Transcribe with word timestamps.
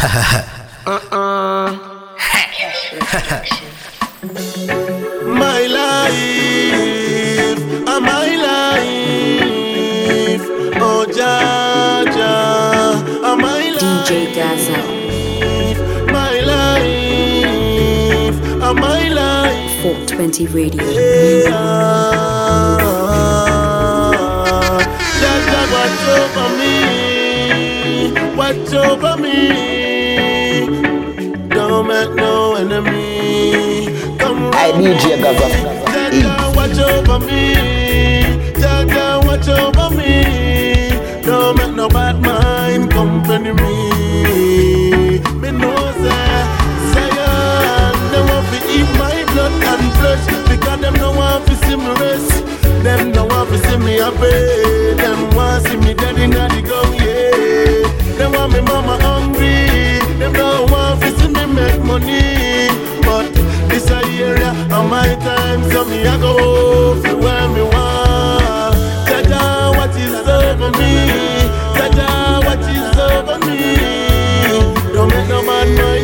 uh-uh. 0.00 1.76
my 5.26 5.66
life, 5.66 7.60
uh, 7.86 8.00
my 8.00 8.34
life. 8.46 8.80
Oh, 10.80 11.04
ja, 11.14 12.00
ja, 12.16 12.96
uh, 13.22 13.36
my 13.36 13.68
life. 13.76 14.08
DJ 14.08 14.32
Gaza. 14.34 14.80
My 16.08 16.40
life, 16.48 18.38
uh, 18.62 18.72
my 18.72 19.04
life. 19.10 19.82
420 19.82 20.46
Radio. 20.46 20.82
Yeah. 20.82 21.50
Ja, 25.20 25.32
ja, 25.52 25.60
watch 25.74 26.04
over 26.16 26.48
me. 26.56 26.74
Watch 28.34 28.72
over 28.72 29.16
me. 29.20 29.69
Hey, 34.70 34.94
DJ 34.94 35.20
Gaza. 35.20 35.46
Jaja, 35.90 36.30
eh. 36.30 36.54
watch 36.56 36.78
over 36.78 37.18
me. 37.26 37.54
Jaja, 38.60 39.24
watch 39.26 39.48
over 39.48 39.90
me. 39.96 40.12
Don't 41.22 41.56
make 41.58 41.74
no 41.74 41.88
bad 41.88 42.20
mind 42.22 42.90
company 42.90 43.52
me. 43.52 45.18
Me 45.40 45.50
know 45.50 45.76
say, 46.00 46.44
Zion, 46.92 47.18
uh, 47.18 48.10
they 48.12 48.22
want 48.28 48.46
to 48.52 48.58
eat 48.70 48.90
my 48.98 49.24
blood 49.32 49.52
and 49.70 49.92
flesh 49.98 50.24
because 50.48 50.80
them 50.80 50.94
no 50.94 51.10
want 51.12 51.46
to 51.46 51.54
see 51.66 51.76
me 51.76 51.90
rest. 52.00 52.44
Them 52.84 53.10
no 53.12 53.24
want 53.26 53.48
to 53.50 53.58
see 53.66 53.76
me 53.78 53.94
happy. 53.98 54.94
Them 55.02 55.34
want 55.34 55.66
see 55.66 55.76
me 55.78 55.94
dead 55.94 56.16
in 56.18 56.30
the 56.30 56.62
ground, 56.62 56.94
yeah. 56.94 58.16
They 58.18 58.26
want 58.26 58.52
me 58.52 58.60
mama 58.60 58.96
hungry. 59.02 59.98
Them 60.18 60.32
no 60.32 60.64
want 60.70 61.00
to 61.02 61.10
see 61.18 61.28
me 61.28 61.44
make 61.46 61.82
money, 61.82 62.22
my 65.00 65.14
time, 65.16 65.62
so 65.70 65.84
me 65.84 66.06
I 66.06 66.16
go 66.20 66.34
for 67.02 67.16
where 67.22 67.48
me 67.54 67.62
want. 67.72 68.74
Jaja, 69.08 69.42
what 69.76 69.94
is 70.04 70.14
over 70.36 70.70
me? 70.80 70.92
Jaja, 71.76 72.10
what 72.46 72.60
is 72.76 72.88
over 73.08 73.38
me? 73.46 73.60
Don't 74.92 75.08
make 75.12 75.28
no 75.28 75.40
man 75.42 75.68
mind 75.78 75.99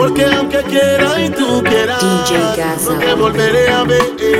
Porque 0.00 0.24
aunque 0.24 0.62
quiera 0.62 1.20
y 1.20 1.28
tú 1.28 1.62
quieras, 1.62 2.02
no 2.88 2.98
te 2.98 3.12
volveré 3.12 3.68
a 3.68 3.84
ver. 3.84 4.00
Y 4.18 4.32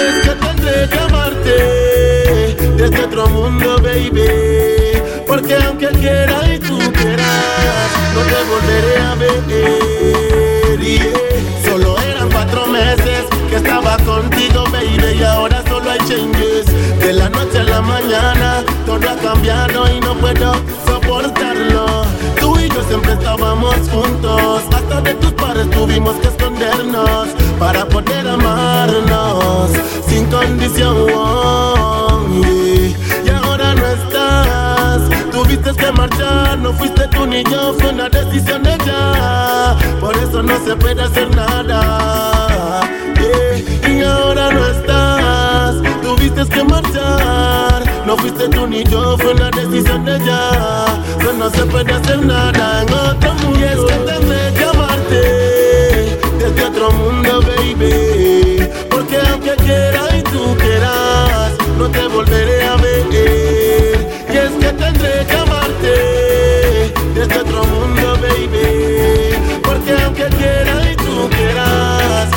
es 0.00 0.14
que 0.24 0.30
tendré 0.30 0.88
que 0.88 0.98
amarte 0.98 2.56
desde 2.78 3.04
otro 3.04 3.28
mundo, 3.28 3.76
baby. 3.82 5.02
Porque 5.26 5.56
aunque 5.56 5.88
quiera 5.88 6.40
y 6.50 6.58
tú 6.58 6.78
quieras, 6.78 7.90
no 8.14 8.22
te 8.22 8.40
volveré 8.48 8.96
a 8.96 9.14
ver. 9.16 9.42
Yeah. 10.80 11.12
Solo 11.62 11.98
eran 12.00 12.30
cuatro 12.30 12.66
meses 12.66 13.26
que 13.50 13.56
estaba 13.56 13.98
contigo, 13.98 14.64
baby, 14.72 15.18
y 15.18 15.22
ahora 15.22 15.62
solo 15.68 15.90
hay 15.90 15.98
changes. 16.08 16.64
De 16.98 17.12
la 17.12 17.28
noche 17.28 17.58
a 17.58 17.64
la 17.64 17.82
mañana, 17.82 18.64
todo 18.86 19.06
ha 19.06 19.16
cambiado 19.16 19.86
y 19.92 20.00
no 20.00 20.14
puedo 20.14 20.54
soportarlo. 20.86 22.06
Siempre 22.88 23.12
estábamos 23.14 23.74
juntos, 23.90 24.62
hasta 24.72 25.00
de 25.00 25.14
tus 25.14 25.32
padres 25.32 25.68
tuvimos 25.70 26.14
que 26.16 26.28
escondernos 26.28 27.28
para 27.58 27.84
poder 27.86 28.28
amarnos 28.28 29.70
sin 30.06 30.26
condición. 30.26 31.06
Y 32.42 33.28
ahora 33.28 33.74
no 33.74 33.86
estás, 33.86 35.02
tuviste 35.32 35.72
que 35.72 35.92
marchar, 35.92 36.58
no 36.58 36.72
fuiste 36.72 37.08
tú 37.08 37.26
ni 37.26 37.42
yo, 37.44 37.74
fue 37.74 37.90
una 37.90 38.08
decisión 38.08 38.62
de 38.62 38.74
ella. 38.74 39.76
Por 40.00 40.16
eso 40.16 40.42
no 40.42 40.56
se 40.64 40.76
puede 40.76 41.02
hacer 41.02 41.28
nada. 41.34 42.82
Y 43.88 44.02
ahora 44.02 44.52
no 44.52 44.64
estás, 44.66 45.74
tuviste 46.02 46.44
que 46.48 46.64
marchar. 46.64 47.85
No 48.06 48.16
fuiste 48.16 48.48
tú 48.48 48.68
ni 48.68 48.84
yo, 48.84 49.18
fue 49.18 49.32
una 49.32 49.50
decisión 49.50 50.04
de 50.04 50.14
ella. 50.14 50.50
So 51.20 51.32
no 51.32 51.50
se 51.50 51.66
puede 51.66 51.92
hacer 51.92 52.24
nada 52.24 52.82
en 52.82 52.94
otro 52.94 53.34
mundo. 53.34 53.58
Y 53.58 53.64
es 53.64 53.80
que 53.80 53.94
tendré 54.10 54.54
que 54.54 54.64
amarte 54.64 56.18
desde 56.38 56.64
otro 56.66 56.92
mundo, 56.92 57.42
baby. 57.42 58.68
Porque 58.88 59.18
aunque 59.28 59.56
quiera 59.56 60.16
y 60.16 60.22
tú 60.22 60.56
quieras, 60.56 61.50
no 61.76 61.90
te 61.90 62.06
volveré 62.06 62.62
a 62.64 62.76
ver. 62.76 63.06
Y 64.32 64.36
es 64.36 64.52
que 64.52 64.72
tendré 64.72 65.26
que 65.26 65.36
amarte 65.36 66.92
desde 67.12 67.38
otro 67.40 67.64
mundo, 67.64 68.18
baby. 68.22 69.34
Porque 69.64 69.92
aunque 70.04 70.26
quiera 70.26 70.92
y 70.92 70.94
tú 70.94 71.28
quieras, 71.28 72.28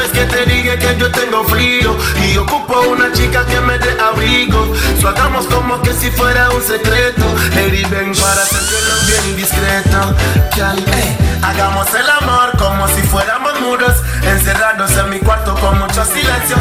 Sabes 0.00 0.12
que 0.12 0.24
te 0.24 0.46
dije 0.46 0.78
que 0.78 0.96
yo 0.96 1.12
tengo 1.12 1.44
frío. 1.44 1.94
Y 2.26 2.38
ocupo 2.38 2.80
una 2.88 3.12
chica 3.12 3.44
que 3.44 3.60
me 3.60 3.78
dé 3.78 4.00
abrigo. 4.00 4.72
So 4.98 5.08
hagamos 5.08 5.44
como 5.46 5.78
que 5.82 5.92
si 5.92 6.10
fuera 6.10 6.48
un 6.50 6.62
secreto. 6.62 7.22
Lady, 7.54 7.84
ven 7.84 8.12
para 8.14 8.42
hacértelo 8.42 8.94
bien 9.06 9.36
discreto. 9.36 10.16
Gal, 10.56 10.78
eh, 10.78 11.18
hagamos 11.42 11.86
el 11.92 12.08
amor 12.08 12.56
como 12.56 12.88
si 12.88 13.02
fuéramos 13.02 13.60
muros. 13.60 13.92
Encerrados 14.22 14.90
en 14.92 15.10
mi 15.10 15.18
cuarto 15.18 15.54
con 15.56 15.78
mucho 15.78 16.02
silencio. 16.06 16.56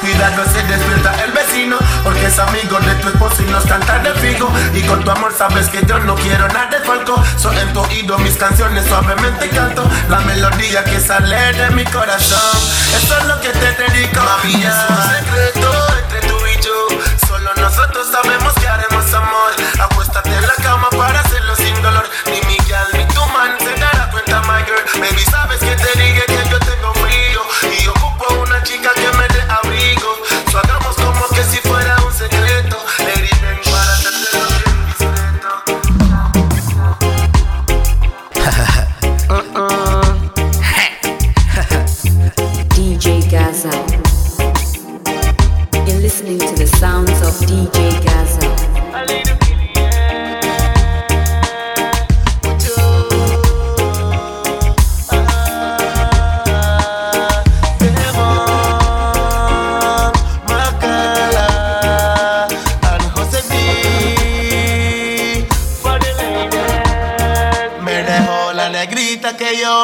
Cuidado 0.00 0.42
se 0.46 0.62
despierta 0.62 1.25
Porque 2.06 2.26
es 2.26 2.38
amigo 2.38 2.78
de 2.78 2.94
tu 3.02 3.08
esposo 3.08 3.42
y 3.42 3.46
nos 3.46 3.64
canta 3.64 3.98
de 3.98 4.14
figo 4.20 4.48
Y 4.74 4.82
con 4.82 5.02
tu 5.02 5.10
amor 5.10 5.34
sabes 5.36 5.68
que 5.68 5.84
yo 5.86 5.98
no 5.98 6.14
quiero 6.14 6.46
nada 6.46 6.70
de 6.70 6.78
falco. 6.84 7.20
Soy 7.36 7.58
en 7.58 7.72
tu 7.72 7.80
oído 7.80 8.16
mis 8.18 8.36
canciones 8.36 8.86
suavemente 8.86 9.48
canto. 9.48 9.82
La 10.08 10.20
melodía 10.20 10.84
que 10.84 11.00
sale 11.00 11.52
de 11.54 11.70
mi 11.70 11.84
corazón. 11.86 12.60
Eso 12.96 13.18
es 13.18 13.24
lo 13.24 13.40
que 13.40 13.48
te 13.48 13.72
dedico 13.72 14.20
Mami, 14.20 14.54
es 14.54 14.74
un 14.88 15.16
secreto 15.16 15.86
entre 15.98 16.28
tú 16.28 16.36
y 16.46 16.62
yo. 16.62 17.26
Solo 17.26 17.50
nosotros 17.56 18.06
sabemos 18.12 18.52
que 18.54 18.68
haremos 18.68 19.12
amor. 19.12 19.50
Acuéstate 19.80 20.32
en 20.32 20.46
la 20.46 20.54
cama 20.62 20.88
para 20.90 21.18
hacerlo 21.18 21.56
sin 21.56 21.74
dolor. 21.82 22.08
Ni 22.26 22.40
mi 22.46 22.56
gal 22.68 22.86
ni 22.92 23.04
tu 23.06 23.26
man 23.34 23.58
se 23.58 23.74
dará 23.80 24.08
cuenta, 24.12 24.42
my 24.42 24.62
girl. 24.64 25.00
Baby, 25.00 25.24
sabes 25.28 25.58
que 25.58 25.74
te 25.74 25.98
dije 25.98 26.25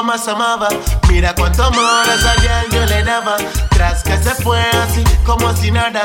más 0.02 0.26
amaba. 0.28 0.69
Mira 1.08 1.34
cuánto 1.34 1.64
amor 1.64 1.84
a 1.84 2.69
yo 2.70 2.84
le 2.87 3.02
daba. 3.04 3.37
Tras 3.70 4.02
que 4.02 4.16
se 4.19 4.34
fue 4.34 4.60
así 4.60 5.04
como 5.25 5.54
si 5.56 5.70
nada. 5.70 6.04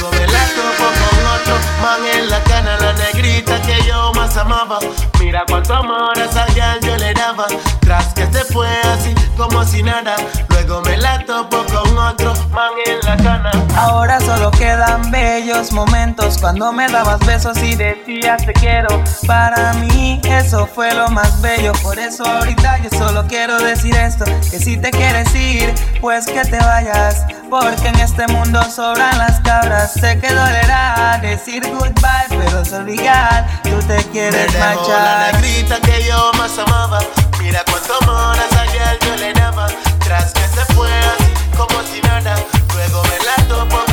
Luego 0.00 0.16
me 0.16 0.26
la 0.28 0.44
topo 0.56 0.84
con 0.84 1.26
otro 1.26 1.54
man 1.82 2.00
en 2.14 2.30
la 2.30 2.42
cana. 2.44 2.78
La 2.78 2.92
negrita 2.94 3.60
que 3.62 3.82
yo 3.86 4.12
más 4.14 4.34
amaba. 4.36 4.78
Mira 5.18 5.44
cuánto 5.46 5.74
amor 5.74 6.18
a 6.18 6.24
esa 6.24 6.46
yo 6.80 6.96
le 6.96 7.12
daba. 7.12 7.46
Tras 7.80 8.06
que 8.14 8.24
se 8.32 8.44
fue 8.44 8.66
así 8.94 9.14
como 9.36 9.62
si 9.62 9.82
nada. 9.82 10.16
Luego 10.48 10.80
me 10.82 10.96
la 10.96 11.22
topo 11.26 11.64
con 11.66 11.98
otro 11.98 12.32
man 12.50 12.70
en 12.86 12.98
la 13.06 13.16
cana. 13.18 13.50
Ahora 13.76 14.18
solo 14.20 14.50
quedan 14.52 15.10
bellos 15.10 15.70
momentos 15.72 16.38
cuando 16.38 16.72
me 16.72 16.88
dabas 16.88 17.20
besos 17.26 17.58
y 17.58 17.74
decías 17.74 18.44
te 18.46 18.54
quiero. 18.54 19.02
Para 19.26 19.74
mí 19.74 20.20
eso 20.24 20.66
fue 20.66 20.94
lo 20.94 21.10
más 21.10 21.42
bello. 21.42 21.72
Por 21.82 21.98
eso 21.98 22.24
ahorita 22.24 22.78
yo 22.78 22.98
solo 22.98 23.26
quiero 23.26 23.58
decir 23.58 23.94
esto: 23.94 24.24
que 24.50 24.58
si 24.58 24.78
te 24.78 24.90
quieres 24.90 25.34
ir, 25.34 25.74
pues 26.00 26.24
que 26.24 26.42
te 26.42 26.58
vayas. 26.58 27.26
Porque 27.50 27.88
en 27.88 27.98
este 27.98 28.26
mundo 28.28 28.62
sobran 28.70 29.18
las 29.18 29.40
cabras. 29.40 29.89
Sé 29.92 30.18
que 30.20 30.28
dolerá 30.28 31.18
decir 31.20 31.62
goodbye, 31.66 32.28
pero 32.28 32.60
es 32.62 32.72
obligado, 32.72 33.46
tú 33.64 33.78
te 33.88 33.96
quieres 34.12 34.52
Me 34.52 34.58
marchar. 34.60 35.32
La 35.32 35.32
negrita 35.32 35.80
que 35.80 36.04
yo 36.04 36.30
más 36.38 36.56
amaba. 36.58 37.00
Mira 37.40 37.64
cuánto 37.68 37.94
amor 38.02 38.36
a 38.38 38.46
esa 38.46 38.66
girl 38.66 38.98
yo 39.04 39.16
le 39.16 39.32
daba. 39.32 39.66
Tras 39.98 40.32
que 40.32 40.46
se 40.46 40.64
fue 40.74 40.88
así 40.88 41.32
como 41.56 41.82
si 41.82 42.00
nada. 42.02 42.36
Luego 42.74 43.02
me 43.02 43.18
la 43.24 43.48
topo 43.48 43.89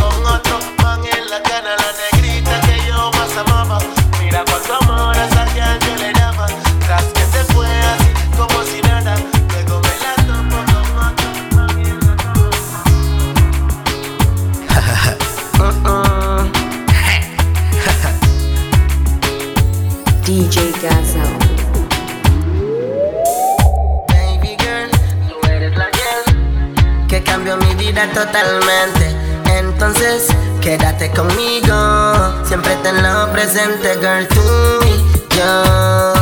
totalmente. 28.06 29.16
Entonces, 29.58 30.28
quédate 30.62 31.10
conmigo, 31.12 32.46
siempre 32.46 32.76
tenlo 32.84 33.32
presente, 33.32 33.96
girl. 33.96 34.28
Tú 34.28 34.42
y 34.86 35.36
yo 35.36 36.14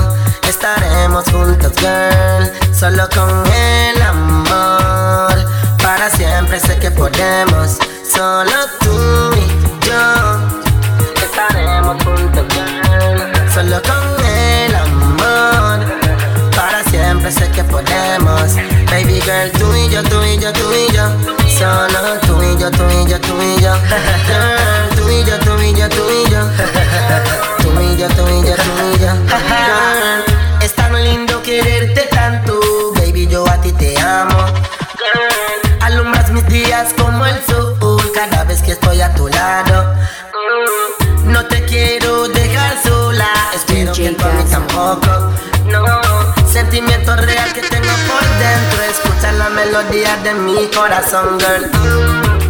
estaremos 0.47 1.25
juntos, 1.25 1.73
girl, 1.77 2.49
solo 2.73 3.09
con 3.13 3.29
el 3.53 4.01
amor. 4.01 5.35
Para 5.83 6.09
siempre 6.09 6.59
sé 6.61 6.77
que 6.77 6.91
podemos, 6.91 7.77
solo 8.09 8.55
tú 8.79 9.33
y 9.35 9.85
yo 9.85 11.25
estaremos 11.25 12.01
juntos, 12.03 12.45
girl, 12.53 13.51
solo 13.53 13.81
con 13.81 14.25
el 14.25 14.75
amor. 14.75 15.79
Para 16.55 16.83
siempre 16.85 17.31
sé 17.31 17.49
que 17.51 17.63
podemos 17.65 18.55
Baby 18.95 19.19
girl, 19.21 19.51
tú 19.59 19.75
y 19.75 19.89
yo, 19.89 20.01
tú 20.03 20.23
y 20.23 20.37
yo, 20.39 20.53
tú 20.53 20.71
y 20.71 20.93
yo 20.93 21.44
Solo 21.57 22.19
tú 22.27 22.43
y 22.43 22.57
yo, 22.59 22.69
tú 22.69 22.83
y 22.89 23.09
yo, 23.09 23.21
tú 23.21 23.41
y 23.41 23.61
yo. 23.61 23.73
Tú 24.97 25.09
y 25.09 25.23
yo, 25.23 25.39
tú 25.39 25.57
y 25.61 25.73
yo, 25.73 25.87
tú 25.87 26.03
y 26.11 26.29
yo. 26.29 26.41
Tú 27.59 27.81
y 27.81 27.95
yo, 27.95 28.09
tú 28.09 28.27
y 28.27 28.45
yo, 28.45 28.55
tú 28.55 28.71
y 28.93 28.99
yo. 28.99 29.11
Es 30.61 30.75
tan 30.75 31.01
lindo 31.01 31.41
quererte 31.41 32.09
tanto. 32.11 32.59
Baby, 32.95 33.27
yo 33.27 33.47
a 33.47 33.55
ti 33.61 33.71
te 33.71 33.97
amo. 34.01 34.37
Alumbras 35.79 36.29
mis 36.31 36.45
días 36.49 36.93
como 36.97 37.25
el 37.25 37.41
sol 37.45 37.77
Cada 38.13 38.43
vez 38.43 38.61
que 38.61 38.73
estoy 38.73 38.99
a 38.99 39.15
tu 39.15 39.29
lado. 39.29 39.95
No 41.23 41.45
te 41.45 41.63
quiero 41.63 42.27
dejar 42.27 42.83
sola. 42.83 43.29
Espero 43.55 43.93
que 43.93 44.09
tú 44.09 44.25
a 44.25 44.29
mí 44.33 44.43
tampoco 44.51 45.54
sentimiento 46.55 47.13
real 47.17 47.51
que 47.51 47.61
tengo 47.63 47.93
por 48.07 48.23
dentro. 48.39 48.83
Escucha 48.89 49.33
la 49.33 49.49
melodía 49.49 50.15
de 50.23 50.33
mi 50.35 50.67
corazón, 50.67 51.37
girl. 51.37 52.44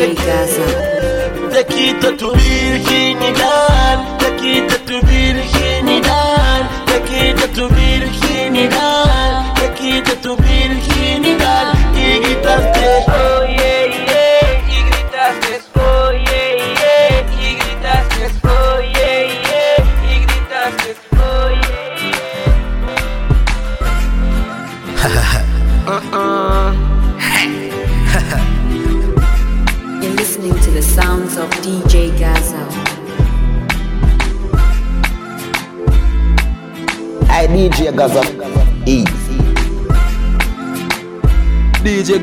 DJ 0.00 0.14
Gaza. 0.14 0.64
te 1.52 1.66
quito 1.66 2.16
tu 2.16 2.32
virginidad, 2.32 2.59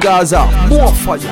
Gaza, 0.08 0.46
more 0.70 0.94
fire. 1.04 1.30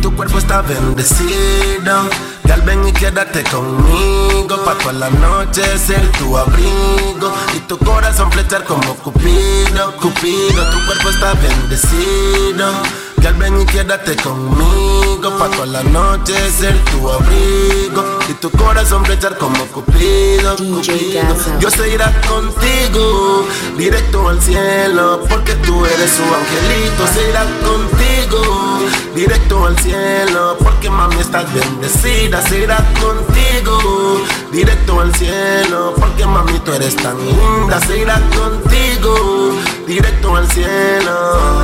Tu 0.00 0.08
cuerpo 0.14 0.38
está 0.38 0.62
bendecido. 0.62 2.08
Gal, 2.44 2.62
ven 2.62 2.86
y 2.86 2.92
quédate 2.92 3.42
conmigo. 3.42 4.56
Pa' 4.64 4.78
toda 4.78 4.92
la 4.92 5.10
noche 5.10 5.64
ser 5.76 6.12
tu 6.12 6.36
abrigo. 6.36 7.34
Y 7.56 7.58
tu 7.66 7.76
corazón 7.76 8.30
flechar 8.30 8.62
como 8.62 8.94
Cupido, 9.02 9.96
Cupido. 10.00 10.62
Tu 10.70 10.86
cuerpo 10.86 11.10
está 11.10 11.34
bendecido. 11.34 12.70
Gal, 13.16 13.34
ven 13.34 13.60
y 13.60 13.66
quédate 13.66 14.14
conmigo. 14.14 14.83
Pa' 15.24 15.48
toda 15.48 15.64
la 15.64 15.82
noche 15.84 16.34
ser 16.50 16.78
tu 16.84 17.10
abrigo. 17.10 18.18
Y 18.28 18.34
tu 18.34 18.50
corazón 18.50 19.02
flechar 19.06 19.38
como 19.38 19.56
Cupido, 19.68 20.54
Cupido. 20.54 21.34
Yo 21.58 21.70
se 21.70 21.94
irá 21.94 22.12
contigo, 22.28 23.46
directo 23.74 24.28
al 24.28 24.42
cielo, 24.42 25.22
porque 25.26 25.54
tú 25.54 25.86
eres 25.86 26.10
su 26.10 26.22
angelito. 26.22 27.06
Se 27.14 27.30
irá 27.30 27.42
contigo, 27.64 28.80
directo 29.14 29.64
al 29.64 29.78
cielo, 29.78 30.58
porque 30.62 30.90
mami 30.90 31.16
estás 31.16 31.46
bendecida. 31.54 32.42
Se 32.42 32.58
irá 32.58 32.76
contigo, 33.00 34.20
directo 34.52 35.00
al 35.00 35.14
cielo, 35.14 35.94
porque 35.96 36.26
mami 36.26 36.58
tú 36.60 36.72
eres 36.74 36.96
tan 36.96 37.16
linda. 37.16 37.80
Se 37.80 37.96
irá 37.96 38.20
contigo, 38.36 39.54
directo 39.86 40.36
al 40.36 40.46
cielo. 40.50 41.62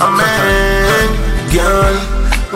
Amén, 0.00 0.24
girl. 1.50 2.13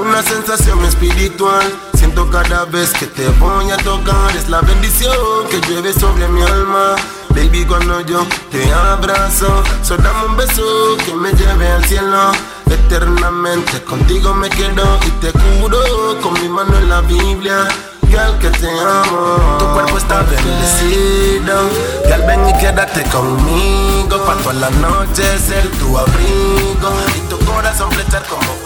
Una 0.08 0.22
sensación 0.22 0.82
espiritual. 0.86 1.70
Siento 1.92 2.30
cada 2.30 2.64
vez 2.64 2.92
que 2.94 3.06
te 3.06 3.28
voy 3.40 3.70
a 3.70 3.76
tocar. 3.76 4.34
Es 4.34 4.48
la 4.48 4.62
bendición 4.62 5.12
que 5.50 5.60
llueve 5.68 5.92
sobre 5.92 6.26
mi 6.28 6.40
alma. 6.40 6.96
Baby, 7.28 7.66
cuando 7.66 8.00
yo 8.00 8.26
te 8.50 8.72
abrazo, 8.72 9.62
solo 9.82 10.02
dame 10.02 10.24
un 10.24 10.36
beso 10.38 10.96
que 11.04 11.12
me 11.12 11.30
lleve 11.32 11.68
al 11.68 11.84
cielo. 11.84 12.32
Eternamente 12.70 13.84
contigo 13.84 14.32
me 14.32 14.48
quedo 14.48 14.98
y 15.06 15.10
te 15.20 15.30
juro 15.38 15.78
con 16.22 16.32
mi 16.40 16.48
mano 16.48 16.78
en 16.78 16.88
la 16.88 17.02
Biblia. 17.02 17.68
Girl, 18.08 18.38
que 18.38 18.48
te 18.48 18.70
amo. 18.70 19.58
Tu 19.58 19.66
cuerpo 19.74 19.98
está 19.98 20.22
bendecido. 20.22 21.68
Girl, 22.06 22.22
ven 22.26 22.48
y 22.48 22.54
quédate 22.58 23.02
conmigo. 23.10 24.24
Pa' 24.24 24.36
toda 24.36 24.54
la 24.54 24.70
noche 24.70 25.38
ser 25.38 25.68
tu 25.72 25.98
abrigo. 25.98 26.92
Y 27.14 27.28
tu 27.28 27.38
corazón 27.44 27.92
flechar 27.92 28.24
como 28.26 28.57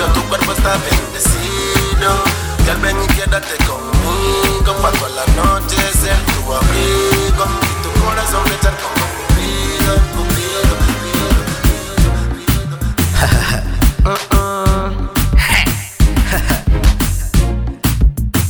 Cupido. 0.00 0.12
Tu 0.14 0.28
cuerpo 0.28 0.52
está 0.52 0.76
bendecido. 0.78 2.10
Ven 2.82 2.96
y 3.02 3.06
quédate 3.08 3.56
conmigo. 3.66 4.74
La 5.14 5.26
noche 5.34 5.76
tu 6.32 6.52
abrigo. 6.52 7.44
Y 7.62 7.74
tu 7.82 7.90
corazón 8.00 8.42
flechar 8.46 8.74
como 8.78 9.04
Cupido, 9.16 9.92
Cupido, 10.14 10.72
Cupido, 12.32 12.76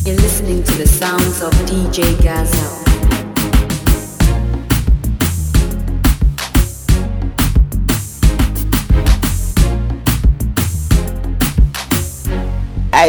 You're 0.04 0.21
listening 0.21 0.62
to 0.64 0.75
the 0.75 0.87
sounds 0.87 1.42
of 1.42 1.52
DJ 1.66 2.14
Gaza. 2.23 2.79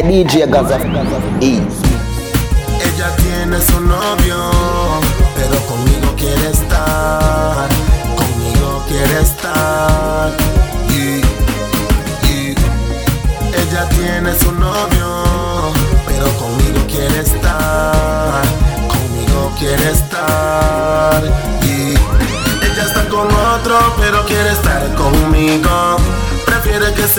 DJ 0.04 0.48
Gaza. 0.50 0.78
Easy. 1.40 1.62
Ella 2.84 3.16
tiene 3.18 3.62
su 3.62 3.80
novio, 3.82 4.21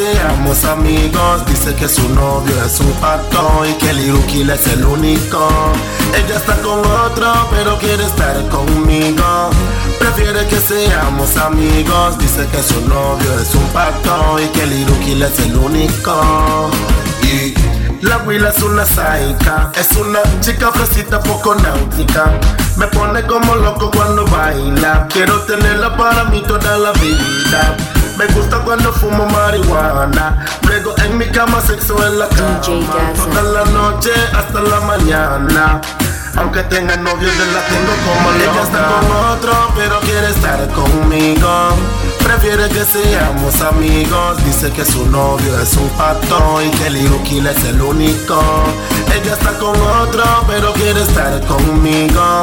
seamos 0.02 0.64
amigos. 0.64 1.46
Dice 1.46 1.74
que 1.74 1.88
su 1.88 2.08
novio 2.08 2.54
es 2.64 2.80
un 2.80 2.92
pacto 2.94 3.64
y 3.68 3.72
que 3.74 3.90
el 3.90 4.00
Irukil 4.00 4.50
es 4.50 4.66
el 4.68 4.84
único. 4.84 5.48
Ella 6.14 6.36
está 6.36 6.56
con 6.56 6.80
otro, 6.80 7.32
pero 7.50 7.78
quiere 7.78 8.04
estar 8.04 8.36
conmigo. 8.48 9.50
Prefiere 9.98 10.46
que 10.48 10.56
seamos 10.56 11.36
amigos. 11.36 12.18
Dice 12.18 12.46
que 12.48 12.62
su 12.62 12.80
novio 12.88 13.30
es 13.40 13.54
un 13.54 13.66
pacto 13.68 14.38
y 14.40 14.46
que 14.48 14.62
el 14.64 14.72
Irukil 14.72 15.22
es 15.22 15.38
el 15.40 15.56
único. 15.56 16.70
Y 17.22 17.54
la 18.04 18.18
Willa 18.18 18.48
es 18.48 18.62
una 18.62 18.84
saica, 18.84 19.70
es 19.78 19.92
una 19.96 20.20
chica 20.40 20.72
fresita 20.72 21.20
poco 21.20 21.54
náutica. 21.54 22.24
Me 22.76 22.86
pone 22.88 23.22
como 23.26 23.54
loco 23.54 23.90
cuando 23.94 24.24
baila. 24.26 25.06
Quiero 25.08 25.40
tenerla 25.42 25.96
para 25.96 26.24
mí 26.24 26.42
toda 26.46 26.78
la 26.78 26.92
vida. 26.92 27.91
Me 28.22 28.32
gusta 28.34 28.58
cuando 28.60 28.92
fumo 28.92 29.26
marihuana. 29.26 30.46
Luego 30.68 30.94
en 30.98 31.18
mi 31.18 31.26
cama, 31.26 31.60
sexo 31.60 32.06
en 32.06 32.20
la 32.20 32.28
cama. 32.28 32.60
Toda 32.60 33.42
la 33.42 33.64
noche 33.64 34.12
hasta 34.32 34.60
la 34.60 34.78
mañana. 34.80 35.80
Aunque 36.36 36.62
tenga 36.62 36.96
novio, 36.98 37.28
yo 37.28 37.44
la 37.46 37.60
tengo 37.66 37.92
como 38.06 38.30
Ella 38.36 38.62
está 38.62 38.86
con 38.86 39.16
otro, 39.32 39.52
pero 39.74 39.98
quiere 40.00 40.30
estar 40.30 40.68
conmigo. 40.68 41.76
Prefiere 42.24 42.68
que 42.68 42.84
seamos 42.84 43.60
amigos. 43.60 44.44
Dice 44.44 44.70
que 44.70 44.84
su 44.84 45.06
novio 45.06 45.58
es 45.60 45.76
un 45.76 45.88
pato 45.90 46.62
y 46.62 46.70
que 46.70 46.90
Lirukil 46.90 47.46
es 47.46 47.64
el 47.64 47.80
único. 47.80 48.40
Ella 49.14 49.34
está 49.34 49.58
con 49.58 49.76
otro, 49.80 50.24
pero 50.46 50.72
quiere 50.72 51.02
estar 51.02 51.40
conmigo. 51.46 52.42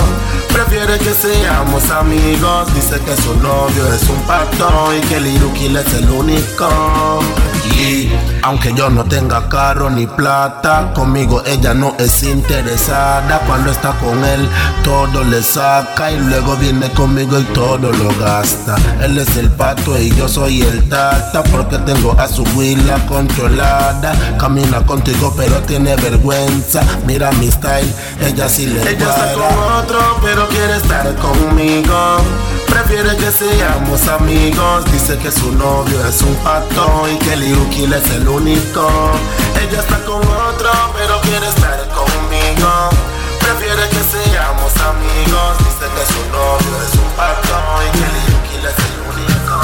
Prefiere 0.54 0.98
que 1.00 1.14
seamos 1.14 1.90
amigos. 1.90 2.74
Dice 2.74 3.00
que 3.02 3.16
su 3.16 3.36
novio 3.36 3.94
es 3.94 4.04
un 4.10 4.22
pato 4.24 4.94
y 4.96 5.02
que 5.08 5.20
Lirukil 5.20 5.78
es 5.78 5.94
el 5.94 6.10
único. 6.10 7.20
Y 7.78 8.12
aunque 8.44 8.74
yo 8.74 8.90
no 8.90 9.04
tenga 9.06 9.48
carro 9.50 9.90
ni 9.90 10.06
plata, 10.08 10.92
conmigo 10.94 11.42
ella 11.46 11.74
no 11.74 11.96
es 11.98 12.24
interesada. 12.24 13.40
Cuando 13.48 13.72
está 13.72 13.92
con 14.00 14.24
él, 14.24 14.48
todo 14.84 15.24
le 15.24 15.42
saca 15.42 16.12
y 16.12 16.20
luego 16.20 16.56
viene 16.58 16.90
conmigo 16.92 17.40
y 17.40 17.44
todo 17.46 17.92
lo 17.92 18.10
gasta. 18.20 18.76
Él 19.02 19.18
es 19.18 19.38
el 19.38 19.50
pato 19.52 19.98
y 19.98 20.14
yo 20.16 20.28
soy 20.28 20.62
el 20.62 20.88
tata 20.90 21.44
porque 21.44 21.78
tengo 21.80 22.16
a 22.20 22.28
su 22.28 22.44
huila 22.56 23.06
controlada. 23.08 24.14
Camina 24.38 24.86
contigo 24.86 25.34
pero 25.36 25.58
tiene 25.64 25.96
vergüenza. 25.96 26.82
Mira 27.06 27.32
mi 27.34 27.50
style, 27.52 27.94
ella 28.22 28.50
sí 28.50 28.68
le 28.68 28.82
Ella 28.82 29.10
está 29.10 29.34
con 29.34 29.74
otro 29.74 30.00
pero 30.22 30.48
quiere 30.50 30.78
estar 30.78 31.16
conmigo. 31.16 32.18
Prefiere 32.68 33.16
que 33.18 33.32
seamos 33.32 34.08
amigos. 34.08 34.86
Dice 34.92 35.18
que 35.18 35.32
su 35.32 35.52
novio 35.54 36.06
es 36.08 36.22
un 36.22 36.36
pato 36.36 37.08
y 37.12 37.18
que 37.18 37.36
Liukil 37.60 37.92
es 37.92 38.10
el 38.12 38.28
único. 38.28 38.90
Ella 39.62 39.80
está 39.80 39.98
con 40.06 40.22
otro, 40.22 40.72
pero 40.98 41.20
quiere 41.22 41.48
estar 41.48 41.80
conmigo. 41.90 42.90
Prefiere 43.40 43.90
que 43.90 44.02
seamos 44.12 44.72
amigos. 44.78 45.58
Dice 45.60 45.86
que 45.94 46.06
su 46.08 46.22
novio 46.32 46.76
es 46.88 46.94
un 46.96 47.10
pato 47.18 47.56
y 47.84 47.90
que 47.98 48.08
Liukil 48.16 48.66
es 48.66 48.78
el 48.88 48.96
único. 49.12 49.56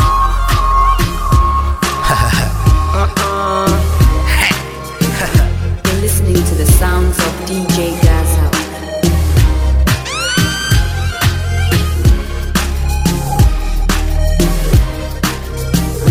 You're 5.86 6.02
listening 6.02 6.44
to 6.44 6.56
the 6.56 6.66
sounds 6.66 7.18
of 7.18 7.34
DJ 7.46 7.96
Gaza. 8.02 8.46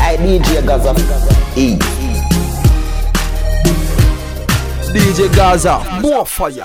I 0.01 0.17
DJ 0.17 0.65
Gaza 0.65 1.44
Easy. 1.57 1.79
DJ 4.93 5.29
Gaza, 5.37 5.79
more 6.01 6.25
fire. 6.27 6.65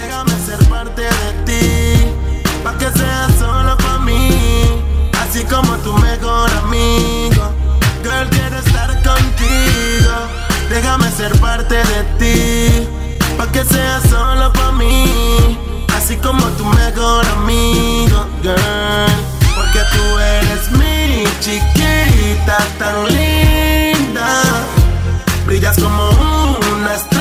Déjame 0.00 0.30
ser 0.46 0.58
parte 0.68 1.02
de 1.02 1.32
ti, 1.44 2.12
pa' 2.62 2.78
que 2.78 2.86
seas 2.96 3.32
solo 3.40 3.76
pa' 3.76 3.98
mí, 3.98 4.30
así 5.20 5.42
como 5.44 5.76
tu 5.78 5.92
mejor 5.94 6.48
amigo. 6.62 7.50
Girl, 8.04 8.28
quiero 8.30 8.58
estar 8.58 8.90
contigo. 9.02 10.14
Déjame 10.70 11.10
ser 11.10 11.32
parte 11.40 11.74
de 11.74 12.04
ti, 12.18 12.88
pa' 13.36 13.50
que 13.50 13.64
seas 13.64 14.02
solo 14.08 14.52
pa' 14.52 14.70
mí, 14.72 15.58
así 15.96 16.16
como 16.18 16.46
tu 16.50 16.64
mejor 16.66 17.26
amigo, 17.38 18.26
girl. 18.42 19.10
Porque 19.56 19.80
tú 19.92 20.18
eres 20.18 20.70
mi 20.70 21.24
chiquita 21.40 22.58
tan 22.78 23.06
linda. 24.14 24.42
Brillas 25.46 25.76
como 25.78 26.10
una 26.76 26.94
estrella 26.94 27.13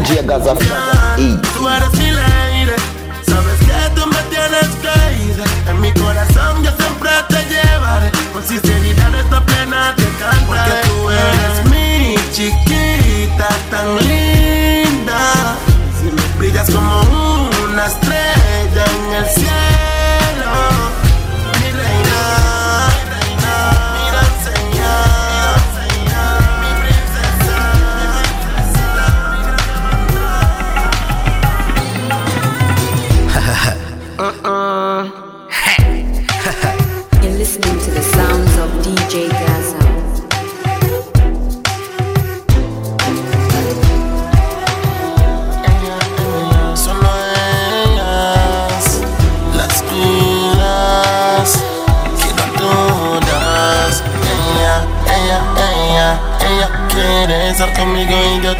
DJ 0.00 0.26
Gaza 0.26 0.54
Easy. 1.16 1.38
Tú 1.56 1.68
eres 1.68 1.92
mi 1.92 2.10
lady, 2.10 2.72
sabes 3.28 3.58
que 3.60 3.94
tú 3.94 4.06
me 4.08 4.22
tienes 4.28 4.68
caída. 4.82 5.44
En 5.70 5.80
mi 5.80 5.92
corazón 5.92 6.64
yo 6.64 6.70
siempre 6.76 7.10
te 7.28 7.44
llevaré. 7.48 8.10
Con 8.32 8.42
sinceridad 8.42 9.14
esta 9.14 9.40
plena 9.46 9.94
te 9.94 10.02
cantaré. 10.18 10.40
Porque 10.48 10.72
tú 10.88 11.10
eres 11.10 11.70
mi 11.70 12.16
chiquita 12.32 13.48
tan 13.70 13.96
linda. 13.98 15.56
Brillas 16.38 16.68
como 16.70 17.00
una 17.02 17.13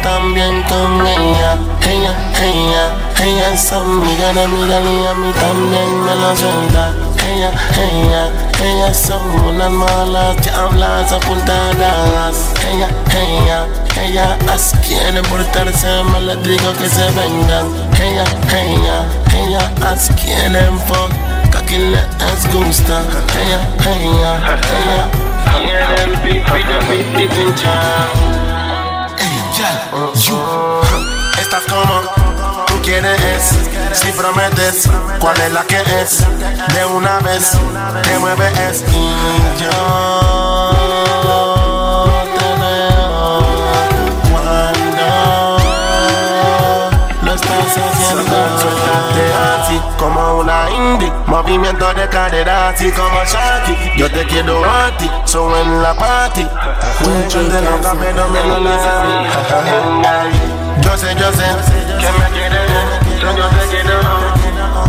también 0.01 0.61
con 0.63 1.05
ella. 1.05 1.57
Ella, 1.81 2.13
ella, 2.41 2.95
ella 3.23 3.53
es 3.53 3.71
amiga 3.71 4.33
de 4.33 4.43
amiga 4.43 4.79
y 4.79 5.07
a 5.07 5.13
mí 5.13 5.31
también 5.39 6.03
me 6.03 6.15
lo 6.15 6.35
suelta. 6.35 6.91
Ella, 7.27 7.51
ella, 7.77 8.29
ellas 8.63 8.97
son 8.97 9.45
unas 9.45 9.71
malas 9.71 10.37
diablas 10.43 11.11
ocultadas. 11.11 12.53
Ella, 12.71 12.89
ella, 13.11 13.67
ellas 14.03 14.73
quieren 14.87 15.23
portarse 15.23 16.03
mal, 16.03 16.27
les 16.27 16.43
digo 16.43 16.73
que 16.73 16.89
se 16.89 17.05
vengan. 17.11 17.67
Ella, 18.01 18.25
ella, 18.51 19.05
ellas 19.33 20.11
quieren 20.23 20.79
fuck, 20.87 21.11
que 21.65 21.79
les 21.79 22.53
gusta. 22.53 23.01
Ella, 23.41 23.59
ella, 23.81 24.59
ella, 24.79 25.09
quieren 25.57 26.11
pipi 26.21 26.63
pipi 27.17 28.44
you, 29.57 30.37
estás 31.39 31.63
como 31.69 32.01
tú 32.67 32.81
quieres. 32.81 33.51
Si 33.93 34.11
prometes, 34.11 34.89
¿cuál 35.19 35.39
es 35.39 35.51
la 35.53 35.63
que 35.63 35.81
es? 36.01 36.25
De 36.73 36.85
una 36.85 37.19
vez, 37.19 37.51
te 38.03 38.19
mueves 38.19 38.83
y 38.91 39.63
yo 39.63 40.44
movimiento 51.45 51.93
de 51.93 52.09
cadera 52.09 52.69
así 52.69 52.91
como 52.91 53.23
Shaki. 53.23 53.97
Yo 53.97 54.09
te 54.11 54.25
quiero 54.25 54.65
a 54.65 54.89
ti, 54.97 55.09
so 55.25 55.55
en 55.55 55.81
la 55.81 55.93
party. 55.93 56.47
Muchos 57.01 57.53
de 57.53 57.61
loca 57.61 57.93
pero 57.99 58.27
me 58.29 58.43
lo 58.45 58.59
Yo 60.81 60.97
sé, 60.97 61.15
yo 61.15 61.31
sé 61.31 61.45
que 61.99 62.11
me 62.19 62.29
quieres, 62.31 62.71
yo, 63.21 63.37
yo 63.37 63.47
te 63.47 63.67
quiero. 63.67 63.99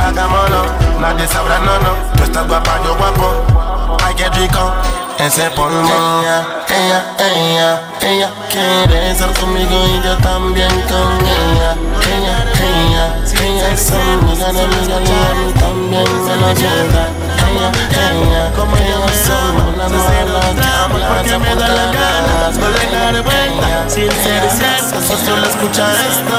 Hagámoslo, 0.02 0.64
nadie 0.98 1.28
sabrá, 1.28 1.58
no, 1.58 1.78
no. 1.80 1.90
Tú 2.16 2.24
estás 2.24 2.48
guapa, 2.48 2.80
yo 2.84 2.94
guapo. 2.96 3.98
Ay, 4.02 4.14
qué 4.14 4.28
rico. 4.30 4.72
Ese 5.18 5.50
polvo, 5.50 5.80
ella, 5.82 6.46
ella, 6.68 7.16
ella, 7.18 7.82
ella 8.02 8.30
quiere 8.50 9.10
estar 9.10 9.32
conmigo 9.40 9.86
y 9.86 10.02
yo 10.02 10.16
también 10.18 10.70
con. 10.82 11.26
Ella, 11.26 11.74
ella, 12.02 12.55
ella 13.76 13.82
es 13.82 13.92
amiga 13.92 14.48
de 14.52 14.62
a 14.62 15.34
mí 15.34 15.52
también 15.52 16.08
me 16.24 16.36
lo 16.36 16.48
lleva. 16.54 17.04
Ella, 17.46 17.68
ella, 18.10 18.52
como 18.56 18.74
ella 18.76 18.96
son 19.24 19.54
una 19.74 19.86
mala 19.88 20.88
porque 20.88 21.38
me 21.38 21.54
da 21.54 21.68
la 21.68 21.86
gana 21.92 22.50
de 22.50 22.86
dar 22.90 23.22
vuelta 23.22 23.84
sin 23.88 24.10
ser 24.10 24.50
cierto. 24.50 24.96
Solo 25.24 25.46
escucha 25.46 25.92
esto. 26.08 26.38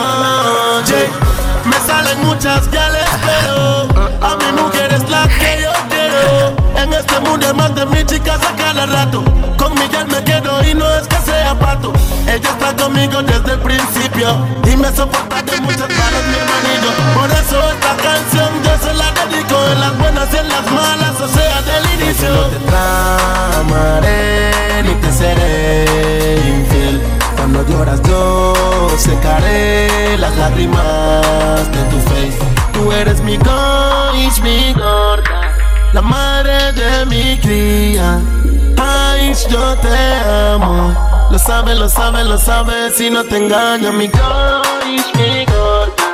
Me 1.66 1.78
salen 1.86 2.26
muchas 2.26 2.70
gales, 2.72 3.10
pero 3.26 3.88
a 4.22 4.36
mi 4.38 4.52
mujer 4.62 4.94
es 4.94 5.10
la 5.10 5.28
que 5.28 5.52
yo. 5.52 5.57
Mundo 7.22 7.48
hay 7.48 7.54
más 7.54 7.74
de 7.76 7.86
mi 7.86 8.04
chicas 8.06 8.40
a 8.46 8.56
cada 8.56 8.86
rato. 8.86 9.24
Con 9.58 9.74
Miguel 9.76 10.08
me 10.08 10.24
quedo 10.24 10.64
y 10.64 10.74
no 10.74 10.86
es 10.96 11.08
que 11.08 11.18
sea 11.18 11.58
pato. 11.58 11.92
Ella 12.28 12.50
está 12.50 12.76
conmigo 12.76 13.22
desde 13.24 13.54
el 13.54 13.60
principio 13.60 14.38
y 14.66 14.76
me 14.78 14.94
soporta 14.96 15.42
de 15.42 15.62
muchas 15.62 15.88
balas 15.88 16.24
mi 16.30 16.38
hermanito. 16.38 16.90
Por 17.16 17.30
eso 17.32 17.58
esta 17.72 17.96
canción 17.98 18.50
yo 18.64 18.78
se 18.86 18.94
la 18.94 19.12
dedico 19.12 19.56
en 19.72 19.80
las 19.80 19.98
buenas 19.98 20.34
y 20.34 20.38
en 20.38 20.50
las 20.50 20.72
malas, 20.72 21.22
o 21.22 21.28
sea, 21.28 21.62
del 21.62 21.86
inicio. 22.02 22.30
No 22.30 22.44
te 22.44 22.60
tramaré 22.72 24.52
ni 24.84 24.94
te 24.96 25.12
seré 25.12 25.86
infiel. 26.48 27.02
Cuando 27.36 27.66
lloras 27.68 28.02
yo 28.04 28.54
secaré 28.98 30.18
las 30.18 30.36
lágrimas 30.38 31.72
de 31.72 31.84
tu 31.90 31.98
face. 32.10 32.40
Tú 32.74 32.92
eres 32.92 33.22
mi 33.22 33.38
goish, 33.38 34.42
mi 34.42 34.74
gorda, 34.74 35.47
la 35.98 36.04
madre 36.04 36.72
de 36.74 37.06
mi 37.08 37.40
cría. 37.40 38.20
Ay, 38.78 39.34
yo 39.50 39.76
te 39.78 39.98
amo. 40.54 40.94
Lo 41.32 41.40
sabes, 41.40 41.76
lo 41.76 41.90
sabes, 41.90 42.24
lo 42.24 42.38
sabes 42.38 42.96
si 42.96 43.10
no 43.10 43.24
te 43.24 43.38
engaño, 43.38 43.92
mi 43.94 44.08
goish, 44.08 45.10
mi 45.16 45.44
gorda, 45.46 46.08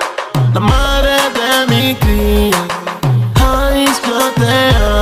la 0.54 0.60
madre 0.62 1.16
de 1.38 1.50
mi 1.72 1.96
cría. 1.96 2.62
Ay, 3.36 3.86
yo 4.08 4.20
te 4.42 4.54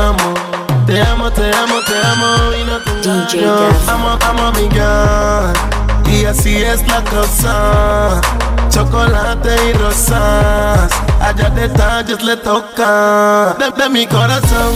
amo. 0.08 0.34
Te 0.88 1.00
amo, 1.00 1.32
te 1.32 1.46
amo, 1.62 1.76
te 1.88 1.96
amo 2.12 2.30
y 2.60 2.64
no 2.70 2.78
te 2.80 2.92
engaño. 2.92 3.54
Amo, 3.88 4.18
amo 4.30 4.52
mi 4.54 4.68
girl. 4.70 5.81
Así 6.32 6.56
es 6.56 6.88
la 6.88 7.04
cosa. 7.04 8.22
Chocolate 8.70 9.54
y 9.70 9.74
rosas. 9.74 10.90
Allá 11.20 11.50
detalles 11.50 12.24
le 12.24 12.38
toca. 12.38 13.54
De, 13.60 13.70
de 13.70 13.90
mi 13.90 14.08
corazón. 14.08 14.74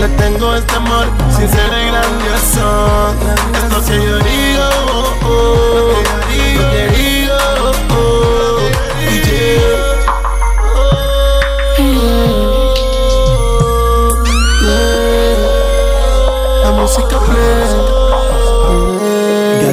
Le 0.00 0.08
tengo 0.16 0.54
este 0.56 0.74
amor 0.74 1.08
sincero 1.36 1.74
y 1.78 1.90
grandioso. 1.90 3.14
Es 3.54 3.70
lo 3.70 3.84
que 3.84 4.06
yo 4.06 4.16
digo. 4.16 4.68
oh, 4.92 5.14
oh, 5.26 6.02
lo 6.56 6.70
que 6.70 6.88
digo. 6.96 7.21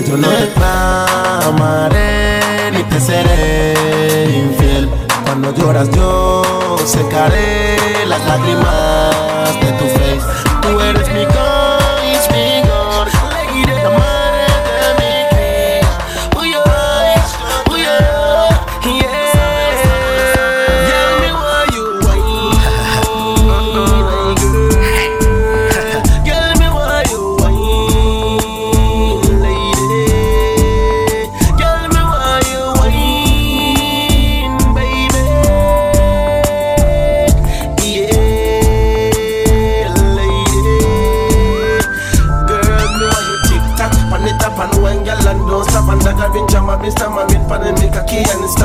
Yo 0.10 0.18
no 0.18 0.28
te 0.28 0.48
tramaré 0.48 2.40
ni 2.72 2.84
te 2.84 3.00
seré 3.00 4.26
infiel. 4.44 4.90
Cuando 5.24 5.54
lloras 5.54 5.90
yo 5.92 6.42
secaré 6.84 7.78
las 8.08 8.26
lágrimas 8.26 9.54
de 9.62 9.72
tu 9.74 9.86
face. 9.86 10.26
Tú 10.62 10.82
eres 10.82 11.08
mi 11.14 11.26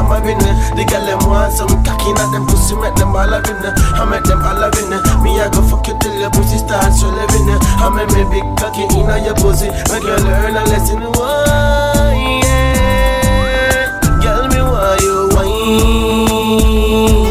key 0.09 0.27
and 0.27 0.41
it's 0.43 0.65
stammering. 0.65 0.77
The 0.77 0.85
girl 0.85 1.05
them 1.05 1.19
want 1.29 1.53
some 1.53 1.85
cocky, 1.85 2.13
not 2.13 2.33
them 2.33 2.47
pussy, 2.47 2.75
make 2.77 2.95
them 2.97 3.17
all 3.17 3.29
having 3.29 3.57
it. 3.65 3.75
I 3.95 4.05
make 4.05 4.25
them 4.25 4.43
all 4.43 4.61
having 4.61 4.93
it. 4.93 5.03
Me 5.23 5.41
I 5.41 5.49
go 5.51 5.63
fuck 5.63 5.87
you 5.89 5.99
till 5.99 6.19
your 6.19 6.31
pussy 6.31 6.59
starts 6.59 7.01
so 7.01 7.09
living 7.09 7.49
it. 7.49 7.61
I 7.81 7.89
make 7.91 8.11
me 8.13 8.25
big 8.31 8.45
cocky 8.57 8.83
in 8.83 9.07
your 9.25 9.35
pussy, 9.35 9.69
make 9.93 10.03
you 10.03 10.17
learn 10.25 10.57
a 10.57 10.65
lesson. 10.65 11.01
Why, 11.01 12.41
yeah, 12.45 14.01
girl, 14.23 14.49
me 14.49 14.61
why 14.61 14.97
you 15.01 15.29
whine, 15.33 17.24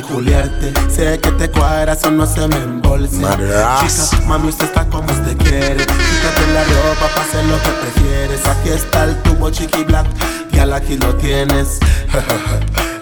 juliarte. 0.00 0.72
Sé 0.88 1.18
que 1.18 1.30
te 1.32 1.50
cuadras 1.50 2.04
o 2.04 2.10
no 2.10 2.24
se 2.24 2.46
me 2.48 2.56
embolse. 2.56 3.18
Madras. 3.18 4.10
Chica, 4.10 4.26
mami, 4.26 4.48
usted 4.48 4.66
está 4.66 4.86
como 4.86 5.12
usted 5.12 5.36
quiere. 5.36 5.84
Quítate 5.84 6.52
la 6.54 6.64
ropa 6.64 7.14
pa' 7.14 7.22
hacer 7.22 7.44
lo 7.44 7.60
que 7.62 7.70
prefieres. 7.82 8.46
Aquí 8.46 8.70
está 8.70 9.04
el 9.04 9.16
tubo 9.22 9.50
chiqui 9.50 9.84
black. 9.84 10.06
Y 10.52 10.58
al 10.58 10.72
aquí 10.72 10.96
lo 10.96 11.14
tienes. 11.16 11.78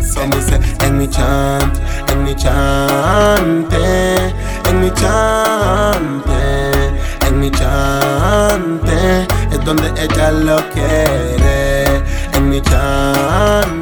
Se 0.00 0.26
dice 0.26 0.58
en 0.80 0.98
mi 0.98 1.08
chant, 1.08 1.78
en 2.10 2.24
mi 2.24 2.34
chante, 2.34 4.16
en 4.68 4.80
mi 4.80 4.90
chante, 4.92 6.36
En 7.26 7.38
mi 7.38 7.50
chante 7.50 9.26
es 9.52 9.64
donde 9.64 9.88
ella 10.02 10.30
lo 10.32 10.56
quiere. 10.70 12.02
En 12.32 12.48
mi 12.48 12.60
chante, 12.62 13.77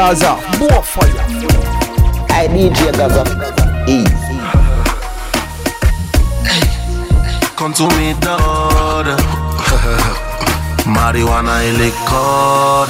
Gaza, 0.00 0.32
more 0.58 0.82
fire. 0.82 1.12
I 2.30 2.48
DJ 2.48 2.90
Gaza. 2.96 3.22
Easy. 3.86 4.40
consumidor. 7.54 9.04
Marihuana 10.86 11.62
y 11.64 11.72
licor 11.72 12.88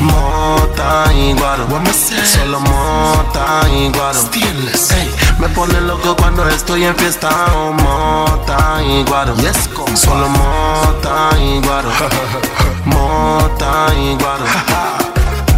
Mota 0.00 1.12
y 1.14 1.32
guaro 1.34 1.64
Solo 1.92 2.58
mota 2.58 3.60
y 3.70 3.88
guaro 3.92 4.18
Ey, 4.34 5.10
Me 5.38 5.48
pone 5.50 5.80
loco 5.82 6.16
cuando 6.16 6.46
estoy 6.48 6.86
en 6.86 6.96
fiesta. 6.96 7.30
Oh, 7.54 7.72
Mota 7.72 8.82
y 8.82 9.04
guaro 9.04 9.36
yes, 9.36 9.70
Solo 9.94 10.28
mota 10.28 11.30
y 11.38 11.60
guaro 11.60 11.90
Mota 12.84 13.94
y 13.94 14.16
guaro 14.16 14.85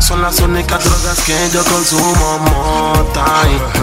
son 0.09 0.23
las 0.23 0.41
únicas 0.41 0.83
drogas 0.83 1.21
que 1.27 1.51
yo 1.53 1.63
consumo 1.65 2.39
mota. 2.39 3.27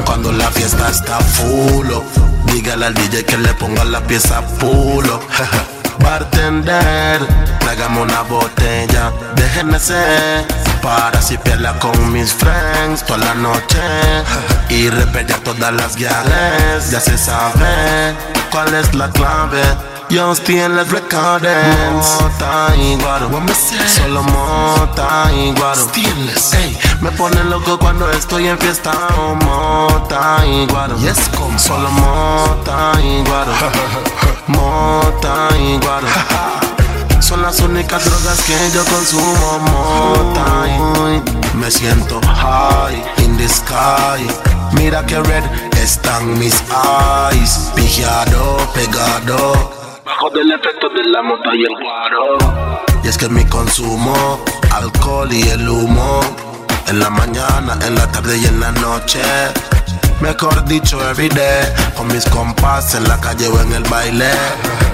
Cuando 0.06 0.32
la 0.32 0.50
fiesta 0.50 0.90
está 0.90 1.20
full 1.20 1.88
dígale 2.52 2.88
al 2.88 2.96
DJ 2.96 3.26
que 3.26 3.38
le 3.38 3.54
ponga 3.54 3.84
la 3.84 4.02
pieza 4.02 4.42
pulo 4.58 5.20
Bartender, 6.00 7.20
tráigame 7.60 8.02
una 8.02 8.22
botella 8.24 9.12
de 9.36 9.44
GNC 9.50 10.82
Para 10.82 11.22
sipiarla 11.22 11.78
con 11.78 12.12
mis 12.12 12.34
friends 12.34 13.06
toda 13.06 13.20
la 13.20 13.36
noche. 13.36 13.80
Y 14.70 14.90
repetir 14.90 15.38
todas 15.44 15.72
las 15.74 15.96
guiales, 15.96 16.90
ya 16.90 17.00
se 17.00 17.20
sabe 17.20 18.16
cuál 18.52 18.74
es 18.74 18.96
la 18.96 19.10
clave 19.12 19.62
yo 20.16 20.32
estoy 20.32 20.60
en 20.60 20.78
las 20.78 20.90
recordings 20.92 22.22
Mota 22.22 22.74
y 22.78 22.96
guaro. 22.96 23.30
Solo 23.86 24.24
mota 24.24 25.30
y 25.34 25.52
guaro. 25.52 25.92
Ey, 26.54 26.78
Me 27.02 27.12
pone 27.12 27.44
loco 27.44 27.78
cuando 27.78 28.10
estoy 28.12 28.48
en 28.48 28.58
fiesta 28.58 28.94
oh, 29.18 29.36
Mota 29.36 30.38
y 30.46 30.66
guaro. 30.68 30.96
Solo 31.58 31.90
mota 31.92 32.94
y 33.02 33.24
guaro. 33.28 33.52
Mota 34.48 35.50
y 35.60 35.78
guaro. 35.80 36.08
Son 37.20 37.42
las 37.42 37.60
únicas 37.60 38.06
drogas 38.06 38.42
que 38.44 38.72
yo 38.74 38.86
consumo 38.86 39.60
Mota 39.60 40.66
y 40.66 41.58
me 41.58 41.70
siento 41.70 42.22
high 42.22 43.04
in 43.18 43.36
the 43.36 43.50
sky. 43.50 44.26
Mira 44.72 45.06
que 45.06 45.20
red 45.20 45.44
están 45.74 46.40
mis 46.40 46.64
eyes. 46.72 47.72
Pijado, 47.76 48.58
pegado 48.74 49.75
Bajo 50.16 50.30
del 50.30 50.50
efecto 50.50 50.88
de 50.90 51.04
la 51.10 51.22
mota 51.22 51.50
y 51.54 51.64
el 51.64 51.76
guaro. 51.84 52.86
Y 53.04 53.08
es 53.10 53.18
que 53.18 53.28
mi 53.28 53.44
consumo, 53.46 54.40
alcohol 54.72 55.32
y 55.34 55.42
el 55.50 55.68
humo. 55.68 56.22
En 56.88 57.00
la 57.00 57.10
mañana, 57.10 57.78
en 57.86 57.96
la 57.96 58.10
tarde 58.10 58.38
y 58.38 58.46
en 58.46 58.62
la 58.62 58.72
noche. 58.72 59.22
Mejor 60.22 60.64
dicho, 60.66 61.02
everyday. 61.10 61.66
Con 61.98 62.08
mis 62.08 62.24
compas 62.30 62.96
en 62.96 63.06
la 63.10 63.20
calle 63.20 63.50
o 63.50 63.60
en 63.60 63.74
el 63.74 63.84
baile. 63.84 64.30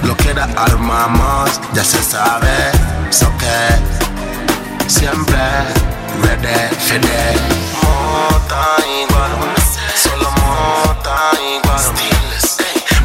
Lo 0.02 0.16
que 0.16 0.30
era 0.30 0.48
armamos, 0.56 1.60
ya 1.72 1.84
se 1.84 2.02
sabe. 2.02 2.72
So 3.10 3.30
que 3.38 4.88
siempre 4.88 5.38
ready, 6.22 6.74
fede. 6.80 7.36
Mota 7.80 8.76
y 8.84 9.12
guaro. 9.12 9.36
Solo 9.94 10.30
mota 10.32 11.30
y 11.38 11.64
guaro. 11.64 11.92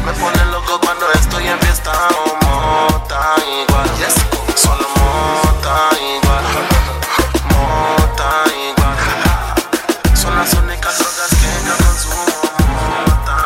Me 0.08 0.14
pone 0.14 0.42
loco 0.46 0.80
cuando 0.80 1.04
estoy 1.12 1.46
en 1.46 1.58
fiesta 1.60 1.92
oh, 1.92 2.38
Mota 2.46 3.34
y 3.46 3.70
guaro 3.70 3.92
Solo 4.56 4.88
mota 4.96 5.90
y 6.00 6.18
guaro 6.24 6.60
Mota 7.50 8.30
y 8.48 8.72
guaro 8.80 10.16
Son 10.16 10.34
las 10.34 10.54
únicas 10.54 10.98
drogas 10.98 11.28
que 11.28 11.50
yo 11.66 11.74
consumo 11.84 12.24
Mota. 13.04 13.36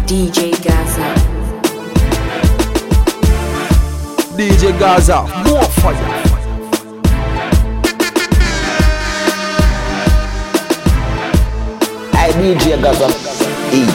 DJ 0.06 0.38
Gaza. 0.64 1.06
DJ 4.36 4.72
Gaza, 4.78 5.24
I 12.30 12.32
DJ 12.34 12.80
Gaza. 12.80 13.06
Easy. 13.72 13.90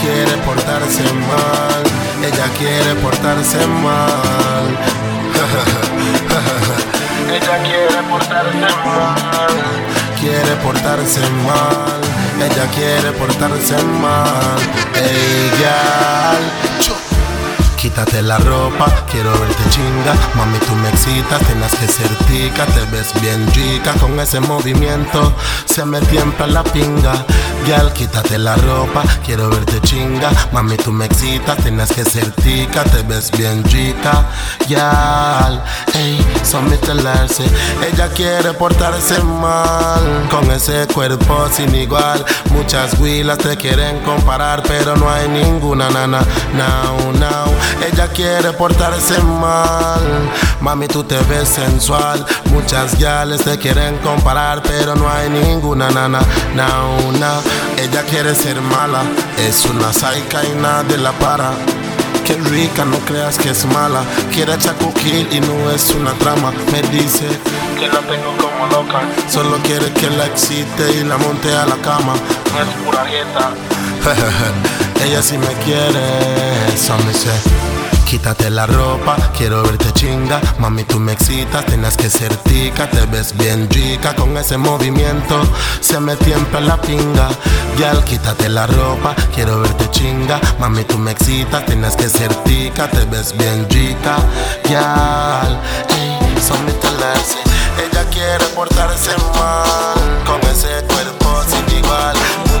Quiere 0.00 0.36
portarse 0.44 1.02
mal 1.02 1.82
Ella 2.22 2.48
quiere 2.56 2.94
portarse 3.02 3.66
mal 3.66 4.64
Ella 7.28 7.56
quiere 7.64 8.02
portarse 8.08 8.68
mal 8.84 9.54
Quiere 10.20 10.54
portarse 10.62 11.28
mal 11.44 12.00
Ella 12.38 12.66
quiere 12.68 13.10
portarse 13.12 13.82
mal 13.82 14.60
Cho. 15.58 16.65
Quítate 17.86 18.20
la 18.20 18.36
ropa, 18.38 18.86
quiero 19.12 19.30
verte 19.30 19.62
chinga. 19.70 20.12
Mami, 20.34 20.58
tú 20.58 20.74
me 20.74 20.88
excitas, 20.88 21.40
tienes 21.46 21.72
que 21.76 21.86
ser 21.86 22.08
tica 22.26 22.66
Te 22.66 22.84
ves 22.86 23.12
bien 23.22 23.46
rica 23.54 23.92
con 24.00 24.18
ese 24.18 24.40
movimiento. 24.40 25.32
Se 25.66 25.84
me 25.84 26.00
tiembla 26.00 26.48
la 26.48 26.64
pinga 26.64 27.12
Gal, 27.64 27.92
quítate 27.92 28.38
la 28.38 28.56
ropa, 28.56 29.04
quiero 29.24 29.48
verte 29.50 29.80
chinga. 29.82 30.32
Mami, 30.50 30.76
tú 30.78 30.90
me 30.90 31.06
excitas, 31.06 31.58
tienes 31.58 31.92
que 31.92 32.04
ser 32.04 32.28
tica 32.32 32.82
Te 32.82 33.02
ves 33.04 33.30
bien 33.30 33.62
rica 33.62 34.26
Gal, 34.68 35.62
ey, 35.94 36.26
son 36.42 36.68
telarse. 36.78 37.44
Ella 37.92 38.08
quiere 38.08 38.52
portarse 38.54 39.22
mal 39.22 40.26
Con 40.28 40.50
ese 40.50 40.88
cuerpo 40.88 41.48
sin 41.52 41.72
igual. 41.72 42.24
Muchas 42.50 42.98
huilas 42.98 43.38
te 43.38 43.56
quieren 43.56 44.00
comparar 44.00 44.64
Pero 44.64 44.96
no 44.96 45.08
hay 45.08 45.28
ninguna 45.28 45.88
nana 45.88 46.20
Now, 46.52 47.12
now 47.12 47.46
Ella 47.84 48.08
quiere 48.08 48.52
portarse 48.52 49.18
mal 49.22 50.00
Mami, 50.60 50.88
tú 50.88 51.04
te 51.04 51.18
ves 51.24 51.48
sensual 51.48 52.24
Muchas 52.52 52.98
gales 52.98 53.42
te 53.42 53.58
quieren 53.58 53.98
comparar 53.98 54.62
Pero 54.62 54.94
no 54.94 55.08
hay 55.10 55.28
ninguna 55.28 55.90
nana 55.90 56.20
now 56.54 56.98
Ella 57.78 58.02
quiere 58.02 58.34
ser 58.34 58.60
mala 58.60 59.02
Es 59.38 59.64
una 59.66 59.92
saica 59.92 60.42
y 60.44 60.60
nadie 60.60 60.96
la 60.96 61.12
para 61.12 61.52
Qué 62.26 62.34
rica, 62.34 62.84
no 62.84 62.98
creas 63.06 63.38
que 63.38 63.50
es 63.50 63.64
mala. 63.66 64.02
Quiere 64.32 64.58
chacuquil 64.58 65.28
y 65.30 65.38
no 65.38 65.70
es 65.70 65.94
una 65.94 66.10
trama. 66.14 66.52
Me 66.72 66.82
dice 66.88 67.24
que 67.78 67.86
la 67.86 68.00
tengo 68.00 68.36
como 68.36 68.66
loca. 68.66 69.00
Solo 69.28 69.58
quiere 69.58 69.92
que 69.92 70.10
la 70.10 70.26
excite 70.26 70.90
y 70.90 71.04
la 71.04 71.18
monte 71.18 71.54
a 71.54 71.64
la 71.66 71.76
cama. 71.76 72.14
No 72.52 72.62
es 72.62 72.68
pura 72.84 73.04
dieta. 73.04 73.52
Ella 75.04 75.22
sí 75.22 75.38
me 75.38 75.52
quiere, 75.64 76.00
me 77.06 77.14
sé. 77.14 77.30
Quítate 78.06 78.50
la 78.50 78.66
ropa, 78.66 79.16
quiero 79.36 79.62
verte 79.62 79.92
chinga. 79.92 80.40
Mami, 80.58 80.84
tú 80.84 81.00
me 81.00 81.12
excitas, 81.12 81.66
tienes 81.66 81.96
que 81.96 82.08
ser 82.08 82.34
tica. 82.36 82.88
Te 82.88 83.04
ves 83.06 83.36
bien 83.36 83.68
rica 83.70 84.14
con 84.14 84.36
ese 84.36 84.56
movimiento. 84.56 85.40
Se 85.80 85.98
me 85.98 86.14
tiembla 86.16 86.60
la 86.60 86.80
pinga. 86.80 87.28
Yal, 87.78 88.04
quítate 88.04 88.48
la 88.48 88.66
ropa, 88.66 89.14
quiero 89.34 89.60
verte 89.60 89.90
chinga. 89.90 90.40
Mami, 90.60 90.84
tú 90.84 90.98
me 90.98 91.10
excitas, 91.10 91.66
tienes 91.66 91.96
que 91.96 92.08
ser 92.08 92.32
tica. 92.44 92.88
Te 92.88 93.04
ves 93.06 93.36
bien 93.36 93.66
rica. 93.70 94.16
Yal, 94.70 95.60
ey, 95.90 96.42
son 96.46 96.64
mis. 96.64 96.76
Ella 97.84 98.04
quiere 98.10 98.44
portarse 98.54 99.10
mal. 99.34 100.24
Con 100.24 100.40
ese 100.50 100.84
cuerpo 100.86 101.42
sin 101.48 101.78
igual 101.78 102.16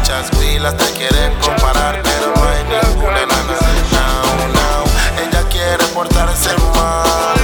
muchas 0.06 0.30
pilas, 0.38 0.76
te 0.76 0.84
quieren 0.92 1.34
comparar, 1.40 2.00
pero 2.00 2.32
no 2.36 2.44
hay 2.48 2.62
ninguna 2.62 3.22
enana. 3.22 3.56
Now, 3.90 4.22
now, 4.54 4.84
ella 5.20 5.42
quiere 5.48 5.84
portarse 5.86 6.50
mal. 6.76 7.36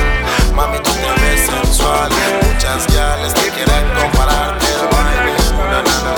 Mami, 0.55 0.79
tú 0.79 0.93
te 0.93 1.11
ves 1.21 1.41
sensual. 1.47 2.09
Muchas 2.41 2.87
gales 2.95 3.35
te 3.35 3.51
quieren 3.51 3.85
comparar, 4.01 4.57
pero 4.61 4.89
no 4.93 4.97
hay 5.09 5.19
ninguna 5.33 5.83
nana. 5.83 6.15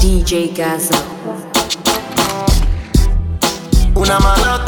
DJ 0.00 0.54
Gaza. 0.56 0.98
Una 3.94 4.18
mano 4.20 4.67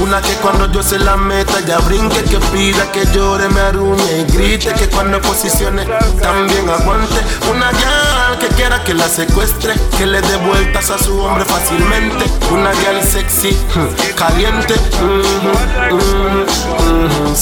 una 0.00 0.20
que 0.22 0.32
cuando 0.34 0.70
yo 0.70 0.80
se 0.80 0.96
la 0.96 1.16
meta 1.16 1.58
ya 1.66 1.78
brinque, 1.78 2.22
que 2.22 2.38
pida, 2.52 2.90
que 2.92 3.04
llore, 3.12 3.48
me 3.48 3.60
aruñe 3.60 4.20
y 4.20 4.32
grite, 4.32 4.72
que 4.74 4.88
cuando 4.88 5.20
posicione 5.20 5.84
también 6.22 6.68
aguante. 6.70 7.16
Una 7.50 7.72
gal 7.72 8.38
que 8.38 8.46
quiera 8.54 8.84
que 8.84 8.94
la 8.94 9.08
secuestre, 9.08 9.74
que 9.98 10.06
le 10.06 10.20
dé 10.20 10.36
vueltas 10.36 10.90
a 10.90 10.98
su 10.98 11.18
hombre 11.18 11.44
fácilmente. 11.44 12.26
Una 12.52 12.72
gal 12.74 13.02
sexy, 13.02 13.50
mm, 13.74 14.14
caliente. 14.14 14.74
mm, 15.02 15.94
mm, 15.94 17.30
mm, 17.30 17.34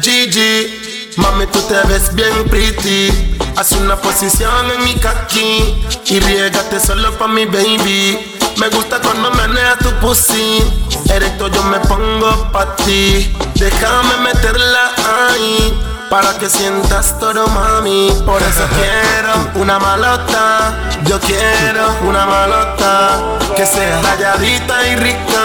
Gigi, 0.00 1.12
mami 1.18 1.46
tú 1.46 1.60
te 1.68 1.86
ves 1.88 2.14
bien 2.14 2.48
pretty. 2.48 3.10
Haz 3.56 3.72
una 3.72 3.96
posición 3.96 4.70
en 4.70 4.82
mi 4.84 4.94
kaki 4.94 5.84
y 6.06 6.20
riégate 6.20 6.80
solo 6.80 7.12
pa' 7.18 7.28
mi 7.28 7.44
baby. 7.44 8.33
Me 8.58 8.68
gusta 8.68 9.00
cuando 9.00 9.30
meneas 9.32 9.78
tu 9.78 9.90
pussy. 10.00 10.62
Erecto 11.10 11.48
yo 11.48 11.62
me 11.64 11.78
pongo 11.80 12.50
pa' 12.52 12.76
ti. 12.76 13.34
Déjame 13.54 14.16
meterla 14.18 14.92
ahí. 15.30 15.80
Para 16.08 16.38
que 16.38 16.48
sientas 16.48 17.18
todo, 17.18 17.46
mami. 17.48 18.10
Por 18.24 18.40
eso 18.42 18.64
quiero 18.78 19.62
una 19.62 19.78
malota. 19.78 20.74
Yo 21.04 21.18
quiero 21.20 21.96
una 22.08 22.26
malota. 22.26 23.20
Que 23.56 23.66
sea 23.66 24.00
rayadita 24.02 24.86
y 24.88 24.96
rica. 24.96 25.44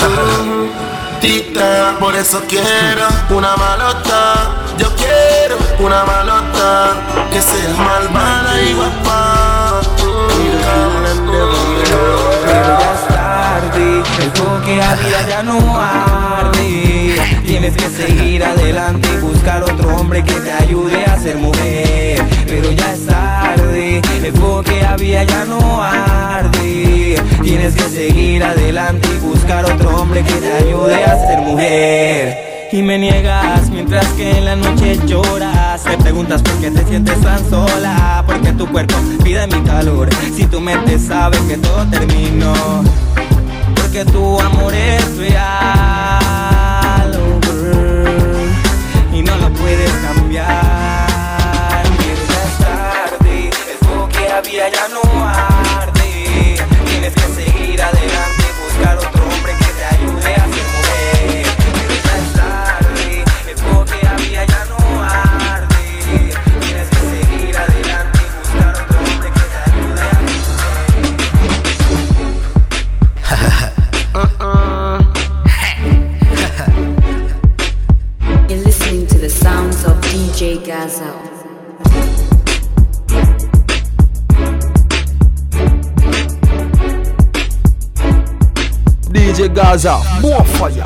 Tita, 1.20 1.96
por 1.98 2.14
eso 2.16 2.42
quiero 2.48 3.06
una 3.30 3.56
malota. 3.56 4.52
Yo 4.78 4.88
quiero 4.96 5.58
una 5.78 6.04
malota 6.04 6.94
que 7.30 7.42
sea 7.42 7.68
malvada 7.76 8.62
y 8.62 8.72
guapa. 8.72 8.99
Fuego 14.30 14.60
que 14.64 14.82
había 14.82 15.28
ya 15.28 15.42
no 15.42 15.80
arde. 15.80 17.16
Tienes 17.46 17.74
que 17.76 17.88
seguir 17.88 18.44
adelante 18.44 19.08
y 19.12 19.20
buscar 19.20 19.62
otro 19.62 19.96
hombre 19.96 20.22
que 20.22 20.34
te 20.34 20.52
ayude 20.52 21.04
a 21.04 21.18
ser 21.18 21.36
mujer. 21.36 22.22
Pero 22.46 22.70
ya 22.72 22.92
es 22.92 23.06
tarde, 23.06 24.02
el 24.24 24.32
fuego 24.32 24.62
que 24.62 24.84
había 24.84 25.24
ya 25.24 25.44
no 25.44 25.82
arde. 25.82 27.20
Tienes 27.42 27.74
que 27.74 27.82
seguir 27.82 28.44
adelante 28.44 29.08
y 29.14 29.18
buscar 29.26 29.64
otro 29.64 30.00
hombre 30.00 30.22
que 30.22 30.34
te 30.34 30.52
ayude 30.52 31.04
a 31.04 31.26
ser 31.26 31.38
mujer. 31.40 32.50
Y 32.72 32.82
me 32.82 32.98
niegas 32.98 33.68
mientras 33.70 34.06
que 34.12 34.30
en 34.38 34.44
la 34.44 34.54
noche 34.54 34.96
lloras 35.04 35.82
Te 35.82 35.96
preguntas 35.98 36.40
por 36.40 36.54
qué 36.60 36.70
te 36.70 36.84
sientes 36.84 37.20
tan 37.20 37.50
sola 37.50 38.22
Porque 38.24 38.52
tu 38.52 38.64
cuerpo 38.68 38.94
pide 39.24 39.44
mi 39.48 39.60
calor 39.62 40.08
Si 40.36 40.46
tu 40.46 40.60
mente 40.60 40.96
sabe 40.96 41.36
que 41.48 41.56
todo 41.56 41.84
terminó 41.88 42.54
Porque 43.92 44.04
tu 44.12 44.38
amor 44.38 44.72
es 44.72 45.16
real 45.16 45.40
oh, 47.12 47.40
Y 49.12 49.20
no 49.20 49.36
lo 49.36 49.52
puedes 49.54 49.90
cambiar. 49.94 50.46
Es 52.12 52.58
tarde. 52.58 53.50
El 53.50 54.08
que 54.12 54.28
había 54.32 54.68
ya 54.68 54.86
no 54.90 55.09
Gaza, 89.62 90.00
more 90.22 90.42
fire. 90.56 90.82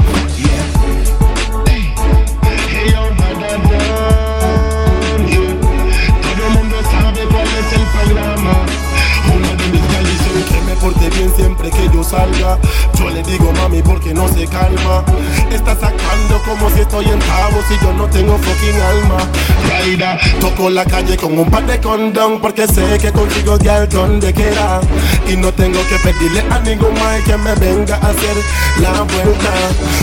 Una 9.33 9.49
de 9.55 9.69
mis 9.71 9.83
dice 10.11 10.45
que 10.53 10.61
me 10.63 10.75
porte 10.75 11.09
bien 11.11 11.33
siempre 11.37 11.71
que 11.71 11.89
yo 11.95 12.03
salga. 12.03 12.59
Yo 12.99 13.11
le 13.11 13.23
digo 13.23 13.53
mami 13.53 13.83
porque 13.83 14.15
no 14.15 14.29
se 14.29 14.47
calma. 14.47 15.05
Está 15.51 15.75
sacando 15.75 16.41
como 16.45 16.71
si 16.71 16.81
estoy 16.81 17.05
en 17.07 17.19
cabos 17.21 17.65
y 17.71 17.85
yo 17.85 17.93
no 17.93 18.07
tengo 18.09 18.39
fucking 18.39 18.81
alma. 18.81 19.17
Raida, 19.69 20.19
toco 20.41 20.71
la 20.71 20.85
calle 20.85 21.17
con 21.17 21.39
un 21.39 21.51
par 21.51 21.67
de 21.67 21.81
condón 21.81 22.41
porque 22.41 22.67
sé 22.67 22.99
que 22.99 23.13
contigo 23.13 23.59
ya 23.59 23.87
donde 23.87 24.33
quiera. 24.33 24.81
Y 25.29 25.37
no 25.37 25.53
tengo 25.53 25.81
que 25.89 25.99
pedirle 25.99 26.45
a 26.51 26.59
ningún 26.61 26.95
más 26.95 27.21
que 27.23 27.37
me 27.37 27.55
venga 27.55 27.97
a 27.97 28.09
hacer 28.09 28.37
la 28.81 29.03
vuelta. 29.03 29.53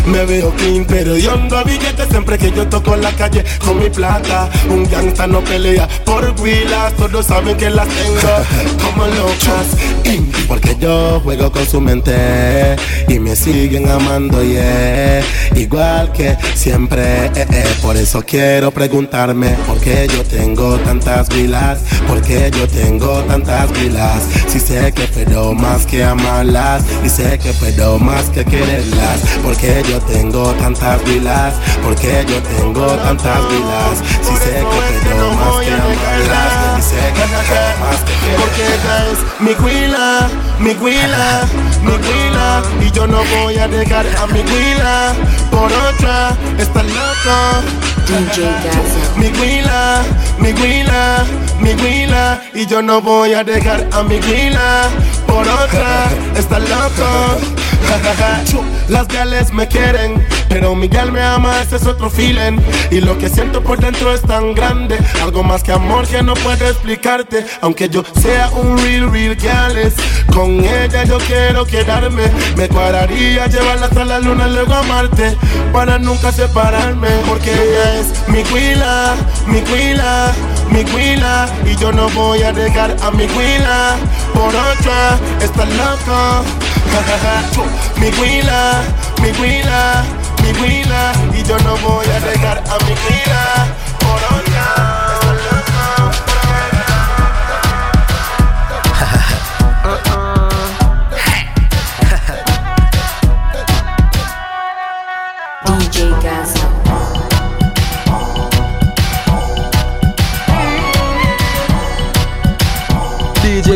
Me 0.05 0.25
veo 0.25 0.51
clean, 0.55 0.85
pero 0.85 1.17
yo 1.17 1.33
ando 1.33 1.63
billetes 1.63 2.07
siempre 2.09 2.37
que 2.37 2.51
yo 2.51 2.67
toco 2.67 2.95
la 2.95 3.11
calle 3.11 3.43
con 3.63 3.79
mi 3.79 3.89
plata. 3.89 4.49
Un 4.69 4.89
gangsta 4.89 5.27
no 5.27 5.41
pelea 5.41 5.87
por 6.05 6.33
huilas, 6.39 6.93
todos 6.93 7.25
saben 7.25 7.57
que 7.57 7.69
las 7.69 7.87
tengo 7.87 8.81
como 8.83 9.07
locas. 9.07 9.67
Porque 10.47 10.75
yo 10.79 11.21
juego 11.21 11.51
con 11.51 11.65
su 11.65 11.79
mente 11.79 12.75
y 13.07 13.19
me 13.19 13.35
siguen 13.35 13.89
amando, 13.89 14.43
yeah. 14.43 15.21
Igual 15.55 16.11
que 16.11 16.37
siempre, 16.55 17.25
eh, 17.27 17.31
eh. 17.35 17.63
por 17.81 17.97
eso 17.97 18.23
quiero 18.23 18.71
preguntarme 18.71 19.49
por 19.67 19.79
qué 19.79 20.07
yo 20.07 20.23
tengo 20.23 20.77
tantas 20.79 21.29
vilas, 21.29 21.79
por 22.07 22.21
qué 22.21 22.51
yo 22.51 22.67
tengo 22.67 23.21
tantas 23.23 23.71
vilas. 23.79 24.23
Si 24.47 24.59
sé 24.59 24.91
que 24.93 25.07
puedo 25.07 25.53
más 25.53 25.85
que 25.85 26.03
amarlas 26.03 26.83
y 27.03 27.09
sé 27.09 27.37
que 27.37 27.53
puedo 27.53 27.99
más 27.99 28.29
que 28.29 28.45
quererlas, 28.45 29.21
porque 29.43 29.83
yo 29.89 29.99
tengo 30.01 30.51
tantas 30.53 31.03
vilas, 31.05 31.53
porque 31.83 32.25
yo 32.27 32.41
tengo 32.57 32.87
tantas 32.87 33.39
vilas. 33.49 34.03
Si 34.21 34.35
sé 34.37 34.55
que 34.55 35.09
puedo 35.09 35.33
más 35.33 35.65
que 35.65 35.73
amarlas 35.73 36.60
y 36.81 37.79
más. 37.79 37.99
Porque 38.37 38.65
ella 38.65 39.11
es 39.11 39.19
mi 39.39 39.53
huila, 39.53 40.29
mi 40.59 40.73
huila, 40.73 41.45
mi 41.83 41.93
huila 41.93 42.61
y 42.81 42.91
yo 42.91 43.07
no 43.07 43.23
voy 43.25 43.57
a 43.57 43.67
dejar 43.67 44.05
a 44.17 44.27
mi 44.27 44.39
huila 44.39 45.13
por 45.51 45.71
otra. 45.71 46.35
Está 46.57 46.83
loco. 46.83 47.91
DJ. 48.07 48.49
Mi 49.15 49.27
huila, 49.27 50.03
mi 50.37 50.51
huila, 50.51 51.23
mi 51.61 51.73
huila 51.75 52.41
Y 52.53 52.65
yo 52.65 52.81
no 52.81 52.99
voy 52.99 53.33
a 53.33 53.43
dejar 53.43 53.87
a 53.93 54.03
mi 54.03 54.19
huila 54.19 54.89
por 55.27 55.47
otra 55.47 56.09
Está 56.35 56.59
loco 56.59 57.60
Las 58.87 59.07
gales 59.07 59.53
me 59.53 59.67
quieren 59.67 60.25
Pero 60.49 60.75
mi 60.75 60.87
gal 60.87 61.11
me 61.11 61.21
ama, 61.21 61.61
ese 61.61 61.77
es 61.77 61.85
otro 61.87 62.09
feeling. 62.09 62.59
Y 62.89 62.99
lo 63.01 63.17
que 63.17 63.29
siento 63.29 63.63
por 63.63 63.79
dentro 63.79 64.13
es 64.13 64.21
tan 64.21 64.53
grande 64.53 64.97
Algo 65.21 65.43
más 65.43 65.63
que 65.63 65.71
amor 65.71 66.07
que 66.07 66.21
no 66.21 66.33
puedo 66.33 66.67
explicarte. 66.67 67.45
Aunque 67.61 67.89
yo 67.89 68.03
sea 68.21 68.49
un 68.49 68.77
real, 68.77 69.11
real 69.11 69.35
gales 69.35 69.93
Con 70.33 70.59
ella 70.59 71.03
yo 71.05 71.17
quiero 71.19 71.65
quedarme. 71.65 72.23
Me 72.57 72.67
cuadraría 72.67 73.47
llevarla 73.47 73.85
hasta 73.85 74.03
la 74.03 74.19
luna 74.19 74.47
luego 74.47 74.73
a 74.73 74.83
Marte 74.83 75.37
Para 75.71 75.97
nunca 75.97 76.31
separarme 76.31 77.09
Porque 77.27 77.51
ella 77.51 77.99
es 77.99 78.27
mi 78.27 78.43
huila, 78.53 79.15
mi 79.47 79.61
huila, 79.71 80.33
mi 80.71 80.83
huila 80.91 81.47
Y 81.65 81.75
yo 81.75 81.91
no 81.91 82.09
voy 82.09 82.41
a 82.43 82.51
dejar 82.51 82.95
a 83.01 83.11
mi 83.11 83.25
huila 83.25 83.95
Por 84.33 84.53
otra, 84.55 85.19
está 85.41 85.65
loco. 85.65 86.45
Mi 87.97 88.09
huila, 88.19 88.81
mi 89.21 89.29
huila, 89.39 90.03
mi 90.43 90.59
huila 90.59 91.13
Y 91.37 91.43
yo 91.43 91.57
no 91.59 91.77
voy 91.77 92.05
a 92.07 92.19
dejar 92.19 92.57
a 92.57 92.77
mi 92.85 92.91
huila 92.91 93.80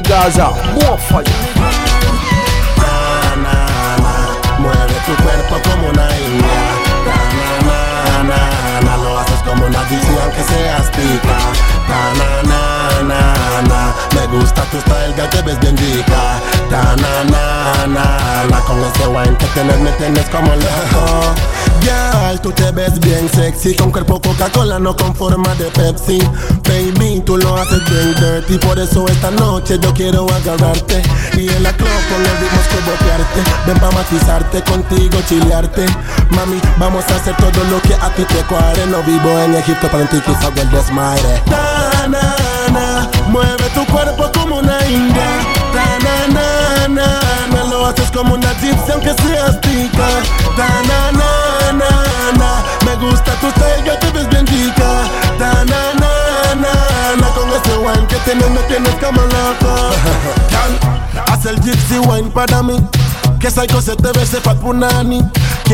Gaza, 0.02 0.52
more 0.82 0.98
fire. 0.98 1.55
Gusta 14.40 14.62
tu 14.72 14.80
style, 14.80 15.14
ya 15.18 15.30
te 15.30 15.42
ves 15.42 15.60
bien 15.60 15.78
rica. 15.78 16.40
Na, 16.70 16.96
na, 16.96 17.24
na, 17.32 17.88
na, 17.88 18.44
na, 18.50 18.60
con 18.62 18.80
ese 18.82 19.08
wine 19.08 19.38
que 19.38 19.46
tienes 19.48 19.80
me 19.80 19.92
tienes 19.92 20.26
como 20.30 20.52
loco. 20.56 21.34
Girl, 21.82 22.40
tú 22.42 22.52
te 22.52 22.72
ves 22.72 23.00
bien 23.00 23.30
sexy 23.30 23.76
Con 23.76 23.92
cuerpo 23.92 24.20
Coca-Cola, 24.20 24.80
no 24.80 24.96
con 24.96 25.16
forma 25.16 25.54
de 25.56 25.66
Pepsi. 25.66 26.18
Baby, 26.68 27.22
tú 27.24 27.38
lo 27.38 27.56
haces 27.56 27.80
bien 27.90 28.16
dirty 28.16 28.58
Por 28.58 28.80
eso 28.80 29.06
esta 29.08 29.30
noche 29.30 29.78
yo 29.80 29.94
quiero 29.94 30.26
agarrarte. 30.26 31.04
Y 31.34 31.48
en 31.48 31.64
la 31.64 31.72
club 31.74 31.88
con 32.10 32.24
los 32.24 32.40
ritmos 32.40 32.68
que 32.70 32.80
botearte. 32.90 33.42
Ven 33.68 33.80
pa' 33.80 33.92
matizarte, 33.92 34.64
contigo 34.64 35.20
chilearte. 35.30 35.86
Mami, 36.32 36.60
vamos 36.78 37.06
a 37.10 37.16
hacer 37.16 37.36
todo 37.38 37.64
lo 37.66 37.80
que 37.82 37.94
a 37.94 38.10
ti 38.16 38.24
te 38.24 38.42
cuare. 38.46 38.86
No 38.88 39.04
vivo 39.04 39.30
en 39.40 39.56
Egipto, 39.56 39.88
pero 39.92 40.02
en 40.02 40.10
ti 40.10 40.22
el 40.58 40.72
desmadre 40.72 41.42
mueve 43.36 43.70
tu 43.74 43.86
cuerpo 43.88 44.32
como 44.34 44.60
una 44.60 44.78
india. 44.88 45.30
Ta, 45.74 45.86
na, 46.06 46.16
na, 46.36 46.88
na, 46.88 47.08
na, 47.54 47.64
lo 47.70 47.86
haces 47.86 48.10
como 48.12 48.36
una 48.36 48.54
gypsy 48.62 48.92
aunque 48.94 49.14
seas 49.24 49.58
pica 49.58 50.08
Ta, 50.56 50.68
na, 50.90 51.00
na, 51.20 51.32
na, 51.82 51.92
na, 52.40 52.50
me 52.86 52.96
gusta 52.96 53.32
tu 53.42 53.48
ya 53.86 54.00
te 54.00 54.10
ves 54.12 54.30
bien 54.30 54.46
Ta, 54.76 55.66
na, 55.72 55.82
na, 56.02 56.56
na, 56.64 56.74
na, 57.20 57.28
con 57.36 57.50
ese 57.50 57.78
wine 57.78 58.08
que 58.08 58.16
tienes 58.26 58.50
me 58.50 58.62
tienes 58.70 58.96
como 59.04 59.22
loco 59.22 59.72
haz 61.28 61.46
el 61.46 61.60
gypsy 61.60 62.00
wine 62.00 62.30
para 62.30 62.64
mí. 62.64 62.78
Que 63.40 63.52
psycho 63.52 63.82
se 63.82 63.96
te 63.96 64.12
ve 64.14 64.24
ese 64.24 64.40
fat 64.40 64.58
punani 64.58 65.20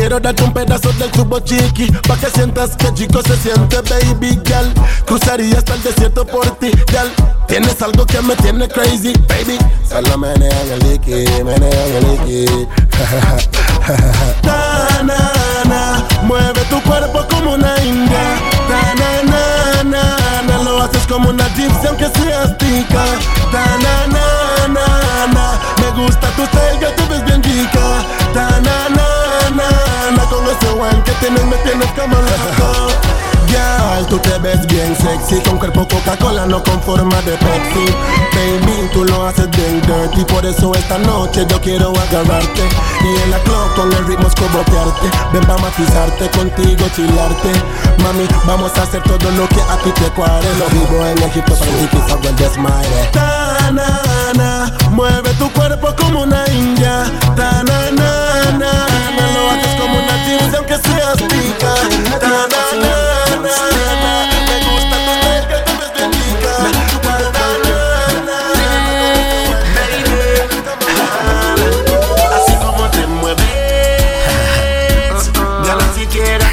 Quiero 0.02 0.18
darte 0.18 0.42
un 0.42 0.52
pedazo 0.52 0.90
del 0.94 1.12
tubo 1.12 1.38
chiqui 1.38 1.86
Pa' 2.08 2.16
que 2.16 2.28
sientas 2.28 2.74
que 2.76 2.92
chico 2.92 3.22
se 3.22 3.36
siente 3.36 3.76
baby 3.82 4.30
girl. 4.44 4.74
Cruzaría 5.06 5.58
hasta 5.58 5.74
el 5.74 5.82
desierto 5.84 6.26
por 6.26 6.44
ti 6.58 6.72
girl. 6.88 7.08
Tienes 7.46 7.80
algo 7.80 8.04
que 8.04 8.20
me 8.20 8.34
tiene 8.34 8.66
crazy 8.66 9.12
baby. 9.28 9.58
Solo 9.88 10.18
menea 10.18 10.60
en 10.62 10.72
el 10.72 10.78
liqui, 10.90 11.24
menea 11.44 11.86
en 11.86 11.94
el 11.94 12.10
liqui. 12.10 12.68
Na, 14.42 15.02
na, 15.04 15.32
na, 15.68 16.04
mueve 16.24 16.64
tu 16.68 16.82
cuerpo 16.82 17.24
como 17.30 17.54
una 17.54 17.80
india. 17.84 18.40
Na, 18.68 18.94
na, 18.94 19.22
na, 19.22 19.84
na, 19.84 20.42
na, 20.42 20.62
lo 20.64 20.82
haces 20.82 21.06
como 21.06 21.30
una 21.30 21.46
gypsy 21.54 21.86
aunque 21.86 22.08
seas 22.18 22.58
tica 22.58 23.04
Ta, 23.52 23.64
na, 23.84 24.06
na, 24.08 24.66
na, 24.66 25.26
na, 25.32 25.60
me 25.78 26.02
gusta 26.02 26.28
tu 26.34 26.42
ya 26.80 26.92
te 26.96 27.04
ves 27.08 27.24
bien 27.24 27.40
rica 27.42 28.04
Ta, 28.34 28.60
na, 28.60 28.81
que 31.12 31.26
tienes 31.26 31.44
me 31.44 31.56
tienes 31.58 31.90
como 31.92 32.16
loco 32.16 32.88
Girl, 33.48 34.06
tú 34.08 34.18
te 34.18 34.38
ves 34.38 34.66
bien 34.66 34.96
sexy 34.96 35.40
Con 35.42 35.58
cuerpo 35.58 35.86
Coca-Cola, 35.86 36.46
no 36.46 36.62
con 36.62 36.80
forma 36.82 37.20
de 37.22 37.32
Pepsi. 37.32 37.84
Baby, 38.32 38.88
tú 38.92 39.04
lo 39.04 39.26
haces 39.26 39.50
bien 39.50 39.82
dirty 39.82 40.24
Por 40.24 40.46
eso 40.46 40.72
esta 40.74 40.98
noche 40.98 41.44
yo 41.48 41.60
quiero 41.60 41.90
agarrarte. 41.90 42.62
Y 43.02 43.22
en 43.22 43.30
la 43.30 43.38
club 43.40 43.74
con 43.76 43.92
el 43.92 44.06
ritmo 44.06 44.26
escobotearte 44.26 45.10
Ven 45.32 45.44
pa' 45.44 45.58
matizarte, 45.58 46.30
contigo 46.30 46.86
chilarte. 46.96 47.52
Mami, 48.02 48.26
vamos 48.46 48.72
a 48.78 48.82
hacer 48.82 49.02
todo 49.02 49.30
lo 49.32 49.46
que 49.48 49.60
a 49.60 49.76
ti 49.84 49.90
te 49.90 50.10
cuare 50.12 50.48
Lo 50.58 50.66
vivo 50.70 51.06
en 51.06 51.22
Egipto, 51.22 51.54
para 51.54 51.70
ti 51.72 51.88
quizá 51.90 52.28
el 52.28 52.36
desmadre. 52.36 53.10
Ta, 53.12 53.70
na, 53.70 54.00
na, 54.34 54.72
mueve 54.90 55.30
tu 55.34 55.50
cuerpo 55.52 55.94
como 55.98 56.22
una 56.22 56.44
india. 56.48 57.04
Ta, 57.36 57.62
na, 61.12 61.26
na, 62.16 62.46
na, 62.48 62.96
me 64.48 64.56
gusta 64.64 64.96
tu 65.04 65.12
que 65.48 65.56
ves 65.78 65.90
bien 65.94 66.10
rica 66.10 66.52
Así 72.36 72.54
como 72.64 72.82
te 72.90 73.02
mueves. 73.06 73.44
Ya 75.66 75.74
ni 75.76 75.88
siquiera 76.00 76.46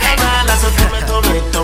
o 1.56 1.64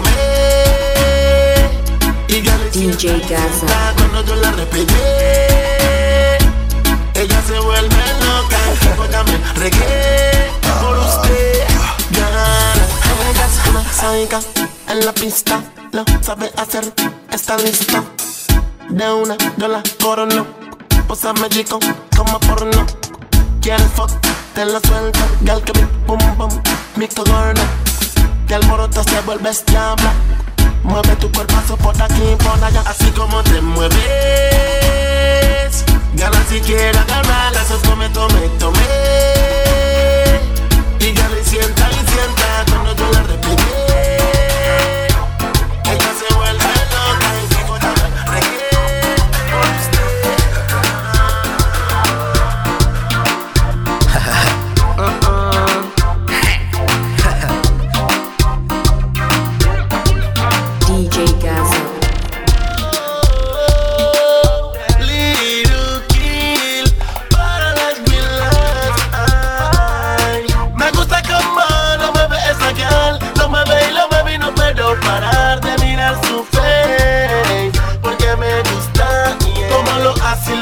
Y 2.27 2.41
ya 2.41 2.57
le 2.57 2.69
DJ 2.69 3.19
Gaza. 3.29 3.93
cuando 3.97 4.23
yo 4.23 4.35
la 4.35 4.51
repegué 4.51 6.37
Ella 7.13 7.41
se 7.45 7.59
vuelve 7.59 8.03
loca 8.21 8.59
Pues 8.97 9.09
también 9.11 9.41
en 14.95 15.05
la 15.05 15.13
pista 15.13 15.61
Lo 15.91 16.03
sabe 16.21 16.51
hacer, 16.57 16.93
está 17.31 17.57
lista 17.57 18.03
De 18.89 19.11
una 19.13 19.35
yo 19.57 19.67
la 19.67 19.83
corono 20.01 20.47
Pósame 21.07 21.47
rico 21.49 21.79
como 22.15 22.39
porno. 22.39 22.85
Quieres 23.61 23.87
fuck, 23.95 24.09
te 24.53 24.65
lo 24.65 24.79
suelto 24.79 25.19
Gal 25.41 25.61
que 25.63 25.73
mi 25.79 25.85
pum 26.07 26.17
pum, 26.37 26.49
mi 26.95 27.07
cogorno 27.07 27.61
Que 28.47 28.55
el 28.55 28.65
moroto 28.67 29.03
se 29.03 29.21
vuelve 29.21 29.51
diabla 29.67 30.13
Mueve 30.83 31.15
tu 31.17 31.31
cuerpazo 31.31 31.77
por 31.77 32.01
aquí 32.01 32.35
por 32.43 32.63
allá 32.63 32.83
Así 32.85 33.11
como 33.11 33.43
te 33.43 33.61
mueves. 33.61 33.95
Gana 36.13 36.43
si 36.49 36.59
quieres 36.61 36.97
agarrarla 36.97 37.61
Eso 37.61 37.77
tome, 37.77 38.09
tome, 38.09 38.39
tome. 38.59 38.79
Y 40.99 41.11
gana 41.11 41.35
y 41.39 41.43
sienta 41.43 41.89
y 41.91 41.95
sienta 42.07 42.65
Cuando 42.67 42.95
yo 42.95 43.11
la 43.11 43.23
repliqué 43.23 43.94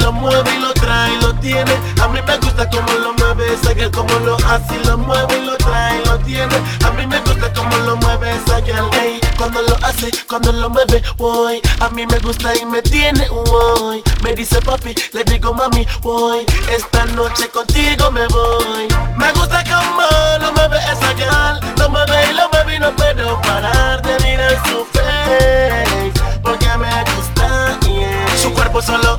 lo 0.04 0.12
mueve 0.12 0.54
y 0.54 0.58
lo 0.60 0.72
trae 0.74 1.14
y 1.14 1.20
lo 1.22 1.34
tiene. 1.36 1.72
A 2.02 2.08
mí 2.08 2.20
me 2.26 2.36
gusta 2.36 2.68
como 2.68 2.92
lo 2.92 3.14
mueve 3.14 3.54
esa 3.54 3.72
gal, 3.72 3.90
como 3.90 4.14
lo 4.18 4.36
hace, 4.36 4.78
lo 4.84 4.98
mueve 4.98 5.38
y 5.38 5.46
lo 5.46 5.56
trae 5.56 6.02
y 6.02 6.06
lo 6.06 6.18
tiene. 6.18 6.56
A 6.84 6.90
mí 6.90 7.06
me 7.06 7.18
gusta 7.20 7.50
como 7.54 7.74
lo 7.78 7.96
mueve 7.96 8.36
esa 8.36 8.58
ey, 8.58 9.20
cuando 9.38 9.62
lo 9.62 9.74
hace, 9.82 10.10
cuando 10.28 10.52
lo 10.52 10.68
mueve, 10.68 11.02
voy. 11.16 11.62
A 11.80 11.88
mí 11.88 12.06
me 12.06 12.18
gusta 12.18 12.54
y 12.54 12.66
me 12.66 12.82
tiene, 12.82 13.26
voy. 13.30 14.02
Me 14.22 14.34
dice 14.34 14.60
papi, 14.60 14.94
le 15.12 15.24
digo 15.24 15.54
mami, 15.54 15.86
voy. 16.02 16.44
Esta 16.70 17.06
noche 17.06 17.48
contigo 17.48 18.10
me 18.10 18.26
voy. 18.28 18.88
Me 19.16 19.32
gusta 19.32 19.64
como 19.64 20.02
lo 20.38 20.52
mueve 20.52 20.78
esa 20.92 21.14
gal, 21.14 21.60
lo 21.78 21.88
mueve 21.88 22.30
y 22.30 22.34
lo 22.34 22.48
mueve 22.50 22.76
y 22.76 22.78
no 22.78 22.94
puedo 22.94 23.40
parar 23.40 24.02
de 24.02 24.18
mirar 24.20 24.62
su 24.68 24.84
face, 24.92 26.12
porque 26.42 26.68
me 26.76 27.04
gusta, 27.16 27.78
yeah. 27.88 28.36
Su 28.42 28.52
cuerpo 28.52 28.82
solo 28.82 29.16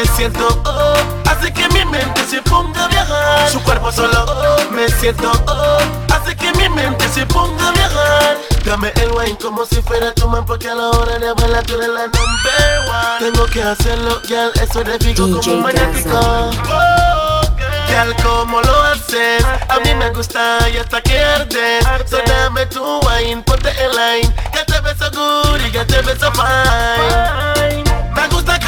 me 0.00 0.06
siento 0.16 0.62
oh, 0.64 0.94
hace 1.28 1.52
que 1.52 1.68
mi 1.68 1.84
mente 1.84 2.24
se 2.24 2.40
ponga 2.42 2.84
a 2.84 2.88
viajar. 2.88 3.50
Su 3.50 3.62
cuerpo 3.62 3.92
solo 3.92 4.24
oh, 4.26 4.70
me 4.70 4.88
siento 4.88 5.30
oh, 5.46 5.78
hace 6.14 6.34
que 6.36 6.50
mi 6.54 6.68
mente 6.70 7.06
se 7.08 7.26
ponga 7.26 7.68
a 7.68 7.72
viajar. 7.72 8.38
Dame 8.64 8.92
el 9.02 9.12
wine 9.12 9.36
como 9.36 9.66
si 9.66 9.82
fuera 9.82 10.14
tu 10.14 10.26
man 10.26 10.46
porque 10.46 10.70
a 10.70 10.74
la 10.74 10.88
hora 10.90 11.18
de 11.18 11.32
bailar 11.34 11.64
tú 11.66 11.74
eres 11.74 11.88
la 11.88 12.06
number 12.06 12.80
one. 12.88 13.30
Tengo 13.30 13.46
que 13.46 13.62
hacerlo, 13.62 14.22
ya 14.22 14.48
eso 14.62 14.82
de 14.82 14.98
fijo 15.00 15.28
como 15.30 15.52
un 15.52 15.62
magnético. 15.62 16.18
Oh, 16.18 17.40
como 18.22 18.62
lo 18.62 18.82
haces, 18.84 19.44
a 19.68 19.78
mí 19.80 19.94
me 19.94 20.10
gusta 20.10 20.58
y 20.72 20.78
hasta 20.78 21.02
que 21.02 21.18
ardes. 21.18 21.84
So 22.08 22.18
dame 22.26 22.64
tu 22.66 22.82
wine, 23.00 23.42
ponte 23.42 23.70
el 23.70 23.90
line, 23.90 24.34
que 24.50 24.64
te 24.64 24.80
beso 24.80 25.10
good 25.10 25.60
y 25.66 25.70
que 25.70 25.84
te 25.84 26.00
beso 26.00 26.32
fine. 26.32 27.84
Me 28.14 28.28
gusta 28.28 28.59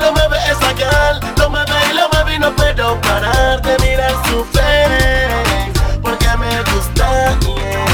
no 0.00 0.12
me 0.12 0.28
ves 0.28 0.58
sacar, 0.58 1.20
no 1.38 1.50
me 1.50 1.60
ve 1.60 1.80
y 1.90 1.94
lo 1.94 2.08
mueve 2.12 2.34
y 2.34 2.38
no 2.38 2.54
puedo 2.54 3.00
parar 3.00 3.60
de 3.62 3.78
mirar 3.78 4.12
su 4.28 4.44
face, 4.44 5.72
porque 6.02 6.28
me 6.38 6.62
gusta, 6.72 7.36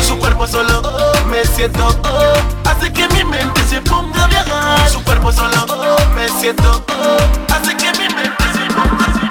su 0.07 0.19
cuerpo 0.19 0.47
solo, 0.47 0.83
me 1.27 1.45
siento, 1.45 1.97
hace 2.65 2.93
que 2.93 3.09
mi 3.09 3.25
mente 3.25 3.63
se 3.69 3.81
ponga 3.83 4.25
a 4.25 4.27
viajar, 4.29 4.89
su 4.89 5.03
cuerpo 5.05 5.33
solo, 5.33 5.67
me 6.15 6.29
siento, 6.29 6.85
hace 7.49 7.77
que 7.77 7.93
mi 7.93 8.09
mente 8.15 8.45
se 8.53 8.67
ponga, 8.75 9.07
se 9.15 9.27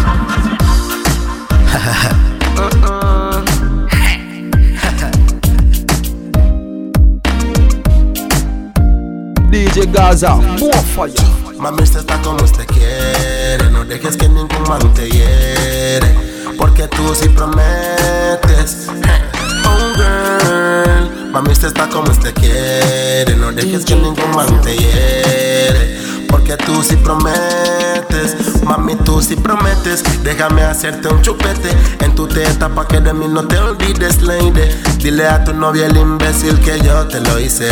ponga. 2.59 2.99
DJ 9.49 9.91
Gaza, 9.91 10.35
more 10.35 10.81
fire. 10.95 11.13
Mami, 11.57 11.81
está 11.81 12.21
como 12.21 12.43
usted 12.43 12.65
quiere. 12.67 13.69
No 13.71 13.83
dejes 13.83 14.15
que 14.15 14.29
ningún 14.29 14.63
man 14.67 14.93
te 14.93 15.09
hiere. 15.09 16.15
Porque 16.57 16.87
tú 16.87 17.15
sí 17.15 17.27
prometes. 17.29 18.87
Oh, 19.65 19.93
girl. 19.95 21.31
Mami, 21.31 21.51
está 21.51 21.89
como 21.89 22.11
usted 22.11 22.33
quiere. 22.35 23.35
No 23.35 23.51
dejes 23.51 23.85
que 23.85 23.95
ningún 23.95 24.31
man 24.35 24.61
te 24.61 24.77
hiere. 24.77 25.97
Porque 26.30 26.55
tú 26.57 26.84
sí 26.84 26.95
prometes. 26.97 28.63
Mami, 28.63 28.95
tú 28.95 29.21
sí 29.21 29.36
prometes. 29.36 30.03
Déjame 30.23 30.63
hacerte 30.63 31.07
un 31.07 31.21
chupete 31.21 31.69
en 32.01 32.15
tu 32.15 32.27
teta 32.27 32.69
pa' 32.69 32.88
que 32.88 33.01
de 33.01 33.13
mí 33.13 33.27
no 33.27 33.45
te 33.47 33.57
olvides, 33.57 34.21
lady. 34.21 34.61
Dile 34.99 35.27
a 35.27 35.43
tu 35.43 35.53
novia 35.53 35.88
el 35.88 35.97
imbécil 35.97 36.59
que 36.59 36.80
yo 36.82 37.07
te 37.07 37.19
lo 37.21 37.39
hice. 37.39 37.69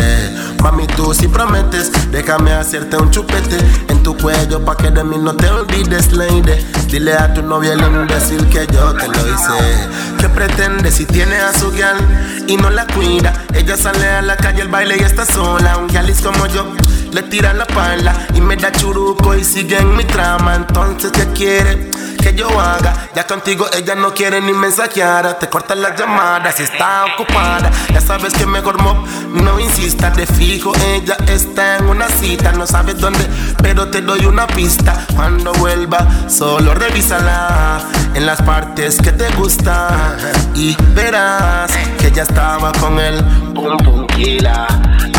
Mami, 0.62 0.86
tú 0.88 1.14
sí 1.14 1.28
prometes. 1.28 1.90
Déjame 2.10 2.52
hacerte 2.52 2.96
un 2.96 3.10
chupete 3.10 3.58
en 3.88 4.02
tu 4.02 4.16
cuello 4.16 4.64
pa' 4.64 4.76
que 4.76 4.90
de 4.90 5.04
mí 5.04 5.16
no 5.18 5.34
te 5.34 5.48
olvides, 5.48 6.12
lady. 6.12 6.52
Dile 6.88 7.14
a 7.14 7.32
tu 7.32 7.42
novia 7.42 7.74
el 7.74 7.80
imbécil 7.80 8.48
que 8.48 8.66
yo 8.72 8.92
te 8.94 9.06
lo 9.08 9.28
hice. 9.28 9.88
¿Qué 10.18 10.28
pretende 10.28 10.90
si 10.90 11.06
tiene 11.06 11.36
a 11.36 11.52
su 11.52 11.70
gal 11.70 11.98
y 12.46 12.56
no 12.56 12.70
la 12.70 12.86
cuida? 12.86 13.32
Ella 13.54 13.76
sale 13.76 14.08
a 14.08 14.22
la 14.22 14.36
calle, 14.36 14.62
el 14.62 14.68
baile 14.68 14.96
y 14.98 15.02
está 15.02 15.24
sola. 15.26 15.76
Un 15.76 15.86
galis 15.88 16.20
como 16.20 16.46
yo 16.46 16.66
le 17.12 17.22
tira 17.22 17.52
la 17.52 17.64
pala 17.66 18.14
y 18.34 18.40
me 18.40 18.56
da 18.56 18.70
churuco 18.72 19.34
y 19.34 19.44
sigue 19.44 19.78
en 19.78 19.96
mi 19.96 20.04
trama. 20.04 20.54
Entonces, 20.54 21.10
¿qué 21.12 21.26
quiere 21.32 21.90
que 22.20 22.34
yo 22.34 22.48
haga? 22.60 23.08
Ya 23.14 23.26
contigo 23.26 23.66
ella 23.76 23.94
no 23.94 24.12
quiere 24.12 24.40
ni 24.40 24.52
mensajear. 24.52 25.38
Te 25.38 25.48
corta 25.48 25.74
las 25.74 25.98
llamadas 25.98 26.56
si 26.56 26.64
está 26.64 27.06
ocupada. 27.14 27.70
Ya 27.92 28.00
sabes 28.00 28.32
que 28.34 28.46
mejor 28.46 28.80
mop, 28.82 29.06
no 29.32 29.58
insista. 29.58 30.10
De 30.10 30.26
fijo, 30.26 30.72
ella 30.94 31.16
está 31.26 31.78
en 31.78 31.86
una 31.86 32.08
cita. 32.08 32.52
No 32.52 32.66
sabes 32.66 32.98
dónde, 32.98 33.26
pero 33.62 33.88
te 33.88 34.00
doy 34.00 34.26
una 34.26 34.46
pista. 34.46 35.06
Cuando 35.14 35.52
vuelva, 35.54 36.06
solo 36.28 36.74
revísala 36.74 37.80
en 38.14 38.26
las 38.26 38.42
partes 38.42 38.98
que 39.00 39.12
te 39.12 39.30
gustan. 39.34 40.16
Y 40.54 40.76
verás 40.94 41.70
que 41.98 42.10
ya 42.10 42.22
estaba 42.22 42.72
con 42.72 42.98
él. 42.98 43.24
Pum 43.54 44.06
kila, 44.06 44.66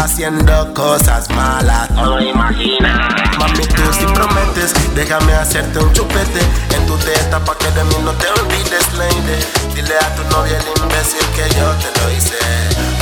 haciendo 0.02 0.74
cosas 0.74 1.30
malas. 1.32 1.79
No 1.88 2.06
lo 2.06 2.22
imaginas. 2.22 3.14
Mami, 3.40 3.66
tú 3.68 3.94
si 3.94 4.06
prometes, 4.06 4.74
déjame 4.96 5.34
hacerte 5.34 5.80
un 5.80 5.92
chupete 5.94 6.42
en 6.76 6.86
tu 6.86 6.98
teta 6.98 7.40
pa' 7.40 7.58
que 7.58 7.72
de 7.72 7.84
mí 7.86 7.96
no 8.04 8.12
te 8.14 8.28
olvides, 8.28 8.94
lady. 8.98 9.40
Dile 9.74 9.96
a 9.96 10.16
tu 10.16 10.24
novia 10.36 10.58
el 10.58 10.84
imbécil 10.84 11.26
que 11.36 11.48
yo 11.56 11.68
te 11.80 11.90
lo 12.00 12.12
hice. 12.12 12.38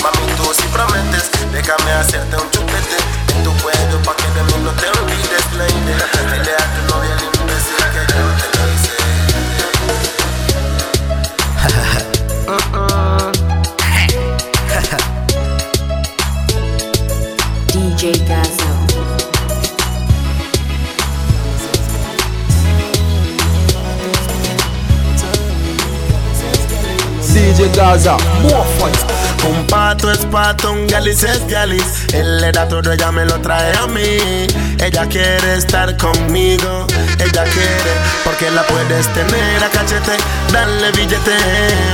Mami, 0.03 0.31
tú 0.37 0.53
si 0.53 0.67
prometes, 0.67 1.29
déjame 1.51 1.91
hacerte 1.93 2.35
un 2.35 2.49
chupete 2.51 2.97
en 3.35 3.43
tu 3.43 3.51
cuello 3.63 3.97
pa' 4.05 4.15
que 4.15 4.29
de 4.35 4.43
mí 4.43 4.53
no 4.63 4.71
te 4.71 4.87
olvides, 4.99 5.45
lady. 5.57 5.81
Dile 5.83 6.53
a 6.53 6.65
tu 6.75 6.86
DJ 27.57 27.73
Gaza, 27.73 28.11
more 28.43 28.63
fire. 28.63 28.76
Un 29.47 29.65
pato 29.65 30.11
es 30.11 30.19
pato, 30.25 30.73
un 30.73 30.87
galis 30.87 31.23
es 31.23 31.47
galis. 31.47 32.05
Él 32.13 32.41
le 32.41 32.51
da 32.51 32.67
todo, 32.67 32.91
ella 32.91 33.11
me 33.11 33.25
lo 33.25 33.39
trae 33.39 33.71
a 33.77 33.87
mí. 33.87 34.47
Ella 34.79 35.07
quiere 35.07 35.55
estar 35.55 35.95
conmigo, 35.97 36.85
ella 37.17 37.43
quiere, 37.43 37.93
porque 38.23 38.51
la 38.51 38.63
puedes 38.63 39.07
tener 39.13 39.63
a 39.63 39.69
cachete, 39.69 40.17
darle 40.51 40.91
billete. 40.91 41.37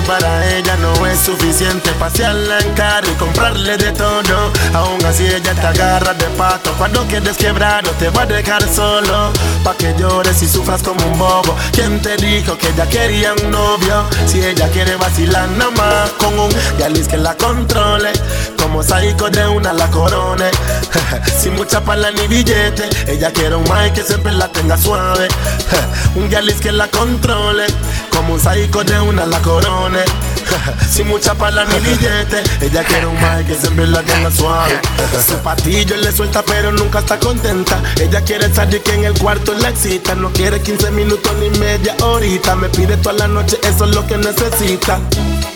Para 0.06 0.56
ella 0.56 0.76
no 0.78 1.06
es 1.06 1.20
suficiente 1.20 1.92
pasearla 1.94 2.60
en 2.60 2.74
carro 2.74 3.10
y 3.10 3.16
comprarle 3.16 3.78
de 3.78 3.92
todo. 3.94 4.52
Aún 4.74 5.04
así 5.06 5.26
ella 5.26 5.54
te 5.54 5.68
agarra 5.68 6.14
de 6.14 6.26
pato. 6.38 6.74
Cuando 6.78 7.08
quedes 7.08 7.38
quebrado, 7.38 7.92
te 7.92 8.10
va 8.10 8.24
a 8.24 8.26
dejar 8.26 8.64
solo. 8.68 9.32
Pa' 9.64 9.76
que 9.76 9.96
llores 9.98 10.42
y 10.42 10.48
sufras 10.48 10.84
como 10.84 11.06
un 11.06 11.18
bobo. 11.18 11.56
¿Quién 11.72 12.02
te 12.02 12.18
dijo 12.18 12.58
que 12.58 12.70
ella 12.70 12.88
quería 12.90 13.34
un 13.34 13.52
novio? 13.52 14.06
Si 14.26 14.44
ella 14.44 14.68
quiere 14.70 14.96
vacilar 14.98 15.48
nada 15.50 15.72
más 15.72 16.10
con 16.20 16.38
un 16.38 16.50
galis 16.78 17.08
que 17.08 17.18
la 17.18 17.36
controle. 17.44 18.12
Como 18.58 18.82
psycho 18.82 19.30
de 19.30 19.48
una 19.48 19.74
la 19.74 19.90
corone. 19.92 20.50
Sin 21.40 21.54
mucha 21.56 21.82
pala 21.82 22.12
ni 22.12 22.28
billete. 22.28 22.90
Ella 23.08 23.32
quiere 23.32 23.56
un 23.56 23.64
Mike 23.64 23.94
que 23.96 24.04
siempre 24.04 24.32
la 24.32 24.48
tenga 24.48 24.78
suave. 24.78 25.28
un 26.16 26.30
galis 26.30 26.56
que 26.56 26.72
la 26.72 26.88
controle. 26.88 27.66
Como 28.10 28.34
un 28.36 28.40
psycho 28.40 28.84
de 28.84 29.00
una 29.00 29.26
la 29.26 29.40
corone. 29.40 30.00
Sin 30.90 31.08
mucha 31.08 31.34
pala 31.36 31.66
ni 31.66 31.80
billete. 31.80 32.44
Ella 32.62 32.84
quiere 32.84 33.08
un 33.08 33.16
Mike 33.16 33.46
que 33.48 33.56
siempre 33.60 33.88
la 33.88 34.02
tenga 34.02 34.32
suave. 34.32 34.80
Su 35.28 35.36
patillo 35.40 35.98
le 35.98 36.12
suelta 36.12 36.44
pero 36.44 36.72
nunca 36.72 37.00
está 37.00 37.20
contenta. 37.20 37.82
Ella 38.00 38.22
quiere 38.22 38.54
salir 38.54 38.82
que 38.82 38.94
en 38.94 39.04
el 39.04 39.20
cuarto 39.20 39.54
la 39.54 39.70
excita. 39.70 40.16
No 40.16 40.32
quiere 40.32 40.62
15 40.62 40.92
minutos 40.92 41.32
ni 41.40 41.50
media 41.60 41.96
horita. 42.02 42.56
Me 42.56 42.70
pide 42.70 42.96
toda 42.98 43.16
la 43.16 43.28
noche, 43.28 43.58
eso 43.64 43.86
es 43.86 43.96
lo 43.96 44.06
que 44.08 44.18
necesita. 44.18 45.00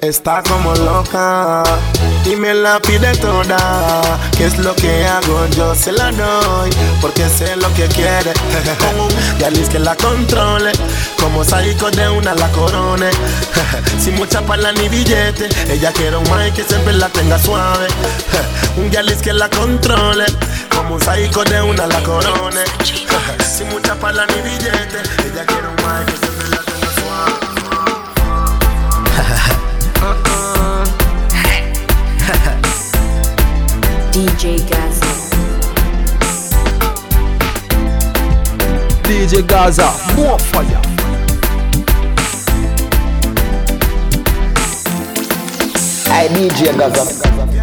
Está 0.01 0.43
como 0.43 0.75
loca 0.75 1.63
y 2.25 2.35
me 2.35 2.53
la 2.53 2.79
pide 2.79 3.11
toda. 3.17 4.01
¿Qué 4.37 4.45
es 4.45 4.57
lo 4.59 4.75
que 4.75 5.05
hago? 5.05 5.47
Yo 5.55 5.73
se 5.73 5.91
la 5.91 6.11
doy 6.11 6.69
porque 7.01 7.27
sé 7.27 7.55
lo 7.55 7.73
que 7.73 7.87
quiere. 7.87 8.31
Galis 9.39 9.69
que 9.69 9.79
la 9.79 9.95
controle, 9.95 10.71
como 11.19 11.43
psycho 11.43 11.89
de 11.89 12.09
una 12.09 12.35
la 12.35 12.47
corone. 12.49 13.09
Sin 13.99 14.15
mucha 14.15 14.41
pala 14.41 14.71
ni 14.73 14.87
billete, 14.87 15.49
ella 15.67 15.91
quiere 15.91 16.15
un 16.15 16.23
Mike 16.29 16.61
que 16.61 16.63
siempre 16.63 16.93
la 16.93 17.09
tenga 17.09 17.39
suave. 17.39 17.87
Un 18.77 18.91
galis 18.91 19.23
que 19.23 19.33
la 19.33 19.49
controle, 19.49 20.25
como 20.75 20.95
un 20.95 21.01
psycho 21.01 21.43
de 21.43 21.59
una 21.63 21.87
la 21.87 21.99
corone. 22.03 22.61
Sin 23.43 23.67
mucha 23.69 23.95
pala 23.95 24.27
ni 24.27 24.41
billete, 24.41 24.99
ella 25.25 25.45
quiere 25.47 25.67
un 25.67 25.75
Mike 25.77 26.13
que 26.21 26.26
DJ 34.17 34.57
Gaza. 34.67 35.05
DJ 39.03 39.45
Gaza, 39.45 39.93
more 40.15 40.39
fire. 40.39 40.81
I 46.09 46.27
DJ 46.29 46.75
Gaza. 46.75 47.03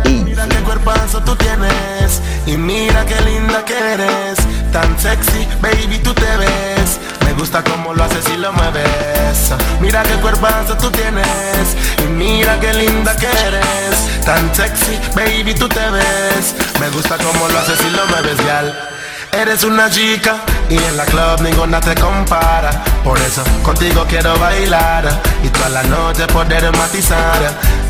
Easy. 0.05 0.23
Mira 0.23 0.47
qué 0.47 0.59
cuerpazo 0.59 1.21
tú 1.25 1.35
tienes 1.35 2.23
y 2.47 2.57
mira 2.57 3.05
qué 3.05 3.21
linda 3.23 3.65
que 3.65 3.77
eres. 3.77 4.39
Tan 4.75 4.99
sexy, 4.99 5.47
baby, 5.62 6.01
tú 6.03 6.12
te 6.12 6.37
ves. 6.37 6.99
Me 7.25 7.33
gusta 7.35 7.62
cómo 7.62 7.95
lo 7.95 8.03
haces 8.03 8.25
y 8.35 8.37
lo 8.37 8.53
mueves. 8.53 9.53
Mira 9.81 10.03
qué 10.03 10.14
cuerpazo 10.14 10.77
tú 10.77 10.91
tienes 10.91 11.77
y 12.03 12.11
mira 12.11 12.59
qué 12.59 12.75
linda 12.75 13.16
que 13.16 13.27
eres. 13.27 14.25
Tan 14.25 14.53
sexy, 14.53 14.99
baby, 15.14 15.55
tú 15.55 15.68
te 15.68 15.91
ves. 15.91 16.57
Me 16.81 16.89
gusta 16.91 17.16
cómo 17.18 17.47
lo 17.47 17.57
haces 17.61 17.79
y 17.87 17.91
lo 17.91 18.05
mueves, 18.07 18.37
gal. 18.45 18.91
Eres 19.31 19.62
una 19.62 19.89
chica 19.89 20.39
y 20.68 20.77
en 20.77 20.97
la 20.97 21.05
club 21.05 21.41
ninguna 21.43 21.81
te 21.81 21.95
compara. 21.95 22.72
Por 23.05 23.16
eso 23.20 23.45
contigo 23.62 24.05
quiero 24.09 24.37
bailar 24.41 25.05
y 25.45 25.51
toda 25.51 25.68
la 25.68 25.85
noche 25.85 26.27
poder 26.27 26.77
matizar. 26.77 27.39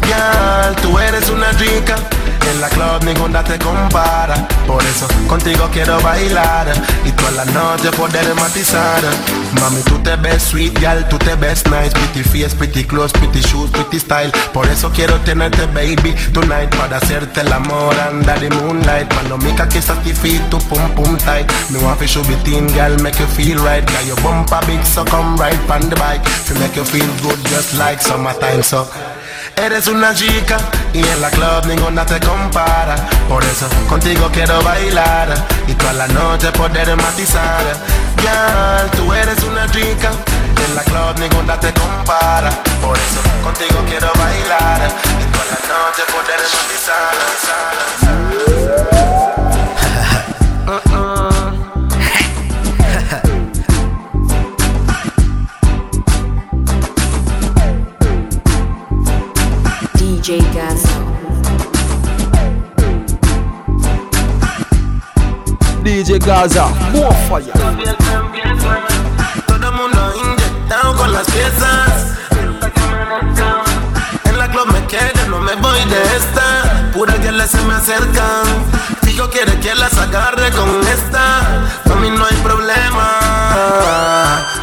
Gal, 0.07 0.77
tú 0.83 0.99
eres 0.99 1.31
una 1.31 1.57
chica. 1.57 1.97
En 2.51 2.61
la 2.61 2.69
club 2.69 3.05
ninguna 3.05 3.43
te 3.43 3.59
compara. 3.59 4.47
Por 4.67 4.83
eso 4.85 5.07
contigo 5.29 5.69
quiero 5.73 6.01
bailar 6.01 6.73
y 7.05 7.11
toda 7.13 7.31
la 7.33 7.45
noche 7.47 7.91
poder 7.93 8.35
matizar. 8.35 9.03
Mami, 9.61 9.83
tú 9.83 9.99
te 10.03 10.17
ves 10.17 10.43
sweet, 10.43 10.79
gal, 10.81 11.09
tú 11.09 11.19
te 11.19 11.35
ves 11.37 11.65
nice. 11.67 11.91
Pretty 11.91 12.23
face, 12.23 12.55
pretty 12.55 12.85
clothes, 12.85 13.13
pretty 13.13 13.41
shoes, 13.41 13.71
pretty 13.71 13.99
style. 13.99 14.33
Por 14.53 14.67
eso 14.69 14.91
quiero 14.91 15.19
tenerte, 15.21 15.67
baby, 15.67 16.15
tonight. 16.33 16.75
Para 16.77 16.99
hacerte 16.99 17.41
el 17.41 17.53
amor 17.53 17.95
under 18.11 18.39
the 18.39 18.51
moonlight. 18.51 19.13
Cuando 19.13 19.39
mi 19.39 19.53
cocky 19.53 19.81
satisfeed, 19.81 20.43
tu 20.51 20.59
pum 20.69 20.91
pum 20.95 21.17
tight. 21.19 21.51
Me 21.71 21.79
want 21.79 21.99
to 21.99 22.07
show 22.07 22.23
be 22.25 22.35
thin, 22.45 22.67
gal, 22.75 22.97
make 23.03 23.19
you 23.19 23.27
feel 23.27 23.59
right. 23.65 23.85
Got 23.85 24.07
your 24.07 24.21
bumper 24.23 24.61
big, 24.67 24.85
so 24.85 25.05
come 25.05 25.37
right 25.37 25.59
on 25.71 25.89
the 25.89 25.97
bike. 25.97 26.23
To 26.47 26.55
make 26.59 26.77
you 26.77 26.85
feel 26.85 27.09
good, 27.23 27.39
just 27.47 27.79
like 27.79 28.01
summertime, 28.01 28.63
so. 28.63 28.87
Eres 29.57 29.87
una 29.89 30.15
chica 30.15 30.57
y 30.93 30.99
en 30.99 31.21
la 31.21 31.31
club 31.31 31.67
ninguna 31.67 32.05
te 32.05 32.19
compara. 32.21 32.97
Por 33.29 33.43
eso 33.45 33.67
contigo 33.89 34.29
quiero 34.33 34.63
bailar 34.63 35.35
y 35.67 35.75
toda 35.75 35.93
la 35.93 36.09
noche 36.09 36.51
poder 36.53 36.97
matizar. 36.97 37.63
Girl, 38.19 38.91
tú 38.97 39.13
eres 39.13 39.43
una 39.45 39.71
chica. 39.71 40.11
En 40.67 40.75
la 40.75 40.83
club 40.83 41.19
ninguna 41.19 41.59
te 41.61 41.73
compara. 41.73 42.51
Por 42.81 42.97
eso 42.97 43.21
contigo 43.43 43.83
quiero 43.87 44.11
bailar 44.17 44.81
y 45.21 45.25
toda 45.33 45.45
la 45.45 45.61
noche 45.75 46.03
poder 46.13 46.41
matizar. 46.41 48.24
DJ 66.15 66.27
Gaza, 66.27 66.69
more 66.93 67.13
fire. 67.29 67.53
Todo 69.49 69.73
mundo 69.73 70.13
inyectado 70.15 70.97
con 70.97 71.13
las 71.13 71.27
piezas. 71.29 72.15
En 74.25 74.39
la 74.39 74.49
club 74.49 74.73
me 74.73 74.87
quedo, 74.87 75.29
no 75.29 75.41
me 75.41 75.57
voy 75.57 75.81
de 75.87 76.03
esta. 76.17 76.93
Pura 76.93 77.15
que 77.15 77.33
se 77.49 77.61
me 77.63 77.75
acercan. 77.75 78.45
Fijo 79.03 79.29
quiere 79.29 79.59
que 79.59 79.75
las 79.75 79.99
agarre 79.99 80.53
con 80.53 80.69
esta. 80.87 81.43
Mami, 81.87 82.11
no 82.11 82.25
hay 82.27 82.37
problema. 82.37 83.19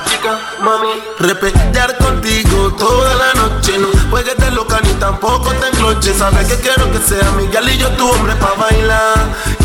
Chica, 0.05 0.39
mami, 0.61 1.03
repetir 1.19 1.97
contigo 1.99 2.71
toda 2.77 3.13
la 3.15 3.33
noche. 3.33 3.77
No 3.77 3.87
juegues 4.09 4.37
de 4.37 4.51
loca 4.51 4.79
ni 4.83 4.93
tampoco 4.93 5.51
te 5.51 5.67
encloches. 5.67 6.17
Sabes 6.17 6.47
que 6.47 6.61
quiero 6.61 6.89
que 6.93 6.99
sea 6.99 7.29
mi 7.31 7.47
galillo 7.47 7.89
tu 7.97 8.09
hombre 8.09 8.35
pa' 8.35 8.53
bailar 8.57 9.17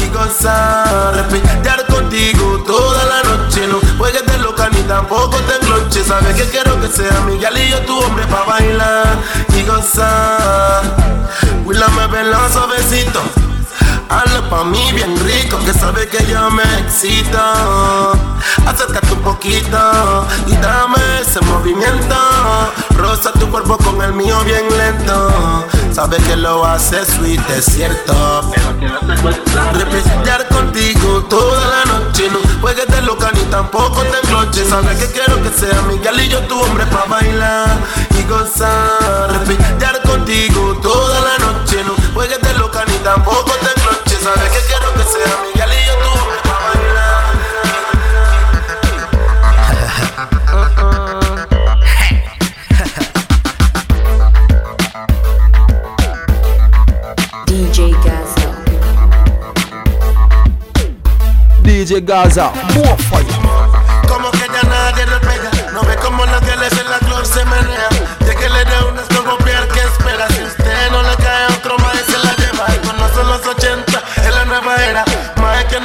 y 0.02 0.05
gozar. 0.16 1.14
Repetir 1.14 1.86
contigo 1.88 2.62
toda 2.66 3.04
la 3.04 3.22
noche. 3.22 3.66
No 3.66 3.78
juegues 3.98 4.26
de 4.26 4.38
loca 4.38 4.68
ni 4.70 4.82
tampoco 4.82 5.36
te 5.36 5.54
encloches. 5.56 6.06
Sabes 6.06 6.34
que 6.36 6.44
quiero 6.50 6.80
que 6.80 6.88
sea 6.88 7.20
mi 7.26 7.38
galillo 7.38 7.78
tu 7.80 7.98
hombre 7.98 8.26
pa' 8.26 8.44
bailar 8.44 9.18
y 9.56 9.62
gozar. 9.62 10.82
Willa 11.64 11.88
me 11.88 12.06
vela 12.08 12.48
suavecito. 12.52 13.20
Hazlo 14.08 14.48
pa' 14.48 14.64
mí 14.64 14.92
bien 14.92 15.14
rico, 15.24 15.58
que 15.64 15.72
sabe 15.72 16.08
que 16.08 16.24
yo 16.26 16.50
me 16.50 16.62
excito. 16.80 17.38
Acércate 18.66 19.12
un 19.12 19.22
poquito 19.22 20.26
y 20.46 20.52
ese 21.20 21.40
movimiento. 21.46 22.16
Rosa 22.96 23.32
tu 23.32 23.48
cuerpo 23.50 23.76
con 23.78 24.00
el 24.02 24.12
mío 24.12 24.38
bien 24.44 24.64
lento. 24.76 25.64
Sabe 25.96 26.18
que 26.18 26.36
lo 26.36 26.62
hace 26.62 27.06
sweet, 27.06 27.40
es 27.56 27.64
cierto. 27.64 28.12
Representar 29.72 30.46
contigo 30.48 31.24
toda 31.24 31.58
la 31.68 31.84
noche. 31.86 32.28
No 32.30 32.38
juegues 32.60 32.86
de 32.86 33.00
loca 33.00 33.30
ni 33.32 33.40
tampoco 33.44 34.02
te 34.02 34.18
encloches. 34.18 34.68
Sabes 34.68 34.98
que 34.98 35.10
quiero 35.10 35.42
que 35.42 35.48
sea 35.48 35.80
mi 35.88 35.96
galillo 35.98 36.40
tu 36.48 36.60
hombre 36.60 36.84
pa' 36.84 37.06
bailar 37.08 37.78
y 38.10 38.28
gozar. 38.28 39.32
Representar 39.32 40.02
contigo 40.02 40.78
toda 40.82 41.18
la 41.18 41.38
noche. 41.38 41.82
No 41.82 41.94
juegues 42.12 42.42
de 42.42 42.52
loca 42.58 42.84
ni 42.86 42.98
tampoco 42.98 43.52
te 43.52 43.80
encloches. 43.80 44.22
Sabes 44.22 44.50
que 44.50 44.66
quiero 44.66 44.92
que 44.92 45.02
sea 45.02 45.38
mi 45.46 45.55
DJ 61.86 62.04
Gaza, 62.04 62.50
more 62.74 62.96
fire. 62.96 63.65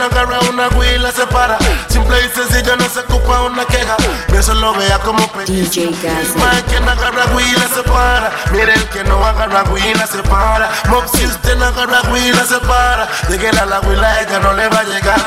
Agarra 0.02 0.40
una 0.50 0.68
Wii 0.70 0.98
la 0.98 1.12
separa 1.12 1.58
Simple 1.88 2.18
y 2.26 2.30
sencillo 2.30 2.76
no 2.76 2.90
se 2.90 3.00
ocupa 3.02 3.42
una 3.44 3.64
queja. 3.66 3.96
Eso 4.34 4.54
lo 4.56 4.74
vea 4.74 4.98
como 5.00 5.20
DJ. 5.46 5.92
Más 6.38 6.64
que 6.64 6.80
no 6.80 6.92
agarra 6.92 7.26
Wii 7.36 7.52
la 7.54 7.68
separa 7.68 8.32
Mire 8.52 8.74
el 8.74 8.90
que 8.90 9.04
no 9.04 9.24
agarra 9.26 9.64
Wii 9.72 9.94
la 9.94 10.08
separa 10.08 10.70
Mob 10.90 11.04
si 11.08 11.26
usted 11.26 11.56
no 11.58 11.66
agarra 11.66 12.02
Wii 12.12 12.32
la 12.32 12.46
separa 12.46 13.08
De 13.30 13.38
que 13.38 13.52
la 13.52 13.66
la 13.66 13.80
Wii 13.82 13.96
la 13.98 14.22
ella 14.22 14.40
no 14.40 14.54
le 14.54 14.68
va 14.70 14.80
a 14.80 14.84
llegar. 14.84 15.20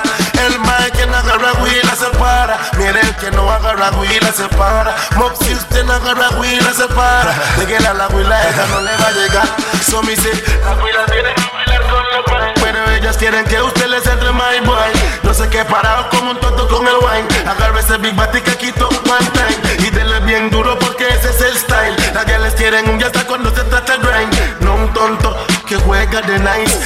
El 0.44 0.58
más 0.60 0.90
que 0.90 1.06
no 1.06 1.16
agarra 1.16 1.52
Wii 1.62 1.82
la 1.84 1.94
separa 1.96 2.58
Mire 2.76 3.00
el 3.00 3.14
que 3.16 3.30
no 3.30 3.50
agarra 3.50 3.90
Wii 3.98 4.20
la 4.20 4.32
separa 4.32 4.94
Mob 5.16 5.32
si 5.42 5.52
usted 5.54 5.84
no 5.84 5.92
agarra 5.94 6.30
Wii 6.38 6.60
la 6.60 6.72
separa 6.74 7.32
De 7.58 7.66
que 7.66 7.78
la 7.80 7.94
la 7.94 8.08
Wii 8.08 8.24
la 8.26 8.48
ella 8.48 8.66
no 8.72 8.80
le 8.80 8.96
va 8.96 9.06
a 9.06 9.12
llegar. 9.12 9.46
So 9.88 10.02
me 10.02 10.16
say 10.16 10.32
La 10.64 10.74
Wii 10.82 10.92
la 10.92 11.06
tiene 11.06 11.32
que 11.34 11.42
bailar 11.54 11.82
con 11.82 12.24
pais. 12.34 12.53
Pero 12.74 12.90
ellas 12.90 13.16
quieren 13.16 13.44
que 13.44 13.62
usted 13.62 13.86
les 13.86 14.04
entre 14.04 14.32
my 14.32 14.58
boy 14.64 14.90
No 15.22 15.32
sé 15.32 15.48
qué 15.48 15.64
parado 15.64 16.08
como 16.10 16.32
un 16.32 16.40
tonto 16.40 16.66
con 16.66 16.84
el 16.84 16.96
wine. 16.96 17.48
Agarre 17.48 17.78
ese 17.78 17.98
big 17.98 18.16
bati 18.16 18.40
que 18.40 18.56
quito 18.56 18.88
one 18.88 19.30
time. 19.32 19.86
Y 19.86 19.90
dele 19.90 20.18
bien 20.26 20.50
duro 20.50 20.76
porque 20.80 21.06
ese 21.06 21.30
es 21.30 21.40
el 21.40 21.56
style. 21.56 21.94
Las 22.12 22.24
que 22.24 22.36
les 22.36 22.52
quieren 22.54 22.90
un 22.90 22.98
ya 22.98 23.06
está 23.06 23.24
cuando 23.28 23.54
se 23.54 23.62
trata 23.62 23.94
el 23.94 24.00
grind. 24.00 24.60
No 24.62 24.74
un 24.74 24.92
tonto 24.92 25.36
que 25.68 25.76
juega 25.76 26.20
de 26.22 26.36
nice. 26.40 26.76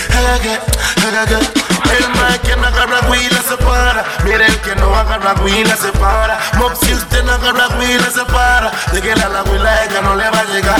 El 1.98 2.08
man 2.10 2.38
que 2.44 2.54
no 2.54 2.66
agarra 2.66 3.00
Wii 3.08 3.30
la 3.30 3.40
separa 3.40 4.04
Mire 4.22 4.44
el 4.44 4.60
que 4.60 4.76
no 4.76 4.94
agarra 4.94 5.34
Wii 5.42 5.64
la 5.64 5.74
separa 5.74 6.38
Mob 6.58 6.74
si 6.76 6.92
usted 6.92 7.24
no 7.24 7.32
agarra 7.32 7.68
Wii 7.78 7.96
la 7.96 8.10
separa 8.10 8.70
De 8.92 9.00
que 9.00 9.16
la 9.16 9.28
la 9.30 9.42
Wii 9.44 9.58
la 9.58 9.84
ella 9.84 10.02
no 10.02 10.14
le 10.14 10.28
va 10.28 10.40
a 10.40 10.44
llegar. 10.44 10.76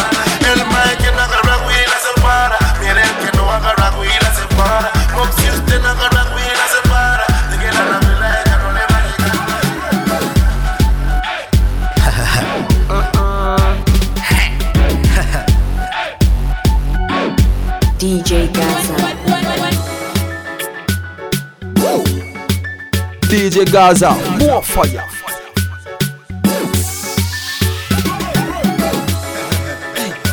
El 0.53 0.67
man 0.67 0.97
que 0.99 1.11
no 1.13 1.23
agarra 1.23 1.57
Wii 1.67 1.87
la 1.87 1.99
separa 2.15 2.59
Mire 2.81 3.03
el 3.03 3.31
que 3.31 3.37
no 3.39 3.51
agarra 3.51 3.91
Wii 3.99 4.28
la 5.19 5.25
separa 5.25 5.25
Mob 5.25 5.29
si 5.37 5.49
usted 5.51 5.83
no 5.83 5.89
agarra 5.89 6.23
Wii 6.35 6.53
la 6.61 6.67
separa 6.73 7.27
De 7.51 7.57
que 7.59 7.73
la 7.73 7.85
la 7.85 7.99
Wii 7.99 8.19
la 8.21 8.29
ella 8.41 8.57
no 8.63 8.69
le 8.73 8.81
va 8.81 8.97
a 8.97 9.03
llegar 9.03 9.29
DJ 17.99 18.49
Gaza. 18.53 18.95
DJ 23.29 23.65
Gaza, 23.65 24.15
more 24.39 24.63
fire. 24.63 25.03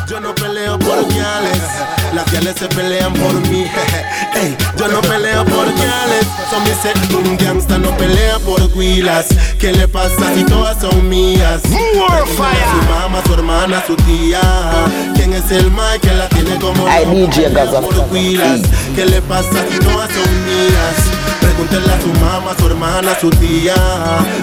Yo 0.08 0.20
no 0.20 0.34
peleo 0.34 0.78
por 0.78 1.06
guiales, 1.08 1.60
las 2.14 2.30
guiales 2.30 2.54
se 2.56 2.68
pelean 2.68 3.12
por 3.14 3.34
mí. 3.48 3.66
Yo 4.78 4.88
no 4.88 5.00
peleo 5.00 5.44
por 5.46 5.72
guiales, 5.74 6.26
son 6.50 6.62
mis 6.64 7.14
un 7.14 7.36
gangsta 7.38 7.78
no 7.78 7.96
pelea 7.96 8.38
por 8.40 8.60
guilas. 8.74 9.26
¿Qué 9.58 9.72
le 9.72 9.88
pasa 9.88 10.34
si 10.34 10.44
todas 10.44 10.78
son 10.80 11.08
mías? 11.08 11.62
Su 11.62 12.92
mamá, 12.92 13.22
su 13.26 13.34
hermana, 13.34 13.82
su 13.86 13.96
tía. 13.96 14.40
¿Quién 15.14 15.32
es 15.32 15.50
el 15.50 15.70
Mike 15.70 16.00
que 16.02 16.14
la 16.14 16.28
tiene 16.28 16.58
como 16.58 16.84
loca? 16.84 17.10
DJ 17.10 17.50
Gaza. 17.50 17.80
por 17.80 18.12
guilas. 18.12 18.60
¿Qué 18.94 19.06
le 19.06 19.22
pasa 19.22 19.64
si 19.70 19.78
todas 19.78 20.10
son 20.10 20.44
mías? 20.44 20.96
Pregúntale 21.40 21.92
a 21.92 22.00
su 22.00 22.08
mamá, 22.20 22.54
su 22.58 22.66
hermana, 22.66 23.18
su 23.18 23.30
tía. 23.30 23.74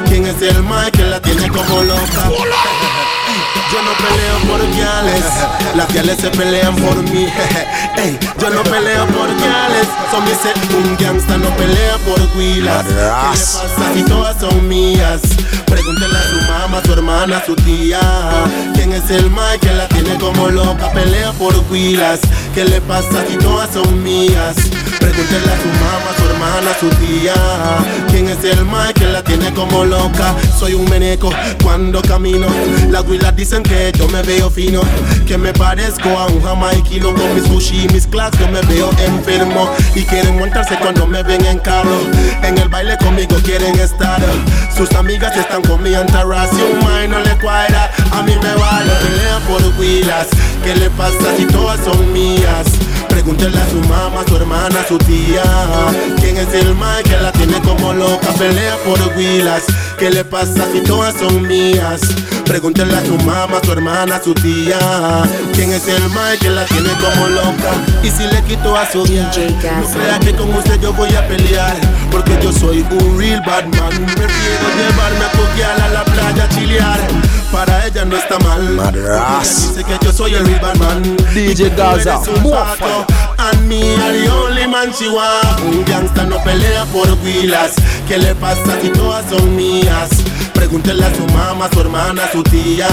¿Quién 0.07 0.25
es 0.25 0.41
el 0.41 0.63
Mike 0.63 0.91
que 0.93 1.03
la 1.03 1.21
tiene 1.21 1.47
como 1.47 1.83
loca? 1.83 2.31
Yo 3.71 3.81
no 3.81 3.91
peleo 3.97 4.39
por 4.51 4.61
las 5.75 5.87
guiales 5.91 6.17
se 6.19 6.29
pelean 6.29 6.75
por 6.75 6.95
mí. 7.03 7.27
Ey, 7.97 8.19
yo 8.39 8.49
no 8.49 8.63
peleo 8.63 9.05
por 9.07 9.27
guiales, 9.35 9.87
son 10.11 10.23
mis 10.25 10.37
un 10.75 10.97
gangsta 10.97 11.37
no 11.37 11.49
pelea 11.55 11.97
por 12.05 12.19
guilas. 12.37 12.85
¿Qué 12.85 12.93
le 12.93 13.09
pasa 13.09 13.93
si 13.93 14.03
todas 14.03 14.39
son 14.39 14.67
mías? 14.67 15.21
Pregúntale 15.65 16.17
a 16.17 16.23
su 16.23 16.51
mamá, 16.51 16.81
su 16.85 16.93
hermana, 16.93 17.43
su 17.45 17.55
tía. 17.55 17.99
¿Quién 18.73 18.93
es 18.93 19.09
el 19.09 19.29
Mike 19.29 19.59
que 19.61 19.73
la 19.73 19.87
tiene 19.87 20.17
como 20.19 20.49
loca? 20.49 20.91
Pelea 20.91 21.31
por 21.33 21.53
guilas. 21.71 22.19
¿Qué 22.53 22.65
le 22.65 22.81
pasa 22.81 23.25
si 23.27 23.37
todas 23.37 23.69
son 23.73 24.03
mías? 24.03 24.55
Pregúntale 25.03 25.51
a 25.51 25.61
su 25.61 25.67
mamá, 25.67 26.11
su 26.17 26.23
hermana, 26.29 26.71
su 26.79 26.89
tía. 27.05 27.33
¿Quién 28.09 28.29
es 28.29 28.41
el 28.45 28.63
Mike 28.63 28.93
que 29.01 29.05
la 29.07 29.21
tiene 29.21 29.53
como 29.53 29.83
loca? 29.83 30.33
Soy 30.57 30.75
un 30.75 30.89
meneco 30.89 31.29
cuando 31.61 32.01
camino. 32.01 32.47
Las 32.89 33.03
huilas 33.05 33.35
dicen 33.35 33.63
que 33.63 33.91
yo 33.97 34.07
me 34.07 34.21
veo 34.21 34.49
fino. 34.49 34.79
Que 35.27 35.37
me 35.37 35.51
parezco 35.51 36.07
a 36.07 36.27
un 36.27 36.41
jamaiquino 36.41 37.13
con 37.13 37.35
mis 37.35 37.43
sushi 37.43 37.83
y 37.83 37.87
mis 37.89 38.07
class. 38.07 38.31
Yo 38.39 38.47
me 38.47 38.61
veo 38.61 38.91
enfermo 39.05 39.69
y 39.93 40.03
quieren 40.03 40.39
montarse 40.39 40.77
cuando 40.77 41.05
me 41.05 41.21
ven 41.21 41.45
en 41.47 41.59
carro. 41.59 41.99
En 42.41 42.57
el 42.57 42.69
baile 42.69 42.97
conmigo 42.99 43.35
quieren 43.43 43.77
estar. 43.77 44.21
Sus 44.73 44.89
amigas 44.93 45.35
están 45.35 45.63
con 45.63 45.83
mi 45.83 45.93
entourage. 45.93 46.55
Si 46.55 46.61
un 46.61 46.79
mae 46.81 47.09
no 47.09 47.19
le 47.19 47.37
cuadra, 47.39 47.91
a 48.09 48.21
mí 48.23 48.33
me 48.41 48.55
vale. 48.55 48.91
Pelea 49.01 49.39
por 49.49 49.61
huilas. 49.77 50.27
¿Qué 50.63 50.73
le 50.77 50.89
pasa 50.91 51.35
si 51.35 51.45
todas 51.45 51.81
son 51.83 52.13
mías? 52.13 52.82
Pregúntale 53.23 53.57
a 53.57 53.69
su 53.69 53.79
mamá, 53.87 54.25
su 54.27 54.35
hermana, 54.35 54.85
su 54.85 54.97
tía. 54.97 55.43
¿Quién 56.19 56.35
es 56.35 56.53
el 56.53 56.75
Mike 56.75 57.09
que 57.09 57.17
la 57.21 57.31
tiene 57.31 57.53
como 57.61 57.93
loca? 57.93 58.27
Pelea 58.37 58.75
por 58.83 58.99
huilas. 59.15 59.63
¿Qué 59.97 60.09
le 60.09 60.25
pasa 60.25 60.67
si 60.73 60.81
todas 60.81 61.15
son 61.15 61.47
mías? 61.47 62.01
Pregúntale 62.43 62.93
a 62.93 63.05
su 63.05 63.15
mamá, 63.19 63.61
su 63.63 63.71
hermana, 63.71 64.19
su 64.21 64.33
tía. 64.33 64.77
¿Quién 65.53 65.71
es 65.71 65.87
el 65.87 66.03
Mike 66.09 66.39
que 66.41 66.49
la 66.49 66.65
tiene 66.65 66.89
como 66.99 67.29
loca? 67.29 67.71
Y 68.03 68.09
si 68.09 68.27
le 68.27 68.43
quito 68.43 68.75
a 68.75 68.91
su 68.91 69.05
DJ 69.05 69.55
no 69.79 69.87
crea 69.87 70.19
que 70.19 70.35
con 70.35 70.53
usted 70.53 70.81
yo 70.81 70.91
voy 70.91 71.15
a 71.15 71.25
pelear. 71.25 71.77
Porque 72.11 72.37
yo 72.43 72.51
soy 72.51 72.85
un 72.91 73.17
real 73.17 73.41
bad 73.45 73.67
man. 73.67 74.05
Prefiero 74.05 74.67
llevarme 74.75 75.23
a 75.23 75.55
guial 75.55 75.81
a 75.81 75.87
la 75.87 76.03
playa 76.03 76.43
a 76.43 76.49
chilear. 76.49 76.99
Para 77.53 77.85
ella 77.85 78.03
no 78.03 78.17
está 78.17 78.39
mal. 78.39 78.67
Madras. 78.71 79.75
Dice 79.75 79.83
que 79.83 80.03
yo 80.03 80.11
soy 80.11 80.33
el 80.33 80.43
bad 80.59 80.75
man. 80.77 81.03
DJ 81.35 81.69
Gaza, 81.77 82.19
fire. 82.19 83.05
And 83.37 83.67
me 83.69 83.95
are 83.95 84.11
the 84.11 84.27
only 84.31 84.67
man 84.67 84.91
she 84.91 85.07
want. 85.07 85.59
Un 85.61 85.85
gangsta 85.85 86.23
no 86.23 86.43
pelea 86.43 86.83
por 86.85 87.07
huilas. 87.23 87.73
¿Qué 88.07 88.17
le 88.17 88.33
pasa 88.33 88.81
si 88.81 88.89
todas 88.89 89.23
son 89.29 89.55
mías? 89.55 90.09
Pregúntele 90.55 91.05
a 91.05 91.13
su 91.13 91.27
mamá, 91.27 91.69
su 91.71 91.81
hermana, 91.81 92.23
su 92.31 92.41
tía. 92.41 92.87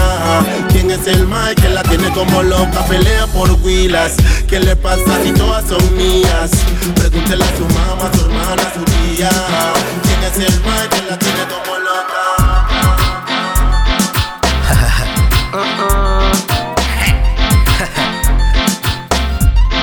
¿Quién 0.70 0.90
es 0.90 1.06
el 1.06 1.26
Mike 1.26 1.62
que 1.62 1.70
la 1.70 1.82
tiene 1.82 2.10
como 2.12 2.42
loca? 2.42 2.84
Pelea 2.86 3.26
por 3.28 3.50
huilas. 3.62 4.12
¿Qué 4.46 4.60
le 4.60 4.76
pasa 4.76 5.22
si 5.24 5.32
todas 5.32 5.66
son 5.66 5.96
mías? 5.96 6.50
Pregúntele 6.96 7.44
a 7.44 7.56
su 7.56 7.64
mamá, 7.64 8.10
su 8.12 8.26
hermana, 8.26 8.62
su 8.74 8.84
tía. 8.84 9.30
¿Quién 10.02 10.22
es 10.22 10.52
el 10.52 10.60
Mike 10.60 10.88
que 10.90 11.10
la 11.10 11.18
tiene 11.18 11.44
como 11.48 11.78
loca? 11.78 11.79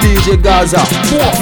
DJ 0.08 0.38
Gaza, 0.42 0.82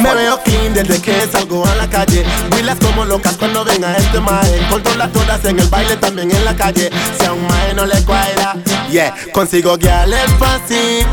Me 0.01 0.15
veo 0.15 0.41
clean 0.43 0.73
desde 0.73 0.99
que 0.99 1.27
salgo 1.31 1.63
a 1.67 1.75
la 1.75 1.87
calle. 1.87 2.25
Huilas 2.51 2.77
como 2.79 3.05
locas 3.05 3.35
cuando 3.37 3.63
ven 3.63 3.83
a 3.83 3.95
este 3.95 4.19
mae. 4.19 4.67
Controla 4.69 5.07
todas 5.09 5.45
en 5.45 5.59
el 5.59 5.67
baile, 5.67 5.95
también 5.97 6.31
en 6.31 6.43
la 6.43 6.55
calle. 6.55 6.89
Si 7.19 7.25
a 7.25 7.33
un 7.33 7.45
mae 7.47 7.75
no 7.75 7.85
le 7.85 8.01
cuadra, 8.03 8.55
yeah. 8.89 9.13
Consigo 9.31 9.77
guiales 9.77 10.25
fácil. 10.39 11.05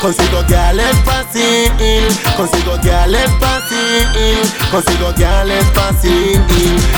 Consigo 0.00 0.42
guiales 0.48 0.96
fácil. 1.04 1.70
Consigo 2.34 2.78
guiales 2.82 3.30
fácil. 3.40 4.38
Consigo 4.70 5.12
guiales 5.14 5.66
fácil. 5.74 6.40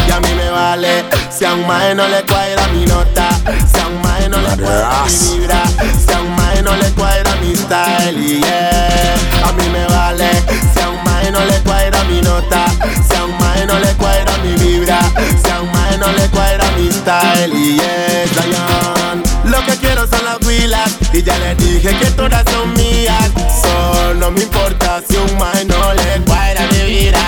Y 0.07 0.11
a 0.13 0.21
mí 0.21 0.29
me 0.37 0.51
vale. 0.51 1.05
Si 1.37 1.45
a 1.45 1.55
un 1.55 1.67
mae 1.67 1.95
no 1.95 2.07
le 2.07 2.23
cuadra 2.25 2.69
mi 2.69 2.87
nota. 2.87 3.31
Si 3.73 3.81
a 3.81 3.89
un 3.89 4.01
mae 4.03 4.29
no 4.29 4.39
le 4.39 4.57
cuadra 4.63 5.05
mi 5.07 5.39
vibra. 5.39 5.63
Si 6.07 6.13
a 6.13 6.21
un 6.21 6.37
mae 6.37 6.48
no 6.63 6.77
le 6.77 6.91
cuadra 6.93 7.37
mi 7.37 7.55
style. 7.55 8.41
Yeah. 8.41 9.15
A 9.45 9.53
mí 9.53 9.69
me 9.71 9.85
vale. 9.87 10.31
Si 10.73 10.81
a 10.81 10.89
un 10.89 11.03
mae 11.05 11.31
no 11.31 11.45
le 11.45 11.59
cuadra 11.61 12.03
mi 12.05 12.21
nota. 12.21 12.67
Si 13.09 13.17
a 13.17 13.25
un 13.25 13.37
mae 13.39 13.67
no 13.67 13.79
le 13.79 13.93
cuadra 13.95 14.33
mi 14.39 14.55
vibra. 14.57 15.01
Si 15.43 15.51
a 15.51 15.61
un 15.61 15.71
mae 15.73 15.99
no 15.99 16.11
le 16.13 16.29
cuadra 16.29 16.65
mi 16.77 16.91
style. 16.91 17.53
Yeah, 17.77 18.27
Zion. 18.35 19.23
Lo 19.45 19.65
que 19.67 19.77
quiero 19.77 20.07
son 20.07 20.25
las 20.25 20.39
huilas. 20.47 20.91
Y 21.13 21.23
ya 21.23 21.39
le 21.39 21.55
dije 21.57 21.97
que 21.99 22.11
todas 22.13 22.45
son 22.51 22.73
mías. 22.75 23.31
Solo 23.63 24.31
me 24.31 24.43
importa 24.43 25.03
si 25.09 25.17
a 25.17 25.21
un 25.21 25.39
mae 25.39 25.65
no 25.65 25.95
le 25.95 26.25
cuadra 26.27 26.67
mi 26.73 26.83
vibra. 26.91 27.21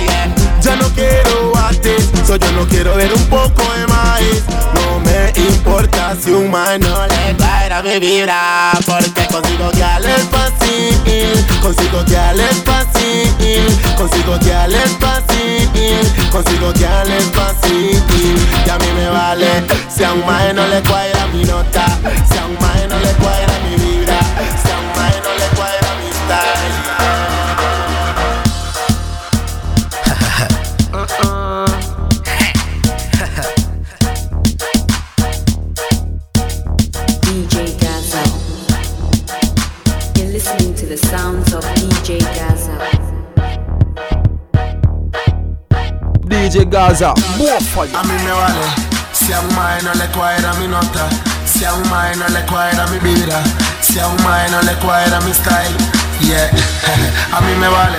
Yeah. 0.00 0.34
Ya 0.60 0.76
no 0.76 0.88
quiero 0.94 1.56
artes, 1.56 2.10
so 2.26 2.36
yo 2.36 2.52
no 2.52 2.66
quiero 2.66 2.96
ver 2.96 3.12
un 3.12 3.24
poco 3.26 3.62
de 3.74 3.86
maíz. 3.86 4.42
No 4.74 5.00
me 5.00 5.32
importa 5.64 6.14
si 6.20 6.30
un 6.30 6.50
man 6.50 6.80
no 6.80 7.06
le 7.06 7.36
cuadra 7.36 7.82
mi 7.82 7.98
vibra. 7.98 8.72
Porque 8.86 9.26
consigo 9.32 9.70
que 9.70 9.82
al 9.82 10.04
fácil, 10.04 11.46
consigo 11.62 12.04
que 12.04 12.16
al 12.16 12.40
fácil, 12.64 13.34
consigo 13.96 14.38
que 14.38 14.52
al 14.52 14.72
fácil, 15.00 15.70
consigo 16.30 16.72
que 16.74 16.86
al 16.86 17.08
fácil. 17.32 18.02
Y 18.66 18.70
a 18.70 18.78
mí 18.78 18.86
me 18.94 19.08
vale 19.08 19.64
si 19.88 20.04
a 20.04 20.12
un 20.12 20.24
man 20.26 20.54
no 20.54 20.66
le 20.66 20.82
cuadra 20.82 21.26
mi 21.32 21.44
nota, 21.44 21.86
si 22.30 22.38
a 22.38 22.46
un 22.46 22.54
man 22.60 22.88
no 22.88 22.98
le 22.98 23.12
cuadra 23.14 23.52
mi 23.64 23.76
vibra, 23.76 23.93
DJ 46.54 46.70
Gaza, 46.70 47.12
more 47.36 47.58
fire. 47.58 47.90
A 47.96 48.04
mí 48.04 48.14
me 48.22 48.30
vale 48.30 48.62
si 49.12 49.32
un 49.32 49.56
mae 49.56 49.82
no 49.82 49.92
le 49.94 50.06
cuadra 50.12 50.54
mi 50.54 50.68
nota, 50.68 51.08
si 51.44 51.64
un 51.64 51.82
mae 51.90 52.14
no 52.14 52.28
le 52.28 52.46
cuadra 52.46 52.86
mi 52.86 52.98
vibra, 53.00 53.42
si 53.80 53.98
un 53.98 54.14
mae 54.22 54.48
no 54.50 54.62
le 54.62 54.74
cuadra 54.76 55.18
mi 55.22 55.34
style, 55.34 55.74
yeah. 56.20 56.48
A 57.36 57.40
mí 57.40 57.54
me 57.58 57.66
vale 57.66 57.98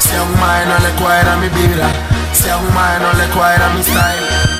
si 0.00 0.16
a 0.16 0.22
un 0.24 0.40
mae 0.40 0.66
no 0.66 0.78
le 0.80 0.90
cuadra 1.00 1.36
mi 1.36 1.48
vibra, 1.50 1.86
si 2.32 2.48
a 2.48 2.56
un 2.56 2.74
mae 2.74 2.98
no 2.98 3.12
le 3.12 3.28
cuadra 3.28 3.68
mi 3.68 3.82
style. 3.84 4.51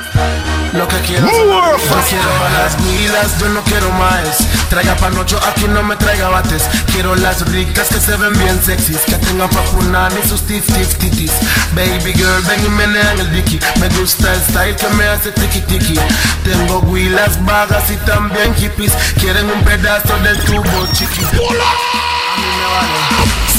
Lo 0.73 0.87
que 0.87 0.97
quiero 1.01 1.27
yo 1.27 2.03
quiero 2.09 2.29
las 2.57 2.75
vidas, 2.83 3.39
yo 3.39 3.49
no 3.49 3.61
quiero 3.61 3.89
más. 3.91 4.39
Traiga 4.69 4.95
panocho, 4.95 5.39
aquí 5.47 5.65
no 5.67 5.83
me 5.83 5.95
traiga 5.95 6.29
bates. 6.29 6.63
Quiero 6.91 7.15
las 7.15 7.47
ricas 7.51 7.89
que 7.89 7.99
se 7.99 8.15
ven 8.17 8.33
bien 8.39 8.59
sexys, 8.63 9.01
que 9.05 9.15
tengan 9.17 9.49
pa' 9.49 9.61
y 9.61 10.27
sus 10.27 10.41
tif 10.47 10.65
tif 10.65 10.97
titis. 10.97 11.31
Baby 11.75 12.13
girl, 12.13 12.41
ven 12.47 12.65
y 12.65 12.69
menea 12.69 13.13
en 13.13 13.19
el 13.19 13.31
dicky. 13.31 13.59
Me 13.79 13.87
gusta 13.89 14.33
el 14.33 14.41
style 14.41 14.75
que 14.75 14.87
me 14.95 15.05
hace 15.05 15.31
tiki 15.31 15.61
tiki. 15.61 15.99
Tengo 16.43 16.79
huilas 16.79 17.43
vagas 17.45 17.91
y 17.91 17.97
también 18.07 18.55
hippies. 18.55 18.93
Quieren 19.19 19.49
un 19.51 19.63
pedazo 19.63 20.17
del 20.23 20.39
tubo 20.39 20.87
chiqui. 20.93 21.21
Me. 21.21 21.39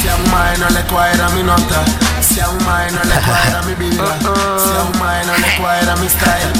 Si 0.01 0.09
a 0.09 0.15
un 0.15 0.31
mae 0.31 0.57
no 0.57 0.69
le 0.69 0.81
cuadra 0.83 1.29
mi 1.29 1.41
nota, 1.41 1.83
si 2.21 2.39
a 2.39 2.49
un 2.49 2.63
mae 2.63 2.91
no 2.91 3.03
le 3.05 3.15
cuadra 3.21 3.61
mi 3.63 3.73
vibra, 3.73 4.15
si 4.19 4.69
a 4.69 4.83
un 4.83 4.99
mae 4.99 5.25
no 5.25 5.33
le 5.35 5.57
cuadra 5.57 5.95
mi 5.95 6.07
style. 6.07 6.51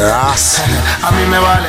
A 1.02 1.10
mí 1.10 1.26
me 1.26 1.38
vale. 1.38 1.68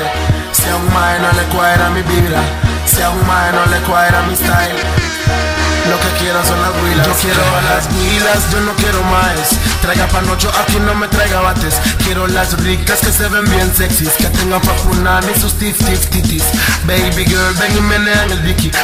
Si 0.53 0.63
a 0.69 0.75
un 0.77 0.93
mae 0.93 1.19
no 1.19 1.31
le 1.33 1.43
cuadra 1.53 1.89
mi 1.89 2.01
vibra, 2.01 2.41
si 2.85 3.01
a 3.01 3.09
un 3.09 3.27
mae 3.27 3.51
no 3.51 3.65
le 3.65 3.79
cuadra 3.81 4.21
mi 4.23 4.35
style. 4.35 5.10
Lo 5.91 5.99
que 5.99 6.23
quiero 6.23 6.39
son 6.45 6.61
las 6.61 6.71
huilas. 6.81 7.05
Yo 7.05 7.13
quiero 7.15 7.41
a 7.57 7.61
las 7.63 7.85
huilas, 7.87 8.49
yo 8.49 8.61
no 8.61 8.73
quiero 8.75 9.03
más. 9.03 9.49
Traiga 9.81 10.07
panocho, 10.07 10.49
aquí 10.57 10.79
no 10.79 10.95
me 10.95 11.09
traiga 11.09 11.41
bates. 11.41 11.75
Quiero 12.05 12.27
las 12.27 12.53
ricas 12.63 12.99
que 13.01 13.11
se 13.11 13.27
ven 13.27 13.43
bien 13.51 13.69
sexys, 13.75 14.13
que 14.13 14.27
tengan 14.27 14.61
pa' 14.61 14.71
y 14.71 15.41
sus 15.41 15.53
tif 15.55 15.77
tif 15.79 16.05
titis. 16.09 16.43
Baby 16.85 17.25
girl, 17.25 17.53
ven 17.59 17.75
y 17.75 17.81
menea 17.81 18.23
en 18.23 18.31
el. 18.31 18.41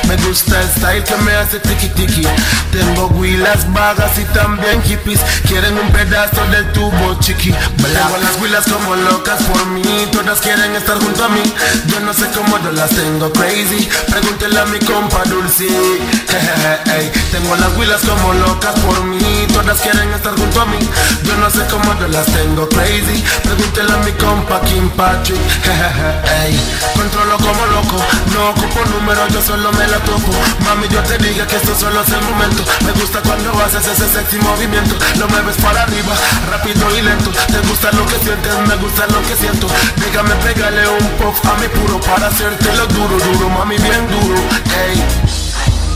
Me 0.08 0.18
gusta 0.18 0.62
el 0.62 0.68
style 0.70 1.03
que 1.05 1.16
me 1.24 1.32
hace 1.36 1.60
tiki 1.60 1.88
tiki. 1.89 2.28
Tengo 2.74 3.08
huilas 3.08 3.72
vagas 3.72 4.18
y 4.20 4.26
también 4.26 4.84
hippies. 4.84 5.22
Quieren 5.47 5.78
un 5.78 5.89
pedazo 5.93 6.45
del 6.47 6.70
tubo 6.74 7.18
chiqui. 7.22 7.53
Tengo 7.53 8.18
las 8.22 8.41
huilas 8.41 8.66
como 8.66 8.97
locas 8.97 9.41
por 9.43 9.66
mí. 9.68 10.08
Todas 10.12 10.41
quieren 10.41 10.76
estar 10.76 10.97
junto 10.99 11.24
a 11.24 11.30
mí. 11.30 11.53
Yo 11.88 12.01
no 12.01 12.14
sé 12.14 12.26
cómo 12.36 12.58
yo 12.62 12.72
las 12.74 12.89
tengo 12.89 13.32
crazy. 13.32 13.88
Pregúntele 14.10 14.60
a 14.60 14.66
mi 14.66 14.80
compa 14.80 15.24
Dulce. 15.24 15.68
Tengo 17.32 17.56
las 17.56 17.78
huilas 17.78 18.02
como 18.02 18.34
locas 18.34 18.74
por 18.80 19.04
mí. 19.04 19.45
Todas 19.54 19.80
quieren 19.82 20.12
estar 20.14 20.34
junto 20.36 20.62
a 20.62 20.66
mí. 20.66 20.80
Yo 21.24 21.36
no 21.38 21.50
sé 21.50 21.62
cómo 21.70 21.93
yo 22.00 22.08
las 22.08 22.26
tengo 22.26 22.68
crazy. 22.70 23.24
Pregúntele 23.43 23.93
a 23.93 23.98
mi 23.98 24.12
compa 24.14 24.62
Kim 24.62 24.89
Patrick. 24.91 25.38
Ey, 26.43 26.60
Controlo 26.95 27.38
como 27.38 27.66
loco. 27.68 27.98
No 28.34 28.50
ocupo 28.50 28.84
número, 28.89 29.28
yo 29.28 29.41
solo 29.41 29.72
me 29.74 29.88
la 29.88 30.00
toco. 30.00 30.32
Mami, 30.66 30.88
yo 30.89 31.02
te 31.04 31.18
dije 31.20 31.45
que 31.45 31.56
esto 31.58 31.76
solo 31.76 32.02
es 32.02 32.10
el 32.10 32.22
momento. 32.22 32.64
Me 32.86 32.91
gusta 32.93 33.22
cuando 33.22 33.52
haces 33.64 33.86
ese 33.88 34.10
sexy 34.10 34.39
movimiento. 34.39 34.95
Lo 35.20 35.28
mueves 35.28 35.56
para 35.58 35.84
arriba, 35.84 36.14
rápido 36.50 36.98
y 36.98 37.02
lento. 37.02 37.30
Te 37.48 37.60
gusta 37.68 37.91
lo 37.91 38.06
que 38.08 38.18
sientes, 38.24 38.54
me 38.68 38.76
gusta 38.78 39.06
lo 39.08 39.22
que 39.22 39.36
siento. 39.36 39.68
Dígame, 39.98 40.34
pégale 40.38 40.88
un 40.88 41.08
puff 41.18 41.45
a 41.45 41.54
mi 41.62 41.68
puro 41.68 42.00
para 42.02 42.28
hacértelo 42.28 42.88
duro, 42.88 43.18
duro, 43.18 43.50
mami, 43.50 43.78
bien 43.78 44.08
duro. 44.10 44.41
Ey. 44.88 45.47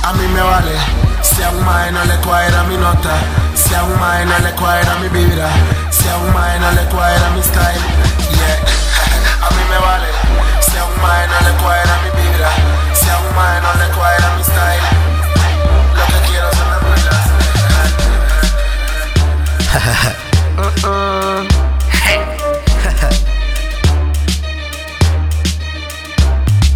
A 0.04 0.14
mí 0.14 0.28
me 0.28 0.41
vale 0.41 0.76
si 1.22 1.43
a 1.43 1.49
un 1.52 1.64
mae 1.64 1.91
no 1.91 2.04
le 2.06 2.16
cuadra 2.18 2.64
mi 2.64 2.76
nota, 2.76 3.14
si 3.54 3.74
a 3.76 3.84
un 3.84 3.99
mae 3.99 4.26
no 4.26 4.39
le 4.39 4.52
cuadra 4.54 4.95
mi 4.95 5.08
vibra, 5.10 5.47
si 5.91 6.08
a 6.08 6.18
un 6.18 6.34
mae 6.34 6.60
no 6.60 6.72
le 6.72 6.84
cuadra 6.89 7.30
mi 7.36 7.41
style, 7.41 7.82
yeah. 8.36 8.58
A 9.45 9.49
mí 9.52 9.64
me 9.70 9.78
vale 9.78 10.08
si 10.60 10.78
a 10.78 10.86
un 10.86 11.02
mae 11.02 11.28
no 11.28 11.39
le 11.47 11.54
cuadra 11.62 11.97
mi 12.04 12.10
vibra, 12.20 12.49
si 12.93 13.10
a 13.10 13.18
un 13.18 13.36
mae 13.36 13.62
no 13.62 13.74
le 13.76 13.88
cuadra 13.95 14.36
mi 14.36 14.43
style. 14.43 14.88
Lo 15.95 16.06
que 16.06 16.20
quiero 16.28 16.49
son 16.52 16.68
las 16.70 16.82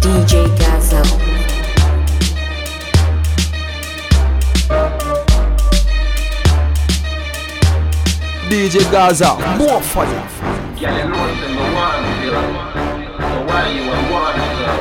DJ 0.00 0.32
Gaza. 0.58 1.35
DJ 8.46 8.78
Gaza, 8.92 9.34
more 9.58 9.82
fire. 9.82 10.06
Yeah, 10.78 10.94
you 11.02 11.10
know 11.10 11.18
what 11.18 11.34
I'm 11.34 11.56
one 11.74 12.06
feel. 12.22 12.38
So 13.18 13.38
why 13.42 13.66
you 13.74 13.82
want 13.90 14.06
one 14.06 14.38
feel? 14.38 14.76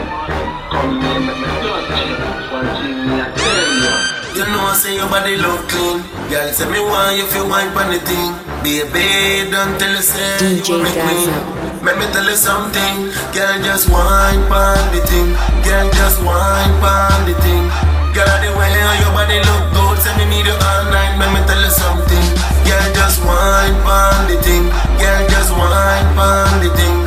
Come 0.70 1.01
here, 1.01 1.20
make 1.26 1.39
me 1.41 1.49
touch 1.66 1.89
you. 1.97 2.13
One 2.53 2.70
thing 2.78 3.09
me 3.09 3.18
I 3.18 3.34
tell 3.34 3.66
you. 3.82 4.38
You 4.38 4.45
know, 4.53 4.70
say 4.78 4.93
your 4.93 5.09
body 5.09 5.38
look 5.41 5.66
clean. 5.66 6.05
Girl, 6.30 6.45
say 6.53 6.70
me 6.70 6.78
want 6.78 7.18
you 7.18 7.26
feel 7.26 7.49
wine 7.49 7.74
pon 7.74 7.89
the 7.89 7.97
thing. 8.05 8.38
Baby, 8.61 9.49
don't 9.49 9.80
tell 9.82 9.89
you 9.89 10.01
say 10.05 10.38
DJ 10.38 10.70
you 10.70 10.78
want 10.78 10.84
me 10.86 10.91
queen. 11.01 11.26
Gaza. 11.26 11.82
Let 11.82 11.97
me 11.97 12.05
tell 12.13 12.28
you 12.30 12.38
something. 12.38 13.26
wine 23.26 23.78
pon 23.84 24.30
the 24.30 24.38
thing. 24.45 24.65
Girl, 25.01 25.21
just 25.34 25.51
wine 25.53 26.07
pon 26.15 26.61
the 26.61 26.69
thing. 26.78 26.97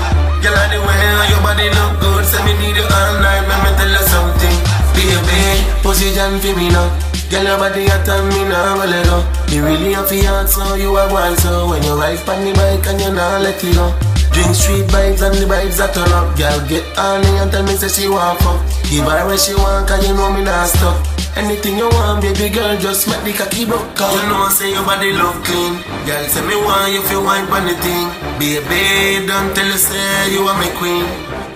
Girl, 0.43 0.55
I 0.55 0.67
the 0.71 0.79
way 0.83 0.99
how 1.17 1.25
your 1.31 1.41
body 1.43 1.67
look 1.71 1.93
good. 2.03 2.23
Say 2.27 2.43
me 2.45 2.53
need 2.59 2.77
you 2.77 2.87
all 2.87 3.15
night, 3.23 3.47
let 3.47 3.59
me 3.65 3.71
tell 3.79 3.91
you 3.91 4.05
something. 4.07 4.57
Baby, 4.95 5.63
Pussy 5.83 6.13
jam 6.15 6.39
for 6.43 6.53
me 6.59 6.69
now. 6.69 6.91
Girl, 7.31 7.45
your 7.45 7.59
body 7.59 7.87
hot 7.87 8.09
and 8.09 8.29
me 8.33 8.43
nah 8.49 8.75
will 8.79 8.89
let 8.89 9.05
go. 9.07 9.19
You 9.53 9.65
really 9.65 9.95
a 9.95 10.03
your 10.03 10.27
heart, 10.33 10.49
so 10.49 10.75
you 10.75 10.97
a 10.97 11.05
wild. 11.13 11.39
So 11.39 11.69
when 11.71 11.83
you 11.83 11.95
ride 11.95 12.19
pon 12.27 12.45
the 12.45 12.53
bike 12.55 12.87
and 12.89 13.01
you 13.01 13.13
nah 13.13 13.39
let 13.39 13.63
it 13.63 13.75
go. 13.75 14.18
Drink 14.33 14.55
street 14.55 14.87
vibes 14.93 15.21
and 15.25 15.35
the 15.37 15.47
vibes 15.47 15.79
that 15.79 15.95
turn 15.95 16.11
up. 16.13 16.37
Girl, 16.39 16.59
get 16.69 16.85
honey 16.97 17.29
and 17.41 17.51
tell 17.51 17.65
me 17.65 17.75
say 17.75 17.89
she 17.89 18.09
want 18.09 18.39
fuck. 18.41 18.61
Give 18.89 19.05
her 19.05 19.27
what 19.27 19.41
she 19.41 19.55
want, 19.55 19.89
cause 19.89 20.03
you 20.07 20.15
know 20.15 20.33
me 20.33 20.45
not 20.45 20.69
stuck. 20.69 20.97
Anything 21.37 21.79
you 21.79 21.87
want, 21.95 22.23
baby 22.23 22.51
girl, 22.51 22.75
just 22.79 23.07
make 23.07 23.23
the 23.23 23.33
cocky 23.33 23.63
broke 23.65 23.95
out. 24.01 24.11
You 24.11 24.27
know 24.27 24.47
I 24.47 24.51
say 24.51 24.73
your 24.75 24.83
body 24.83 25.13
look 25.15 25.39
clean. 25.47 25.79
Girl, 26.03 26.25
say 26.27 26.43
me 26.43 26.57
want 26.59 26.91
you 26.91 27.21
wine 27.23 27.47
pon 27.47 27.63
the 27.67 27.79
thing. 27.79 28.11
Baby, 28.43 29.27
don't 29.27 29.55
tell 29.55 29.67
you 29.67 29.79
say 29.79 30.33
you 30.35 30.43
are 30.49 30.59
my 30.59 30.67
queen. 30.79 31.07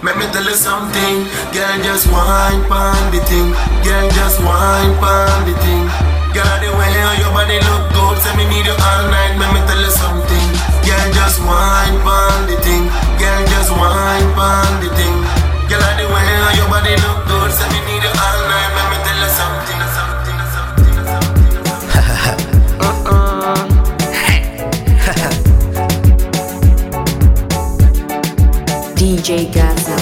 Make 0.02 0.18
me 0.18 0.26
tell 0.30 0.46
you 0.46 0.54
something. 0.54 1.26
Girl, 1.50 1.74
just 1.82 2.06
wine 2.10 2.62
pon 2.70 2.94
the 3.10 3.18
thing. 3.26 3.50
Girl, 3.82 4.06
just 4.14 4.38
wine 4.42 4.94
pon 5.02 5.50
the 5.50 5.54
thing. 5.62 5.84
Girl, 6.30 6.56
the 6.62 6.70
way 6.78 6.94
your 7.18 7.32
body 7.34 7.58
look 7.58 7.84
good, 7.94 8.16
say 8.22 8.34
me 8.38 8.46
need 8.50 8.66
you 8.66 8.76
all 8.78 9.02
night. 9.10 9.34
Make 9.34 9.50
me 9.50 9.60
tell 9.66 9.82
you 9.82 9.90
something. 9.90 10.41
Girl, 10.93 11.09
just 11.16 11.38
wine 11.40 11.97
pon 12.05 12.47
the 12.49 12.57
thing. 12.61 12.84
Girl, 13.18 13.43
just 13.53 13.70
wine 13.72 14.28
pon 14.36 14.72
the 14.82 14.88
thing. 14.99 15.16
Girl, 15.70 15.80
the 15.97 16.05
way 16.12 16.26
how 16.45 16.53
your 16.59 16.68
body 16.68 16.95
look 17.05 17.18
good, 17.26 17.51
say 17.51 17.66
me 17.72 17.80
need 17.88 18.03
you 18.05 18.12
all 18.12 18.38
night. 18.53 18.70
Make 18.76 18.88
me 18.93 18.99
tell 19.07 19.18
you 19.24 19.30
something, 19.40 19.80
something, 19.97 20.38
something, 20.55 20.99
something. 21.12 21.53
Uh-huh. 21.97 22.36
DJ 28.97 29.49
Gaza. 29.53 29.97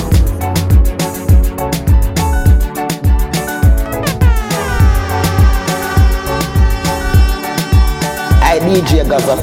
I 8.42 8.58
DJ 8.58 9.08
Gaza. 9.08 9.36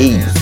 Easy. 0.00 0.39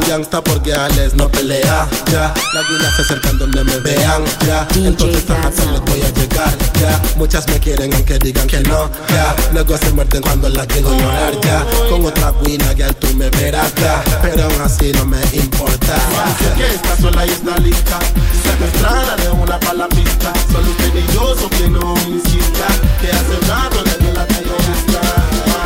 que 0.00 0.04
un 0.04 0.10
gangsta 0.10 0.42
por 0.42 0.62
guiales 0.62 1.14
no 1.14 1.28
pelea 1.28 1.88
Ya, 2.10 2.34
las 2.52 2.68
guinas 2.68 2.96
se 2.96 3.02
acercan 3.02 3.38
donde 3.38 3.64
me 3.64 3.78
vean 3.78 4.22
Ya, 4.46 4.66
entonces 4.74 5.28
a 5.30 5.34
Gaza. 5.34 5.70
les 5.72 5.80
voy 5.80 6.02
a 6.02 6.10
llegar 6.10 6.54
Ya, 6.80 7.00
muchas 7.16 7.46
me 7.48 7.58
quieren 7.60 7.92
aunque 7.94 8.18
digan 8.18 8.46
que 8.46 8.60
no 8.60 8.90
Ya, 9.08 9.34
luego 9.52 9.76
se 9.78 9.90
muerden 9.90 10.22
cuando 10.22 10.48
las 10.48 10.68
digo 10.68 10.92
ignorar 10.94 11.34
Ya, 11.42 11.64
con 11.88 12.04
otra 12.04 12.32
guina 12.44 12.72
ya 12.72 12.92
tú 12.92 13.08
me 13.14 13.30
verás 13.30 13.74
Ya, 13.76 14.02
pero 14.22 14.44
aún 14.44 14.60
así 14.64 14.92
no 14.92 15.04
me 15.06 15.20
importa. 15.32 15.94
Dice 16.38 16.52
que 16.56 16.74
está 16.74 16.96
sola 16.96 17.26
y 17.26 17.30
está 17.30 17.56
lista. 17.58 17.98
Secuestrada 18.42 19.16
de 19.16 19.30
una 19.30 19.58
para 19.60 19.74
la 19.74 19.88
pista. 19.88 20.32
Solo 20.50 20.70
usted 20.70 20.92
y 20.94 21.12
yo, 21.12 21.34
so 21.34 21.48
que 21.50 21.68
no 21.68 21.94
insista. 22.08 22.66
Que 23.00 23.08
hace 23.10 23.36
rato 23.48 23.82
yo 24.00 24.12
la 24.12 24.26
tengo 24.26 24.56
vista 24.56 25.00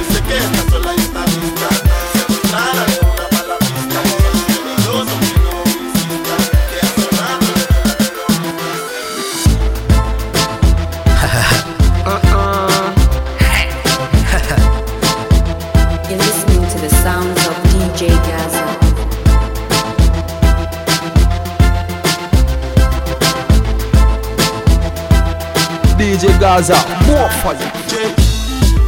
Dice 0.08 0.22
que 0.22 0.36
está 0.38 0.67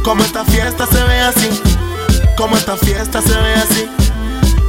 Como 0.03 0.23
esta 0.23 0.43
fiesta 0.45 0.87
se 0.87 1.03
ve 1.03 1.19
así, 1.19 1.61
como 2.35 2.57
esta 2.57 2.75
fiesta 2.75 3.21
se 3.21 3.35
ve 3.35 3.53
así, 3.53 3.87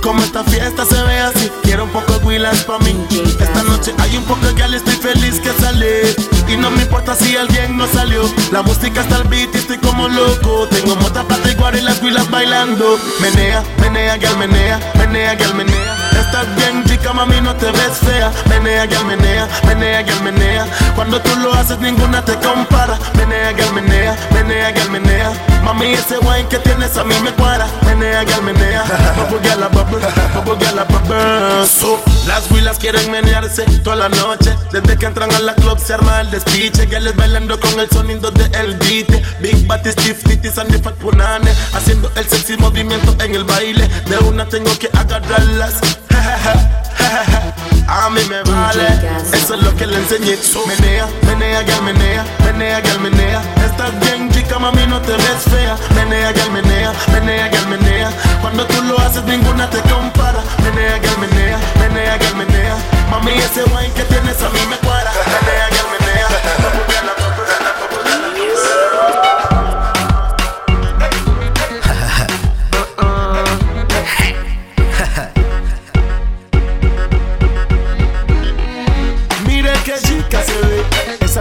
como 0.02 0.22
esta 0.22 0.44
fiesta 0.44 0.84
se 0.84 1.02
ve 1.02 1.18
así. 1.20 1.50
Quiero 1.62 1.84
un 1.84 1.90
poco 1.90 2.18
de 2.18 2.24
Willas 2.26 2.64
pa' 2.64 2.78
mí. 2.80 2.94
Esta 3.40 3.62
noche 3.62 3.94
hay 3.98 4.18
un 4.18 4.24
poco 4.24 4.44
de 4.44 4.52
gal, 4.52 4.74
estoy 4.74 4.96
feliz 4.96 5.40
que 5.40 5.52
salí. 5.58 6.14
Y 6.48 6.56
no 6.58 6.70
me 6.70 6.82
importa 6.82 7.14
si 7.14 7.34
alguien 7.34 7.78
no 7.78 7.86
salió. 7.86 8.30
La 8.50 8.62
música 8.62 9.00
está 9.00 9.16
al 9.16 9.24
beat 9.24 9.54
y 9.54 9.58
estoy 9.58 9.78
como 9.78 10.08
loco. 10.08 10.68
Tengo 10.68 10.94
mota, 10.96 11.24
plata 11.24 11.48
y 11.48 11.78
y 11.78 11.80
las 11.80 12.02
huilas 12.02 12.30
bailando. 12.30 12.98
Menea, 13.20 13.64
menea, 13.80 14.18
gal, 14.18 14.36
menea, 14.36 14.78
menea. 15.12 15.34
girl, 15.36 15.54
menea. 15.54 16.02
Estás 16.18 16.46
bien 16.56 16.84
chica, 16.84 17.12
mami, 17.12 17.40
no 17.40 17.54
te 17.56 17.70
ves 17.70 17.98
fea. 18.00 18.32
Menea, 18.48 18.86
girl, 18.86 19.04
menea, 19.04 19.48
menea, 19.66 20.02
girl, 20.02 20.22
menea. 20.22 20.66
Cuando 20.94 21.20
tú 21.20 21.34
lo 21.36 21.52
haces, 21.52 21.78
ninguna 21.78 22.24
te 22.24 22.34
compara. 22.36 22.98
Menea, 23.14 23.52
girl, 23.52 23.72
menea, 23.74 24.16
menea, 24.32 24.72
girl, 24.72 24.90
menea. 24.90 25.32
Mami, 25.62 25.92
ese 25.92 26.18
wine 26.18 26.48
que 26.48 26.58
tienes 26.58 26.96
a 26.96 27.04
mí 27.04 27.14
me 27.22 27.32
cuadra. 27.32 27.66
Menea, 27.84 28.24
girl, 28.24 28.42
menea. 28.42 28.82
Bubble, 29.16 29.48
girl, 29.48 29.68
bubble, 29.72 29.98
bubble, 30.34 30.64
girl, 30.64 30.84
bubble. 30.88 31.66
So, 31.66 32.00
las 32.26 32.50
huilas 32.50 32.78
quieren 32.78 33.10
menearse 33.10 33.64
toda 33.84 33.96
la 33.96 34.08
noche. 34.08 34.56
Desde 34.70 34.96
que 34.96 35.06
entran 35.06 35.32
a 35.32 35.38
la 35.40 35.54
club 35.54 35.78
se 35.78 35.94
arma 35.94 36.20
el 36.20 36.30
despiche. 36.30 36.86
les 36.86 37.14
bailando 37.16 37.58
con 37.60 37.78
el 37.78 37.90
sonido 37.90 38.30
de 38.30 38.44
el 38.58 38.76
beat. 38.78 39.10
Big 39.40 39.66
Batty, 39.66 39.90
stiff 39.90 40.22
titties 40.24 40.58
and 40.58 40.70
the 40.70 40.78
fat 40.78 40.94
punane. 40.94 41.50
Haciendo 41.74 42.10
el 42.16 42.26
sexy 42.26 42.56
movimiento 42.56 43.14
en 43.22 43.34
el 43.34 43.44
baile. 43.44 43.88
De 44.08 44.18
una 44.18 44.46
tengo 44.46 44.70
que 44.78 44.88
A 47.88 48.08
mí 48.10 48.20
me 48.28 48.42
vale, 48.42 48.86
eso 49.32 49.54
es 49.54 49.62
lo 49.62 49.74
que 49.76 49.86
le 49.86 49.96
enseñé. 49.96 50.36
Menea, 50.66 51.06
menea, 51.26 51.62
gal, 51.62 51.82
menea, 51.82 52.24
menea, 52.44 52.80
gal, 52.80 53.00
menea. 53.00 53.40
Estás 53.64 53.98
bien 54.00 54.30
chica, 54.30 54.58
mami, 54.58 54.86
no 54.86 55.00
te 55.00 55.12
ves 55.12 55.44
fea. 55.50 55.76
Menea, 55.94 56.32
gal, 56.32 56.50
menea, 56.52 56.92
menea, 57.12 57.48
gal, 57.48 57.66
menea. 57.68 58.10
Cuando 58.40 58.66
tú 58.66 58.82
lo 58.82 58.98
haces, 58.98 59.24
ninguna 59.24 59.68
te 59.68 59.80
compara. 59.82 60.42
Menea, 60.62 60.98
gal, 60.98 61.18
menea, 61.18 61.58
menea, 61.80 62.16
gal, 62.18 62.36
menea. 62.36 62.76
Mami, 63.10 63.32
ese 63.32 63.64
wine 63.64 63.92
que 63.94 64.04
tienes 64.04 64.40
a 64.42 64.48
mí 64.50 64.60
me 64.70 64.76
cuadra. 64.78 65.10
Menea, 65.26 65.68
gal, 65.68 65.86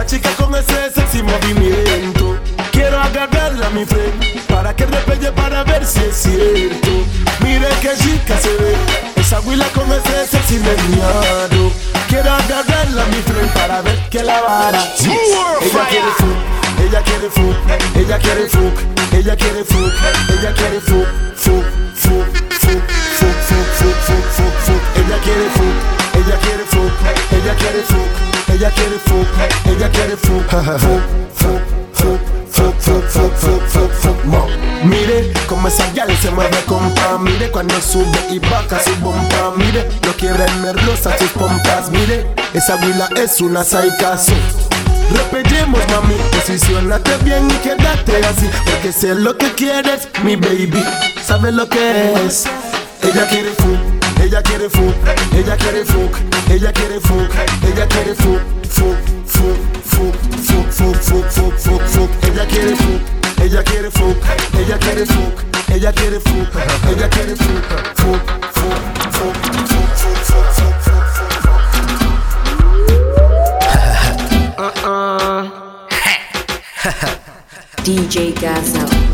esa 0.02 0.06
chica 0.06 0.30
con 0.30 0.54
ese 0.54 0.90
sexy 0.94 1.22
movimiento. 1.22 2.38
Quiero 2.72 2.98
agarrarla, 2.98 3.70
mi 3.70 3.84
friend, 3.84 4.46
para 4.48 4.74
que 4.74 4.86
repelle 4.86 5.30
para 5.32 5.62
ver 5.64 5.86
si 5.86 6.00
es 6.00 6.16
cierto. 6.16 6.90
Mire 7.40 7.68
qué 7.80 7.90
chica 7.96 8.36
se 8.38 8.48
ve, 8.48 8.74
esa 9.16 9.40
huila 9.40 9.66
con 9.68 9.90
ese 9.92 10.26
sexy 10.28 10.58
meneado. 10.58 11.70
Quiero 12.08 12.30
agarrarla, 12.32 13.04
mi 13.06 13.22
friend, 13.22 13.52
para 13.52 13.82
ver 13.82 13.98
que 14.10 14.22
la 14.22 14.40
vara. 14.40 14.80
Sí, 14.96 15.10
ella 15.10 15.86
quiere 15.88 16.12
fuck, 16.18 16.36
ella 16.84 17.02
quiere 17.02 17.30
fuck, 17.30 17.96
ella 17.96 18.18
quiere 18.18 18.48
fuck, 18.48 18.78
ella 19.12 19.36
quiere 19.36 19.64
fuck, 19.64 19.92
ella 20.30 20.52
quiere 20.54 20.80
fuck, 20.80 21.08
fuck, 21.36 21.64
fuck, 21.94 22.26
fuck, 22.60 22.82
fuck, 23.18 23.38
fuck, 23.48 23.68
fuck, 23.78 23.98
fuck, 24.06 24.24
fuck, 24.36 24.54
fuck. 24.66 24.82
Ella 24.96 25.18
quiere 25.22 25.48
fuck, 25.54 25.76
ella 26.16 26.36
quiere 26.38 26.64
fuck, 26.66 26.92
ella 27.32 27.54
quiere 27.54 27.82
fuck, 27.82 28.31
ella 28.62 28.70
quiere 28.76 28.98
fuck, 29.00 29.26
ella 29.66 29.90
quiere 29.90 30.16
fuck, 30.16 30.48
fuck, 30.48 30.78
fuck, 31.34 31.60
fuck, 31.94 32.20
fuck, 32.48 32.74
fuck, 32.78 33.08
fuck, 33.08 33.36
fuck, 33.36 33.90
fuck, 33.90 34.24
fuck. 34.24 34.50
Mire 34.84 35.32
cómo 35.48 35.66
esa 35.66 35.90
gal 35.94 36.16
se 36.18 36.30
mueve 36.30 36.56
compa 36.66 37.18
Mire 37.18 37.50
cuando 37.50 37.74
sube 37.80 38.06
y 38.30 38.38
baja 38.38 38.78
su 38.80 38.94
bomba 38.96 39.52
Mire, 39.56 39.88
no 40.04 40.12
quiere 40.12 40.44
merlosa 40.60 41.16
sus 41.18 41.30
pompas 41.30 41.90
Mire, 41.90 42.26
esa 42.52 42.76
huila 42.76 43.08
es 43.16 43.40
una 43.40 43.64
saicazo 43.64 44.32
Repellemos 45.10 45.80
mami, 45.88 46.14
posicionate 46.32 47.16
bien 47.24 47.48
y 47.50 47.54
quédate 47.54 48.24
así 48.26 48.48
Porque 48.64 48.92
sé 48.92 49.14
lo 49.14 49.36
que 49.36 49.52
quieres, 49.52 50.08
mi 50.22 50.36
baby 50.36 50.84
Sabes 51.24 51.54
lo 51.54 51.68
que 51.68 52.26
es 52.26 52.44
Ella 53.02 53.26
quiere 53.28 53.50
fuck, 53.50 53.91
ella 54.22 54.40
quiere 54.42 54.68
fuck 54.68 54.94
Ella 55.32 55.56
quiere 55.56 55.84
fuck, 55.84 56.20
ella 56.48 56.72
quiere 56.72 57.00
fuck 57.00 57.34
Ella 57.62 57.86
quiere 57.86 58.14
fuck, 58.14 58.40
fuck, 58.68 58.98
fuck, 59.24 59.58
fuck, 59.82 60.16
fuck, 60.40 60.68
fuck, 60.70 61.28
fuck, 61.28 61.56
fuck, 61.58 61.82
fuck, 61.86 62.24
Ella 62.24 62.46
quiere 62.46 62.74
fuck, 62.76 63.00
ella 63.40 63.62
quiere 63.62 63.90
fuck 63.90 64.16
Ella 64.54 64.78
quiere 64.78 65.06
fuck, 65.06 65.44
ella 65.68 65.92
quiere 65.92 66.20
fuck 66.20 66.54
Ella 66.88 67.08
quiere 67.08 67.34
fuck, 67.36 67.64
fuck, 67.94 68.20
fuck, 68.52 68.80
fuck, 69.10 69.36
fuck, 69.56 69.86
fuck, 69.92 70.22
fuck, 70.24 70.52
fuck, 70.52 70.82
fuck, 70.82 71.02
fuck 71.02 71.52
DJ 77.82 78.32
Gaza. 78.32 79.11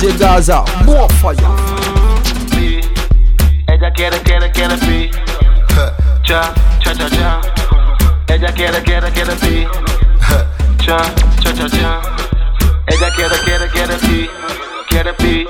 DJ 0.00 0.16
Gaza, 0.18 0.64
more 0.86 1.06
fire. 1.20 1.36
Pi. 2.50 2.80
Ella 3.68 3.90
quiere, 3.92 4.18
quiere, 4.22 4.50
quiere 4.50 4.76
pi. 4.78 5.10
Cha, 6.22 6.52
cha, 6.80 6.94
cha, 6.94 7.08
cha. 7.10 7.40
Ella 8.28 8.50
quiere, 8.52 8.80
quiere, 8.82 9.10
quiere 9.10 9.34
pi. 9.36 9.68
Cha, 10.78 10.96
cha, 11.42 11.52
cha, 11.52 11.68
cha. 11.68 12.00
Ella 12.86 13.10
quiere, 13.14 13.38
quiere, 13.44 13.68
quiere 13.68 13.96
pi. 13.98 14.30
Quiere 14.88 15.12
pi, 15.14 15.46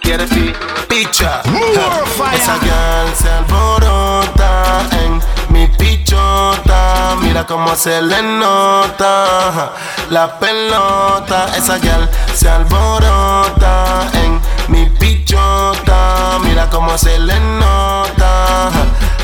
quiere 0.00 0.24
pi. 0.26 0.54
picha. 0.88 1.42
Esa 2.32 2.58
girl 2.60 3.14
se 3.14 3.28
alborota 3.28 4.86
en 4.92 5.12
mi 5.14 5.17
pichota. 5.78 7.16
Mira 7.22 7.46
cómo 7.46 7.74
se 7.76 8.02
le 8.02 8.22
nota 8.22 9.72
la 10.10 10.38
pelota. 10.38 11.46
Esa 11.56 11.78
girl 11.78 12.08
se 12.34 12.48
alborota 12.48 14.08
en 14.12 14.40
mi 14.68 14.88
pichota. 14.90 16.38
Mira 16.42 16.68
cómo 16.70 16.98
se 16.98 17.18
le 17.18 17.38
nota 17.40 18.70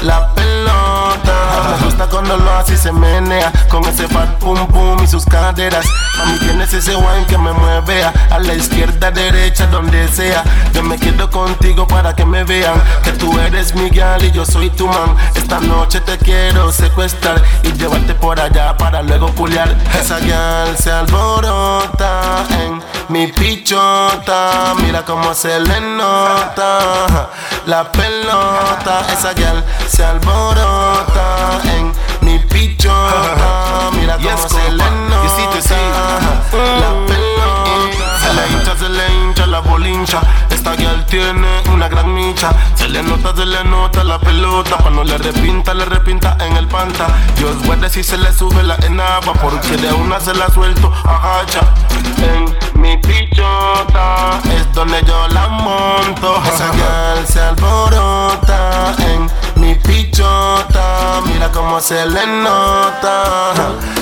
la 0.03 0.33
pelota. 0.35 1.35
Me 1.79 1.85
gusta 1.85 2.07
cuando 2.07 2.37
lo 2.37 2.51
hace 2.55 2.77
se 2.77 2.93
menea 2.93 3.53
con 3.69 3.85
ese 3.85 4.07
fat 4.09 4.39
pum 4.39 4.67
pum 4.69 4.97
y 5.03 5.07
sus 5.07 5.25
caderas. 5.25 5.87
Mami, 6.19 6.39
tienes 6.39 6.73
ese 6.73 6.95
wine 6.95 7.27
que 7.27 7.37
me 7.37 7.53
mueve 7.53 8.05
a, 8.05 8.39
la 8.39 8.55
izquierda, 8.55 9.11
derecha, 9.11 9.67
donde 9.67 10.07
sea. 10.09 10.45
Yo 10.73 10.83
me 10.83 10.97
quedo 10.99 11.29
contigo 11.31 11.87
para 11.89 12.15
que 12.15 12.25
me 12.25 12.45
vean 12.45 12.81
que 13.03 13.13
tú 13.13 13.39
eres 13.41 13.75
mi 13.75 13.91
gal 13.91 14.25
y 14.25 14.31
yo 14.31 14.45
soy 14.45 14.71
tu 14.71 14.87
man. 14.87 15.17
Esta 15.35 15.59
noche 15.61 16.01
te 16.01 16.17
quiero 16.19 16.71
secuestrar 16.71 17.43
y 17.63 17.73
llevarte 17.73 18.15
por 18.15 18.39
allá 18.41 18.77
para 18.77 19.03
luego 19.03 19.35
culiar. 19.35 19.75
Esa 20.01 20.21
gal 20.21 20.77
se 20.79 20.93
alborota 20.93 22.45
en 22.61 22.83
mi 23.09 23.27
pichota. 23.29 24.75
Mira 24.83 25.05
cómo 25.05 25.35
se 25.35 25.59
le 25.59 25.81
nota 25.81 27.31
la 27.67 27.91
pelota. 27.91 29.07
Esa 29.13 29.33
gal 29.33 29.65
se 29.89 30.05
alborota 30.05 31.61
en 31.77 31.93
mi 32.35 32.41
pichota. 32.47 33.91
Mira 33.93 34.17
cómo 34.17 34.49
se 34.49 34.71
le 34.73 34.91
nota 35.09 35.79
la 36.81 36.91
pelota. 37.07 37.75
Se 38.21 38.35
le 38.35 38.49
hincha, 38.49 38.77
se 38.77 38.89
le 38.89 39.15
hincha 39.15 39.47
la 39.47 39.61
bolincha. 39.61 40.21
Esta 40.51 40.77
girl 40.77 41.05
tiene 41.07 41.63
una 41.73 41.89
gran 41.89 42.13
micha. 42.13 42.51
Se 42.75 42.89
le 42.89 43.03
nota, 43.03 43.35
se 43.37 43.47
le 43.47 43.65
nota 43.65 44.03
la 44.05 44.19
pelota. 44.19 44.77
Cuando 44.83 45.05
le 45.05 45.19
repinta, 45.19 45.75
le 45.75 45.85
repinta 45.85 46.37
en 46.41 46.57
el 46.57 46.67
panta. 46.67 47.07
Dios 47.37 47.63
guarde 47.65 47.89
si 47.89 48.03
se 48.03 48.19
le 48.19 48.33
sube 48.33 48.63
la 48.63 48.77
enagua. 48.77 49.35
Porque 49.35 49.77
de 49.77 49.93
una 49.93 50.19
se 50.21 50.35
la 50.35 50.49
suelto 50.49 50.93
a 51.05 51.41
hacha. 51.41 51.61
En 52.19 52.81
mi 52.81 52.97
pichota 52.97 54.41
es 54.57 54.73
donde 54.73 55.03
yo 55.07 55.29
la 55.29 55.49
monto. 55.49 56.43
Esa 56.47 56.73
girl 56.73 57.27
se 57.27 57.41
alborota 57.41 58.95
en 58.99 59.31
mi 59.57 59.75
pichota, 59.77 61.21
mira 61.27 61.51
cómo 61.53 61.81
se 61.81 62.07
le 62.07 62.27
nota 62.27 63.53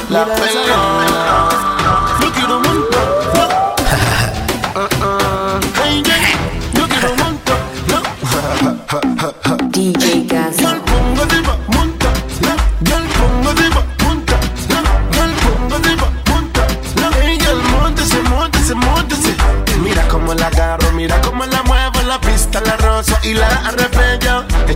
la 0.09 0.25
pelota. 0.25 1.49
Yo 2.21 2.33
quiero 2.33 2.57
un 2.57 2.63
montón. 2.63 3.09
Yo 6.75 6.89
quiero 6.89 7.09
monta, 7.17 7.55
montón. 8.93 9.71
DJ 9.71 10.27
Cassidy. 10.27 10.63
Yo 10.63 10.71
el 10.71 10.81
pongo 10.81 11.27
de 11.27 11.41
va, 11.43 11.57
montón. 11.69 12.15
Yo 12.41 12.97
pongo 13.19 13.55
de 13.55 13.69
va, 13.69 13.83
puntón. 13.99 14.41
Yo 14.69 14.79
el 14.79 14.87
pongo 14.87 15.09
de 15.09 15.09
va, 15.09 15.09
puntón. 15.09 15.09
Yo 15.13 15.25
el 15.25 15.33
pongo 15.35 15.79
de 15.79 15.95
va, 15.97 16.09
puntón. 16.25 16.67
Yo 16.97 17.07
el 17.53 17.61
pongo 17.61 17.91
de 17.91 18.03
va, 18.23 18.49
se 18.65 18.75
mueve, 18.75 19.17
se. 19.17 19.79
Mira 19.79 20.03
cómo 20.09 20.35
la 20.35 20.47
agarro, 20.47 20.93
mira 20.93 21.21
cómo 21.21 21.45
la 21.45 21.63
muevo, 21.63 22.03
la 22.03 22.21
pista, 22.21 22.61
la 22.61 22.77
rosa 22.77 23.19
y 23.23 23.35
la 23.35 23.49
da. 23.49 23.73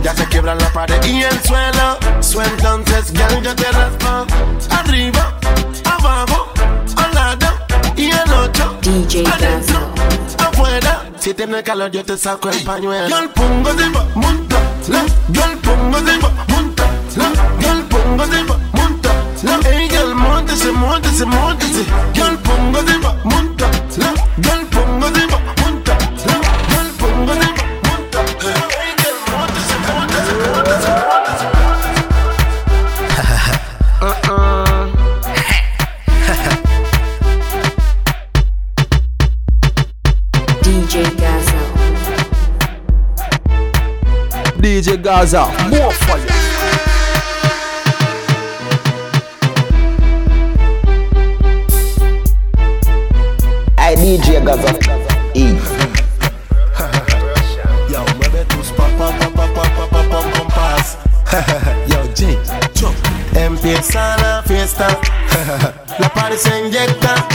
Ella 0.07 0.15
se 0.15 0.25
quiebra 0.27 0.55
la 0.55 0.71
pared 0.71 1.03
y 1.03 1.21
el 1.21 1.43
suelo. 1.43 1.97
Suelta 2.21 2.75
entonces, 2.75 3.11
girl, 3.11 3.43
yo 3.43 3.53
te 3.53 3.69
raspo. 3.73 4.25
Arriba, 4.69 5.37
abajo, 5.83 6.53
al 6.95 7.13
lado 7.13 7.47
y 7.97 8.05
el 8.05 8.33
ocho. 8.41 8.77
DJ 8.81 9.27
Adentro, 9.27 9.93
afuera. 10.39 11.03
Si 11.19 11.33
tiene 11.33 11.61
calor, 11.61 11.91
yo 11.91 12.05
te 12.05 12.17
saco 12.17 12.49
el 12.49 12.63
pañuelo. 12.63 13.09
Yo 13.09 13.19
el 13.19 13.29
pongo 13.31 13.73
diva, 13.73 14.05
monta. 14.15 14.55
Yo 14.87 15.43
el 15.43 15.57
pongo 15.57 15.99
de 15.99 16.17
monta, 16.47 16.85
yo 17.59 17.69
el 17.73 17.83
pongo 17.83 18.27
de 18.27 18.43
monta. 18.43 19.11
Ella 19.69 20.01
el 20.03 20.15
monte 20.15 20.55
se 20.55 20.71
monte 20.71 21.09
se 21.09 21.25
monte 21.25 21.65
se. 21.65 21.85
Yo 22.13 22.27
el 22.27 22.37
pongo 22.37 22.81
de 22.81 22.97
monta, 23.25 23.69
yo 24.37 24.53
el 24.53 24.65
pongo 24.67 25.11
de 25.11 25.27
monta, 25.27 25.66
DJ 44.67 44.99
Gaza, 45.01 45.47
more 45.69 45.93
fire. 45.93 46.27
I 53.77 53.95
DJ 53.95 54.43
Gaza. 54.43 54.77
Easy. 55.33 55.55
Yo, 57.89 58.03
mueve 58.17 58.43
tus 58.49 58.71
pa 58.71 58.83
pa 58.99 59.11
pa 59.17 59.29
pa 59.29 59.47
pa 59.55 59.63
pa 59.63 59.87
pa 59.87 60.01
pom 60.11 60.31
pom 60.35 60.47
pas. 60.51 60.97
Yo, 61.87 62.03
J, 62.13 62.37
yo. 62.75 62.91
Empieza 63.39 64.17
la 64.17 64.43
fiesta, 64.43 64.87
la 65.99 66.09
party 66.09 66.37
se 66.37 66.59
inyecta 66.59 67.25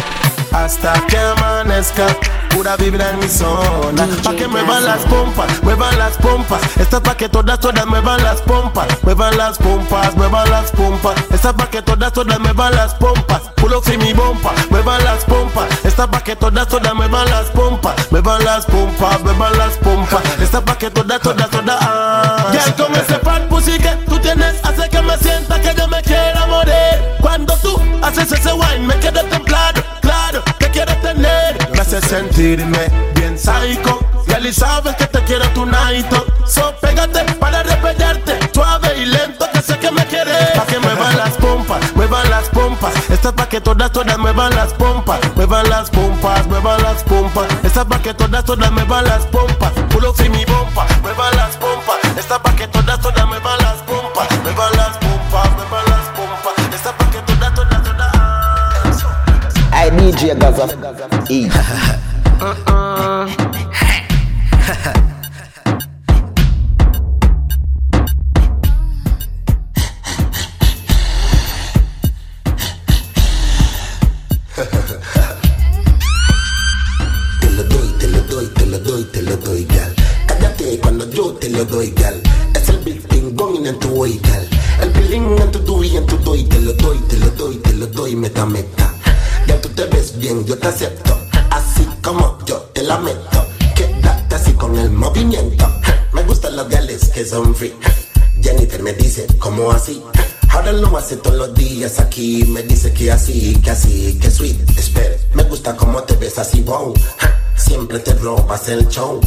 hasta 0.52 0.92
que 1.06 1.18
amanezca. 1.18 2.06
Pura 2.50 2.76
vibra 2.76 3.10
en 3.10 3.18
mi 3.18 3.28
zona. 3.28 4.06
Pa' 4.22 4.34
que 4.34 4.46
muevan 4.46 4.84
las 4.84 5.00
pompas, 5.06 5.62
muevan 5.62 5.98
las 5.98 6.16
pompas. 6.18 6.60
Esta 6.78 7.02
pa' 7.02 7.16
que 7.16 7.28
todas, 7.28 7.58
todas 7.60 7.86
muevan 7.86 8.22
las 8.22 8.42
pompas. 8.42 8.86
Muevan 9.02 9.38
las 9.38 9.56
pompas, 9.56 10.14
muevan 10.16 10.50
las 10.50 10.70
pompas. 10.70 11.14
Esta 11.30 11.52
pa' 11.54 11.66
que 11.68 11.80
todas, 11.80 12.12
todas 12.12 12.38
muevan 12.40 12.74
las 12.74 12.94
pompas. 12.94 13.42
Pull 13.56 13.74
up 13.74 13.84
mi 13.98 14.12
bompa, 14.12 14.52
muevan 14.70 15.02
las 15.04 15.24
pompas. 15.24 15.64
Esta 15.82 16.10
pa' 16.10 16.20
que 16.20 16.36
todas, 16.36 16.68
todas 16.68 16.94
muevan 16.94 17.28
las 17.30 17.46
pompas. 17.50 17.94
Muevan 18.10 18.44
las 18.44 18.66
pompas, 18.66 19.22
muevan 19.22 19.56
las 19.56 19.72
pompas. 19.78 20.22
Esta 20.38 20.60
pa' 20.60 20.76
que 20.76 20.90
todas, 20.90 21.20
todas, 21.20 21.48
todas. 21.48 21.78
Ah. 21.80 22.50
Ya 22.52 22.76
con 22.76 22.94
ese 22.94 23.18
fat 23.20 23.48
pussy 23.48 23.78
que 23.78 23.96
tú 24.08 24.18
tienes 24.18 24.56
hace 24.62 24.88
que 24.90 25.00
me 25.00 25.16
sienta 25.16 25.58
que 25.58 25.74
yo 25.74 25.88
me 25.88 26.02
quiera 26.02 26.46
morir. 26.46 27.00
Cuando 27.20 27.54
tú 27.56 27.80
haces 28.02 28.30
ese 28.30 28.52
wine 28.52 28.80
me 28.80 28.94
quedo 29.00 29.22
Me 31.72 31.80
hace 31.80 32.00
sentirme 32.00 32.88
bien 33.14 33.38
psycho. 33.38 33.98
Y 34.42 34.48
y 34.48 34.52
sabes 34.52 34.96
que 34.96 35.06
te 35.06 35.22
quiero 35.22 35.48
tonight. 35.50 36.06
So 36.46 36.74
pégate 36.80 37.22
para 37.34 37.62
repellarte, 37.62 38.38
suave 38.52 38.98
y 38.98 39.06
lento 39.06 39.46
que 39.52 39.62
sé 39.62 39.78
que 39.78 39.90
me 39.92 40.04
quieres. 40.06 40.50
Pa' 40.56 40.66
que 40.66 40.80
muevan 40.80 41.16
las 41.16 41.34
pompas, 41.34 41.80
muevan 41.94 42.28
las 42.28 42.48
pompas. 42.48 42.92
Esta 43.08 43.28
es 43.28 43.34
pa' 43.34 43.48
que 43.48 43.60
todas, 43.60 43.92
todas 43.92 44.18
muevan 44.18 44.54
las 44.56 44.72
pompas. 44.72 45.20
Muevan 45.36 45.70
las 45.70 45.90
pompas, 45.90 46.46
muevan 46.48 46.82
las 46.82 47.04
pompas. 47.04 47.46
Esta 47.62 47.82
es 47.82 47.86
pa' 47.86 48.02
que 48.02 48.14
todas, 48.14 48.44
todas 48.44 48.72
muevan 48.72 49.04
las 49.04 49.26
pompas. 49.26 49.72
Pulo 49.90 50.12
fi 50.12 50.28
mi 50.28 50.44
bomba, 50.44 50.86
muevan 51.02 51.36
las 51.36 51.56
pompas. 51.56 51.98
Esta 52.18 52.34
es 52.36 52.40
pa' 52.40 52.56
que 52.56 52.66
todas, 52.66 53.00
todas 53.00 53.26
muevan 53.26 53.42
las 53.42 53.58
pompas. 53.58 53.61
DJ 60.12 60.34
Gaza. 60.38 60.66
Easy. 61.30 61.48
Te 77.40 77.50
lo 77.50 77.62
doy, 77.64 77.88
te 77.98 78.08
lo 78.08 78.20
doy, 78.22 78.46
te 78.48 78.66
lo 78.66 78.78
doy, 78.80 79.04
te 79.04 79.22
lo 79.22 79.36
doy, 79.38 79.64
gal. 79.64 79.94
Cállate 80.26 80.78
cuando 80.80 81.10
yo 81.10 81.32
te 81.34 81.48
lo 81.48 81.64
doy, 81.64 81.90
gal. 81.96 82.20
Es 82.54 82.68
el 82.68 82.78
big 82.80 83.02
going 83.34 83.64
en 83.64 83.78
tu 83.78 83.88
way, 83.88 84.20
gal. 84.22 84.46
El 84.82 84.92
feeling 84.92 85.38
en 85.40 85.50
tu 85.52 85.82
y 85.82 85.96
en 85.96 86.04
tu 86.04 86.18
doy, 86.18 86.44
te 86.44 86.60
lo 86.60 86.74
doy, 86.74 86.98
te 87.08 87.16
lo 87.16 87.30
doy, 87.30 87.56
te 87.56 87.72
lo 87.72 87.86
doy, 87.86 88.14
meta, 88.14 88.44
meta. 88.44 88.91
Ya 89.46 89.60
tú 89.60 89.68
te 89.70 89.84
ves 89.86 90.18
bien, 90.18 90.44
yo 90.44 90.58
te 90.58 90.68
acepto. 90.68 91.18
Así 91.50 91.86
como 92.02 92.38
yo 92.44 92.58
te 92.72 92.82
la 92.82 92.98
meto. 92.98 93.46
Quédate 93.74 94.34
así 94.34 94.52
con 94.52 94.76
el 94.78 94.90
movimiento. 94.90 95.66
Me 96.12 96.22
gustan 96.24 96.56
los 96.56 96.68
gales 96.68 97.08
que 97.08 97.24
son 97.24 97.54
free. 97.54 97.74
Jennifer 98.40 98.82
me 98.82 98.92
dice, 98.92 99.26
¿cómo 99.38 99.70
así? 99.70 100.02
Ahora 100.50 100.72
lo 100.72 100.96
hace 100.96 101.16
todos 101.16 101.36
los 101.36 101.54
días 101.54 101.98
aquí. 102.00 102.44
Me 102.44 102.62
dice 102.62 102.92
que 102.92 103.10
así, 103.10 103.56
que 103.62 103.70
así, 103.70 104.18
que 104.20 104.30
sweet. 104.30 104.78
Espera, 104.78 105.16
me 105.34 105.44
gusta 105.44 105.76
cómo 105.76 106.02
te 106.02 106.14
ves 106.16 106.38
así, 106.38 106.60
wow. 106.62 106.92
Siempre 107.56 107.98
te 108.00 108.14
robas 108.14 108.68
el 108.68 108.86
show. 108.88 109.20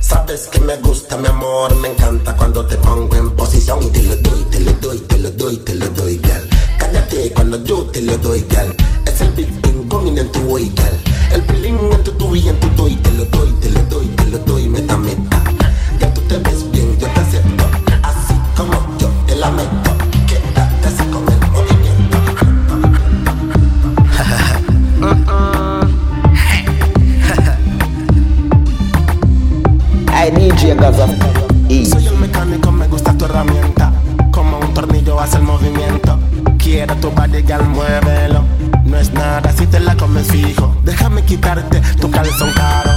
Sabes 0.00 0.48
que 0.48 0.60
me 0.60 0.76
gusta, 0.76 1.16
mi 1.16 1.28
amor. 1.28 1.74
Me 1.76 1.88
encanta 1.88 2.36
cuando 2.36 2.66
te 2.66 2.76
pongo 2.76 3.14
en 3.16 3.30
posición. 3.32 3.82
Y 3.82 3.90
te 3.90 4.02
lo 4.02 4.16
doy, 4.16 4.44
te 4.50 4.60
lo 4.60 4.72
doy, 4.72 4.98
te 5.00 5.18
lo 5.18 5.30
doy, 5.30 5.56
te 5.58 5.74
lo 5.74 5.88
doy, 5.88 6.18
gal. 6.18 6.51
Cállate 6.92 7.32
cuando 7.32 7.64
yo 7.64 7.84
te 7.86 8.02
lo 8.02 8.18
doy, 8.18 8.44
gal. 8.50 8.76
Es 9.06 9.18
el 9.22 9.32
big 9.32 9.48
bing 9.62 9.88
going 9.88 10.18
en 10.18 10.30
tu 10.30 10.40
way, 10.40 10.70
gal. 10.76 10.92
El 11.32 11.42
feeling 11.44 11.78
en 11.90 12.04
tu 12.04 12.12
tu 12.12 12.36
y 12.36 12.46
en 12.46 12.60
tu 12.60 12.68
doy. 12.76 12.96
Te 12.96 13.10
lo 13.12 13.24
doy, 13.24 13.50
te 13.62 13.70
lo 13.70 13.82
doy, 13.84 14.06
te 14.08 14.26
lo 14.26 14.38
doy, 14.40 14.68
meta, 14.68 14.98
meta. 14.98 15.42
Ya 15.98 16.12
tú 16.12 16.20
te 16.28 16.36
ves 16.36 16.70
bien, 16.70 16.98
yo 16.98 17.08
te 17.08 17.20
acepto. 17.20 17.64
Así 18.02 18.34
como 18.54 18.74
yo 18.98 19.08
te 19.26 19.36
la 19.36 19.50
meto. 19.52 19.90
Quédate 20.26 20.88
así 20.88 21.04
con 21.04 21.26
el 21.32 21.40
movimiento. 21.50 22.18
I 30.14 30.74
Gaza. 30.74 31.06
Easy. 31.70 31.90
Soy 31.90 32.06
el 32.06 32.18
mecánico, 32.18 32.70
me 32.70 32.86
gusta 32.86 33.16
tu 33.16 33.24
herramienta. 33.24 33.94
Como 34.30 34.58
un 34.58 34.74
tornillo 34.74 35.18
hace 35.18 35.38
el 35.38 35.44
movimiento. 35.44 36.01
Quiero 36.72 36.96
tu 36.96 37.10
body, 37.10 37.42
gal, 37.42 37.68
muévelo. 37.68 38.44
No 38.86 38.96
es 38.96 39.12
nada 39.12 39.52
si 39.52 39.66
te 39.66 39.78
la 39.78 39.94
comes 39.94 40.26
fijo. 40.28 40.74
Déjame 40.84 41.22
quitarte 41.22 41.82
tu 42.00 42.10
calzón 42.10 42.50
caro. 42.54 42.92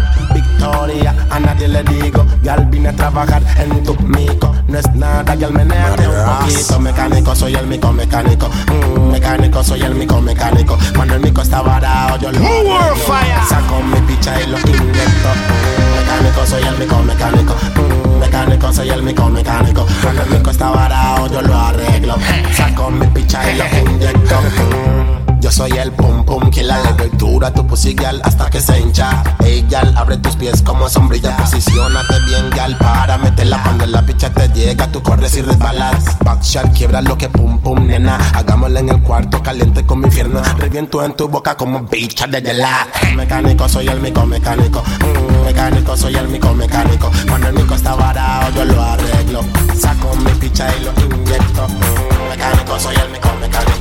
A 0.65 1.39
nadie 1.39 1.67
le 1.67 1.83
digo. 1.83 2.25
Gal, 2.41 2.65
vine 2.65 2.89
a 2.89 2.93
trabajar 2.95 3.41
en 3.57 3.83
tu 3.83 3.95
mico. 4.01 4.51
No 4.67 4.79
es 4.79 4.95
nada, 4.95 5.35
gal, 5.35 5.53
meneate 5.53 6.07
un 6.07 6.15
poquito. 6.25 6.79
Mecánico, 6.79 7.35
soy 7.35 7.55
el 7.55 7.67
mico 7.67 7.91
mecánico. 7.91 8.49
Mm, 8.49 9.11
mecánico, 9.11 9.63
soy 9.63 9.81
el 9.83 9.93
mico 9.93 10.19
mecánico. 10.21 10.77
Cuando 10.95 11.15
el 11.15 11.19
mico 11.19 11.41
está 11.41 11.61
varado, 11.61 12.17
yo 12.17 12.31
lo 12.31 12.39
arreglo. 12.39 13.47
Saco 13.47 13.79
mi 13.83 13.99
picha 14.07 14.41
y 14.41 14.47
lo 14.47 14.57
inyecto. 14.57 15.29
Mm, 15.29 15.99
mecánico, 15.99 16.45
soy 16.45 16.63
el 16.63 16.77
mico 16.77 16.99
mecánico. 17.03 17.55
Mm, 17.75 18.19
mecánico, 18.19 18.73
soy 18.73 18.89
el 18.89 19.03
mico 19.03 19.29
mecánico. 19.29 19.85
Cuando 20.01 20.23
el 20.23 20.29
mico 20.29 20.49
está 20.49 20.69
varado, 20.71 21.27
yo 21.27 21.41
lo 21.41 21.59
arreglo. 21.59 22.15
Saco 22.55 22.89
mi 22.89 23.05
picha 23.07 23.51
y 23.51 23.57
lo 23.57 23.65
inyecto. 23.91 25.24
Yo 25.45 25.51
soy 25.51 25.73
el 25.73 25.91
pum 25.91 26.25
pum 26.25 26.49
killer, 26.49 26.83
le 26.83 26.93
doy 26.93 27.11
dura 27.19 27.53
tu 27.53 27.67
pussy 27.67 27.93
gal 27.93 28.19
hasta 28.23 28.49
que 28.49 28.59
se 28.59 28.79
hincha. 28.79 29.21
Ey 29.45 29.63
gal, 29.69 29.95
abre 29.95 30.17
tus 30.17 30.35
pies 30.35 30.63
como 30.63 30.89
sombrilla, 30.89 31.37
posicionate 31.37 32.15
bien 32.25 32.49
gal 32.49 32.75
para 32.79 33.19
meterla 33.19 33.61
cuando 33.61 33.85
la 33.85 34.03
picha 34.03 34.31
te 34.31 34.47
llega, 34.47 34.91
tú 34.91 35.03
corres 35.03 35.37
y 35.37 35.43
resbalas. 35.43 36.17
Backshot, 36.23 36.73
quiebra 36.73 37.03
lo 37.03 37.15
que 37.15 37.29
pum 37.29 37.59
pum 37.59 37.85
nena, 37.85 38.17
hagámosla 38.33 38.79
en 38.79 38.89
el 38.89 39.03
cuarto 39.03 39.43
caliente 39.43 39.85
como 39.85 40.07
infierno. 40.07 40.41
Reviento 40.57 41.03
en 41.05 41.13
tu 41.13 41.27
boca 41.27 41.55
como 41.55 41.83
bicha 41.83 42.25
de 42.25 42.41
gelada. 42.41 42.87
Mecánico, 43.15 43.69
soy 43.69 43.87
el 43.87 43.99
mico 43.99 44.25
mecánico. 44.25 44.81
Mm, 44.81 45.45
mecánico, 45.45 45.95
soy 45.95 46.15
el 46.15 46.27
mico 46.27 46.55
mecánico. 46.55 47.11
Cuando 47.27 47.49
el 47.49 47.53
mico 47.53 47.75
está 47.75 47.93
varado, 47.93 48.49
yo 48.55 48.65
lo 48.65 48.81
arreglo. 48.81 49.41
Saco 49.79 50.15
mi 50.15 50.31
picha 50.39 50.67
y 50.75 50.85
lo 50.85 51.15
inyecto. 51.15 51.67
Mm, 51.67 52.29
mecánico, 52.31 52.79
soy 52.79 52.95
el 52.95 53.11
mico 53.11 53.29
mecánico. 53.39 53.74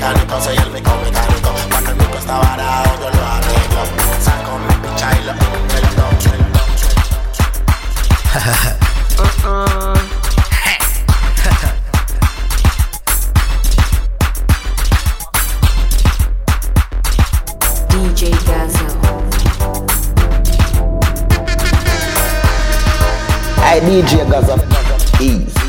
Mecánico, 0.00 0.40
soy 0.40 0.56
el 0.56 0.70
mico 0.70 0.90
mecánico. 1.04 1.50
Cuando 1.70 1.90
el 1.90 1.96
mico 1.96 2.16
está 2.16 2.38
varado, 2.38 2.90
yo 3.00 3.10
lo 3.10 3.26
arreglo. 3.26 3.84
Saco 4.24 4.58
mi 4.58 4.74
picha 4.88 5.10
y 5.12 5.24
lo 5.24 5.32
inyecto. 5.60 6.04
DJ 17.90 18.30
uh-uh. 18.30 18.40
Gaza. 18.46 18.86
I 23.62 23.80
DJ 23.80 24.24
Gaza. 24.30 24.56
Easy. 25.20 25.59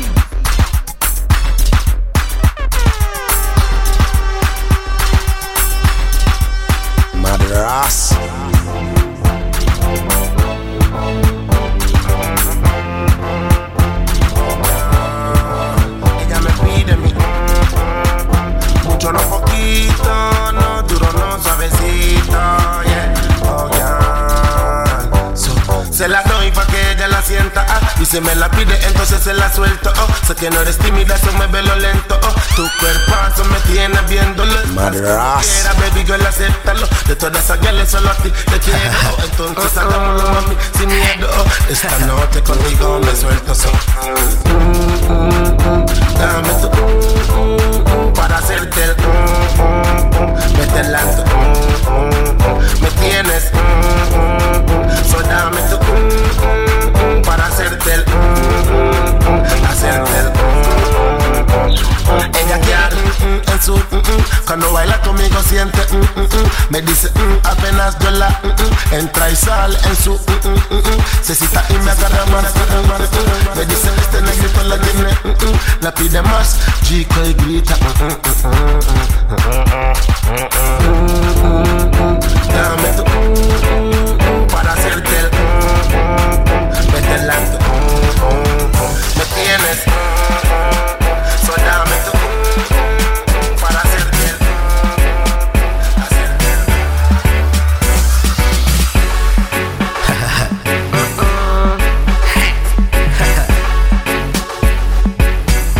Si 28.12 28.20
me 28.20 28.34
la 28.34 28.50
pide, 28.50 28.78
entonces 28.86 29.22
se 29.22 29.32
la 29.32 29.50
suelto. 29.50 29.90
Oh, 29.98 30.26
sé 30.26 30.34
que 30.34 30.50
no 30.50 30.60
eres 30.60 30.76
tímida, 30.76 31.14
eso 31.14 31.32
me 31.38 31.46
ve 31.46 31.62
lo 31.62 31.74
lento. 31.76 32.20
Oh, 32.22 32.34
tu 32.54 32.68
cuerpo 32.78 33.14
me 33.50 33.58
tiene 33.72 33.98
viéndolo. 34.02 34.52
Madras. 34.74 35.46
Quiera, 35.46 35.72
baby, 35.80 36.04
girl, 36.04 36.26
acéptalo. 36.26 36.86
De 37.06 37.16
todas 37.16 37.42
esas 37.42 37.58
gales, 37.62 37.88
solo 37.90 38.10
a 38.10 38.14
ti 38.16 38.30
te 38.30 38.58
quiero. 38.60 38.78
Oh, 39.12 39.46
entonces 39.46 39.78
hagámoslo, 39.78 40.30
mami, 40.30 40.56
sin 40.78 40.88
miedo. 40.88 41.26
Oh, 41.38 41.46
esta 41.72 41.98
noche 42.00 42.42
contigo 42.42 43.00
me 43.00 43.16
suelto. 43.16 43.54
So. 43.54 43.70
Dame 46.18 46.52
tu 46.60 46.68
para 48.12 48.36
hacerte 48.36 48.84
el 48.84 48.94
mm, 48.94 49.02
mm. 50.20 50.34
me 52.82 52.90
tienes. 53.00 53.44
So 55.10 55.22
dame 55.22 55.62
tu 55.62 55.78
para 57.22 57.46
hacerte 57.46 57.94
el 57.94 58.04
mm, 58.06 58.12
mm, 58.12 59.30
mm. 59.30 59.64
hacerte 59.64 60.18
el 60.18 60.30
mm, 60.30 60.32
mm, 60.32 61.62
mm. 61.62 61.92
Ella 62.42 62.58
quiere 62.60 62.96
mm, 62.96 63.24
mm, 63.24 63.52
en 63.52 63.62
su 63.62 63.76
mm, 63.76 63.96
mm. 63.96 64.24
cuando 64.46 64.72
baila 64.72 65.00
conmigo 65.02 65.42
siente 65.42 65.78
mm, 65.92 65.96
mm, 65.96 66.22
mm. 66.22 66.50
me 66.70 66.82
dice 66.82 67.10
mm, 67.14 67.46
apenas 67.46 67.98
yo 68.00 68.10
la 68.10 68.28
mm, 68.28 68.48
mm. 68.48 68.94
entra 68.94 69.30
y 69.30 69.36
sale 69.36 69.78
en 69.84 69.96
su 69.96 70.12
mm, 70.12 70.48
mm, 70.48 70.54
mm, 70.70 70.76
mm. 70.76 71.04
se 71.22 71.34
cita 71.34 71.64
y 71.70 71.74
me 71.74 71.90
agarra 71.90 72.26
más 72.26 72.44
mm, 72.44 72.58
mm, 72.58 73.54
mm. 73.54 73.58
me 73.58 73.64
dice 73.66 73.90
este 74.00 74.22
negrito 74.22 74.62
la 74.64 74.78
tiene 74.78 75.10
mm, 75.24 75.28
mm. 75.28 75.58
la 75.80 75.94
pide 75.94 76.22
más 76.22 76.58
chico 76.82 77.24
y 77.24 77.34
grita 77.34 77.76
mm, 77.76 78.02
mm, 78.02 78.12
mm, 78.12 78.82
mm, 80.82 81.18
mm. 81.98 82.20
Dame 82.52 82.88
tu 82.96 83.81
mm. 87.12 87.18
Vete 87.18 87.26
lento, 87.26 87.58
mm, 87.58 87.66
mm, 87.66 88.72
mm. 88.78 88.94
me 89.18 89.24
tienes 89.34 89.78
mm, 89.86 89.92
mm, 89.92 90.48
mm. 91.00 91.18
So 91.44 91.52
dame 91.56 91.96
tu 92.04 92.12
mm, 92.16 92.22
mm, 92.22 92.70
mm, 93.26 93.60
para 93.60 93.78
hacerte 93.80 94.24
el 94.28 94.36
mm, 94.38 96.02
hacerte 96.02 96.46
el 96.52 96.62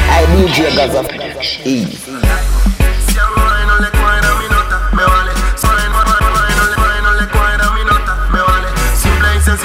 I 0.09 0.26
DJ 0.36 0.59
Gaza. 0.76 1.00
Easy. 1.64 2.11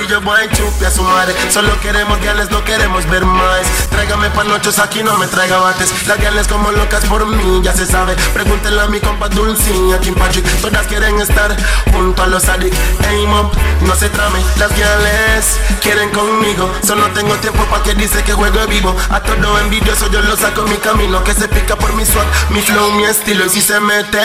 Simple 0.07 0.17
y 0.17 0.19
sencillo, 0.19 0.21
voy 0.21 0.49
chupi 0.49 0.85
a 0.85 0.91
su 0.91 1.03
madre. 1.03 1.33
Solo 1.51 1.79
queremos 1.81 2.19
guiales, 2.19 2.49
no 2.49 2.63
queremos 2.63 3.05
ver 3.09 3.25
más. 3.25 3.65
Tráigame 3.89 4.29
panochos 4.29 4.79
aquí, 4.79 5.03
no 5.03 5.17
me 5.17 5.27
traiga 5.27 5.57
bates. 5.57 6.07
Las 6.07 6.17
guiales 6.19 6.47
como 6.47 6.71
locas 6.71 7.03
por 7.05 7.25
mí, 7.25 7.61
ya 7.63 7.73
se 7.73 7.85
sabe. 7.85 8.15
Pregúntenle 8.33 8.81
a 8.81 8.87
mi 8.87 8.99
compa 8.99 9.27
Dulcín 9.29 9.89
y 9.89 9.93
a 9.93 9.99
Kim 9.99 10.15
Patrick. 10.15 10.45
Todas 10.61 10.87
quieren 10.87 11.19
estar 11.19 11.55
junto 11.91 12.23
a 12.23 12.27
los 12.27 12.47
adicts. 12.47 12.77
Aim 13.09 13.33
up, 13.33 13.51
no 13.81 13.95
se 13.95 14.09
trame. 14.09 14.39
Las 14.57 14.75
guiales 14.75 15.57
quieren 15.81 16.09
conmigo. 16.11 16.71
Solo 16.85 17.07
tengo 17.11 17.35
tiempo 17.35 17.63
para 17.65 17.83
que 17.83 17.95
dice 17.95 18.23
que 18.23 18.33
juego 18.33 18.65
vivo. 18.67 18.95
A 19.09 19.21
todo 19.21 19.59
envidioso 19.59 20.09
yo 20.11 20.21
lo 20.21 20.37
saco 20.37 20.63
mi 20.63 20.77
camino. 20.77 21.23
Que 21.23 21.33
se 21.33 21.47
pica 21.47 21.75
por 21.75 21.93
mi 21.93 22.05
swag, 22.05 22.27
mi 22.49 22.61
flow, 22.61 22.91
mi 22.91 23.05
estilo. 23.05 23.45
Y 23.45 23.49
si 23.49 23.61
se 23.61 23.79
mete, 23.79 24.21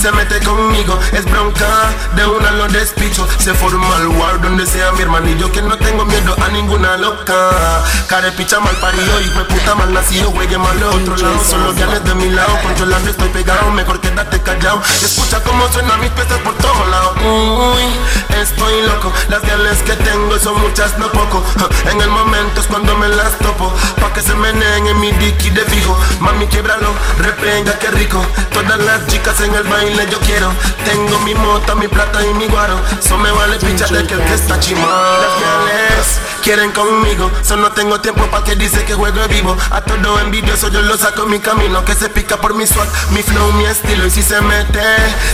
se 0.00 0.10
mete 0.12 0.40
conmigo. 0.40 0.98
Es 1.12 1.24
bronca, 1.24 1.66
de 2.14 2.26
una 2.26 2.50
lo 2.52 2.68
despicho. 2.68 3.26
Se 3.38 3.52
forma 3.54 3.96
el 3.98 4.08
war 4.08 4.40
donde 4.40 4.66
sea 4.66 4.92
mi 4.92 5.04
hermanillo. 5.18 5.50
Que 5.52 5.62
no 5.62 5.76
tengo 5.76 6.04
miedo 6.04 6.34
a 6.42 6.48
ninguna 6.48 6.96
loca. 6.96 7.34
Care 8.08 8.32
picha 8.32 8.60
mal 8.60 8.74
parido, 8.76 9.20
hijo 9.20 9.38
de 9.40 9.44
puta 9.46 9.74
mal 9.74 9.92
nacido. 9.92 10.30
Juegue 10.30 10.58
mal 10.58 10.78
de 10.78 10.86
otro 10.86 11.16
lado. 11.16 11.44
Solo 11.44 11.72
viales 11.72 12.04
de 12.04 12.14
mi 12.14 12.28
lado. 12.30 12.58
Controlando 12.62 13.10
estoy 13.10 13.28
pegado. 13.28 13.70
Mejor 13.72 14.00
quédate 14.00 14.40
callado. 14.42 14.80
Escucha 15.02 15.42
cómo 15.42 15.68
suenan 15.72 16.00
mis 16.00 16.10
piezas 16.10 16.38
por 16.38 16.54
todos 16.54 16.88
lados. 16.88 17.16
Uy, 17.22 17.82
estoy 18.40 18.82
loco. 18.82 19.12
Las 19.28 19.42
viales 19.42 19.78
que 19.82 19.94
tengo 19.94 20.38
son 20.38 20.60
muchas, 20.60 20.98
no 20.98 21.08
poco. 21.08 21.42
En 21.90 22.00
el 22.00 22.10
momento 22.10 22.60
es 22.60 22.66
cuando 22.66 22.96
me 22.96 23.08
las 23.08 23.38
topo. 23.38 23.72
Pa' 24.00 24.12
que 24.12 24.22
se 24.22 24.34
meneen 24.34 24.86
en 24.86 25.00
mi 25.00 25.12
dicky 25.12 25.50
de 25.50 25.62
fijo. 25.62 25.98
Mami, 26.20 26.46
quiebralo, 26.46 26.92
repenga, 27.18 27.72
qué 27.78 27.90
rico. 27.90 28.24
Todas 28.52 28.78
las 28.78 29.06
chicas 29.06 29.40
en 29.40 29.54
el 29.54 29.64
baile 29.64 30.06
yo 30.10 30.18
quiero. 30.20 30.52
Tengo 30.84 31.18
mi 31.20 31.34
mota, 31.34 31.74
mi 31.74 31.88
plata 31.88 32.24
y 32.24 32.34
mi 32.34 32.46
guaro. 32.46 32.78
So 33.00 33.18
me 33.18 33.30
vale 33.30 33.56
picha 33.58 33.86
de 33.86 34.06
que 34.06 34.14
el 34.14 34.24
que 34.24 34.34
está 34.34 34.58
chimado. 34.60 35.07
Las 35.16 35.38
viales 35.38 36.20
quieren 36.48 36.72
conmigo. 36.72 37.30
Solo 37.42 37.68
no 37.68 37.72
tengo 37.72 38.00
tiempo 38.00 38.24
pa' 38.30 38.42
que 38.42 38.56
dice 38.56 38.82
que 38.86 38.94
juego 38.94 39.20
vivo. 39.28 39.54
A 39.70 39.82
todo 39.82 40.18
envidioso 40.20 40.68
yo 40.68 40.80
lo 40.80 40.96
saco 40.96 41.26
mi 41.26 41.40
camino. 41.40 41.84
Que 41.84 41.94
se 41.94 42.08
pica 42.08 42.38
por 42.38 42.54
mi 42.54 42.66
swag, 42.66 42.88
mi 43.10 43.22
flow, 43.22 43.52
mi 43.52 43.66
estilo. 43.66 44.06
Y 44.06 44.10
si 44.10 44.22
se 44.22 44.40
mete, 44.40 44.80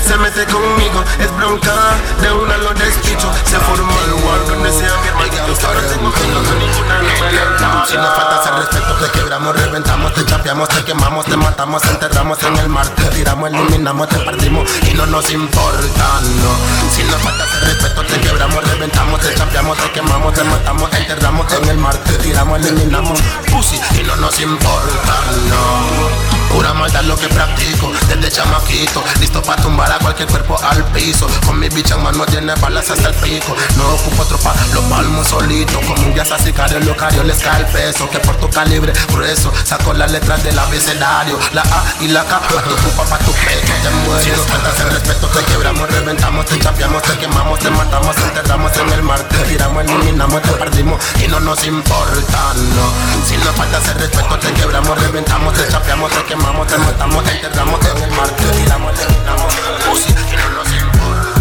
se 0.05 0.17
mete 0.17 0.45
conmigo. 0.47 1.05
Es 1.21 1.31
bronca, 1.37 1.73
de 2.21 2.33
una 2.33 2.57
lo 2.57 2.75
despicho. 2.75 3.31
Se 3.45 3.61
forma 3.61 3.95
el 4.07 4.25
war 4.25 4.45
donde 4.49 4.73
sea 4.73 4.91
mi 5.03 5.09
hermanito. 5.09 5.67
Ahora 5.69 5.83
tengo 5.83 6.11
no 6.11 6.11
con 6.11 6.59
ninguna. 6.59 7.87
Si 7.87 7.97
nos 7.97 8.15
falta 8.17 8.41
hacer 8.41 8.55
respeto, 8.55 8.95
te 8.95 9.11
quebramos, 9.13 9.55
reventamos, 9.55 10.15
te 10.15 10.25
chapeamos, 10.25 10.69
te 10.69 10.85
quemamos, 10.85 11.27
te 11.27 11.37
matamos, 11.37 11.83
te 11.83 11.91
enterramos 11.91 12.43
en 12.43 12.57
el 12.57 12.69
mar. 12.69 12.89
Te 12.89 13.05
tiramos, 13.11 13.51
eliminamos, 13.51 14.09
te 14.09 14.19
partimos 14.19 14.69
y 14.91 14.95
no 14.95 15.07
nos 15.07 15.31
importa, 15.31 16.21
no. 16.43 16.91
Si 16.91 17.05
nos 17.05 17.23
falta 17.23 17.45
hacer 17.45 17.69
respeto, 17.69 18.03
te 18.03 18.21
quebramos, 18.21 18.65
reventamos, 18.65 19.21
te 19.21 19.33
chapeamos, 19.33 19.79
te 19.79 19.93
quemamos, 19.93 20.35
te 20.35 20.43
matamos, 20.43 20.91
enterramos 21.05 21.53
en 21.53 21.69
el 21.69 21.79
mar. 21.79 21.97
Te 22.05 22.13
tiramos, 22.19 22.59
eliminamos, 22.65 23.21
pussy 23.51 23.81
y 24.01 24.05
no 24.05 24.17
nos 24.17 24.41
importa, 24.41 25.15
no. 25.49 26.44
Pura 26.55 26.73
maldad 26.73 27.03
lo 27.03 27.17
que 27.17 27.27
practico 27.27 27.91
desde 28.07 28.31
chamaquito 28.31 29.03
Listo 29.19 29.43
para 29.43 29.61
tumbar 29.61 29.91
a 29.91 29.99
cualquier 29.99 30.29
cuerpo 30.29 30.57
al 30.63 30.85
piso. 30.93 31.27
Con 31.45 31.59
mi 31.59 31.69
bicha 31.69 31.97
en 31.97 32.03
mano 32.05 32.25
tiene 32.27 32.55
balas 32.55 32.89
hasta 32.91 33.09
el 33.09 33.15
pico. 33.17 33.57
No 33.77 33.95
ocupo 33.95 34.25
tropa, 34.25 34.55
lo 34.73 34.83
palmo 34.83 35.25
solito 35.25 35.81
Como 35.81 36.01
un 36.07 36.15
día 36.15 36.25
sicario, 36.25 36.79
lo 36.79 36.97
cario 36.97 37.25
les 37.25 37.39
cae 37.39 37.61
el 37.61 37.67
peso. 37.67 38.09
Que 38.09 38.21
por 38.21 38.37
tu 38.37 38.49
calibre 38.51 38.93
grueso 39.13 39.53
Saco 39.65 39.93
las 39.95 40.13
letras 40.13 40.45
del 40.45 40.57
abecedario. 40.57 41.37
La 41.53 41.63
A 41.63 41.85
y 42.01 42.07
la 42.07 42.25
K 42.25 42.41
tu 42.69 42.77
pupa, 42.77 43.05
pa' 43.05 43.19
tu 43.19 43.33
pecho 43.33 43.73
te 43.83 43.91
muero. 44.07 44.23
Si 44.23 44.31
nos 44.31 44.47
faltas 44.47 44.79
el 44.79 44.91
respeto 44.91 45.27
te 45.27 45.45
quebramos, 45.47 45.91
reventamos 45.91 46.47
Te 46.47 46.61
chapeamos, 46.61 47.03
te 47.03 47.19
quemamos, 47.19 47.59
te 47.59 47.71
matamos 47.71 48.15
Te 48.15 48.23
enterramos 48.23 48.77
en 48.77 48.93
el 48.93 49.03
mar 49.03 49.19
Te 49.29 49.39
tiramos, 49.39 49.83
eliminamos, 49.83 50.41
te 50.43 50.53
perdimos 50.53 51.03
Y 51.21 51.27
no 51.27 51.41
nos 51.41 51.65
importa, 51.67 52.55
no. 52.55 53.27
Si 53.27 53.37
nos 53.39 53.57
faltas 53.57 53.89
el 53.89 53.99
respeto 53.99 54.39
te 54.39 54.53
quebramos, 54.53 54.97
reventamos 55.03 55.53
Te 55.55 55.67
chapeamos, 55.69 56.13
te 56.13 56.23
quemamos, 56.25 56.44
te 56.67 56.79
matamos 56.79 57.25
Te 57.25 57.31
enterramos 57.33 57.81
en 57.87 58.03
el 58.03 58.11
mar 58.11 58.29
Te 58.29 58.45
tiramos, 58.45 58.93
eliminamos 59.01 59.55
Pussy, 59.89 60.13
y 60.13 60.37
no 60.37 60.49
nos 60.51 60.73
importa 60.73 61.35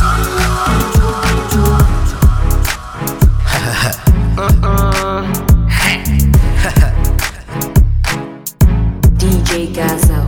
DJ 9.18 9.72
Gaza. 9.74 10.28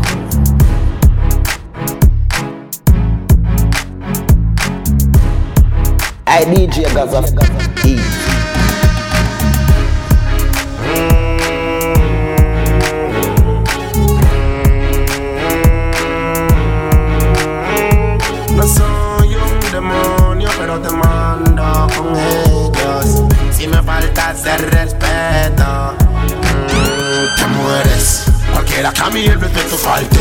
I 6.27 6.45
DJ 6.45 6.93
Gaza. 6.93 7.23
Easy. 7.83 8.24
Si 23.51 23.67
me 23.67 23.81
faltas 23.83 24.45
el 24.45 24.59
respeto, 24.71 25.93
mm, 25.97 27.35
te 27.35 27.47
mueres. 27.47 28.25
Cualquiera 28.51 28.91
que 28.91 29.25
el 29.25 29.39
respeto 29.39 29.77
falte. 29.77 30.19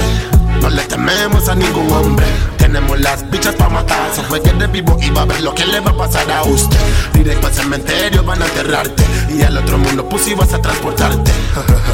No 0.60 0.70
le 0.70 0.82
tememos 0.84 1.48
a 1.48 1.54
ningún 1.54 1.90
hombre. 1.92 2.26
Tenemos 2.56 2.98
las 3.00 3.28
bichas 3.30 3.54
para 3.56 3.70
matar. 3.70 4.10
Se 4.14 4.22
fue 4.22 4.40
que 4.40 4.52
de 4.52 4.66
vivo 4.66 4.96
y 5.00 5.10
va 5.10 5.22
a 5.22 5.24
ver 5.26 5.40
lo 5.42 5.54
que 5.54 5.66
le 5.66 5.80
va 5.80 5.90
a 5.90 5.96
pasar 5.96 6.30
a 6.30 6.42
usted. 6.42 6.78
Directo 7.12 7.48
al 7.48 7.52
cementerio 7.52 8.22
van 8.22 8.42
a 8.42 8.46
enterrarte. 8.46 9.04
Y 9.28 9.42
al 9.42 9.56
otro 9.58 9.76
mundo, 9.78 10.08
pues 10.08 10.22
si 10.22 10.34
vas 10.34 10.52
a 10.54 10.62
transportarte. 10.62 11.30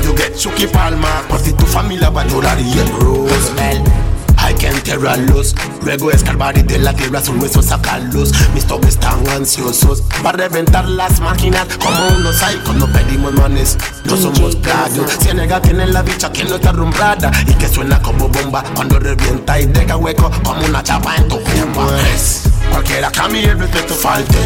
You 0.04 0.14
get 0.16 0.36
Chucky 0.36 0.66
Palma. 0.66 1.22
Por 1.28 1.40
si 1.40 1.52
tu 1.52 1.66
familia 1.66 2.10
va 2.10 2.22
a 2.22 2.26
llorar 2.26 2.60
y 2.60 2.78
el 2.78 2.88
Roosevelt. 2.92 4.09
Hay 4.40 4.54
que 4.54 4.68
enterrarlos, 4.68 5.54
luego 5.82 6.10
escarbar 6.10 6.56
y 6.58 6.62
de 6.62 6.78
la 6.78 6.94
tierra 6.94 7.22
sus 7.22 7.36
huesos 7.36 7.66
sacarlos. 7.66 8.32
Mis 8.54 8.64
toques 8.64 8.90
están 8.90 9.26
ansiosos 9.28 10.02
para 10.22 10.38
reventar 10.38 10.88
las 10.88 11.20
máquinas. 11.20 11.66
Como 11.78 12.08
unos 12.16 12.42
hay 12.42 12.56
cuando 12.64 12.90
pedimos 12.90 13.32
manes, 13.34 13.78
no 14.04 14.16
somos 14.16 14.56
playos. 14.56 15.10
Cienega 15.20 15.60
tiene 15.60 15.86
la 15.86 16.02
bicha 16.02 16.32
que 16.32 16.44
no 16.44 16.56
está 16.56 16.72
rumbrada 16.72 17.30
y 17.46 17.52
que 17.54 17.68
suena 17.68 18.00
como 18.02 18.28
bomba 18.28 18.64
cuando 18.74 18.98
revienta 18.98 19.60
y 19.60 19.66
deja 19.66 19.96
hueco 19.96 20.30
como 20.42 20.64
una 20.64 20.82
chapa 20.82 21.16
en 21.16 21.28
tu 21.28 21.38
Pues, 21.40 22.42
cualquiera 22.70 23.10
que 23.10 23.20
a 23.20 23.28
mí 23.28 23.40
el 23.40 23.58
respeto 23.58 23.94
falte. 23.94 24.38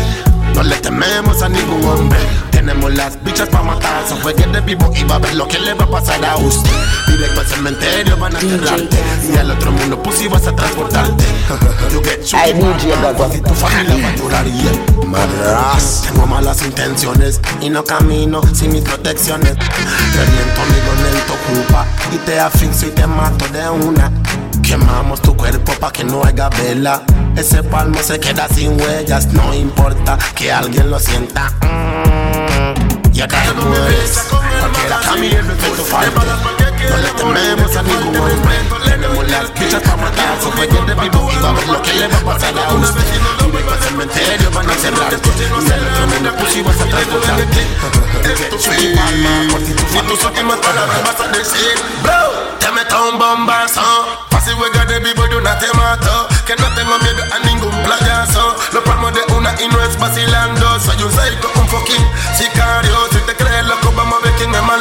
No 0.55 0.63
le 0.63 0.77
tememos 0.77 1.43
a 1.43 1.49
ningún 1.49 1.85
hombre. 1.85 2.19
Tenemos 2.51 2.95
las 2.95 3.23
bichas 3.25 3.49
fue 4.17 4.35
que 4.35 4.47
de 4.47 4.61
vivo 4.61 4.91
iba 4.97 5.17
a 5.17 5.19
ver 5.19 5.35
lo 5.35 5.47
que 5.49 5.59
le 5.59 5.75
va 5.75 5.85
a 5.85 5.91
pasar 5.91 6.25
a 6.25 6.37
usted. 6.37 6.71
Directo 7.09 7.41
al 7.41 7.47
cementerio 7.47 8.17
van 8.17 8.37
a 8.37 8.41
enterrarte. 8.41 8.99
Y 9.33 9.37
al 9.37 9.51
otro 9.51 9.73
mundo 9.73 10.03
pues 10.03 10.23
ibas 10.23 10.47
a 10.47 10.55
transportarte. 10.55 11.25
You 11.93 12.03
get 12.03 12.21
tu 12.21 13.55
familia 13.55 13.97
va 14.03 14.09
a 14.09 14.17
llorar 14.17 14.47
y 14.47 14.67
el 14.67 15.07
madras. 15.07 16.05
Tengo 16.07 16.27
malas 16.27 16.63
intenciones 16.63 17.41
y 17.61 17.71
no 17.71 17.85
camino 17.85 18.41
sin 18.53 18.73
mis 18.73 18.83
protecciones. 18.83 19.57
Reviento 19.57 20.63
amigo 20.63 20.93
lento, 21.03 21.35
culpa 21.49 21.87
y 22.13 22.17
te 22.19 22.41
asfixio 22.41 22.89
y 22.89 22.91
te 22.93 23.07
mato 23.07 23.47
de 23.49 23.69
una. 23.69 24.11
Quemamos 24.63 25.21
tu 25.21 25.37
cuerpo 25.37 25.73
pa' 25.79 25.93
que 25.93 26.05
no 26.05 26.25
haya 26.25 26.49
vela. 26.49 27.03
Ese 27.37 27.63
palmo 27.63 27.99
se 28.03 28.19
queda 28.19 28.49
sin 28.49 28.81
huellas, 28.81 29.27
no 29.33 29.55
importa 29.55 30.19
que 30.35 30.53
alguien 30.53 30.91
lo 30.91 30.99
sienta. 30.99 31.51
Mm. 31.63 31.94
Y 33.15 33.21
acá 33.21 33.45
no 33.55 33.67
me 33.67 33.79
ves, 33.79 34.27
cualquiera 34.61 35.01
camina 35.01 35.39
en 35.39 35.77
tu 35.77 35.85
falta. 35.85 36.74
No 36.91 36.97
le 36.97 37.11
tememos 37.11 37.77
a 37.77 37.83
ningún 37.83 38.17
hombre. 38.17 38.57
Tenemos 38.85 39.31
las 39.31 39.53
bichas 39.55 39.83
pa' 39.83 39.97
matar. 39.97 40.41
So 40.43 40.51
fue 40.53 40.67
de 40.67 40.79
a 40.79 41.53
ver 41.53 41.69
lo 41.69 41.83
que 41.83 41.93
le 41.95 42.09
va 42.09 42.19
a 42.19 42.21
pasar 42.21 42.55
a 42.59 42.75
usted. 42.75 43.05
Si 46.55 46.63
vas 46.63 46.77
a 51.21 51.29
decir, 51.29 51.75
bro, 52.03 52.13
te 52.59 52.71
meto 52.71 53.11
un 53.11 53.19
bombazo. 53.19 53.81
Fácil 54.31 54.55
juega 54.55 54.85
de 54.85 55.01
vivo 55.01 55.27
y 55.31 55.35
una 55.35 55.59
te 55.59 55.67
mato. 55.75 56.29
Que 56.47 56.55
no 56.57 56.69
tengo 56.75 56.99
miedo 56.99 57.25
a 57.33 57.39
ningún 57.41 57.71
playazo. 57.83 58.57
Lo 58.73 58.85
palmo 58.85 59.11
de 59.11 59.21
una 59.35 59.55
y 59.61 59.69
no 59.69 59.83
es 59.83 59.99
vacilando. 59.99 60.81
Soy 60.81 61.03
un 61.03 61.11
psycho, 61.11 61.51
un 61.57 61.69
fucking 61.69 62.07
sicario. 62.37 62.97
Si 63.11 63.19
te 63.19 63.35
crees 63.35 63.67
loco, 63.67 63.93
vamos 63.97 64.21
a 64.21 64.25
ver 64.25 64.35
quién 64.37 64.55
es 64.55 64.63
más 64.63 64.81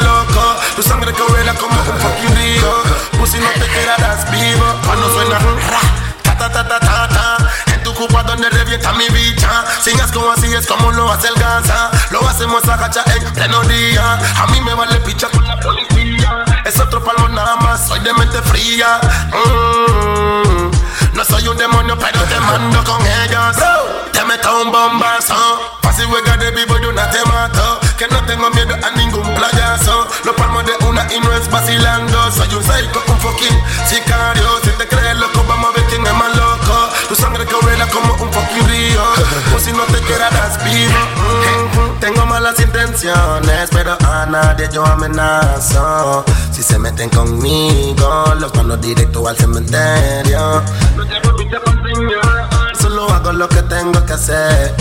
Tu 0.76 0.82
sangre 0.82 1.14
que 1.14 1.22
como 1.22 1.82
un 1.82 2.00
fucking 2.00 2.36
río. 2.36 3.04
Si 3.26 3.40
no 3.40 3.50
te 3.50 3.68
quedarás 3.68 4.30
vivo. 4.30 4.66
Cuando 4.86 5.12
suena 5.14 5.40
ta 6.24 6.38
ta 6.38 6.52
ta 6.52 6.68
ta 6.68 6.80
ta 6.80 7.08
ta. 7.08 7.38
En 7.74 7.82
tu 7.84 7.94
cupa 7.94 8.22
donde 8.24 8.50
revienta 8.50 8.94
mi 8.94 9.08
bicha. 9.10 9.64
Sin 9.82 10.00
asco 10.00 10.32
así 10.32 10.54
es 10.54 10.68
como 10.68 10.92
lo 10.92 11.12
hace 11.12 11.30
el 11.30 11.36
Gaza. 11.36 11.90
Lo 12.12 12.28
hacemos 12.28 12.68
a 12.68 12.78
cacha 12.78 13.04
en 13.16 13.34
pleno 13.34 13.62
día. 13.64 14.20
A 14.42 14.48
mí 14.48 14.62
me 14.62 14.74
vale 14.74 15.00
picha 15.02 15.30
con 15.30 15.48
la 15.48 15.60
policía. 15.60 16.46
Es 16.66 16.80
otro 16.80 17.04
palmo 17.04 17.28
nada 17.30 17.56
más, 17.58 17.88
soy 17.88 18.00
de 18.02 18.14
mente 18.14 18.42
fría. 18.42 19.00
Mm. 19.32 20.72
No 21.16 21.24
soy 21.24 21.48
un 21.48 21.58
demonio, 21.58 21.98
pero 21.98 22.22
te 22.24 22.40
mando 22.40 22.84
con 22.84 23.02
ellos. 23.06 23.58
Te 24.12 24.24
meto 24.26 24.62
un 24.62 24.72
bombazo. 24.72 25.36
Fácil 25.82 26.06
juega 26.06 26.38
de 26.38 26.52
vivo 26.52 26.78
y 26.82 26.86
una 26.86 27.10
te 27.10 27.24
mato. 27.26 27.80
Que 27.98 28.08
no 28.08 28.24
tengo 28.26 28.50
miedo 28.50 28.76
a 28.84 28.90
ningún 28.92 29.23
playazo. 29.50 30.08
Los 30.26 30.36
palmos 30.36 30.64
de 30.66 30.74
una 30.86 31.08
y 31.14 31.20
no 31.20 31.32
es 31.34 31.50
vacilando. 31.50 32.32
Soy 32.32 32.48
un 32.56 32.64
psycho, 32.64 33.04
un 33.08 33.20
fucking 33.20 33.64
sicario. 33.88 34.48
Si 34.64 34.70
te 34.72 34.88
crees 34.88 35.18
loco, 35.18 35.44
vamos 35.48 35.72
a 35.72 35.80
ver 35.80 35.86
quién 35.90 36.06
es 36.06 36.14
más 36.14 36.36
loco. 36.36 36.90
Tu 37.10 37.16
sangre 37.16 37.46
que 37.46 37.56
vuela 37.62 37.88
como 37.88 38.14
un 38.14 38.32
fucking 38.32 38.68
río. 38.68 39.04
O 39.56 39.60
si 39.60 39.72
no 39.72 39.84
te 39.84 40.00
quedarás 40.02 40.64
vivo. 40.64 41.00
Mm. 41.18 42.00
Tengo 42.00 42.26
malas 42.26 42.60
intenciones, 42.60 43.70
pero 43.72 43.98
a 44.06 44.26
nadie 44.26 44.68
yo 44.72 44.86
amenazo. 44.86 46.26
Si 46.52 46.64
se 46.64 46.78
meten 46.80 47.10
conmigo, 47.10 48.34
los 48.40 48.54
mando 48.56 48.78
directo 48.78 49.28
al 49.28 49.38
cementerio. 49.38 50.62
No 50.96 51.04
hago 53.10 53.32
lo 53.32 53.48
que 53.50 53.62
tengo 53.64 54.06
que 54.06 54.14
hacer. 54.14 54.74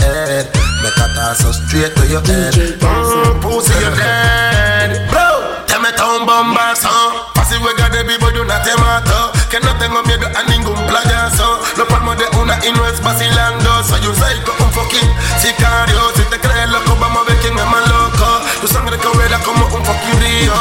Me 0.82 0.90
catazo 0.97 1.51
street 1.51 1.94
to 1.94 2.05
your 2.05 2.23
head. 2.27 2.55
Mm, 2.81 3.40
pussy, 3.40 3.73
you're 3.81 3.94
dead. 3.97 5.09
Bro, 5.11 5.65
te 5.66 5.78
meto 5.78 6.19
un 6.19 6.27
bombazo. 6.27 6.89
Fácil 7.35 7.59
juega 7.59 7.89
de 7.89 8.03
vivo 8.05 8.31
y 8.31 8.39
una 8.39 8.62
te 8.62 8.74
mato. 8.77 9.32
Que 9.51 9.61
no 9.61 9.77
tengo 9.78 10.03
miedo 10.05 10.27
a 10.27 10.43
ningún 10.51 10.74
playazo. 10.86 11.61
Los 11.77 11.86
palmos 11.89 12.16
de 12.19 12.24
una 12.39 12.59
y 12.65 12.73
no 12.73 12.86
es 12.86 13.03
vacilando. 13.03 13.82
Soy 13.85 14.07
un 14.07 14.15
psycho, 14.15 14.53
un 14.59 14.70
fucking 14.73 15.11
sicario. 15.40 16.01
Si 16.16 16.23
te 16.23 16.39
crees 16.39 16.69
loco, 16.70 16.97
vamos 17.01 17.27
a 17.27 17.31
ver 17.31 17.39
quién 17.40 17.59
es 17.59 17.66
más 17.66 17.89
loco. 17.89 18.40
Tu 18.61 18.69
sangre 18.69 18.99
que 18.99 19.09
huela 19.09 19.39
como 19.40 19.66
un 19.66 19.85
fucking 19.85 20.20
río. 20.20 20.55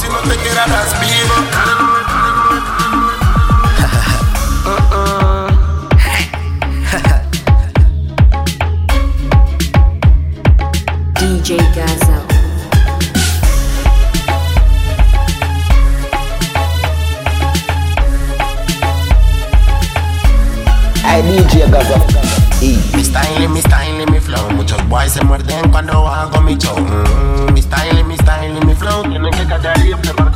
Si 0.00 0.08
no 0.08 0.18
te 0.18 0.36
quedarás 0.36 1.00
vivo. 1.00 1.75
Ay, 21.16 21.22
DJ 21.22 21.70
Gaza. 21.70 21.96
Mi 22.60 23.02
style 23.02 23.48
mi 23.48 23.60
style 23.62 24.04
mi 24.12 24.20
flow. 24.20 24.50
Muchos 24.50 24.86
boys 24.86 25.12
se 25.12 25.24
muerden 25.24 25.70
cuando 25.70 26.06
hago 26.06 26.42
mi 26.42 26.58
show. 26.58 26.76
Mm, 26.78 27.54
mi 27.54 27.62
style 27.62 28.04
mi 28.04 28.16
style 28.18 28.60
mi 28.66 28.74
flow. 28.74 29.02
Tienen 29.02 29.30
que 29.30 29.46
callar 29.46 29.78
y 29.86 29.94
observar 29.94 30.30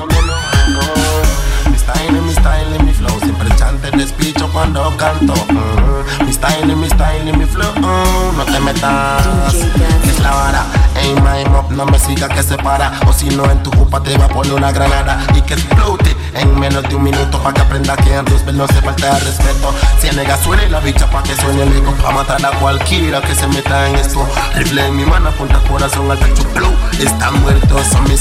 despicho 4.01 4.49
cuando 4.51 4.97
canto. 4.97 5.35
Mm, 5.35 6.25
mi 6.25 6.33
style 6.33 6.75
mi 6.75 6.89
style 6.89 7.33
mi 7.37 7.45
flow. 7.45 7.73
Mm, 7.77 8.37
no 8.39 8.45
te 8.45 8.59
metas. 8.61 9.55
es 9.55 10.21
la 10.21 10.31
vara. 10.31 10.65
Aim 10.97 11.17
my 11.17 11.45
up, 11.59 11.71
no 11.71 11.85
me 11.85 11.99
siga 11.99 12.29
que 12.29 12.43
se 12.43 12.57
para. 12.57 12.93
O 13.07 13.13
si 13.13 13.29
no, 13.29 13.45
en 13.51 13.63
tu 13.63 13.71
jupa 13.73 14.03
te 14.03 14.17
va 14.17 14.25
a 14.25 14.29
poner 14.29 14.55
una 14.55 14.73
granada. 14.73 15.23
Y 15.35 15.43
que 15.43 15.55
explote 15.55 16.17
en 16.35 16.59
menos 16.59 16.83
de 16.89 16.95
un 16.95 17.03
minuto. 17.03 17.43
Pa' 17.43 17.53
que 17.53 17.61
aprenda 17.61 17.95
que 17.97 18.15
en 18.15 18.25
Roosevelt 18.25 18.57
no 18.57 18.67
se 18.69 18.81
falta 18.81 19.19
respeto. 19.19 19.75
Si 20.01 20.11
nega 20.17 20.37
suena 20.43 20.67
la 20.69 20.81
bicha 20.81 21.07
pa' 21.11 21.23
que 21.23 21.37
suene 21.37 21.63
el 21.65 21.77
eco. 21.77 21.93
Pa' 22.03 22.11
matar 22.11 22.45
a 22.45 22.51
cualquiera 22.59 23.21
que 23.21 23.35
se 23.35 23.47
meta 23.49 23.87
en 23.89 23.97
esto. 23.97 24.27
Rifle 24.55 24.87
en 24.87 24.97
mi 24.97 25.05
mano, 25.05 25.29
apunta 25.29 25.61
corazón 25.69 26.11
al 26.11 26.19
pecho. 26.19 26.45
Blow, 26.55 26.73
están 26.99 27.39
muertos, 27.43 27.87
son 27.89 28.05
mis. 28.05 28.21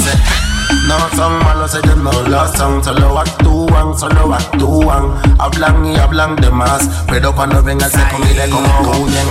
No 0.87 0.97
son 1.15 1.39
malos, 1.39 1.73
ellos 1.75 1.97
no 1.97 2.11
lo 2.11 2.47
son. 2.55 2.83
Solo 2.83 3.19
actúan, 3.19 3.97
solo 3.97 4.33
actúan. 4.33 5.13
Hablan 5.39 5.85
y 5.85 5.97
hablan 5.97 6.35
de 6.35 6.49
más. 6.51 6.87
Pero 7.07 7.33
cuando 7.33 7.61
venga 7.63 7.89
se 7.89 7.99
mire 8.19 8.49
como 8.49 8.91
huyen. 8.91 9.27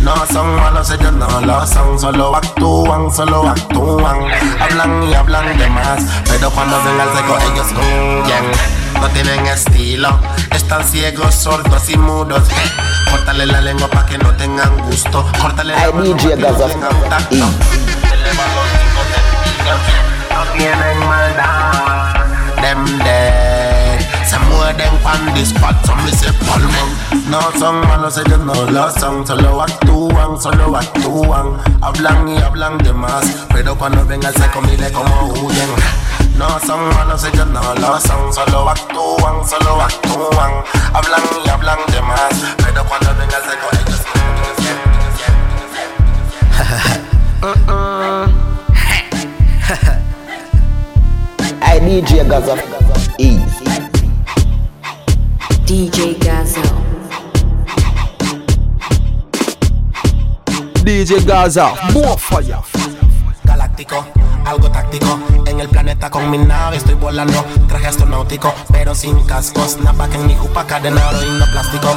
No 0.00 0.14
son 0.32 0.54
malos, 0.56 0.90
ellos 0.90 1.12
no 1.12 1.40
lo 1.40 1.66
son. 1.66 1.98
Solo 1.98 2.34
actúan, 2.36 3.12
solo 3.12 3.48
actúan. 3.48 4.18
Hablan 4.60 5.02
y 5.04 5.14
hablan 5.14 5.58
de 5.58 5.68
más. 5.68 6.00
Pero 6.28 6.50
cuando 6.50 6.76
venga 6.84 7.04
el 7.04 7.10
seco, 7.16 7.38
ellos 7.52 7.66
huyen. 7.72 8.78
No 9.00 9.08
tienen 9.10 9.46
estilo, 9.46 10.18
están 10.50 10.82
ciegos, 10.84 11.34
sordos 11.34 11.88
y 11.88 11.96
mudos. 11.96 12.42
Córtale 13.10 13.46
la 13.46 13.60
lengua 13.60 13.88
pa' 13.88 14.04
que 14.06 14.18
no 14.18 14.30
tengan 14.34 14.76
gusto. 14.88 15.24
Córtale 15.40 15.74
la 15.74 15.82
Ay, 15.82 15.92
mano 15.92 16.14
DJ 16.14 16.30
pa' 16.30 16.36
que 16.36 16.42
no 16.42 16.56
tengan 16.66 17.08
tacto. 17.08 17.46
E. 20.38 20.46
Elevan 20.46 20.46
los 20.46 20.46
hijos 20.46 20.46
de 20.46 20.46
tigres, 20.46 20.46
no 20.46 20.46
tienen 20.52 20.98
maldad. 21.08 22.14
Them 22.60 22.98
dead, 22.98 24.00
se 24.24 24.38
mueren 24.38 24.98
pan 25.02 25.36
spot, 25.36 25.86
son 25.86 26.04
mis 26.04 26.22
palmón. 26.46 26.90
No 27.28 27.40
son 27.58 27.80
malos, 27.86 28.16
ellos 28.18 28.38
no 28.38 28.54
lo 28.54 28.90
son, 28.90 29.26
solo 29.26 29.62
actúan, 29.62 30.40
solo 30.40 30.76
actúan. 30.76 31.58
Hablan 31.82 32.28
y 32.28 32.38
hablan 32.38 32.78
de 32.78 32.92
más, 32.92 33.24
pero 33.50 33.76
cuando 33.76 34.04
venga 34.06 34.28
el 34.28 34.34
seco, 34.34 34.60
mire 34.62 34.90
como 34.92 35.26
huyen. 35.26 35.68
No 36.36 36.58
son 36.60 36.88
malos, 36.94 37.24
ellos 37.24 37.46
no 37.48 37.74
lo 37.74 38.00
son, 38.00 38.32
solo 38.32 38.70
actúan, 38.70 39.48
solo 39.48 39.82
actúan. 39.82 40.52
Hablan 40.94 41.22
y 41.44 41.48
hablan 41.48 41.78
de 41.88 42.00
más, 42.02 42.34
pero 42.64 42.84
cuando 42.84 43.14
venga 43.16 43.36
el 43.36 43.44
seco, 43.44 43.68
ellos 43.72 43.98
Ay, 51.80 52.02
DJ 52.02 52.24
Gaza. 52.26 52.54
E. 53.18 53.38
DJ 55.64 56.18
Gaza. 56.18 56.60
DJ 60.82 61.24
Gaza. 61.24 61.74
More 61.92 62.18
fire. 62.18 62.58
galáctico, 63.44 64.04
algo 64.48 64.70
táctico. 64.70 65.18
En 65.46 65.60
el 65.60 65.68
planeta 65.68 66.10
con 66.10 66.30
mi 66.30 66.38
nave 66.38 66.76
estoy 66.76 66.94
volando. 66.94 67.44
Traje 67.68 67.86
astronáutico, 67.86 68.52
pero 68.72 68.94
sin 68.94 69.20
cascos. 69.24 69.78
Napa 69.78 70.08
que 70.08 70.16
en 70.16 70.26
mi 70.26 70.34
jupa 70.34 70.66
cadenado 70.66 71.24
y 71.24 71.30
no 71.38 71.44
plástico. 71.46 71.88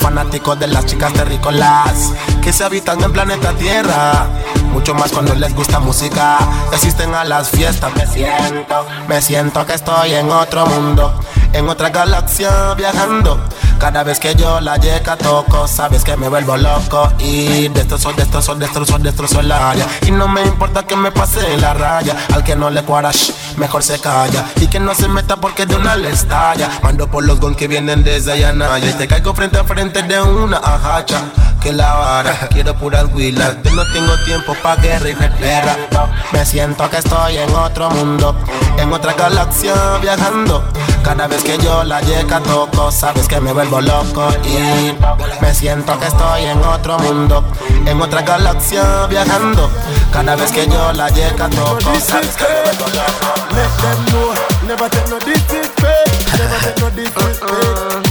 Fanático 0.00 0.54
de 0.54 0.68
las 0.68 0.86
chicas 0.86 1.12
terrícolas 1.12 2.12
que 2.42 2.52
se 2.52 2.64
habitan 2.64 3.02
en 3.02 3.12
planeta 3.12 3.52
Tierra. 3.54 4.26
Mucho 4.72 4.94
más 4.94 5.10
cuando 5.10 5.34
les 5.34 5.54
gusta 5.54 5.80
música. 5.80 6.38
Asisten 6.72 7.14
a 7.14 7.24
las 7.24 7.48
fiestas, 7.50 7.94
me 7.96 8.06
siento. 8.06 8.86
Me 9.08 9.20
siento 9.22 9.66
que 9.66 9.74
estoy 9.74 10.14
en 10.14 10.30
otro 10.30 10.66
mundo. 10.66 11.18
En 11.52 11.68
otra 11.68 11.88
galaxia 11.88 12.74
viajando. 12.74 13.40
Cada 13.78 14.02
vez 14.02 14.18
que 14.18 14.34
yo 14.34 14.60
la 14.60 14.76
yeca 14.78 15.16
toco, 15.16 15.68
sabes 15.68 16.02
que 16.02 16.16
me 16.16 16.28
vuelvo 16.28 16.56
loco. 16.56 17.12
Y 17.18 17.68
destrozo, 17.68 18.12
destrozo, 18.12 18.54
destrozo, 18.54 18.98
destrozo 18.98 19.40
el 19.40 19.52
área. 19.52 19.86
Y 20.06 20.10
no 20.10 20.28
me 20.28 20.42
importa 20.42 20.84
que 20.84 20.96
me 20.96 21.12
pase 21.12 21.56
la 21.58 21.74
raya. 21.74 22.16
Al 22.34 22.42
que 22.42 22.56
no 22.56 22.70
le 22.70 22.82
cuadra, 22.82 23.10
mejor 23.56 23.82
se 23.82 23.98
calla. 24.00 24.46
Y 24.56 24.66
que 24.68 24.80
no 24.80 24.94
se 24.94 25.08
meta 25.08 25.36
porque 25.36 25.66
de 25.66 25.76
una 25.76 25.96
le 25.96 26.10
estalla. 26.10 26.70
Mando 26.82 27.08
por 27.08 27.24
los 27.24 27.38
gon 27.38 27.54
que 27.54 27.68
vienen 27.68 28.02
desde 28.02 28.32
Ayanaya. 28.32 28.90
Y 28.90 28.92
te 28.94 29.06
caigo 29.06 29.34
frente 29.34 29.58
a 29.58 29.64
frente 29.64 30.02
de 30.02 30.20
una 30.22 30.56
ajacha. 30.56 31.22
Que 31.60 31.72
la 31.72 31.94
vara, 31.94 32.48
quiero 32.50 32.74
puras 32.74 33.06
huilas. 33.12 33.56
Yo 33.62 33.72
no 33.72 33.84
tengo 33.92 34.12
tiempo 34.24 34.54
pa' 34.62 34.76
guerra 34.76 35.08
y 35.10 35.14
guerra. 35.14 35.76
Me 36.32 36.44
siento 36.44 36.88
que 36.90 36.98
estoy 36.98 37.38
en 37.38 37.54
otro 37.54 37.90
mundo, 37.90 38.36
en 38.78 38.92
otra 38.92 39.12
galaxia 39.14 39.74
viajando. 40.00 40.64
Cada 41.06 41.28
vez 41.28 41.44
que 41.44 41.56
yo 41.58 41.84
la 41.84 42.00
yeca 42.00 42.40
toco, 42.40 42.90
sabes 42.90 43.28
que 43.28 43.40
me 43.40 43.52
vuelvo 43.52 43.80
loco 43.80 44.28
y 44.44 44.92
me 45.40 45.54
siento 45.54 45.96
que 46.00 46.06
estoy 46.06 46.46
en 46.46 46.58
otro 46.64 46.98
mundo, 46.98 47.44
en 47.86 48.02
otra 48.02 48.22
galaxia 48.22 49.06
viajando. 49.06 49.70
Cada 50.12 50.34
vez 50.34 50.50
que 50.50 50.66
yo 50.66 50.92
la 50.94 51.08
yeca 51.10 51.48
toco, 51.48 51.94
sabes 52.00 52.34
que 52.34 52.42
me 52.42 52.60
vuelvo 52.64 52.86
loco. 52.88 53.34
Let 53.54 53.70
them 53.82 54.04
know, 54.06 54.34
never 54.66 54.90
take 54.90 55.08
no 55.08 55.18
disrespect, 55.20 56.38
never 56.38 56.58
take 56.58 56.80
no 56.80 56.90
disrespect, 56.90 58.08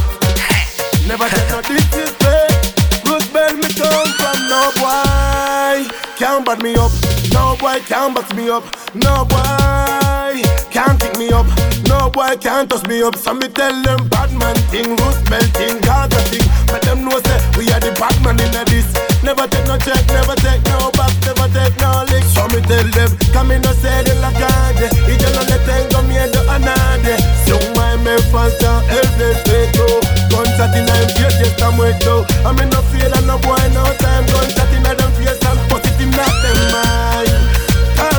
never 1.06 1.30
take 1.30 1.50
no 1.52 1.62
disrespect. 1.64 3.10
Roosevelt 3.10 3.56
me 3.58 3.74
come 3.76 4.10
from 4.16 4.48
no 4.48 4.72
boy, 4.80 5.86
can't 6.18 6.64
me 6.64 6.76
up, 6.78 6.92
no 7.36 7.56
boy 7.60 7.80
can't 7.86 8.16
back 8.16 8.34
me 8.36 8.50
up, 8.50 8.64
no 8.96 9.26
boy 9.28 10.40
can't 10.72 11.00
pick 11.00 11.18
me 11.18 11.30
up, 11.32 11.46
no 11.88 12.10
boy 12.10 12.36
can't 12.40 12.70
touch 12.70 12.88
me 12.88 13.04
up. 13.04 13.16
So 13.16 13.34
me 13.34 13.48
tell 13.48 13.76
them 13.84 14.08
bad 14.10 14.32
man 14.40 14.56
thing, 14.72 14.96
Roosevelt 14.96 15.52
thing, 15.56 15.80
Gaza 15.84 16.20
thing. 16.32 16.48
But 16.68 16.82
them 16.84 17.04
know 17.04 17.20
say 17.20 17.40
we 17.58 17.68
are 17.72 17.80
the 17.80 17.92
bad 18.00 18.16
man 18.24 18.40
in 18.40 18.52
this. 18.72 18.88
Never 19.24 19.48
take 19.48 19.68
no 19.68 19.78
check, 19.78 20.00
never 20.16 20.36
take 20.40 20.64
no 20.72 20.92
back, 20.96 21.12
never 21.28 21.48
take 21.52 21.76
no 21.84 22.04
lick. 22.12 22.24
So 22.36 22.48
me 22.52 22.60
tell 22.64 22.88
them, 22.96 23.12
come 23.34 23.52
in 23.52 23.62
no 23.62 23.72
say 23.84 24.04
de 24.04 24.16
la 24.24 24.32
calle, 24.32 24.88
y 25.08 25.14
yo 25.20 25.30
no 25.36 25.42
le 25.44 25.58
tengo 25.68 26.02
miedo 26.08 26.40
a 26.50 26.60
nadie. 26.60 27.16
So 27.48 27.60
why 27.76 27.96
me 28.04 28.16
falta 28.32 28.84
el 28.90 29.08
respeto? 29.20 29.86
Con 30.32 30.46
satina 30.58 30.94
en 31.02 31.10
face, 31.16 31.40
ya 31.40 31.48
está 31.48 31.70
muerto. 31.72 32.26
A 32.46 32.54
mí 32.54 32.64
no 32.72 32.82
fear 32.92 33.10
that 33.12 33.24
no 33.26 33.38
boy 33.40 33.64
no 33.74 33.84
time. 34.00 34.26
Con 34.32 34.48
satina 34.52 34.92
en 34.92 35.12
face 35.18 35.44
and 35.48 35.60
put 35.70 35.86
it 35.86 36.02
in 36.02 36.12
them 36.12 36.60
mind. 36.72 37.25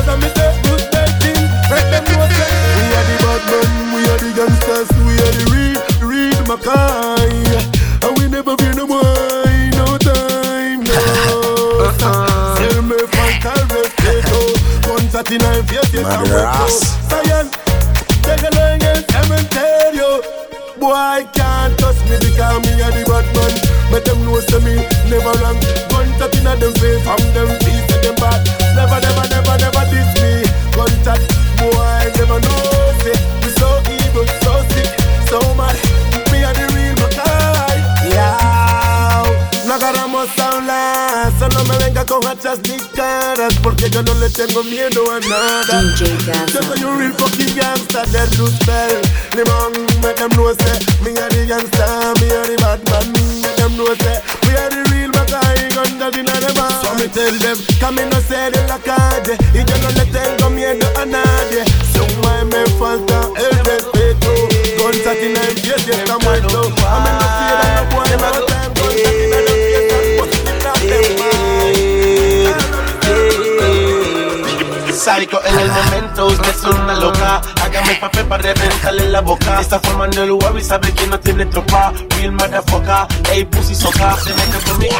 Cause 0.07 0.15
I'm 0.15 0.21
say 0.21 0.51
Roosevelt 0.63 1.11
thing, 1.19 1.41
make 1.67 1.87
them 1.91 2.03
know 2.07 2.23
say 2.31 2.51
we 2.79 2.83
are 2.95 3.05
the 3.07 3.15
bad 3.23 3.41
men, 3.51 3.71
we 3.93 4.01
are 4.07 4.19
the 4.23 4.31
gangsters, 4.39 4.89
we 5.03 5.13
are 5.19 5.33
the 5.35 5.43
real, 5.51 5.79
real 6.07 6.41
Mackay. 6.47 7.27
And 8.07 8.13
we 8.17 8.23
never 8.29 8.55
fear 8.55 8.73
no 8.73 8.87
boy, 8.87 9.69
no 9.75 9.97
time, 9.97 10.83
no. 10.87 11.91
Tell 12.55 12.81
me 12.83 12.95
falta 13.11 13.51
el 13.59 13.67
respeto. 13.67 14.39
Con 14.87 15.11
satina 15.11 15.53
en 15.57 15.67
face, 15.67 15.91
ya 15.91 16.01
está 16.01 16.19
muerto. 16.19 16.67
Zion, 17.09 17.51
déjalo 18.23 18.67
en 18.69 18.81
el 18.83 19.05
cementerio. 19.11 20.46
Boy 20.79 21.25
can't 21.33 21.73
touch 21.79 21.97
me 22.05 22.17
because 22.21 22.61
me 22.61 22.77
a 22.77 22.87
the 22.93 23.01
bad 23.09 23.25
man. 23.33 23.53
But 23.89 24.05
them 24.05 24.21
know 24.25 24.39
say 24.39 24.61
me 24.61 24.75
never 25.09 25.33
wrong. 25.41 25.57
Gunshot 25.89 26.35
inna 26.37 26.53
them 26.55 26.73
face 26.77 27.01
from 27.01 27.21
them 27.33 27.49
feet 27.65 27.83
say 27.89 28.01
them 28.05 28.15
bad. 28.21 28.45
Never, 28.77 28.99
never, 29.01 29.25
never, 29.33 29.55
never 29.57 29.83
diss 29.89 30.11
me. 30.21 30.45
Gunshot, 30.77 31.21
boy 31.57 32.05
never 32.13 32.39
know 32.39 32.93
say 33.01 33.17
venga 41.97 42.05
con 42.05 42.27
hachas 42.27 42.59
ni 42.67 42.77
caras 42.95 43.53
Porque 43.61 43.89
yo 43.89 44.03
no 44.03 44.13
le 44.15 44.29
tengo 44.29 44.63
miedo 44.63 45.03
a 45.11 45.19
nada. 45.19 45.81
DJ 45.81 46.17
Yo 46.53 46.61
soy 46.63 46.83
un 46.83 46.99
real 46.99 47.13
fucking 47.13 47.55
gangster, 47.55 48.07
del 48.09 48.29
Roosevelt. 48.37 49.07
Limón, 49.35 49.73
make 50.01 50.15
them 50.15 50.29
know 50.31 50.53
say 50.53 50.79
Me 51.01 51.11
a 51.11 51.27
the 51.29 51.45
gangster, 51.47 52.13
me 52.19 52.27
a 52.29 52.41
the 52.45 52.55
bad 52.61 52.81
man 52.89 53.13
Make 53.41 53.55
them 53.57 53.77
know 53.77 53.93
say 53.95 54.21
We 54.45 54.55
are 54.55 54.69
the 54.69 54.83
real 54.91 55.09
Mackay, 55.11 55.69
guns 55.73 56.17
in 56.17 56.25
the 56.25 56.53
bar 56.55 56.71
So 56.83 56.93
me 56.95 57.07
tell 57.07 57.33
them, 57.39 57.57
come 57.79 57.99
in 57.99 58.09
no 58.09 58.19
sé 58.21 58.51
de 58.51 58.61
la 58.67 58.77
calle 58.79 59.37
Y 59.53 59.63
yo 59.65 59.77
no 59.81 59.89
le 59.97 60.05
tengo 60.11 60.49
miedo 60.49 60.87
a 60.97 61.05
nadie. 61.05 61.63
So 61.93 62.03
why 62.21 62.43
me 62.43 62.65
falta 62.77 63.29
el 63.35 63.57
respeto 63.65 64.29
Guns 64.77 65.05
in 65.21 65.33
the 65.33 65.39
face, 65.39 65.87
y 65.87 65.91
está 65.91 66.17
muerto. 66.19 66.59
A 66.87 66.99
mí 66.99 67.09
no 67.11 67.27
quiera, 67.37 67.81
no 67.81 67.89
puedo, 67.89 68.17
no 68.17 68.45
tengo 68.45 68.77
Guns 68.77 68.95
in 68.95 69.09
the 69.09 69.35
face, 69.35 69.36
Sádico 74.97 75.39
en 75.45 75.59
el 75.59 75.69
momento, 75.71 76.25
usted 76.27 76.49
es 76.49 76.63
una 76.63 76.93
loca. 76.95 77.41
Hágame 77.63 77.95
papel 77.95 78.25
para 78.25 78.41
reventarle 78.43 79.09
la 79.09 79.21
boca. 79.21 79.61
Está 79.61 79.79
formando 79.79 80.23
el 80.23 80.31
web 80.31 80.57
y 80.57 80.63
sabe 80.63 80.91
que 80.93 81.05
no 81.07 81.19
tiene 81.19 81.45
tropa. 81.45 81.93
Real 82.17 82.31
motherfucker, 82.31 83.07
ey 83.31 83.45
pussy 83.45 83.75
soca. 83.75 84.17
Se 84.17 84.33
mete 84.33 84.57
conmigo. 84.69 84.95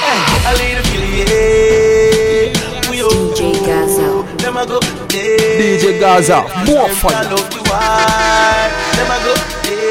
Hey, 0.00 0.18
a 0.46 0.52
little 0.54 0.82
bit, 0.90 1.28
yeah. 1.28 2.90
We 2.90 3.02
all- 3.02 3.34
DJ 3.34 3.60
Gaza. 3.66 4.06
Them 4.38 4.56
a 4.56 4.64
go, 4.66 4.80
yeah. 5.10 5.58
DJ 5.58 5.98
Gaza, 6.00 6.42
more 6.66 6.88
Them 6.88 6.96
fire. 6.96 7.12
follow 7.24 7.36
the 7.36 7.60
wire. 7.70 8.70
Them 8.96 9.10
a 9.10 9.18
go, 9.24 9.34
yeah. 9.68 9.84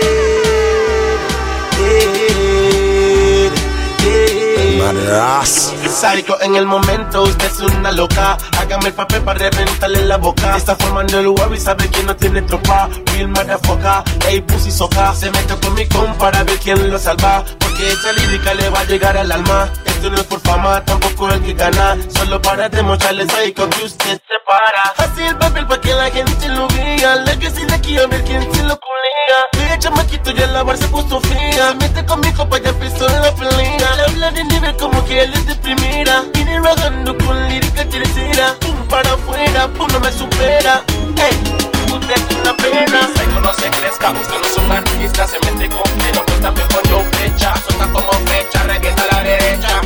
Yeah, 4.04 4.78
yeah. 4.78 4.84
Madras. 4.84 5.74
Sádico 5.90 6.38
en 6.41 6.56
el 6.56 6.66
momento, 6.66 7.22
usted 7.24 7.45
es 7.45 7.60
una 7.62 7.91
loca. 7.91 8.38
Hágame 8.64 8.88
el 8.88 8.94
papel 8.94 9.22
para 9.23 9.49
reventarle 9.49 10.06
la 10.06 10.15
boca. 10.15 10.56
Está 10.56 10.77
formando 10.77 11.19
el 11.19 11.27
web 11.27 11.53
y 11.53 11.60
sabe 11.60 11.90
que 11.90 12.02
no 12.03 12.15
tiene 12.15 12.41
tropa. 12.44 12.90
Real 13.14 13.27
motherfucker, 13.27 14.03
ey 14.27 14.41
pussy 14.41 14.72
soca. 14.72 15.14
Se 15.14 15.30
mete 15.31 15.56
con 15.61 15.73
mi 15.76 15.85
con 15.88 16.15
para 16.18 16.44
ver 16.44 16.57
quién 16.60 16.90
lo 16.90 16.98
salva. 16.98 17.44
Porque 17.60 17.91
esta 17.91 18.11
lírica 18.14 18.53
le 18.53 18.69
va 18.69 18.80
a 18.80 18.84
llegar 18.85 19.15
al 19.18 19.31
alma. 19.31 19.69
Esto 19.85 20.10
no 20.10 20.18
es 20.18 20.23
por 20.23 20.40
fama, 20.41 20.84
tampoco 20.84 21.30
el 21.30 21.41
que 21.44 21.53
gana. 21.53 21.98
Solo 22.15 22.41
para 22.41 22.69
demostrarle 22.69 23.27
sádico 23.27 23.69
que 23.69 23.85
usted 23.85 24.19
se 24.27 24.35
para. 24.48 24.94
Así 24.98 25.22
el 25.22 25.38
papel 25.38 25.68
para 25.68 25.81
que 25.81 25.94
la 25.94 26.10
gente 26.10 26.49
lo 26.49 26.68
vea. 26.69 27.15
La 27.18 27.38
que 27.38 27.49
si 27.52 27.64
de 27.65 27.73
aquí 27.76 27.98
a 27.98 28.07
ver 28.07 28.23
quién 28.23 28.41
se 28.53 28.64
lo 28.64 28.80
culea. 28.80 29.69
De 29.69 29.80
chamaquito 29.80 30.31
ya 30.31 30.48
la 30.48 30.64
bar 30.64 30.77
se 30.77 30.88
puso 30.88 31.22
fría. 31.22 31.76
Mete 31.80 32.06
con 32.06 32.19
mi 32.19 32.31
copa 32.34 32.57
ya 32.60 32.69
empezó 32.69 33.07
la 33.07 33.34
pelea. 33.35 33.95
Le 33.95 34.03
habla 34.03 34.31
de 34.31 34.44
nivel 34.45 34.76
como 34.77 35.06
que 35.06 35.22
él 35.23 35.34
es 35.34 35.45
de 35.45 35.56
primera. 35.56 36.23
Viene 36.34 36.57
rogando 36.57 37.15
con 37.19 37.48
lírica 37.48 37.85
tercera. 37.85 38.56
Pum 38.60 38.88
para 38.90 39.14
afuera, 39.14 39.68
pum 39.68 39.88
no 39.94 39.99
me 39.99 40.11
supera. 40.11 40.81
Ey, 41.15 41.82
pena. 41.99 43.07
Psycho 43.15 43.40
no 43.41 43.53
se 43.53 43.70
crezca, 43.70 44.11
usted 44.11 44.40
no 44.40 44.48
es 44.48 44.57
un 44.57 44.72
artista 44.72 45.28
Se 45.28 45.40
mete 45.40 45.70
con 45.70 45.84
pleno, 45.91 46.24
pues 46.26 46.41
también 46.41 46.68
con 46.68 46.84
yo 46.90 47.02
flecha 47.11 47.53
Suelta 47.65 47.88
como 47.91 48.11
flecha, 48.26 48.64
revienta 48.64 49.03
a 49.03 49.15
la 49.15 49.24
derecha 49.24 49.82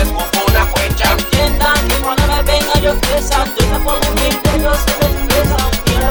Es 0.00 0.08
como 0.08 0.46
una 0.48 0.66
flecha 0.66 1.16
que 1.88 1.94
cuando 2.02 2.26
me 2.26 2.42
venga 2.42 2.74
yo 2.80 2.92
ellos 2.92 4.78
se 4.84 4.94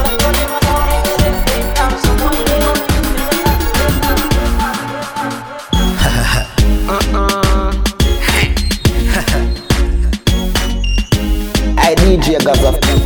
los 0.00 0.12
problemas 0.14 0.62
ahora 0.68 1.02
que 1.02 1.10
se 1.22 1.28
enfrentan, 1.28 1.90
somos 2.02 2.32
leones. 2.38 2.82
I 11.78 11.94
E. 12.98 13.01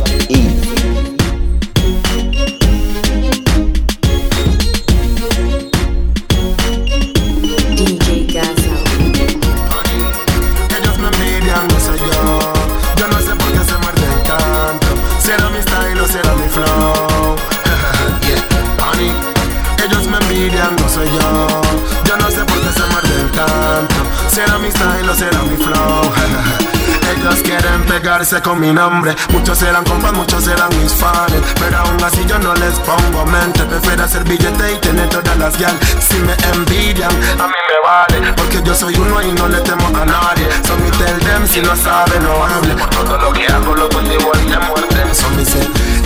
Ellos 27.17 27.41
quieren 27.43 27.83
pegarse 27.85 28.39
con 28.41 28.59
mi 28.59 28.71
nombre. 28.71 29.15
Muchos 29.29 29.57
serán 29.57 29.83
compas, 29.83 30.13
muchos 30.13 30.43
serán 30.43 30.69
mis 30.79 30.93
fans. 30.93 31.33
Pero 31.59 31.79
aún 31.79 32.03
así 32.03 32.23
yo 32.27 32.37
no 32.37 32.53
les 32.53 32.77
pongo 32.79 33.25
mente. 33.25 33.63
Prefiero 33.63 34.03
hacer 34.03 34.23
billete 34.25 34.73
y 34.73 34.77
tener 34.77 35.09
todas 35.09 35.35
las 35.37 35.57
gal. 35.57 35.75
Si 35.99 36.19
me 36.19 36.33
envidian, 36.53 37.09
a 37.09 37.47
mí 37.47 37.55
me 37.69 37.79
vale. 37.83 38.33
Porque 38.33 38.61
yo 38.63 38.75
soy 38.75 38.93
uno 38.95 39.19
y 39.23 39.31
no 39.31 39.47
le 39.47 39.59
temo 39.61 39.87
a 39.87 40.05
nadie. 40.05 40.47
Son 40.67 40.83
mi 40.83 40.91
tell 40.91 41.17
them, 41.19 41.47
si 41.47 41.61
no 41.61 41.75
sabe, 41.75 42.19
no 42.19 42.45
hable. 42.45 42.75
Por 42.75 42.89
todo 42.89 43.17
lo 43.17 43.33
que 43.33 43.47
hago, 43.47 43.75
lo 43.75 43.89
cultivo 43.89 44.31
y 44.35 44.51
te 44.51 44.59
muerden. 44.59 45.15
Son 45.15 45.35
mis 45.35 45.49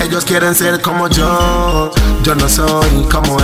Ellos 0.02 0.24
quieren 0.24 0.56
ser 0.56 0.82
como 0.82 1.10
yo. 1.10 1.92
Yo 2.24 2.36
no 2.36 2.48
soy 2.48 3.06
como 3.12 3.38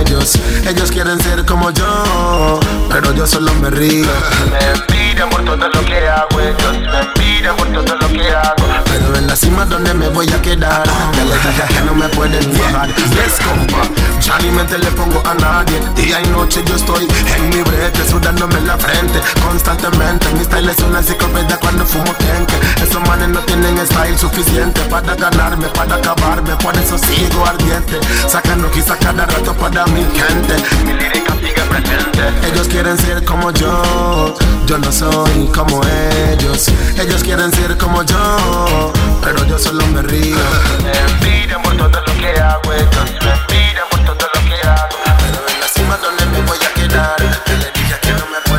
ellos. 0.00 0.36
Ellos 0.66 0.90
quieren 0.90 1.22
ser 1.22 1.44
como 1.44 1.70
yo, 1.70 2.58
pero 2.90 3.14
yo 3.14 3.24
solo 3.24 3.54
me 3.54 3.70
río. 3.70 4.08
Me 5.22 5.28
envidian 5.28 5.46
por 5.46 5.58
todo 5.58 5.68
lo 5.68 5.86
que 5.86 6.08
hago, 6.08 6.40
ellos 6.40 6.72
me 6.80 7.00
envidian 7.00 7.56
por 7.56 7.68
todo 7.68 7.96
lo 7.96 8.08
que 8.08 8.28
hago. 8.34 8.66
Pero 8.86 9.16
en 9.16 9.26
la 9.28 9.36
cima 9.36 9.64
donde 9.66 9.94
me 9.94 10.08
voy 10.08 10.28
a 10.28 10.42
quedar, 10.42 10.82
ya 10.84 11.24
les 11.24 11.42
dije 11.44 11.74
que 11.74 11.80
no 11.82 11.94
me 11.94 12.08
pueden 12.08 12.58
bajar. 12.58 12.88
Yes, 12.88 13.38
compa, 13.44 13.82
ya 14.20 14.38
ni 14.38 14.50
mente 14.50 14.78
le 14.78 14.90
pongo 14.90 15.22
a 15.24 15.34
nadie. 15.34 15.80
Día 15.94 16.20
y 16.20 16.26
noche 16.28 16.62
yo 16.66 16.74
estoy 16.74 17.06
en 17.36 17.50
mi 17.50 17.62
brete, 17.62 18.08
sudándome 18.08 18.56
en 18.56 18.66
la 18.66 18.76
frente 18.76 19.20
constantemente. 19.46 20.26
Mi 20.32 20.44
style 20.44 20.68
es 20.68 20.78
una 20.80 20.98
enciclopedia 20.98 21.56
cuando 21.58 21.86
fumo 21.86 22.12
kenke. 22.18 22.56
Esos 22.82 23.00
manes 23.06 23.28
no 23.28 23.40
tienen 23.40 23.78
style 23.86 24.18
suficiente 24.18 24.80
para 24.90 25.14
ganarme, 25.14 25.68
para 25.68 25.96
acabarme. 25.96 26.56
Por 26.56 26.76
eso 26.76 26.98
sigo 26.98 27.46
ardiente, 27.46 28.00
sacando 28.26 28.68
quizá 28.72 28.96
cada 28.96 29.24
rato 29.26 29.54
para 29.54 29.86
mi 29.86 30.02
gente. 30.02 30.54
Mi 30.84 30.94
lírica 30.94 31.32
sigue 31.34 31.62
presente. 31.70 32.48
Ellos 32.48 32.66
quieren 32.66 32.98
ser 32.98 33.24
como 33.24 33.52
yo, 33.52 34.34
yo 34.66 34.78
no 34.78 34.90
soy 34.90 35.11
como 35.54 35.80
ellos. 36.30 36.68
Ellos 36.98 37.22
quieren 37.22 37.52
ser 37.52 37.76
como 37.76 38.02
yo, 38.02 38.92
pero 39.22 39.44
yo 39.44 39.58
solo 39.58 39.86
me 39.88 40.02
río. 40.02 40.36
Me 40.82 40.92
envidian 41.12 41.62
por 41.62 41.76
todo 41.76 42.00
lo 42.00 42.14
que 42.18 42.40
hago, 42.40 42.72
ellos 42.72 43.10
me 43.24 43.30
envidian 43.32 43.88
por 43.90 44.00
todo 44.04 44.28
lo 44.34 44.40
que 44.48 44.66
hago. 44.66 44.96
Pero 45.18 45.38
en 45.48 45.60
la 45.60 45.68
cima 45.68 45.96
donde 45.98 46.26
me 46.26 46.40
voy 46.42 46.58
a 46.58 46.74
quedar, 46.74 47.16
yo 47.20 47.56
le 47.56 47.70
dije 47.72 47.98
que 48.00 48.12
no 48.12 48.26
me 48.26 48.51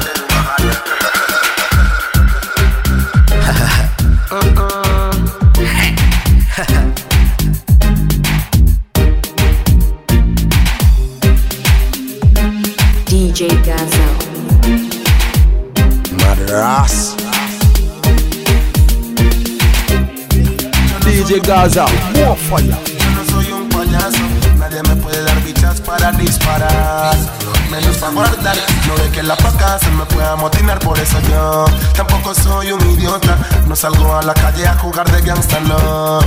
Madras. 16.53 17.15
DJ 21.03 21.39
Gaza, 21.41 21.85
more 22.13 22.35
fire. 22.35 22.67
Yo 22.67 23.09
no 23.09 23.25
soy 23.31 23.51
un 23.51 23.69
payaso, 23.69 24.19
nadie 24.59 24.83
me 24.83 24.95
puede 24.97 25.23
dar 25.23 25.43
bichas 25.43 25.81
para 25.81 26.11
disparar. 26.11 27.15
Menos 27.71 27.97
para 27.97 28.13
guardar, 28.13 28.55
no 28.95 29.03
ve 29.03 29.09
que 29.09 29.23
la 29.23 29.35
paca 29.35 29.79
se 29.79 29.89
me 29.91 30.05
pueda 30.05 30.33
amotinar, 30.33 30.79
por 30.79 30.97
eso 30.99 31.19
yo 31.29 31.65
tampoco 31.95 32.33
soy 32.33 32.71
un 32.71 32.89
idiota. 32.91 33.37
No 33.67 33.75
salgo 33.75 34.15
a 34.15 34.21
la 34.21 34.33
calle 34.33 34.67
a 34.67 34.75
jugar 34.77 35.09
de 35.11 35.21
gangsta, 35.21 35.59
no. 35.61 36.19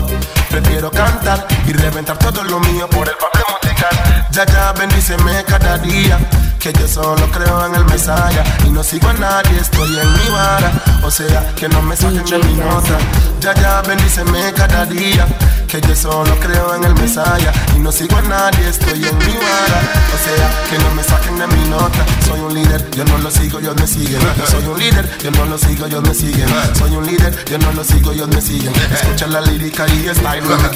Prefiero 0.51 0.91
cantar 0.91 1.47
y 1.67 1.73
reventar 1.73 2.19
todo 2.19 2.43
lo 2.45 2.61
mío 2.61 2.89
por 2.89 3.09
el 3.09 3.15
papel 3.17 3.43
musical. 3.63 4.27
Ya, 4.31 4.47
ya, 4.47 4.73
bendíceme 4.73 5.45
cada 5.45 5.79
día. 5.79 6.19
Que 6.59 6.73
yo 6.73 6.89
solo 6.89 7.31
creo 7.31 7.67
en 7.67 7.75
el 7.77 7.85
Mesaya 7.85 8.43
y 8.65 8.71
no 8.71 8.83
sigo 8.83 9.09
a 9.09 9.13
nadie, 9.13 9.61
estoy 9.61 9.99
en 9.99 10.13
mi 10.13 10.29
vara. 10.31 10.73
O 11.05 11.11
sea, 11.11 11.55
que 11.55 11.69
no 11.69 11.81
me 11.83 11.95
saquen 11.95 12.25
de 12.25 12.39
mi 12.39 12.55
nota. 12.55 12.99
Ya, 13.41 13.55
ya, 13.55 13.83
bendíceme 13.83 14.53
cada 14.53 14.85
día. 14.87 15.27
Que 15.69 15.81
yo 15.81 15.95
solo 15.95 16.35
creo 16.41 16.75
en 16.75 16.85
el 16.85 16.95
Mesaya 16.95 17.53
y 17.77 17.79
no 17.79 17.93
sigo 17.93 18.17
a 18.17 18.23
nadie, 18.23 18.69
estoy 18.69 19.05
en 19.05 19.19
mi 19.19 19.35
vara. 19.37 19.81
O 20.15 20.19
sea, 20.25 20.51
que 20.69 20.79
no 20.83 20.91
me 20.95 21.05
saquen 21.05 21.39
de 21.39 21.47
mi 21.47 21.69
nota. 21.69 22.05
Soy 22.27 22.41
un 22.41 22.56
líder, 22.57 22.91
yo 22.91 23.05
no 23.05 23.19
lo 23.19 23.31
sigo, 23.31 23.59
ellos 23.61 23.77
me 23.77 23.87
siguen. 23.87 24.20
Soy 24.51 24.66
un 24.66 24.78
líder, 24.78 25.19
yo 25.23 25.31
no 25.31 25.45
lo 25.47 25.59
sigo, 25.59 25.87
ellos 25.87 26.03
me 26.03 26.15
siguen. 26.15 26.49
Soy 26.74 26.97
un 26.97 27.07
líder, 27.07 27.45
yo 27.45 27.59
no 27.59 27.73
lo 27.73 27.85
sigo, 27.85 28.12
ellos 28.12 28.28
me 28.28 28.41
siguen. 28.41 28.73
Escucha 28.93 29.27
la 29.27 29.41
lírica 29.41 29.87
y 29.89 30.09
style, 30.09 30.43
no 30.49 30.57
me. 30.57 30.69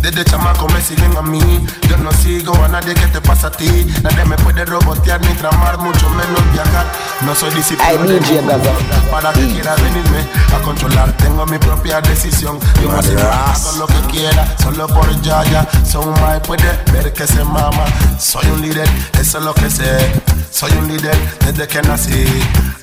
Desde 0.00 0.24
chamaco 0.24 0.68
me 0.68 0.80
siguen 0.80 1.16
a 1.16 1.22
mí. 1.22 1.66
Yo 1.88 1.96
no 1.98 2.12
sigo 2.12 2.54
a 2.64 2.68
nadie 2.68 2.94
que 2.94 3.06
te 3.08 3.20
pasa 3.20 3.48
a 3.48 3.50
ti. 3.50 3.86
Nadie 4.02 4.24
me 4.24 4.36
puede 4.36 4.64
robotear 4.64 5.20
ni 5.20 5.34
tramar, 5.34 5.78
mucho 5.78 6.08
menos 6.10 6.52
viajar. 6.52 6.86
No 7.22 7.34
soy 7.34 7.50
Gaza. 7.50 8.70
Para 9.10 9.32
que 9.32 9.46
quiera 9.48 9.74
venirme 9.76 10.20
a 10.54 10.62
controlar, 10.62 11.16
tengo 11.16 11.44
mi 11.46 11.58
propia 11.58 12.00
decisión. 12.00 12.58
Yo 12.80 12.88
me 12.88 13.22
hago 13.22 13.72
lo 13.78 13.86
que 13.86 14.00
quiera, 14.12 14.56
solo 14.62 14.86
por 14.86 15.08
ya 15.22 15.42
ya. 15.44 15.68
Son 15.84 16.08
my 16.12 16.40
puede 16.46 16.70
ver 16.92 17.12
que 17.12 17.26
se 17.26 17.44
mama. 17.44 17.84
Soy 18.18 18.46
un 18.46 18.62
líder, 18.62 18.88
eso 19.20 19.38
es 19.38 19.44
lo 19.44 19.54
que 19.54 19.68
sé. 19.70 20.12
Soy 20.50 20.72
un 20.72 20.88
líder 20.88 20.99
desde 21.00 21.66
cannot 21.66 21.98
see. 21.98 22.26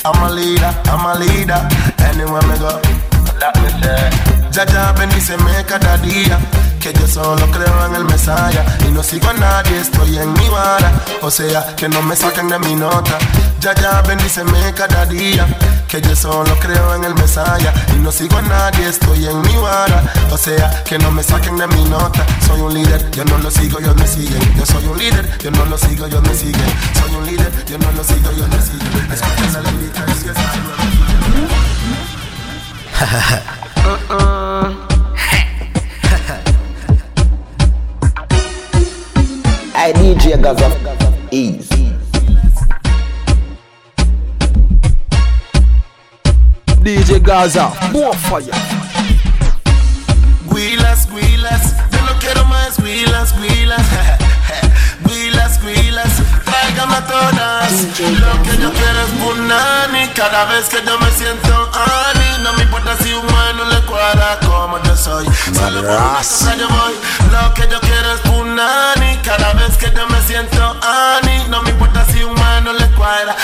I'm 0.04 0.24
a 0.24 0.34
leader, 0.34 0.74
I'm 0.86 1.06
a 1.06 1.20
leader. 1.20 1.68
Anywhere 2.10 2.42
me 2.48 2.58
go, 2.58 2.82
let 3.40 3.56
me 3.62 3.70
say. 3.82 4.37
Ya 4.66 4.92
bendíceme 4.92 5.64
cada 5.68 5.98
día. 5.98 6.40
Que 6.80 6.92
yo 6.92 7.08
solo 7.08 7.46
creo 7.52 7.86
en 7.86 7.96
el 7.96 8.06
Mesaya 8.06 8.66
Y 8.88 8.92
no 8.92 9.04
sigo 9.04 9.30
a 9.30 9.34
nadie, 9.34 9.80
estoy 9.80 10.18
en 10.18 10.34
mi 10.34 10.48
vara 10.48 10.92
O 11.22 11.30
sea, 11.30 11.76
que 11.76 11.90
no 11.90 12.02
me 12.02 12.16
saquen 12.16 12.48
de 12.48 12.58
mi 12.60 12.76
nota. 12.76 13.18
Ya 13.60 14.02
bendíceme 14.02 14.74
cada 14.76 15.06
día 15.06 15.46
Que 15.88 16.02
yo 16.02 16.16
solo 16.16 16.58
creo 16.60 16.96
en 16.96 17.04
el 17.04 17.14
Mesaya 17.16 17.74
Y 17.96 18.00
no 18.00 18.12
sigo 18.12 18.38
a 18.38 18.42
nadie, 18.42 18.88
estoy 18.88 19.28
en 19.28 19.42
mi 19.42 19.56
vara 19.58 20.02
O 20.32 20.38
sea, 20.38 20.84
que 20.84 20.98
no 20.98 21.12
me 21.12 21.22
saquen 21.24 21.58
de 21.58 21.68
mi 21.68 21.84
nota. 21.86 22.26
Soy 22.46 22.62
un 22.62 22.74
líder, 22.74 23.12
yo 23.12 23.26
no 23.26 23.38
lo 23.38 23.52
sigo, 23.52 23.80
ellos 23.80 23.96
me 23.96 24.08
siguen. 24.08 24.42
Yo 24.56 24.66
soy 24.66 24.86
un 24.86 24.98
líder, 24.98 25.38
yo 25.40 25.52
no 25.52 25.66
lo 25.66 25.78
sigo, 25.78 26.06
ellos 26.06 26.24
me 26.24 26.34
siguen. 26.34 26.74
Soy 27.00 27.16
un 27.16 27.26
líder, 27.26 27.66
yo 27.66 27.78
no 27.78 27.92
lo 27.92 28.04
sigo, 28.04 28.32
ellos 28.32 28.50
me 28.50 28.62
siguen. 28.62 29.12
Escuchen 29.12 29.54
la 29.54 29.62
lírica 29.62 30.06
y 30.08 30.18
si 33.88 33.94
es 33.94 35.48
Hey, 39.76 39.94
DJ 39.94 40.38
Gaza. 40.42 40.70
Easy. 41.32 41.94
DJ 46.82 47.20
Gaza, 47.20 47.72
more 47.92 48.18
fire. 48.18 48.52
Guilas, 50.50 51.08
guilas, 51.10 51.76
yo 51.92 52.02
no 52.02 52.20
quiero 52.20 52.46
más 52.46 52.78
guilas, 52.82 53.34
guilas. 53.38 53.38
Guilas, 53.38 53.88
guilas, 53.88 54.27
todas. 56.86 57.72
Lo 58.00 58.44
que 58.44 58.58
yo 58.58 58.72
quiero 58.72 59.02
es 59.02 59.12
punani. 59.20 60.08
Cada 60.14 60.46
vez 60.46 60.70
que 60.70 60.84
yo 60.86 60.98
me 61.00 61.12
siento 61.12 61.72
ani, 61.74 62.44
no 62.44 62.54
me 62.54 62.64
importa 62.64 62.96
si 63.02 63.14
un 63.14 63.26
humano 63.26 63.66
le 63.66 63.82
cuadra 63.82 64.40
como 64.46 64.82
yo 64.84 64.96
soy. 64.96 65.26
Solo 65.54 65.82
por 65.82 65.92
una 65.92 66.18
cosa 66.18 66.56
yo 66.56 66.68
voy. 66.68 66.94
Lo 67.32 67.54
que 67.54 67.68
yo 67.68 67.80
quiero 67.82 68.14
es 68.14 68.22
punani. 68.22 69.18
Cada 69.24 69.54
vez 69.54 69.78
que 69.78 69.92
yo 69.92 70.08
me 70.08 70.22
siento 70.22 70.78
ani, 70.82 71.46
no 71.50 71.62
me 71.64 71.72
importa 71.72 72.06
si 72.12 72.24
un 72.24 72.32
humano 72.32 72.74
le 72.74 72.88
cuadra 72.92 73.36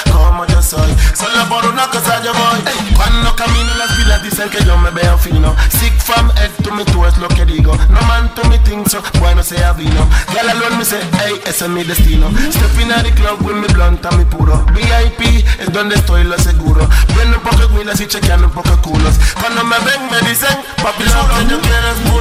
soy. 0.63 0.95
Solo 1.13 1.47
por 1.49 1.65
una 1.65 1.87
cosa 1.87 2.21
yo 2.23 2.33
voy. 2.33 2.59
Ey, 2.65 2.93
Cuando 2.95 3.35
camino 3.35 3.69
las 3.77 3.91
pilas 3.91 4.23
dicen 4.23 4.49
que 4.49 4.63
yo 4.63 4.77
me 4.77 4.89
veo 4.91 5.17
fino. 5.17 5.55
Sick 5.79 5.93
from 5.99 6.31
head 6.37 6.51
to 6.63 6.71
me 6.71 6.85
tú 6.85 7.05
es 7.05 7.17
lo 7.17 7.27
que 7.27 7.45
digo. 7.45 7.77
No 7.89 8.01
man 8.03 8.33
to 8.35 8.43
me 8.49 8.57
think 8.59 8.87
so, 8.87 9.01
bueno 9.19 9.43
sea 9.43 9.73
vino. 9.73 10.07
Girl 10.31 10.49
alone 10.49 10.77
me 10.77 10.85
say, 10.85 11.01
hey, 11.19 11.39
ese 11.45 11.65
es 11.65 11.69
mi 11.69 11.83
destino. 11.83 12.29
Stepping 12.51 12.91
at 12.91 13.03
the 13.03 13.11
club 13.11 13.41
with 13.41 13.55
mi 13.55 13.67
blunt 13.73 14.05
a 14.05 14.11
mi 14.11 14.25
puro. 14.25 14.65
VIP 14.73 15.45
es 15.59 15.71
donde 15.71 15.95
estoy, 15.95 16.23
lo 16.23 16.37
seguro. 16.37 16.87
Viendo 17.15 17.37
un 17.37 17.43
poco 17.43 17.67
de 17.67 17.67
milas 17.69 17.99
y 17.99 18.07
chequeando 18.07 18.47
un 18.47 18.53
poco 18.53 18.69
de 18.69 18.77
culos. 18.77 19.15
Cuando 19.39 19.63
me 19.63 19.77
ven 19.79 20.09
me 20.09 20.29
dicen, 20.29 20.57
papi, 20.81 21.03
lo 21.03 21.27
que 21.29 21.51
yo 21.51 21.61
quiero 21.61 21.87
es. 21.89 22.13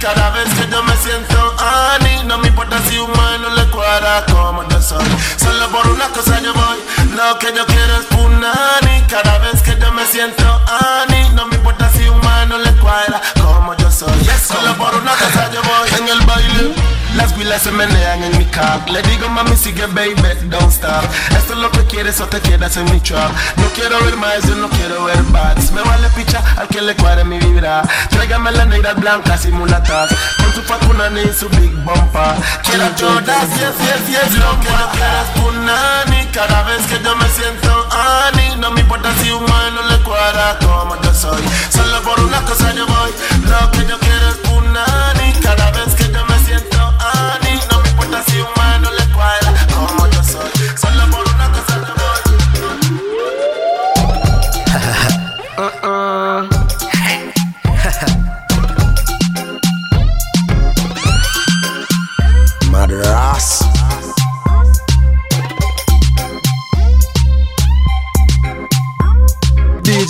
Cada 0.00 0.30
vez 0.30 0.48
que 0.54 0.66
yo 0.70 0.82
me 0.82 0.96
siento 0.96 1.54
ani, 1.58 2.24
no 2.24 2.38
me 2.38 2.48
importa 2.48 2.80
si 2.88 2.98
un 2.98 3.10
humano 3.10 3.50
le 3.54 3.66
cuadra 3.66 4.24
como 4.32 4.66
yo 4.66 4.80
soy. 4.80 5.04
Solo 5.36 5.68
por 5.68 5.86
una 5.88 6.08
cosa 6.08 6.40
yo 6.40 6.54
voy. 6.54 6.78
Lo 7.14 7.38
que 7.38 7.49
yo 7.54 7.66
quiero 7.66 7.96
es 7.96 8.06
punani. 8.06 9.02
Cada 9.08 9.38
vez 9.38 9.62
que 9.62 9.76
yo 9.78 9.92
me 9.92 10.04
siento 10.06 10.44
ani, 10.66 11.30
no 11.30 11.46
me 11.46 11.56
importa 11.56 11.90
si 11.90 12.08
un 12.08 12.18
humano 12.18 12.58
le 12.58 12.72
cuadra 12.76 13.20
como 13.40 13.74
yo 13.76 13.90
soy. 13.90 14.10
Solo 14.46 14.74
por 14.76 14.94
una 14.94 15.12
cosa 15.12 15.50
yo 15.52 15.60
voy. 15.62 15.88
En 15.98 16.08
el 16.08 16.26
baile, 16.26 16.74
las 17.20 17.36
vilas 17.36 17.62
se 17.62 17.70
menean 17.70 18.22
en 18.24 18.38
mi 18.38 18.46
car. 18.46 18.88
Le 18.90 19.02
digo, 19.02 19.28
mami, 19.28 19.56
sigue, 19.56 19.86
baby, 19.86 20.14
don't 20.44 20.72
stop. 20.72 21.04
Esto 21.36 21.52
es 21.52 21.58
lo 21.58 21.70
que 21.70 21.84
quieres 21.84 22.20
o 22.20 22.26
te 22.26 22.40
quedas 22.40 22.76
en 22.76 22.90
mi 22.90 23.00
trap. 23.00 23.30
No 23.56 23.66
quiero 23.74 24.02
ver 24.04 24.16
más, 24.16 24.42
yo 24.48 24.54
no 24.54 24.68
quiero 24.70 25.04
ver 25.04 25.22
bats. 25.24 25.70
Me 25.72 25.82
vale 25.82 26.08
picha 26.10 26.42
al 26.56 26.68
que 26.68 26.80
le 26.80 26.96
cuadre 26.96 27.24
mi 27.24 27.38
vibra. 27.38 27.82
Tráigame 28.10 28.50
las 28.52 28.66
negras 28.66 28.96
blancas 28.96 29.44
y 29.44 29.50
mulatas. 29.50 30.10
Con 30.38 30.54
su 30.54 30.62
facunani 30.62 31.20
y 31.20 31.32
su 31.38 31.48
big 31.50 31.74
bumper. 31.84 32.34
Quiero 32.62 32.88
todas, 32.96 33.48
yes, 33.58 33.76
yes, 33.84 34.02
yes. 34.08 34.38
Lo 34.38 34.58
que 34.60 34.68
yo 34.68 34.86
quiero 34.92 35.16
es 35.24 35.30
punani. 35.40 36.26
Cada 36.32 36.62
vez 36.62 36.86
que 36.86 37.02
yo 37.04 37.14
me 37.16 37.28
siento 37.28 37.88
ani, 37.92 38.56
no 38.56 38.70
me 38.70 38.80
importa 38.80 39.10
si 39.20 39.30
un 39.30 39.44
humano 39.44 39.82
le 39.90 39.98
cuadra 39.98 40.58
como 40.60 40.96
yo 41.02 41.12
soy. 41.12 41.42
Solo 41.68 42.00
por 42.02 42.18
una 42.20 42.40
cosa 42.42 42.72
yo 42.72 42.86
voy. 42.86 43.10
Lo 43.44 43.70
que 43.72 43.86
yo 43.86 43.98
quiero 43.98 44.28
es 44.28 44.36
punani. 44.36 45.19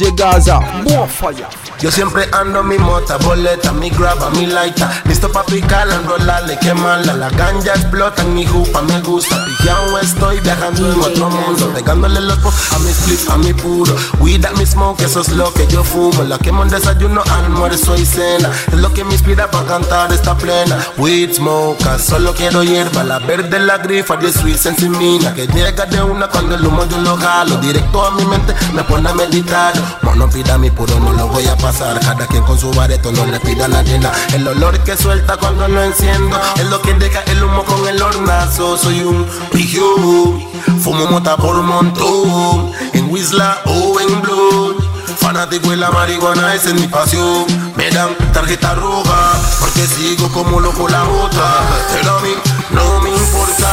DJ 0.00 0.16
Gaza, 0.16 0.58
more 0.88 1.06
fire. 1.06 1.69
Yo 1.80 1.90
siempre 1.90 2.28
ando 2.32 2.62
mi 2.62 2.76
mota, 2.76 3.16
boleta, 3.16 3.72
mi 3.72 3.88
graba, 3.88 4.28
mi 4.30 4.46
laita 4.46 5.02
Listo 5.06 5.32
pa' 5.32 5.44
picarla, 5.44 5.94
enrolarle, 5.94 6.58
quemarla 6.58 7.14
La 7.14 7.30
ganja 7.30 7.72
explota 7.72 8.20
en 8.20 8.34
mi 8.34 8.46
jupa, 8.46 8.82
me 8.82 9.00
gusta. 9.00 9.42
Pijao 9.46 9.98
estoy 9.98 10.40
viajando 10.40 10.92
en 10.92 11.00
otro 11.00 11.30
mundo 11.30 11.72
Pegándole 11.72 12.20
los 12.20 12.38
a 12.72 12.78
mi 12.78 12.90
split, 12.90 13.30
a 13.30 13.36
mi 13.36 13.52
puro. 13.52 13.94
Weed 14.18 14.44
at 14.44 14.56
mi 14.56 14.66
smoke, 14.66 15.00
eso 15.02 15.20
es 15.20 15.28
lo 15.30 15.52
que 15.52 15.66
yo 15.66 15.84
fumo. 15.84 16.22
La 16.24 16.38
quemo 16.38 16.62
en 16.62 16.68
desayuno, 16.68 17.22
almuerzo 17.30 17.96
y 17.96 18.04
cena. 18.04 18.50
Es 18.72 18.78
lo 18.78 18.92
que 18.92 19.04
me 19.04 19.12
inspira 19.12 19.50
para 19.50 19.66
cantar 19.66 20.12
esta 20.12 20.36
plena. 20.36 20.78
Weed 20.98 21.34
smoke, 21.34 21.82
solo 21.98 22.34
quiero 22.34 22.62
hierba 22.62 23.04
La 23.04 23.18
verde, 23.18 23.58
la 23.58 23.78
grifa, 23.78 24.14
el 24.14 24.32
sweet 24.32 24.58
sensimina 24.58 25.34
Que 25.34 25.46
llega 25.46 25.86
de 25.86 26.02
una 26.02 26.28
cuando 26.28 26.54
el 26.54 26.66
humo 26.66 26.84
yo 26.86 26.98
lo 26.98 27.16
jalo. 27.16 27.56
Directo 27.58 28.04
a 28.04 28.10
mi 28.12 28.24
mente, 28.24 28.54
me 28.72 28.82
pone 28.84 29.08
a 29.08 29.14
meditar. 29.14 29.72
Mono 30.02 30.28
pida 30.28 30.58
mi 30.58 30.70
puro, 30.70 30.98
no 31.00 31.12
lo 31.12 31.28
voy 31.28 31.46
a 31.46 31.56
pasar 31.70 32.00
cada 32.00 32.26
quien 32.26 32.42
con 32.42 32.58
su 32.58 32.68
bareto, 32.72 33.12
no 33.12 33.24
le 33.26 33.38
pida 33.38 33.68
la 33.68 33.78
arena. 33.78 34.10
El 34.34 34.46
olor 34.48 34.76
que 34.80 34.96
suelta 34.96 35.36
cuando 35.36 35.68
lo 35.68 35.80
enciendo 35.84 36.36
es 36.56 36.66
lo 36.66 36.82
que 36.82 36.92
deja 36.94 37.22
el 37.26 37.44
humo 37.44 37.64
con 37.64 37.86
el 37.86 38.02
hornazo. 38.02 38.76
Soy 38.76 39.02
un 39.02 39.24
pijo, 39.52 40.40
fumo 40.82 41.06
mota 41.06 41.36
por 41.36 41.62
montón. 41.62 42.72
En 42.92 43.08
Wisla 43.08 43.58
o 43.66 44.00
en 44.00 44.20
Blue. 44.20 44.76
Fanático 45.18 45.70
de 45.70 45.76
la 45.76 45.90
marihuana, 45.90 46.54
esa 46.54 46.70
es 46.70 46.74
mi 46.74 46.88
pasión. 46.88 47.44
Me 47.76 47.88
dan 47.90 48.16
tarjeta 48.32 48.74
roja 48.74 49.32
porque 49.60 49.86
sigo 49.86 50.28
como 50.32 50.58
loco 50.58 50.88
la 50.88 51.04
bota. 51.04 51.60
Pero 51.92 52.16
a 52.16 52.20
mí 52.20 52.34
no 52.70 53.00
me 53.00 53.10
importa. 53.10 53.68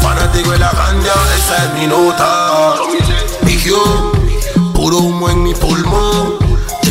Fanático 0.00 0.52
de 0.52 0.58
la 0.60 0.70
ganja, 0.70 1.14
esa 1.36 1.64
es 1.64 1.74
mi 1.74 1.88
nota. 1.88 2.74
Pijo, 3.44 4.12
puro 4.74 4.98
humo 4.98 5.28
en 5.28 5.42
mi 5.42 5.54
pulmón 5.54 6.41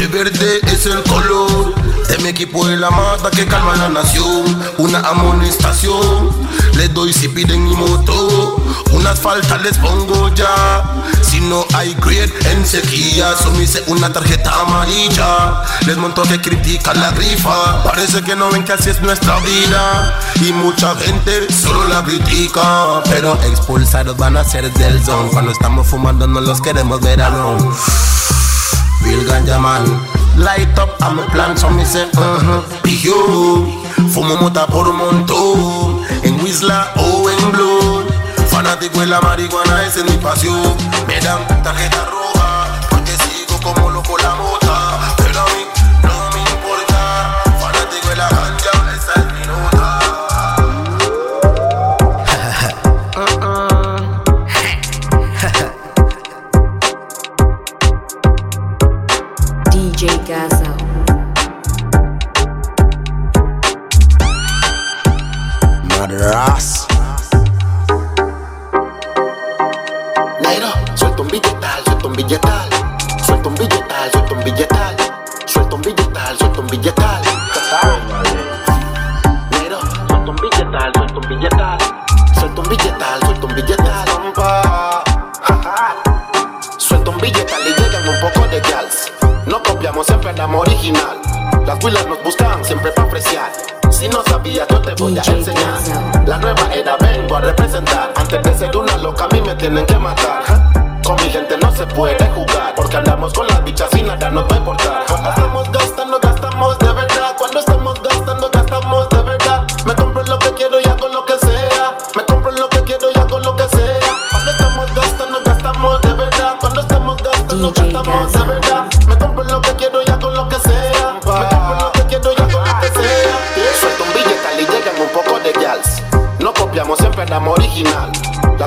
verde 0.07 0.61
es 0.63 0.85
el 0.85 1.03
color 1.03 1.75
de 2.07 2.17
mi 2.19 2.29
equipo 2.29 2.67
de 2.67 2.77
la 2.77 2.89
mata 2.89 3.29
que 3.29 3.45
calma 3.45 3.75
la 3.75 3.89
nación. 3.89 4.43
Una 4.77 4.99
amonestación, 4.99 6.29
les 6.73 6.93
doy 6.93 7.13
si 7.13 7.27
piden 7.27 7.63
mi 7.63 7.75
moto. 7.75 8.57
Unas 8.91 9.19
faltas 9.19 9.61
les 9.61 9.77
pongo 9.77 10.33
ya. 10.33 10.83
Si 11.21 11.39
no 11.39 11.65
hay 11.73 11.93
grid 11.95 12.29
en 12.45 12.65
sequía, 12.65 13.33
me 13.55 13.63
hice 13.63 13.83
una 13.87 14.11
tarjeta 14.11 14.51
amarilla. 14.61 15.63
Les 15.85 15.97
monto 15.97 16.23
que 16.23 16.41
critican 16.41 16.99
la 16.99 17.11
grifa. 17.11 17.83
Parece 17.83 18.21
que 18.23 18.35
no 18.35 18.49
ven 18.49 18.63
que 18.63 18.73
así 18.73 18.89
es 18.89 19.01
nuestra 19.01 19.39
vida. 19.39 20.19
Y 20.41 20.51
mucha 20.53 20.95
gente 20.95 21.51
solo 21.53 21.87
la 21.87 22.03
critica. 22.03 23.01
Pero 23.09 23.37
expulsados 23.43 24.17
van 24.17 24.37
a 24.37 24.43
ser 24.43 24.71
del 24.73 25.03
zone. 25.03 25.29
Cuando 25.31 25.51
estamos 25.51 25.87
fumando 25.87 26.27
no 26.27 26.41
los 26.41 26.59
queremos 26.61 26.99
ver 27.01 27.21
alone. 27.21 27.69
Real 29.03 29.23
ganja 29.25 29.57
Light 30.37 30.77
up 30.79 30.89
a 31.01 31.29
plan 31.31 31.57
so 31.57 31.69
me 31.69 31.83
say 31.83 32.09
uh-huh. 32.15 32.61
Fumo 34.09 34.35
mota 34.37 34.65
por 34.67 34.91
montón 34.93 36.01
En 36.23 36.41
Wisla 36.41 36.91
o 36.97 37.29
en 37.29 37.51
Blue 37.51 38.05
Fanático 38.47 38.99
de 38.99 39.07
la 39.07 39.21
marihuana, 39.21 39.85
esa 39.85 39.99
es 39.99 40.05
mi 40.05 40.17
pasión 40.17 40.75
Me 41.07 41.19
dan 41.19 41.45
tarjeta 41.63 42.05
roja 42.05 42.40
DJ 60.11 60.27
Gaza. 60.27 60.75
Madras. 65.87 66.80
Original. 90.39 91.19
Las 91.65 91.83
huilas 91.83 92.07
nos 92.07 92.23
buscan 92.23 92.63
siempre 92.63 92.91
para 92.91 93.07
apreciar. 93.07 93.51
Si 93.89 94.07
no 94.07 94.23
sabías, 94.23 94.65
yo 94.69 94.81
te 94.81 94.93
voy 94.93 95.17
a 95.17 95.21
enseñar. 95.21 96.25
La 96.25 96.37
nueva 96.37 96.73
era 96.73 96.95
vengo 96.97 97.35
a 97.35 97.41
representar. 97.41 98.13
Antes 98.15 98.41
de 98.41 98.57
ser 98.57 98.77
una 98.77 98.97
loca, 98.97 99.25
a 99.25 99.27
mí 99.27 99.41
me 99.41 99.53
tienen 99.55 99.85
que 99.85 99.97
matar. 99.97 100.43
Con 101.03 101.15
mi 101.17 101.29
gente 101.29 101.57
no 101.57 101.71
se 101.75 101.85
puede 101.87 102.25
jugar. 102.29 102.73
Porque 102.75 102.97
andamos 102.97 103.33
con 103.33 103.45
las 103.47 103.60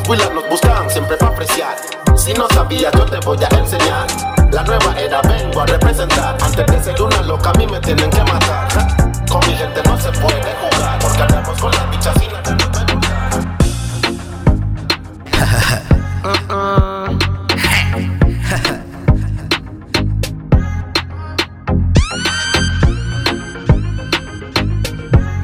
huilas 0.09 0.31
nos 0.33 0.49
buscan 0.49 0.91
siempre 0.91 1.17
para 1.17 1.33
apreciar. 1.33 1.77
Si 2.17 2.33
no 2.35 2.47
sabías, 2.49 2.93
yo 2.93 3.05
te 3.07 3.19
voy 3.21 3.39
a 3.39 3.49
enseñar. 3.57 4.07
La 4.53 4.63
nueva 4.63 4.95
era 4.99 5.21
vengo 5.23 5.61
a 5.61 5.67
representar. 5.67 6.37
Antes 6.41 6.67
de 6.67 6.83
ser 6.83 7.03
una 7.03 7.23
loca, 7.23 7.51
a 7.51 7.59
mí 7.59 7.67
me 7.67 7.81
tienen 7.81 8.11
que 8.11 8.23
matar. 8.23 8.69
Con 9.31 9.41
mi 9.47 9.55
gente 9.55 9.83
no 9.85 9.99
se 9.99 10.11
puede 10.13 10.55
jugar. 10.61 10.99
Porque 11.01 11.23
andamos 11.23 11.61
con 11.61 11.71
las 11.73 11.91
bichas 11.91 12.15
y 12.23 12.27
nada 12.29 12.55
nos 12.55 12.71
va 12.71 12.79
a 12.79 12.81
importar. 12.81 13.25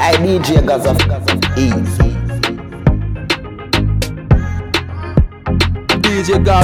I 0.02 0.16
DJ 0.22 0.62
Gaza 0.64 0.94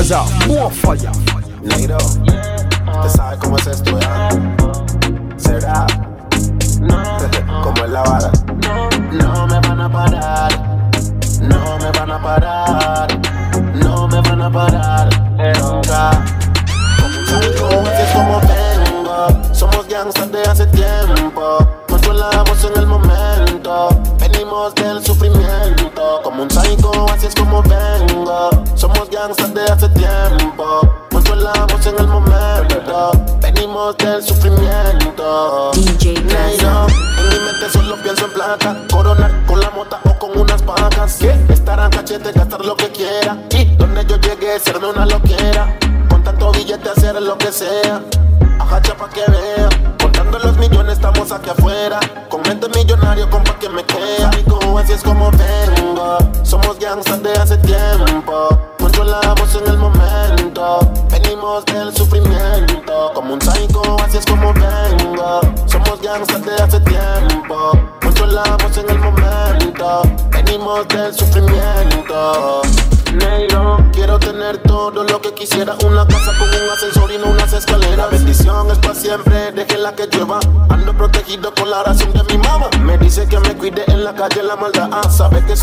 Gaza, 0.09 0.24
more 0.47 0.70
fire. 0.70 1.11
Neiro, 1.62 1.97
¿usted 1.97 3.09
sabe 3.16 3.39
cómo 3.39 3.57
es 3.57 3.66
esto, 3.66 3.99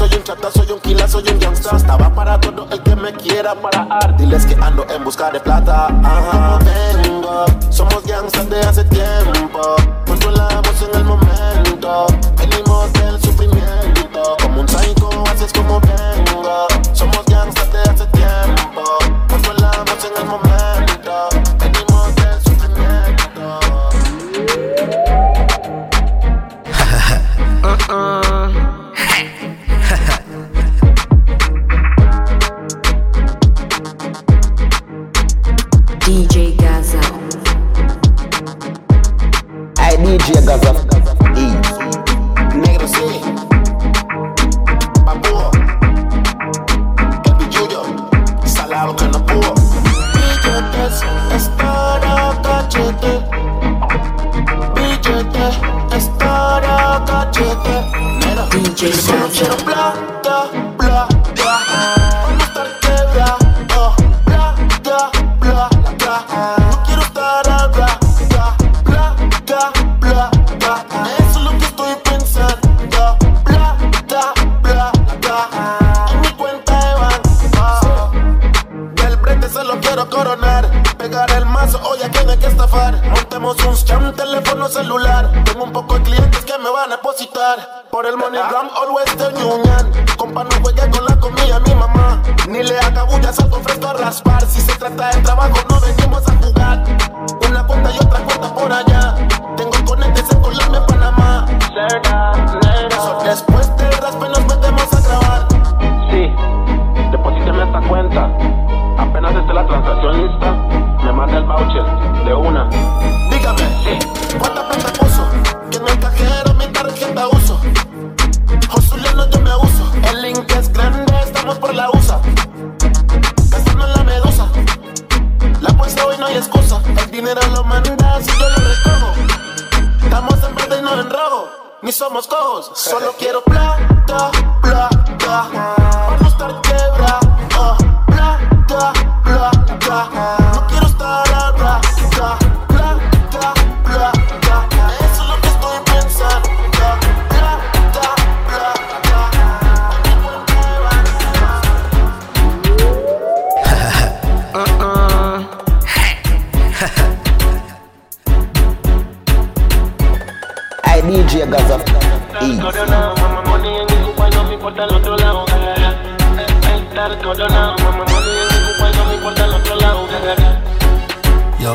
soy 0.07 0.17
un 0.17 0.23
chata, 0.23 0.51
soy 0.51 0.71
un 0.71 0.79
kila, 0.79 1.07
soy 1.07 1.23
un 1.29 1.39
gangsta. 1.39 1.75
Estaba 1.75 2.13
para 2.13 2.39
todo 2.39 2.67
el 2.71 2.81
que 2.81 2.95
me 2.95 3.13
quiera 3.13 3.55
parar. 3.55 4.17
Diles 4.17 4.45
que 4.45 4.55
ando 4.55 4.85
en 4.89 5.03
busca 5.03 5.31
de 5.31 5.39
plata. 5.39 5.87
Ajá, 6.03 6.59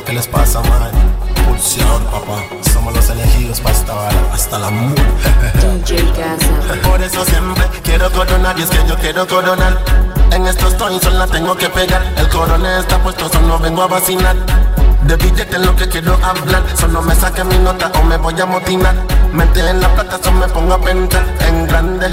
¿qué 0.09 0.15
les 0.15 0.27
pasa, 0.27 0.61
man? 0.63 0.91
Pulsión, 1.47 2.03
papá. 2.05 2.43
Somos 2.73 2.95
los 2.95 3.11
elegidos 3.11 3.61
para 3.61 3.75
esta 3.75 3.93
vara. 3.93 4.17
Hasta 4.33 4.59
la 4.59 4.71
muerte. 4.71 5.03
Por 6.83 7.03
eso 7.03 7.25
siempre 7.27 7.65
quiero 7.83 8.11
coronar 8.11 8.59
y 8.59 8.63
es 8.63 8.71
que 8.71 8.79
yo 8.89 8.97
quiero 8.97 9.27
coronar. 9.27 9.79
En 10.33 10.47
estos 10.47 10.79
toys 10.79 11.05
la 11.13 11.27
tengo 11.27 11.55
que 11.57 11.69
pegar. 11.69 12.03
El 12.17 12.27
coronel 12.31 12.81
está 12.81 12.99
puesto, 13.03 13.29
solo 13.29 13.59
vengo 13.59 13.83
a 13.83 13.87
vacinar. 13.87 14.35
De 15.03 15.17
billete 15.17 15.57
es 15.57 15.67
lo 15.67 15.77
que 15.77 15.87
quiero 15.87 16.15
hablar. 16.25 16.63
Solo 16.75 17.03
me 17.03 17.15
saque 17.15 17.45
mi 17.45 17.59
nota 17.59 17.93
o 18.01 18.05
me 18.05 18.17
voy 18.17 18.41
a 18.41 18.47
motinar. 18.47 18.95
Mente 19.33 19.61
en 19.61 19.81
la 19.81 19.89
plata, 19.95 20.19
solo 20.23 20.39
me 20.39 20.49
pongo 20.49 20.73
a 20.73 20.81
pensar 20.81 21.25
en 21.47 21.67
grande. 21.67 22.09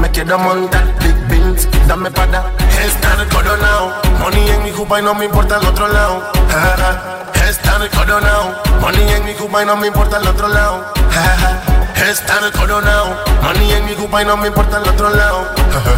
Me 0.00 0.10
quiero 0.10 0.38
montar 0.40 0.84
big 0.98 1.14
bills, 1.28 1.68
dame 1.86 2.10
para 2.10 2.50
estar 2.84 3.28
coronado. 3.28 3.92
Money 4.18 4.50
en 4.50 4.64
mi 4.64 4.70
cupa 4.72 4.98
y 4.98 5.02
no 5.04 5.14
me 5.14 5.26
importa 5.26 5.58
el 5.58 5.66
otro 5.66 5.86
lado. 5.86 6.32
Estar 7.78 7.96
coronado. 7.96 8.62
Money 8.80 9.08
en 9.12 9.24
mi 9.24 9.34
cupa 9.34 9.62
y 9.62 9.66
no 9.66 9.76
me 9.76 9.86
importa 9.86 10.16
el 10.16 10.26
otro 10.26 10.48
lado. 10.48 10.92
Estar 12.10 12.50
coronado. 12.50 13.16
Money 13.40 13.70
en 13.70 13.84
mi 13.84 13.92
cupa 13.94 14.20
y 14.20 14.24
no 14.24 14.36
me 14.36 14.48
importa 14.48 14.78
el 14.78 14.88
otro 14.88 15.10
lado. 15.10 15.46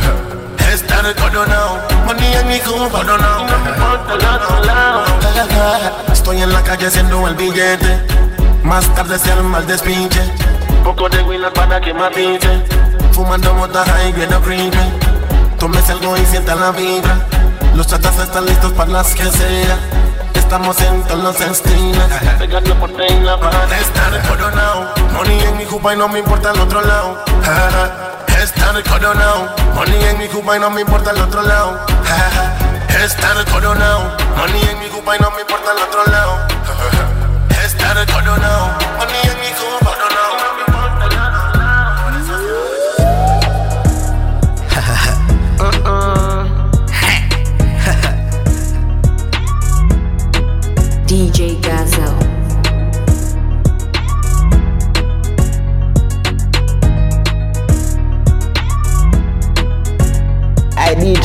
Estar 0.71 1.15
coronado. 1.17 1.79
Money 2.05 2.35
en 2.35 2.49
mi 2.49 2.61
cupa, 2.61 2.91
coronado. 2.91 3.47
No 3.47 3.59
me 3.61 3.71
importa 3.71 4.13
el 4.13 4.27
otro 4.27 4.65
lado. 4.65 5.05
Estoy 6.13 6.43
en 6.43 6.53
la 6.53 6.63
calle 6.63 6.87
haciendo 6.87 7.27
el 7.27 7.35
billete. 7.35 7.99
Más 8.63 8.87
tarde 8.95 9.19
se 9.19 9.33
arma 9.33 9.59
el 9.59 9.67
despinche. 9.67 10.21
Poco 10.85 11.09
de 11.09 11.23
winner 11.23 11.53
para 11.55 11.81
que 11.81 11.95
me 11.95 12.11
pinche. 12.11 12.63
Fumando 13.13 13.55
mota 13.55 13.85
viendo 14.15 14.39
creepy. 14.43 14.79
Tómese 15.59 15.93
algo 15.93 16.15
y 16.19 16.27
sienta 16.27 16.55
la 16.57 16.73
vibra. 16.73 17.27
Los 17.75 17.87
chatas 17.87 18.19
están 18.19 18.45
listos 18.45 18.71
para 18.73 18.91
las 18.91 19.15
que 19.15 19.25
sea. 19.25 19.79
Estamos 20.35 20.81
en 20.81 21.03
todos 21.05 21.23
los 21.23 21.41
estilos. 21.41 22.05
Pegarle 22.39 22.75
por 22.75 22.91
la 22.91 23.39
Para 23.39 23.79
estar 23.79 24.29
coronado. 24.29 24.93
Money 25.13 25.41
en 25.41 25.57
mi 25.57 25.65
cupa 25.65 25.95
y 25.95 25.97
no 25.97 26.09
me 26.09 26.19
importa 26.21 26.51
el 26.53 26.61
otro 26.61 26.81
lado. 26.81 27.25
Estar 28.43 28.83
coronado. 28.85 29.55
Money 29.75 30.05
en 30.05 30.19
mi 30.19 30.29
cupa 30.29 30.57
y 30.57 30.61
no 30.61 30.71
me 30.71 30.81
importa 30.81 31.11
el 31.11 31.21
otro 31.21 31.43
lado. 31.43 31.81
Estar 33.05 33.45
coronado. 33.51 34.17
Money 34.37 34.63
en 34.71 34.79
mi 34.81 34.89
cupa 34.89 35.17
y 35.17 35.19
no 35.21 35.31
me 35.31 35.41
importa 35.43 35.73
el 35.73 35.83
otro 35.83 36.05
lado. 36.13 36.39
Estar 37.65 38.07
coronado. 38.07 38.69
Money 38.99 39.21
en 39.25 39.41
mi 39.41 39.51
cupa, 39.59 39.80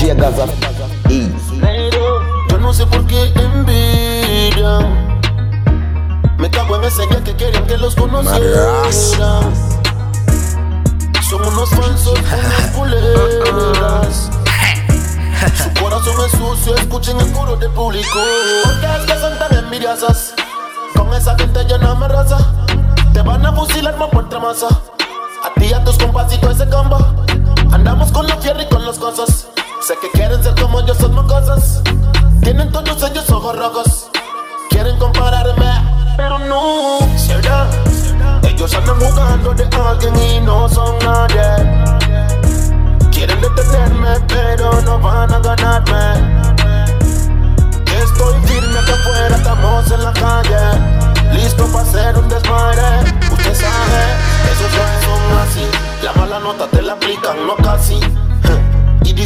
DJ 0.05 0.13
Gaza. 0.17 0.45
Easy. 1.09 1.61
Yo 2.49 2.59
no 2.59 2.71
sé 2.71 2.85
por 2.85 3.07
qué 3.07 3.33
envidia. 3.33 4.79
Me 6.37 6.47
cago 6.51 6.75
en 6.75 6.83
ese 6.83 7.07
que 7.07 7.35
querían 7.35 7.65
que 7.65 7.75
los 7.75 7.95
conociera. 7.95 8.83
Son 11.27 11.41
unos 11.41 11.69
falsos, 11.71 12.19
unas 12.19 12.71
culeras. 12.75 14.29
Su 15.57 15.81
corazón 15.81 16.13
es 16.23 16.31
su 16.33 16.37
sucio, 16.37 16.75
escuchen 16.75 17.19
el 17.19 17.31
coro 17.31 17.55
del 17.55 17.71
público. 17.71 18.19
Porque 18.63 18.85
es 18.85 19.11
que 19.11 19.19
son 19.19 19.39
tan 19.39 19.57
envidiosas. 19.57 20.35
Con 20.95 21.11
esa 21.15 21.35
gente 21.35 21.65
no 21.79 21.95
me 21.95 22.07
raza. 22.07 22.37
Te 23.11 23.23
van 23.23 23.43
a 23.43 23.51
fusilar 23.53 23.97
más 23.97 24.09
por 24.09 24.39
masa. 24.39 24.67
A 24.67 25.59
ti 25.59 25.65
y 25.65 25.73
a 25.73 25.83
tus 25.83 25.97
compacitos 25.97 26.61
ese 26.61 26.69
combo. 26.69 26.97
Andamos 27.71 28.11
con 28.11 28.27
los 28.27 28.37
fierros 28.37 28.65
y 28.65 28.67
con 28.67 28.85
las 28.85 28.99
cosas. 28.99 29.47
Sé 29.81 29.95
que 30.01 30.09
quieren 30.11 30.43
ser 30.43 30.55
como 30.55 30.83
yo, 30.85 30.95
son 30.95 31.27
cosas. 31.27 31.81
Tienen 32.41 32.71
todos 32.71 33.03
ellos 33.03 33.29
ojos 33.29 33.55
rojos. 33.57 34.09
Quieren 34.69 34.97
compararme, 34.97 35.71
pero 36.17 36.39
no. 36.39 36.99
Ellos 38.43 38.73
andan 38.73 38.99
jugando 38.99 39.53
de 39.53 39.63
alguien 39.63 40.15
y 40.15 40.39
no 40.41 40.67
son 40.69 40.97
nadie. 40.99 41.41
Quieren 43.11 43.39
detenerme, 43.41 44.19
pero 44.27 44.81
no 44.81 44.99
van 44.99 45.33
a 45.33 45.39
ganarme. 45.39 46.55
Estoy 47.85 48.33
firme 48.45 48.79
acá 48.79 48.93
afuera, 48.93 49.35
estamos 49.35 49.91
en 49.91 50.03
la 50.03 50.13
calle. 50.13 51.33
Listo 51.33 51.65
para 51.67 51.83
hacer 51.83 52.17
un 52.17 52.27
desmadre. 52.27 53.11
Usted 53.31 53.53
sabe, 53.53 54.01
esos 54.51 54.71
son 55.05 55.37
así. 55.39 55.67
La 56.03 56.13
mala 56.13 56.39
nota 56.39 56.67
te 56.67 56.81
la 56.81 56.93
aplican, 56.93 57.45
no 57.45 57.55
casi. 57.57 57.99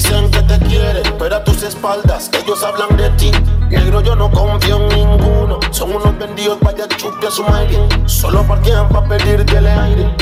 Dicen 0.02 0.32
que 0.32 0.42
te 0.44 0.58
quieren, 0.60 1.14
pero 1.20 1.36
a 1.36 1.44
tus 1.44 1.62
espaldas 1.62 2.32
ellos 2.32 2.64
hablan 2.64 2.96
de 2.96 3.10
ti. 3.18 3.32
Negro, 3.70 4.00
yo 4.00 4.16
no 4.16 4.32
confío 4.32 4.78
en 4.78 4.88
ninguno. 4.88 5.60
Son 5.72 5.94
unos 5.94 6.18
vendidos, 6.18 6.58
vaya 6.62 6.88
chupe 6.88 7.28
a 7.28 7.30
su 7.30 7.44
madre. 7.44 7.78
Solo 8.06 8.42
parquean 8.44 8.88
para 8.88 9.10
pedirte 9.10 9.58
el 9.58 9.68
aire. 9.68 10.16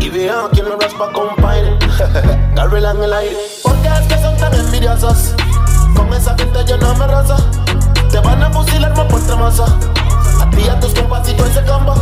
Y 0.00 0.10
vean 0.10 0.48
quién 0.52 0.68
lo 0.68 0.78
raspa. 0.78 1.10
Gabriela 2.54 2.90
en 2.90 3.04
el 3.04 3.12
aire. 3.14 3.38
Porque 3.62 3.88
es 3.88 4.00
que 4.06 4.20
son 4.20 4.36
tan 4.36 4.52
envidiosas. 4.52 5.34
Con 5.96 6.12
esa 6.12 6.36
gente 6.36 6.66
yo 6.66 6.76
no 6.76 6.94
me 6.96 7.06
raza. 7.06 7.36
Te 8.10 8.18
van 8.18 8.42
a 8.42 8.50
fusilar 8.50 8.94
más 8.94 9.06
por 9.06 9.38
masa. 9.38 9.64
A 10.42 10.50
ti 10.50 10.62
y 10.66 10.68
a 10.68 10.80
tus 10.80 10.92
compacitos 10.92 11.48
ese 11.50 11.62
combo. 11.64 11.94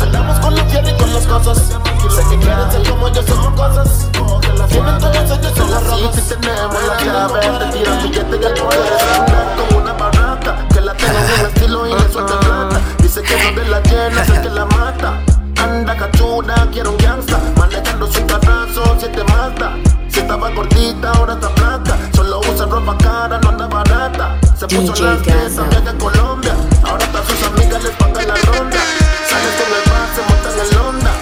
Andamos 0.00 0.38
con 0.38 0.54
los 0.54 0.64
fierros 0.70 0.90
y 0.90 0.94
con 0.94 1.12
las 1.12 1.26
cosas. 1.26 1.58
Sé 1.58 2.22
que 2.30 2.38
quieren 2.38 2.70
ser 2.70 2.88
como 2.88 3.08
yo, 3.08 3.22
somos 3.26 3.52
cosas. 3.60 4.10
Tienen 4.68 4.98
todos 4.98 5.16
ellos 5.16 5.58
en 5.58 5.70
las 5.70 5.84
rosas. 5.84 6.14
Si 6.14 6.34
tenemos 6.34 6.82
la 6.86 7.04
llave, 7.04 7.40
te 7.40 7.78
tiran 7.78 8.02
billete 8.02 8.38
y 8.40 8.44
el 8.44 8.54
poder. 8.54 8.98
Como 9.58 9.82
una 9.82 9.92
barraca. 9.92 10.68
Que 10.72 10.80
la 10.80 10.94
tengo 10.94 11.18
en 11.40 11.46
estilo 11.46 11.86
y 11.88 11.94
le 11.94 12.12
suelta 12.12 12.38
plata. 12.38 12.80
Dice 12.98 13.22
que 13.22 13.36
no 13.42 13.60
de 13.60 13.68
la 13.68 13.80
llena, 13.80 14.22
es 14.22 14.28
el 14.28 14.42
que 14.42 14.50
la 14.50 14.64
mata. 14.66 15.20
Anda 15.56 15.96
cachuda, 15.96 16.68
quiero 16.72 16.90
un 16.92 16.98
gangsta. 16.98 17.40
Manejando 17.56 18.06
su 18.06 18.24
carrazo, 18.26 18.96
si 19.00 19.08
te 19.08 19.24
mata. 19.24 19.72
Si 20.08 20.20
estaba 20.20 20.50
gordita, 20.50 21.10
ahora 21.10 21.34
está 21.34 21.48
flaca. 21.48 21.98
Solo 22.14 22.40
usa 22.40 22.66
ropa 22.66 22.96
cara, 22.98 23.40
no 23.40 23.48
anda 23.48 23.66
barata. 23.66 24.38
Se 24.56 24.68
puso 24.68 24.92
DJ 24.92 25.04
las 25.06 25.18
piezas, 25.22 25.68
viaja 25.70 25.90
a 25.90 25.98
Colombia. 25.98 26.54
Ahora 26.94 27.06
hasta 27.06 27.24
sus 27.24 27.42
amigas 27.48 27.82
les 27.82 27.92
pagan 27.96 28.28
la 28.28 28.34
ronda. 28.36 28.78
Sales 29.28 29.54
con 29.58 29.68
el 29.74 29.82
bar, 29.90 30.08
se 30.14 30.22
montan 30.30 30.54
en 30.62 30.78
Honda. 30.78 31.12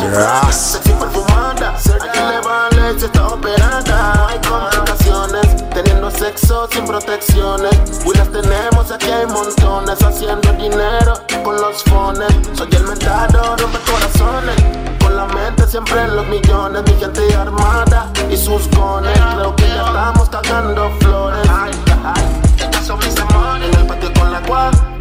Negra, 0.00 0.52
sexy 0.52 0.90
perfumada. 0.90 1.76
Que 2.12 2.20
le 2.20 2.40
vale 2.40 2.98
si 2.98 3.04
está 3.04 3.28
operada. 3.28 4.26
Hay 4.28 4.40
complicaciones, 4.40 5.70
teniendo 5.70 6.10
sexo 6.10 6.68
sin 6.72 6.86
protecciones. 6.86 7.72
Y 8.04 8.18
las 8.18 8.32
tenemos 8.32 8.90
aquí 8.90 9.12
hay 9.12 9.26
montones. 9.26 10.02
Haciendo 10.02 10.52
dinero 10.54 11.14
con 11.44 11.54
los 11.54 11.84
fones. 11.84 12.32
Soy 12.54 12.68
el 12.72 12.82
mentado, 12.82 13.56
rompe 13.58 13.78
corazones. 13.88 14.56
Con 15.00 15.16
la 15.16 15.26
mente 15.26 15.68
siempre 15.68 16.02
en 16.02 16.16
los 16.16 16.26
millones. 16.26 16.82
Mi 16.84 16.98
gente 16.98 17.32
armada 17.36 18.10
y 18.28 18.36
sus 18.36 18.68
gones. 18.70 19.16
Creo 19.36 19.54
que 19.54 19.68
ya 19.68 19.86
estamos 19.86 20.28
cagando 20.30 20.90
flores. 20.98 21.48
Ay, 21.48 21.70
ay, 22.04 22.40
estas 22.58 22.84
son 22.84 22.98
mis 22.98 23.16
amores. 23.20 23.68
En 23.68 23.80
el 23.80 23.86
patio 23.86 24.12
con 24.14 24.32
la 24.32 24.40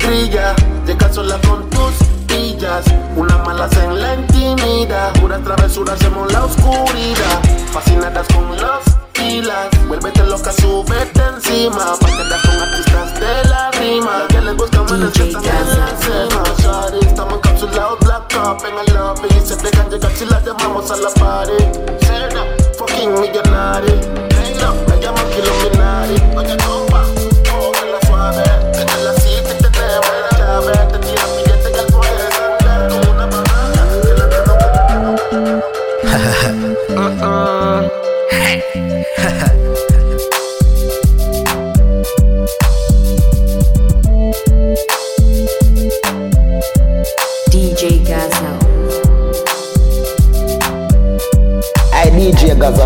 cuadrilla. 0.02 0.56
Llega 0.86 1.14
sola 1.14 1.40
con 1.48 1.70
tus 1.70 1.94
pillas. 2.28 2.86
Una 3.16 3.38
mala 3.40 3.70
en 3.84 4.02
la 4.02 4.16
intimidad. 4.16 5.14
Puras 5.20 5.44
travesuras 5.44 6.00
hacemos 6.00 6.32
la 6.32 6.46
oscuridad. 6.46 7.42
Fascinadas 7.72 8.28
con 8.34 8.50
los 8.58 8.84
pilas. 9.14 9.70
Vuélvete 9.88 10.24
loca, 10.24 10.52
súbete 10.52 11.22
encima. 11.36 11.96
Pa' 12.00 12.08
quedar 12.08 12.42
con 12.42 12.62
artistas 12.62 13.20
de 13.20 13.50
la 13.50 13.72
rima. 13.72 14.28
Que 14.30 14.42
les 14.42 14.58
gusta 14.58 14.84
menos 14.84 15.12
que 15.14 15.24
están 15.24 15.44
en. 15.46 16.62
Shawty, 16.64 17.06
Estamos 17.06 17.36
encapsulados, 17.36 18.00
black 18.00 18.34
up 18.44 18.64
en 18.66 18.88
el 18.88 18.94
lobby. 18.94 19.28
Y 19.38 19.48
se 19.48 19.56
dejan 19.56 19.90
llegar 19.90 20.12
si 20.16 20.26
las 20.26 20.46
llamamos 20.46 20.90
a 20.92 20.98
la 20.98 21.10
party. 21.10 21.54
Fucking 22.78 23.14
millonario. 23.22 23.96
Me 24.88 25.00
llaman 25.00 25.26
Kilominari. 25.32 26.16
Oye, 26.36 26.58
compa, 26.66 26.91
Uh-uh. 37.02 37.90
DJ 47.50 48.06
Gaza. 48.06 48.52
I 51.92 52.06
DJ 52.14 52.54
Gaza. 52.60 52.86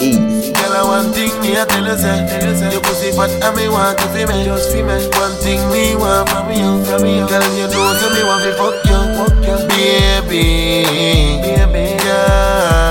Easy. 0.00 0.52
Girl, 0.54 0.72
I 0.72 0.82
one 0.84 1.12
thing 1.12 1.38
me 1.42 1.52
I 1.54 1.66
tell 1.66 1.84
you 1.84 1.98
say, 1.98 2.72
your 2.72 2.80
pussy 2.80 3.12
fat 3.12 3.28
and 3.44 3.54
me 3.54 3.68
want 3.68 3.98
to 3.98 4.08
feel 4.16 4.28
me, 4.28 4.44
just 4.44 4.72
feel 4.72 4.86
me. 4.86 4.94
One 5.20 5.36
thing 5.44 5.60
me 5.70 5.94
want 5.94 6.30
from 6.30 6.50
you, 6.50 6.82
from 6.86 7.04
you. 7.04 7.28
Girl, 7.28 7.44
you 7.52 7.68
know 7.68 7.92
so 8.00 8.08
me 8.14 8.22
want 8.24 8.44
to 8.44 8.52
fuck 8.56 8.80
you, 8.88 9.00
fuck 9.12 9.44
you, 9.44 9.68
baby, 9.68 11.36
baby, 11.44 12.02
girl. 12.02 12.81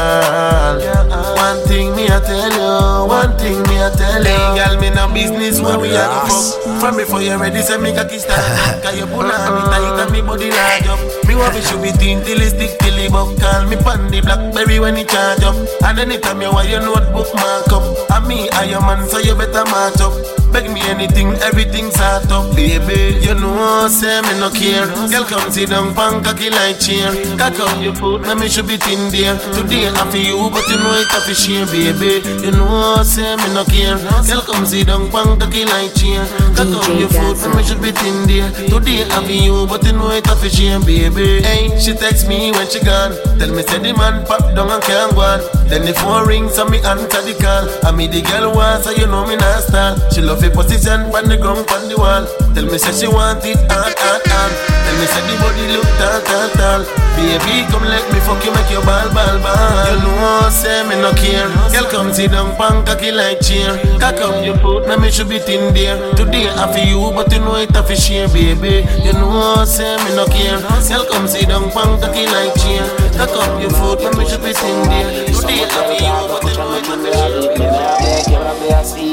One 0.80 1.68
thing 1.68 1.96
me 1.96 2.08
I 2.08 2.20
tell 2.24 2.48
you, 2.48 3.08
one 3.08 3.36
thing 3.38 3.60
me 3.68 3.76
I 3.84 3.92
tell 3.92 4.24
you. 4.24 4.32
Hey, 4.32 4.56
girl, 4.56 4.80
me 4.80 4.90
no 4.90 5.12
business 5.12 5.60
where 5.60 5.78
we 5.78 5.92
are 5.92 6.28
fuck. 6.28 6.80
From 6.80 6.96
before 6.96 7.22
you 7.22 7.36
ready, 7.36 7.62
say 7.62 7.78
me 7.78 7.92
cocky 7.92 8.18
up. 8.24 8.82
Cause 8.84 8.96
you 8.98 9.06
pull 9.06 9.28
on 9.28 9.52
me 9.52 9.62
tight 9.68 10.00
and 10.00 10.12
me 10.12 10.22
body 10.22 10.50
large 10.50 10.88
up. 10.88 11.00
Me 11.28 11.36
want 11.36 11.54
to 11.56 11.62
shoot 11.62 11.84
it 11.84 12.02
in 12.02 12.24
till 12.24 12.40
it 12.40 12.56
stick 12.56 12.80
till 12.80 12.96
it 12.96 13.12
buck. 13.12 13.36
Call 13.36 13.68
me 13.68 13.76
pan 13.76 14.10
the 14.12 14.22
blackberry 14.22 14.80
when 14.80 14.96
it 14.96 15.10
charge 15.10 15.44
up. 15.44 15.56
And 15.84 16.00
anytime 16.00 16.42
you 16.42 16.52
want 16.52 16.70
your 16.70 16.80
notebook 16.80 17.28
mark 17.36 17.68
up. 17.74 17.84
And 18.12 18.28
me 18.28 18.50
I 18.52 18.72
your 18.72 18.82
man, 18.82 19.08
so 19.10 19.20
you 19.20 19.36
better 19.36 19.66
match 19.66 20.00
up. 20.00 20.41
Beg 20.52 20.70
me 20.70 20.82
anything, 20.82 21.32
everything 21.48 21.90
sort 21.92 22.30
up. 22.32 22.56
Baby, 22.56 23.18
you 23.24 23.34
know, 23.34 23.88
say 23.88 24.22
me 24.22 24.36
no 24.40 24.50
care. 24.52 24.86
Girl, 25.08 25.24
come 25.24 25.50
sit 25.50 25.70
down, 25.70 25.96
pan 25.96 26.22
cocky 26.24 26.50
like 26.50 26.80
chair. 26.80 27.12
Cock 27.38 27.60
up 27.60 27.82
your 27.82 27.96
foot, 27.96 28.22
me 28.38 28.50
should 28.50 28.68
be 28.68 28.76
thin 28.76 29.10
there. 29.12 29.40
Today 29.56 29.88
I 29.88 30.04
for 30.12 30.18
you, 30.18 30.50
but 30.52 30.68
you 30.68 30.76
know 30.78 30.92
it 31.00 31.08
a 31.08 31.20
fi 31.24 31.34
share, 31.34 31.66
baby. 31.68 32.20
You 32.44 32.52
know, 32.52 33.02
say 33.04 33.36
me 33.38 33.48
no 33.56 33.64
care. 33.64 33.96
Girl, 34.28 34.42
come 34.42 34.66
sit 34.66 34.88
down, 34.88 35.10
pan 35.10 35.40
cocky 35.40 35.64
like 35.64 35.96
chair. 35.96 36.28
Cock 36.52 36.68
up 36.76 37.00
your 37.00 37.08
foot, 37.08 37.40
me 37.56 37.64
should 37.64 37.82
be 37.82 37.92
thin 37.96 38.28
there. 38.28 38.52
Today 38.68 39.08
I 39.08 39.24
for 39.24 39.32
you, 39.32 39.66
but 39.68 39.86
you 39.86 39.94
know 39.94 40.12
it 40.12 40.28
a 40.28 40.36
fi 40.36 40.50
share, 40.50 40.80
baby. 40.82 41.42
Hey, 41.42 41.72
she 41.80 41.94
text 41.94 42.28
me 42.28 42.52
when 42.52 42.68
she 42.68 42.84
gone. 42.84 43.16
Tell 43.40 43.56
me 43.56 43.64
say 43.64 43.80
the 43.80 43.94
man 43.96 44.26
pop 44.28 44.44
down 44.54 44.70
and 44.70 44.84
can't 44.84 45.16
go 45.16 45.22
on. 45.22 45.40
Then 45.72 45.86
the 45.86 45.94
phone 45.94 46.28
rings, 46.28 46.56
so 46.56 46.68
me 46.68 46.80
answer 46.84 47.24
the 47.24 47.40
call. 47.40 47.72
And 47.88 47.96
me 47.96 48.08
the 48.08 48.22
girl 48.22 48.54
wants, 48.54 48.84
so 48.84 48.92
you 48.92 49.08
know 49.08 49.26
me 49.26 49.38
not 49.38 49.64
style. 49.64 49.96
She 50.12 50.20
love 50.20 50.41
the 50.42 50.50
position 50.50 51.02
on 51.14 51.30
the 51.30 51.38
ground, 51.38 51.70
on 51.70 51.88
the 51.88 51.96
wall. 51.96 52.51
Tell 52.54 52.66
me 52.66 52.78
say 52.78 52.92
she 52.92 53.08
want 53.08 53.46
it 53.46 53.56
hard, 53.72 53.96
hard, 53.96 54.22
hard. 54.28 54.52
Tell 54.52 54.96
me 55.00 55.06
say 55.08 55.24
the 55.24 55.36
body 55.40 55.66
look 55.72 55.88
tall, 55.96 56.20
tall, 56.28 56.50
tall. 56.60 56.82
Baby, 57.16 57.64
come 57.72 57.88
let 57.88 58.04
me 58.12 58.20
fuck 58.28 58.44
you, 58.44 58.52
make 58.52 58.70
your 58.72 58.84
ball, 58.84 59.08
ball, 59.16 59.40
ball. 59.40 59.88
You 59.88 60.04
know, 60.04 60.50
say 60.52 60.84
me 60.88 61.00
no 61.00 61.12
care. 61.16 61.48
Girl, 61.72 61.88
come 61.92 62.14
sit 62.14 62.32
down, 62.32 62.56
pan 62.58 62.84
cocky 62.86 63.12
like 63.12 63.40
chair. 63.40 63.80
Cock 64.00 64.20
up 64.20 64.44
your 64.44 64.58
foot, 64.60 64.88
now 64.88 64.98
me 64.98 65.12
should 65.12 65.30
be 65.30 65.40
thin 65.40 65.74
there. 65.74 65.96
Today 66.16 66.50
I 66.52 66.68
for 66.72 66.84
you, 66.84 67.00
but 67.16 67.32
you 67.32 67.40
know 67.40 67.56
it 67.56 67.76
a 67.76 67.84
fi 67.84 67.96
share, 67.96 68.28
baby. 68.28 68.84
You 69.00 69.14
know, 69.14 69.64
say 69.64 69.96
me 70.04 70.16
no 70.16 70.28
care. 70.28 70.60
Girl, 70.88 71.06
come 71.08 71.28
sit 71.28 71.48
down, 71.48 71.72
pan 71.72 72.00
cocky 72.04 72.28
like 72.28 72.56
chair. 72.60 72.84
Cock 73.16 73.32
up 73.40 73.62
your 73.62 73.72
foot, 73.72 74.04
now 74.04 74.12
me 74.20 74.28
should 74.28 74.44
be 74.44 74.52
thin 74.52 74.84
there. 74.92 75.08
Today 75.32 75.64
I 75.64 75.80
for 75.88 75.96
you, 76.04 76.20
but 76.28 76.44
you 76.44 76.58
know 76.60 76.76
it 76.76 76.88
a 76.88 77.00
fi 77.00 77.16
share. 77.16 77.92
Quiebrate 78.26 78.74
así 78.74 79.12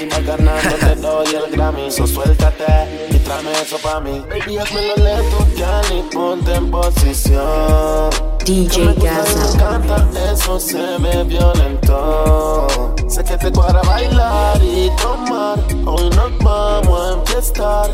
en 0.00 0.08
la 0.08 0.20
party. 0.20 0.36
Estás 0.36 0.36
loca 0.36 0.36
por 0.36 0.36
ganar 0.36 0.62
como 0.62 0.66
un 0.66 0.66
tsunami. 0.66 0.66
A 0.66 0.66
mí 0.66 0.66
me 0.66 0.66
ganando 0.66 0.76
te 0.78 0.94
doy 0.96 1.34
el 1.34 1.50
Grammy. 1.52 1.90
So 1.90 2.06
suéltate 2.06 2.64
y 3.10 3.18
tráeme 3.18 3.52
eso 3.62 3.78
pa' 3.78 4.00
mí. 4.00 4.22
Baby, 4.28 4.58
hazme 4.58 4.82
lo 4.88 4.96
lento, 5.04 5.46
ya 5.56 5.80
ni 5.90 6.02
ponte 6.02 6.54
en 6.54 6.70
posición. 6.70 8.10
DJ 8.44 8.84
Me 8.84 8.94
Gaza. 8.94 9.52
encanta, 9.54 10.08
eso 10.32 10.60
se 10.60 10.98
me 10.98 11.24
violentó. 11.24 12.66
Sé 13.08 13.24
que 13.24 13.36
te 13.36 13.50
cuadra 13.52 13.82
bailar 13.82 14.62
y 14.62 14.90
tomar. 15.02 15.58
Hoy 15.86 16.10
nos 16.10 16.38
vamos 16.38 17.00
a 17.00 17.12
empezar. 17.14 17.90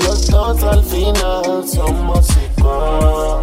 Los 0.00 0.26
dos 0.28 0.62
al 0.62 0.82
final 0.84 1.64
somos 1.66 2.26
igual. 2.58 3.42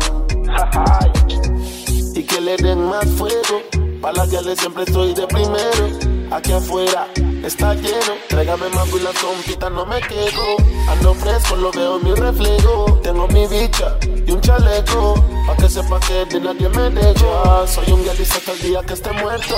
y 2.15 2.23
que 2.23 2.41
le 2.41 2.55
den 2.57 2.85
más 2.85 3.05
fuego. 3.17 3.61
Pa' 4.01 4.11
las 4.11 4.29
gales 4.29 4.59
siempre 4.59 4.83
estoy 4.83 5.13
de 5.13 5.25
primero. 5.27 6.12
Aquí 6.31 6.51
afuera 6.51 7.07
está 7.43 7.73
lleno. 7.73 8.13
Tráigame 8.29 8.69
más 8.69 8.87
y 8.89 8.99
las 8.99 9.17
compitas 9.17 9.71
no 9.71 9.85
me 9.85 9.99
quedo. 10.01 10.57
Ando 10.89 11.13
fresco, 11.15 11.55
lo 11.55 11.71
veo 11.71 11.97
en 11.99 12.03
mi 12.03 12.15
reflejo. 12.15 12.99
Tengo 13.03 13.27
mi 13.27 13.47
bicha 13.47 13.97
y 14.25 14.31
un 14.31 14.41
chaleco. 14.41 15.15
Pa' 15.47 15.55
que 15.57 15.69
sepa 15.69 15.99
que 15.99 16.25
de 16.25 16.39
nadie 16.39 16.69
me 16.69 16.89
dejo. 16.89 17.67
Soy 17.67 17.91
un 17.91 18.03
dialista 18.03 18.37
hasta 18.37 18.51
el 18.53 18.59
día 18.61 18.81
que 18.83 18.93
esté 18.93 19.11
muerto. 19.11 19.55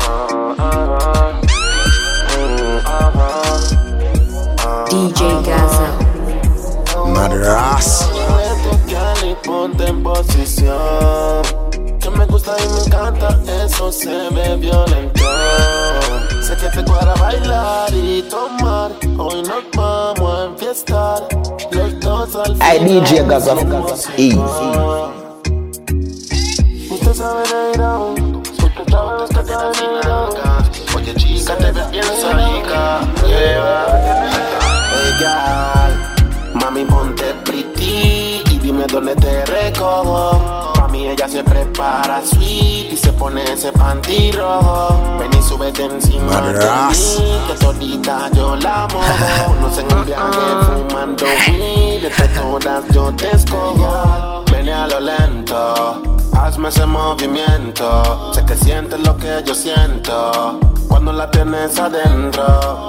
Ah, 0.00 0.54
ah, 0.58 0.98
ah. 0.98 1.44
DJ 4.90 5.42
Gaza. 5.42 6.04
Madras. 7.06 8.08
y 9.24 9.34
ponte 9.46 9.86
en 9.88 10.02
posición. 10.02 11.42
Me 12.16 12.24
gusta 12.26 12.56
y 12.58 12.68
me 12.68 12.80
encanta, 12.84 13.38
eso 13.64 13.90
se 13.92 14.30
ve 14.30 14.56
violento. 14.56 15.20
Sé 16.40 16.56
que 16.56 16.68
te 16.68 16.84
cuadra 16.84 17.14
bailar 17.14 17.92
y 17.92 18.22
tomar. 18.22 18.92
Hoy 19.18 19.42
nos 19.42 19.64
vamos 19.74 20.38
a 20.38 20.44
enfiestar. 20.46 21.26
Los 21.70 22.00
dos 22.00 22.36
al 22.36 22.56
final 22.56 22.86
DJ 22.86 23.24
Gaza. 23.26 23.54
Easy. 24.16 24.36
Usted 26.90 27.14
sabe 27.14 27.42
negra, 27.52 27.98
usted 27.98 28.84
sabe 28.90 29.18
lo 29.18 29.26
que 29.26 29.40
está 29.40 29.70
negra. 29.72 30.28
Oye 30.96 31.14
chica, 31.16 31.56
te 31.56 31.72
ves 31.72 31.90
bien 31.90 32.04
rica. 32.04 33.00
Girl, 35.18 35.92
mami 36.54 36.84
ponte 36.84 37.34
pretty 37.44 38.42
y 38.50 38.58
dime 38.58 38.84
dónde 38.86 39.14
te 39.16 39.44
recojo. 39.46 40.73
Pa' 41.04 41.10
mí 41.10 41.12
ella 41.12 41.28
se 41.28 41.44
prepara 41.44 42.22
sweet 42.24 42.92
y 42.92 42.96
se 42.96 43.12
pone 43.12 43.44
ese 43.44 43.70
panty 43.72 44.32
rojo. 44.32 45.18
Ven 45.18 45.30
y 45.38 45.42
súbete 45.42 45.84
encima 45.84 46.40
de 46.40 46.52
mí, 46.52 47.42
que 47.46 47.54
todita 47.54 48.30
yo 48.32 48.56
la 48.56 48.88
mojo. 48.90 49.54
No 49.60 49.70
se 49.70 49.82
en 49.82 49.92
un 49.92 50.04
viaje 50.06 50.88
fumando 50.88 51.26
weed, 51.46 52.04
entre 52.04 52.28
todas 52.28 52.88
yo 52.90 53.12
te 53.16 53.36
escojo. 53.36 54.44
Ven 54.50 54.70
a 54.70 54.86
lo 54.86 55.00
lento, 55.00 56.02
hazme 56.38 56.70
ese 56.70 56.86
movimiento. 56.86 58.32
Sé 58.32 58.42
que 58.46 58.56
sientes 58.56 58.98
lo 59.00 59.14
que 59.18 59.42
yo 59.44 59.54
siento 59.54 60.58
cuando 60.88 61.12
la 61.12 61.30
tienes 61.30 61.78
adentro. 61.78 62.88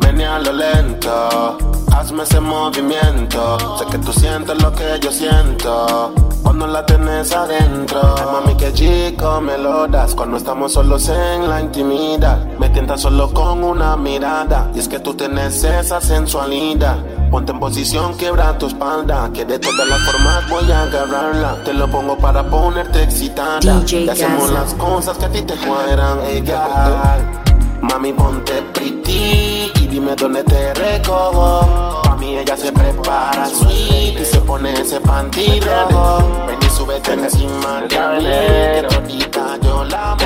Ven 0.00 0.22
a 0.22 0.38
lo 0.38 0.52
lento, 0.52 1.58
hazme 1.92 2.22
ese 2.22 2.40
movimiento. 2.40 3.76
Sé 3.78 3.84
que 3.84 3.98
tú 3.98 4.14
sientes 4.14 4.62
lo 4.62 4.72
que 4.72 4.98
yo 5.02 5.12
siento 5.12 6.23
cuando 6.44 6.66
la 6.66 6.84
tienes 6.84 7.32
adentro. 7.32 8.00
Ay, 8.16 8.24
mami, 8.26 8.54
que 8.56 8.72
chico 8.72 9.40
me 9.40 9.56
lo 9.58 9.88
das 9.88 10.14
cuando 10.14 10.36
estamos 10.36 10.74
solos 10.74 11.08
en 11.08 11.48
la 11.48 11.60
intimidad. 11.60 12.44
Me 12.58 12.68
tientas 12.68 13.00
solo 13.00 13.32
con 13.32 13.64
una 13.64 13.96
mirada. 13.96 14.70
Y 14.74 14.78
es 14.78 14.86
que 14.86 15.00
tú 15.00 15.14
tienes 15.14 15.64
esa 15.64 16.00
sensualidad. 16.00 16.98
Ponte 17.30 17.52
en 17.52 17.58
posición, 17.58 18.16
quebra 18.16 18.56
tu 18.58 18.66
espalda. 18.66 19.30
Que 19.32 19.44
de 19.44 19.58
todas 19.58 19.88
las 19.88 20.00
formas 20.02 20.48
voy 20.48 20.70
a 20.70 20.82
agarrarla. 20.82 21.64
Te 21.64 21.72
lo 21.72 21.90
pongo 21.90 22.16
para 22.18 22.48
ponerte 22.48 23.02
excitada. 23.02 23.58
DJ 23.80 24.02
y 24.02 24.08
hacemos 24.10 24.50
Gaza. 24.50 24.52
las 24.52 24.74
cosas 24.74 25.18
que 25.18 25.24
a 25.24 25.28
ti 25.30 25.42
te 25.42 25.54
cuadran. 25.56 26.18
Girl. 26.44 27.40
Mami, 27.80 28.12
ponte 28.12 28.62
pretty 28.74 29.72
y 29.74 29.86
dime 29.88 30.14
dónde 30.14 30.44
te 30.44 30.74
recojo. 30.74 32.03
Ella 32.36 32.56
se 32.56 32.72
prepara 32.72 33.46
sweet 33.46 34.20
y 34.20 34.24
se 34.24 34.40
pone 34.40 34.72
ese 34.72 35.00
panty 35.00 35.60
rojo. 35.60 36.46
Ven 36.46 36.58
y 36.60 36.70
súbete 36.76 37.12
encima 37.12 37.82
de 37.82 37.88
que 37.88 38.86
todita 38.88 39.56
yo 39.62 39.84
la. 39.84 40.16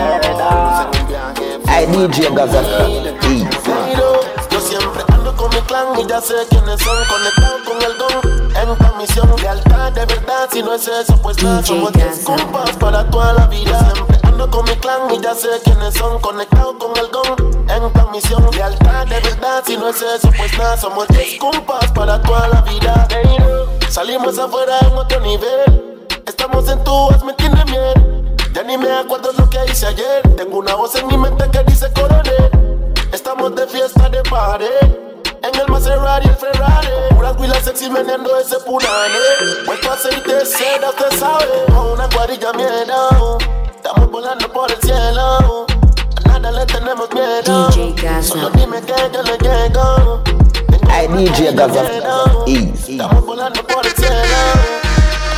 En 1.78 1.94
un 1.94 2.10
viaje 2.10 3.16
DJ 3.20 3.48
yo 4.50 4.60
siempre 4.60 5.04
ando 5.12 5.36
con 5.36 5.50
mi 5.50 5.60
clan 5.62 5.86
y 5.98 6.06
ya 6.06 6.20
sé 6.20 6.34
quiénes 6.48 6.80
son 6.80 6.96
conectados 7.08 7.60
con 7.66 7.82
el 7.82 7.98
don. 7.98 8.50
En 8.56 8.70
esta 8.70 8.92
misión, 8.98 9.30
lealtad 9.40 9.92
de 9.92 10.06
verdad. 10.06 10.48
Si 10.50 10.62
no 10.62 10.74
es 10.74 10.88
eso, 10.88 11.20
pues 11.22 11.42
nada, 11.42 11.62
somos 11.62 11.92
Gaza. 11.92 12.10
disculpas 12.10 12.76
para 12.78 13.08
toda 13.10 13.34
la 13.34 13.46
vida. 13.46 13.78
Siempre 13.92 14.18
ando 14.24 14.50
con 14.50 14.64
mi 14.64 14.74
clan 14.76 15.14
y 15.14 15.20
ya 15.20 15.34
sé 15.34 15.48
quiénes 15.62 15.94
son 15.94 16.18
conectados 16.20 16.74
con 16.78 16.96
el 16.96 17.10
don. 17.10 17.57
En 17.78 17.84
esta 17.84 18.06
misión, 18.06 18.44
lealtad 18.50 19.06
de 19.06 19.20
verdad. 19.20 19.62
Si 19.64 19.76
no 19.76 19.88
es 19.90 20.02
eso, 20.02 20.32
pues 20.36 20.58
nada, 20.58 20.76
somos 20.76 21.06
disculpas 21.06 21.92
para 21.92 22.20
toda 22.22 22.48
la 22.48 22.60
vida. 22.62 23.06
Salimos 23.88 24.36
afuera 24.36 24.80
en 24.80 24.98
otro 24.98 25.20
nivel. 25.20 26.08
Estamos 26.26 26.68
en 26.68 26.82
tu 26.82 27.08
me 27.24 27.34
tiene 27.34 27.64
miel. 27.66 28.34
Ya 28.52 28.64
ni 28.64 28.76
me 28.76 28.90
acuerdo 28.90 29.30
lo 29.38 29.48
que 29.48 29.60
hice 29.70 29.86
ayer. 29.86 30.22
Tengo 30.36 30.58
una 30.58 30.74
voz 30.74 30.96
en 30.96 31.06
mi 31.06 31.16
mente 31.16 31.48
que 31.52 31.62
dice 31.70 31.88
coroné. 31.92 32.50
Estamos 33.12 33.54
de 33.54 33.64
fiesta 33.68 34.08
de 34.08 34.24
pared. 34.24 34.96
En 35.40 35.60
el 35.60 35.68
Maserati 35.68 36.26
y 36.26 36.30
el 36.30 36.36
Ferrari. 36.36 36.88
Puras 37.14 37.36
huilas 37.38 37.62
sexy 37.62 37.88
meneando 37.88 38.36
ese 38.40 38.58
punane. 38.58 39.18
Puesto 39.64 39.92
aceite 39.92 40.44
seda, 40.44 40.88
usted 40.88 41.16
sabe. 41.16 41.46
Con 41.72 41.92
una 41.92 42.08
cuadrilla 42.08 42.52
miedo. 42.54 43.38
Estamos 43.72 44.10
volando 44.10 44.52
por 44.52 44.68
el 44.68 44.80
cielo. 44.80 45.68
A 46.38 46.40
nada 46.40 46.60
le 46.60 46.66
tenemos 46.66 47.08
miedo. 47.12 47.68
DJ 47.70 47.94
Gaza. 48.00 48.22
Solo 48.28 48.50
dime 48.50 48.80
que 48.82 48.94
yo 49.12 49.22
le 49.24 49.36
llego. 49.38 50.22
Tengo 50.22 50.88
Hey, 50.88 51.06
una 51.08 51.16
DJ 51.18 51.52
Gaza. 51.52 51.82
Easy. 52.46 52.92
Estamos 52.92 53.26
volando 53.26 53.60
por 53.64 53.84
el 53.84 53.92
cielo. 53.92 54.14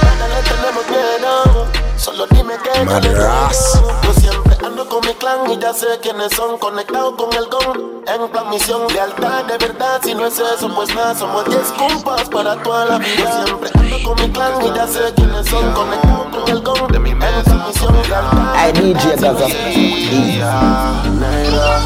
Nada 0.02 0.28
le 0.28 0.42
tenemos 0.42 0.86
miedo. 0.90 1.79
Solo 2.00 2.26
dime 2.30 2.54
que 2.62 2.78
yo 2.78 2.84
Madras. 2.86 3.78
siempre 4.18 4.56
ando 4.64 4.88
con 4.88 5.06
mi 5.06 5.12
clan 5.14 5.50
y 5.50 5.58
ya 5.58 5.74
sé 5.74 5.86
quiénes 6.00 6.32
son 6.34 6.56
conectados 6.56 7.14
con 7.16 7.30
el 7.34 7.44
gon. 7.50 8.00
En 8.06 8.26
plan 8.30 8.48
misión, 8.48 8.88
lealtad 8.88 9.44
de 9.44 9.58
verdad. 9.58 10.00
Si 10.02 10.14
no 10.14 10.24
es 10.24 10.38
eso, 10.38 10.74
pues 10.74 10.94
nada, 10.94 11.14
somos 11.14 11.44
10 11.44 11.60
compas 11.72 12.26
para 12.30 12.56
toda 12.62 12.86
la 12.86 12.98
vida. 12.98 13.16
Yo 13.18 13.44
siempre 13.44 13.70
ando 13.74 14.02
con 14.02 14.14
mi 14.22 14.32
clan 14.32 14.62
y 14.62 14.74
ya 14.74 14.86
sé 14.86 15.12
quiénes 15.14 15.46
son 15.46 15.74
conectados 15.74 16.26
con 16.34 16.48
el 16.48 16.62
gon. 16.62 16.94
En 16.94 17.18
plan 17.44 17.66
misión, 17.68 17.94
lealtad. 18.08 18.56
Gaza. 19.20 19.46
Easy. 19.68 20.40
Negra, 21.20 21.80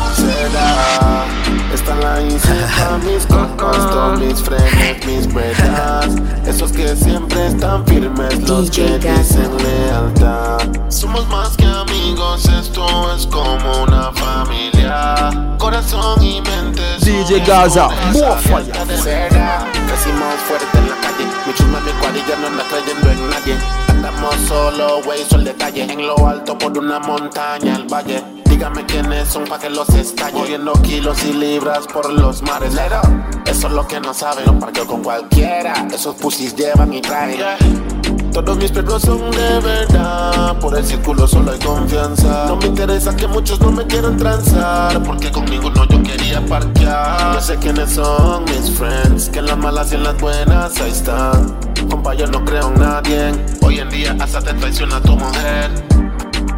la 1.83 2.23
hice 2.23 2.55
pa' 2.79 2.99
mis 2.99 3.27
cocos, 3.27 3.77
todos 3.91 4.21
mis 4.21 4.41
frenes, 4.41 5.05
mis 5.07 5.33
bredas. 5.33 6.09
Esos 6.47 6.71
que 6.71 6.95
siempre 6.95 7.49
están 7.49 7.85
firmes, 7.87 8.49
los 8.49 8.71
que 8.71 8.99
dicen 8.99 9.51
lealtad. 9.57 10.59
Somos 10.89 11.27
más 11.29 11.57
que 11.57 11.65
amigos, 11.65 12.45
esto 12.47 13.15
es 13.15 13.27
como 13.27 13.83
una 13.83 14.13
familia. 14.13 15.31
Corazón 15.59 16.23
y 16.23 16.41
mente. 16.43 16.83
DJ 17.01 17.41
Gaza, 17.41 17.89
de 18.13 18.97
seda. 18.97 19.67
Crecimos 19.73 20.35
fuerte 20.47 20.79
en 20.79 20.89
la 20.91 20.97
calle, 20.97 21.27
mi 21.47 21.55
chuma, 21.55 21.81
mi 21.81 21.91
cuadrilla 21.93 22.37
no 22.41 22.47
anda 22.47 22.65
creyendo 22.71 23.11
en 23.11 23.31
nadie. 23.31 23.84
Andamos 24.07 24.37
solo, 24.47 24.99
wey, 25.07 25.25
sol 25.25 25.45
de 25.45 25.55
calle, 25.55 25.85
en 25.91 26.07
lo 26.07 26.29
alto 26.29 26.59
por 26.59 26.77
una 26.77 26.99
montaña, 26.99 27.75
el 27.77 27.87
valle. 27.87 28.23
Dígame 28.45 28.85
quiénes 28.85 29.29
son 29.29 29.45
pa' 29.45 29.59
que 29.59 29.71
los 29.71 29.89
estalle. 29.89 30.37
Moviendo 30.37 30.75
kilos 30.83 31.25
y 31.25 31.33
libras 31.33 31.87
por 31.87 32.13
los 32.13 32.43
mares. 32.43 32.75
Lero, 32.75 33.01
eso 33.47 33.67
es 33.67 33.73
lo 33.73 33.89
que 33.89 34.01
no 34.01 34.13
saben. 34.13 34.45
No 34.45 34.59
parqueo 34.59 34.87
con 34.87 35.03
cualquiera. 35.03 35.89
Esos 35.91 36.17
pussies 36.17 36.55
llevan 36.55 36.93
y 36.93 37.01
traen. 37.01 38.04
Todos 38.35 38.57
mis 38.59 38.73
perros 38.73 39.01
son 39.03 39.31
de 39.31 39.61
verdad. 39.61 40.59
Por 40.59 40.77
el 40.77 40.85
círculo 40.85 41.25
solo 41.29 41.53
hay 41.53 41.59
confianza. 41.61 42.47
No 42.49 42.57
me 42.57 42.67
interesa 42.67 43.15
que 43.15 43.29
muchos 43.29 43.61
no 43.61 43.71
me 43.71 43.87
quieran 43.87 44.17
transar. 44.17 45.01
Porque 45.05 45.31
con 45.31 45.45
ninguno 45.45 45.87
yo 45.87 46.03
quería 46.03 46.45
parquear. 46.45 47.35
Yo 47.35 47.41
sé 47.41 47.57
quiénes 47.59 47.93
son 47.93 48.45
mis 48.47 48.73
friends. 48.73 49.29
Que 49.29 49.39
en 49.39 49.47
las 49.47 49.57
malas 49.57 49.93
y 49.93 49.95
en 49.95 50.03
las 50.03 50.21
buenas 50.21 50.81
ahí 50.81 50.91
están. 50.91 51.57
Compa, 51.89 52.15
yo 52.15 52.27
no 52.27 52.45
creo 52.45 52.73
en 52.73 52.81
nadie. 52.81 53.33
Hoy 53.63 53.79
en 53.79 53.89
día 53.89 54.17
hasta 54.19 54.41
te 54.41 54.53
traiciona 54.55 55.01
tu 55.01 55.17
mujer. 55.17 55.71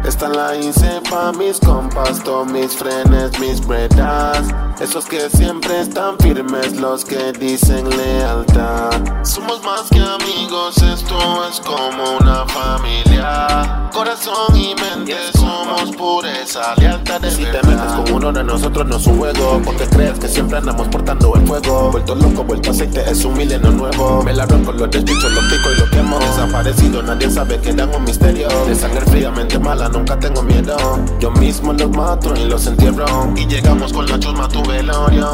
Esta 0.05 0.29
la 0.29 0.55
hice 0.55 1.01
pa' 1.09 1.31
mis 1.33 1.59
compas, 1.59 2.23
todos 2.23 2.47
mis 2.47 2.75
frenes, 2.75 3.37
mis 3.39 3.65
bredas. 3.65 4.47
Esos 4.79 5.05
que 5.05 5.29
siempre 5.29 5.81
están 5.81 6.17
firmes, 6.19 6.75
los 6.77 7.03
que 7.03 7.31
dicen 7.33 7.89
lealtad. 7.89 8.91
Somos 9.23 9.61
más 9.63 9.89
que 9.89 9.99
amigos, 9.99 10.77
esto 10.77 11.17
es 11.49 11.59
como 11.61 12.17
una 12.19 12.45
familia. 12.45 13.89
Corazón 13.91 14.55
y 14.55 14.75
mente, 14.75 15.17
somos 15.33 15.95
pureza, 15.95 16.75
lealtad 16.77 17.19
de 17.21 17.31
Si 17.31 17.45
de 18.31 18.43
nosotros 18.43 18.85
no 18.87 18.97
es 18.97 19.07
un 19.07 19.17
juego 19.17 19.61
Porque 19.63 19.85
crees 19.85 20.19
que 20.19 20.27
siempre 20.27 20.57
andamos 20.57 20.87
portando 20.87 21.33
el 21.35 21.45
fuego. 21.47 21.91
Vuelto 21.91 22.15
loco, 22.15 22.43
vuelto 22.43 22.71
aceite, 22.71 23.03
es 23.09 23.23
un 23.25 23.37
milenio 23.37 23.71
nuevo. 23.71 24.23
Me 24.23 24.33
la 24.33 24.47
con 24.47 24.77
los 24.77 24.89
despichos, 24.89 25.31
los 25.31 25.43
pico 25.45 25.71
y 25.75 25.79
lo 25.79 25.89
quemo. 25.89 26.19
Desaparecido, 26.19 27.03
nadie 27.03 27.29
sabe 27.29 27.59
que 27.59 27.73
dan 27.73 27.93
un 27.93 28.03
misterio. 28.03 28.47
De 28.65 28.75
sangre 28.75 29.01
fríamente 29.01 29.59
mala, 29.59 29.89
nunca 29.89 30.17
tengo 30.19 30.41
miedo. 30.43 30.77
Yo 31.19 31.31
mismo 31.31 31.73
los 31.73 31.89
mato 31.91 32.33
y 32.35 32.45
los 32.45 32.65
entierro. 32.67 33.05
Y 33.35 33.45
llegamos 33.47 33.93
con 33.93 34.05
la 34.07 34.19
chusma 34.19 34.45
a 34.45 34.49
tu 34.49 34.63
velorio 34.63 35.33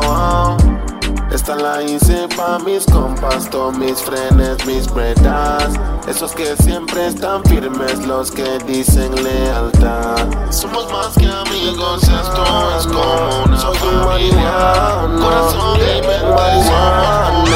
Esta 1.33 1.55
la 1.55 1.81
hice 1.81 2.27
pa' 2.37 2.59
mis 2.59 2.85
compas, 2.85 3.49
todos 3.49 3.75
mis 3.75 3.99
frenes, 3.99 4.63
mis 4.67 4.85
bretas. 4.93 5.73
Esos 6.07 6.31
que 6.33 6.55
siempre 6.57 7.07
están 7.07 7.43
firmes, 7.45 8.05
los 8.05 8.29
que 8.29 8.59
dicen 8.67 9.11
lealtad. 9.15 10.27
Somos 10.51 10.91
más 10.91 11.07
que 11.17 11.25
amigos, 11.25 12.03
esto 12.03 12.77
es 12.77 12.85
como 12.85 13.45
una 13.45 13.57
Soy 13.57 13.77
un 13.81 14.05
marihuana, 14.05 15.19
corazón 15.19 15.77
y 15.77 16.01
mente 16.05 16.63
somos 16.67 17.49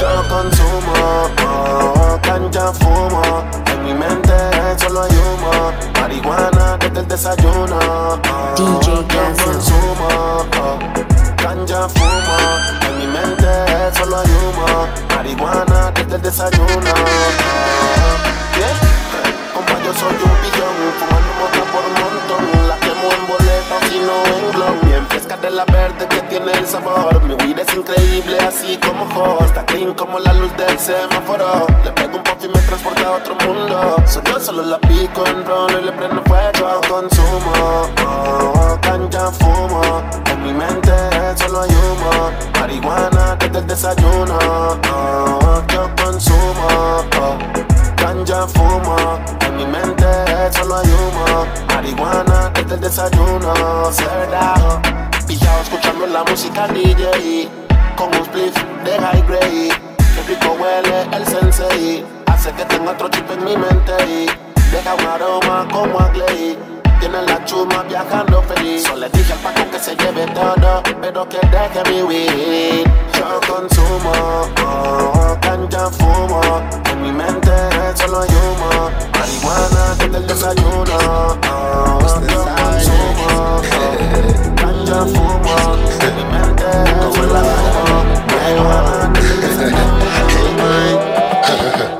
Yo 0.00 0.28
consumo, 0.30 1.28
oh, 1.46 2.18
cancha 2.22 2.72
fumo. 2.72 3.22
En 3.74 3.84
mi 3.84 3.92
mente 3.92 4.32
solo 4.78 5.02
hay 5.02 5.10
humo. 5.10 5.72
Marihuana 6.00 6.78
desde 6.78 7.00
el 7.00 7.08
desayuno. 7.08 7.78
oh, 7.78 8.54
DJ 8.56 8.86
yo 8.86 9.04
Gaza. 9.06 9.44
consumo, 9.44 10.08
oh, 10.62 11.15
ganja 11.46 11.88
fumo. 11.88 12.38
En 12.88 12.98
mi 12.98 13.06
mente 13.06 13.52
solo 13.96 14.18
hay 14.18 14.30
humo. 14.38 14.88
Marihuana 15.14 15.92
desde 15.94 16.16
el 16.16 16.22
desayuno. 16.22 16.92
Yeah. 18.58 18.74
Compa, 19.54 19.74
yo 19.84 19.92
soy 20.00 20.16
un 20.28 20.36
billón, 20.42 20.76
fumando 20.98 21.30
mota 21.38 21.62
por 21.72 21.84
un 21.88 21.94
montón. 22.02 22.42
La 22.68 22.76
quemo 22.84 23.06
en 23.16 23.22
boletas 23.28 23.45
y 23.94 23.98
no 24.00 24.16
en 24.24 24.52
blon. 24.52 24.80
Bien 24.82 25.06
fresca 25.08 25.36
de 25.36 25.50
la 25.50 25.64
verde 25.64 26.06
que 26.08 26.20
tiene 26.22 26.52
el 26.52 26.66
sabor. 26.66 27.22
Mi 27.22 27.34
weed 27.34 27.58
es 27.58 27.74
increíble, 27.74 28.38
así 28.40 28.78
como 28.78 29.04
ho. 29.14 29.44
Está 29.44 29.64
clean 29.64 29.94
como 29.94 30.18
la 30.18 30.32
luz 30.34 30.54
del 30.56 30.78
semáforo. 30.78 31.66
Le 31.84 31.92
pego 31.92 32.16
un 32.16 32.22
puff 32.22 32.44
y 32.44 32.48
me 32.48 32.60
transporta 32.60 33.06
a 33.06 33.12
otro 33.12 33.34
mundo. 33.46 33.96
Soy 34.06 34.22
yo 34.26 34.40
solo 34.40 34.62
la 34.62 34.78
pico 34.78 35.24
en 35.26 35.44
ron 35.44 35.70
y 35.80 35.84
le 35.84 35.92
prendo 35.92 36.22
fuego. 36.24 36.80
Consumo, 36.88 37.52
oh, 38.06 38.78
ganja 38.82 39.30
fumo. 39.32 39.80
En 40.30 40.42
mi 40.42 40.52
mente 40.52 40.92
solo 41.36 41.62
hay 41.62 41.70
humo. 41.70 42.30
Marihuana 42.60 43.36
desde 43.36 43.58
el 43.58 43.66
desayuno. 43.66 44.38
oh, 44.92 45.62
yo 45.72 45.90
consumo. 46.02 47.04
oh, 47.20 47.36
Ganja 48.06 48.46
fumo, 48.46 49.18
en 49.40 49.56
mi 49.56 49.66
mente 49.66 50.06
solo 50.52 50.76
hay 50.76 50.86
humo. 50.86 51.44
Marihuana 51.66 52.52
desde 52.54 52.76
el 52.76 52.80
desayuno, 52.80 53.52
cerda 53.90 54.80
Pillado 55.26 55.62
escuchando 55.62 56.06
la 56.06 56.22
música 56.22 56.68
DJ 56.68 57.48
Con 57.96 58.16
un 58.16 58.24
spliff 58.24 58.54
de 58.84 58.92
high 58.92 59.22
grade. 59.26 59.70
Qué 59.96 60.22
rico 60.28 60.56
huele 60.56 61.16
el 61.16 61.26
sensei. 61.26 62.06
Hace 62.26 62.52
que 62.52 62.64
tenga 62.66 62.92
otro 62.92 63.08
chip 63.08 63.28
en 63.28 63.44
mi 63.44 63.56
mente 63.56 64.26
Deja 64.70 64.94
un 64.94 65.06
aroma 65.06 65.66
como 65.72 65.98
a 65.98 66.08
Glade 66.10 66.75
tiene 67.08 67.22
la 67.26 67.44
chuma 67.44 67.82
viajando 67.84 68.42
feliz. 68.42 68.82
Solo 68.82 68.96
le 68.96 69.08
dije 69.10 69.32
al 69.32 69.70
que 69.70 69.78
se 69.78 69.94
lleve 69.96 70.26
todo 70.28 70.82
Pero 71.00 71.28
que 71.28 71.38
deje 71.38 71.82
mi 71.90 72.02
weed. 72.02 72.86
Yo 73.14 73.40
consumo 73.46 74.12
oh, 74.64 75.36
Ganja 75.40 75.90
fumo. 75.90 76.40
En 76.90 77.02
mi 77.02 77.12
mente 77.12 77.52
solo 77.94 78.22
hay 78.22 78.28
humo. 78.28 78.90
Marihuana 79.18 79.94
desde 79.98 80.16
el 80.18 80.26
desayuno. 80.26 80.96
Oh, 81.52 82.00
Yo 82.28 82.44
consumo 82.56 83.26
oh, 83.38 83.62
fumo. 85.06 85.56
En 86.00 86.16
mi 86.16 86.24
mente 86.24 86.68
solo 87.14 87.36
hay 87.36 87.46
humo. 87.46 87.96
Marihuana 88.34 89.12
desde 89.14 89.64
el 89.64 89.76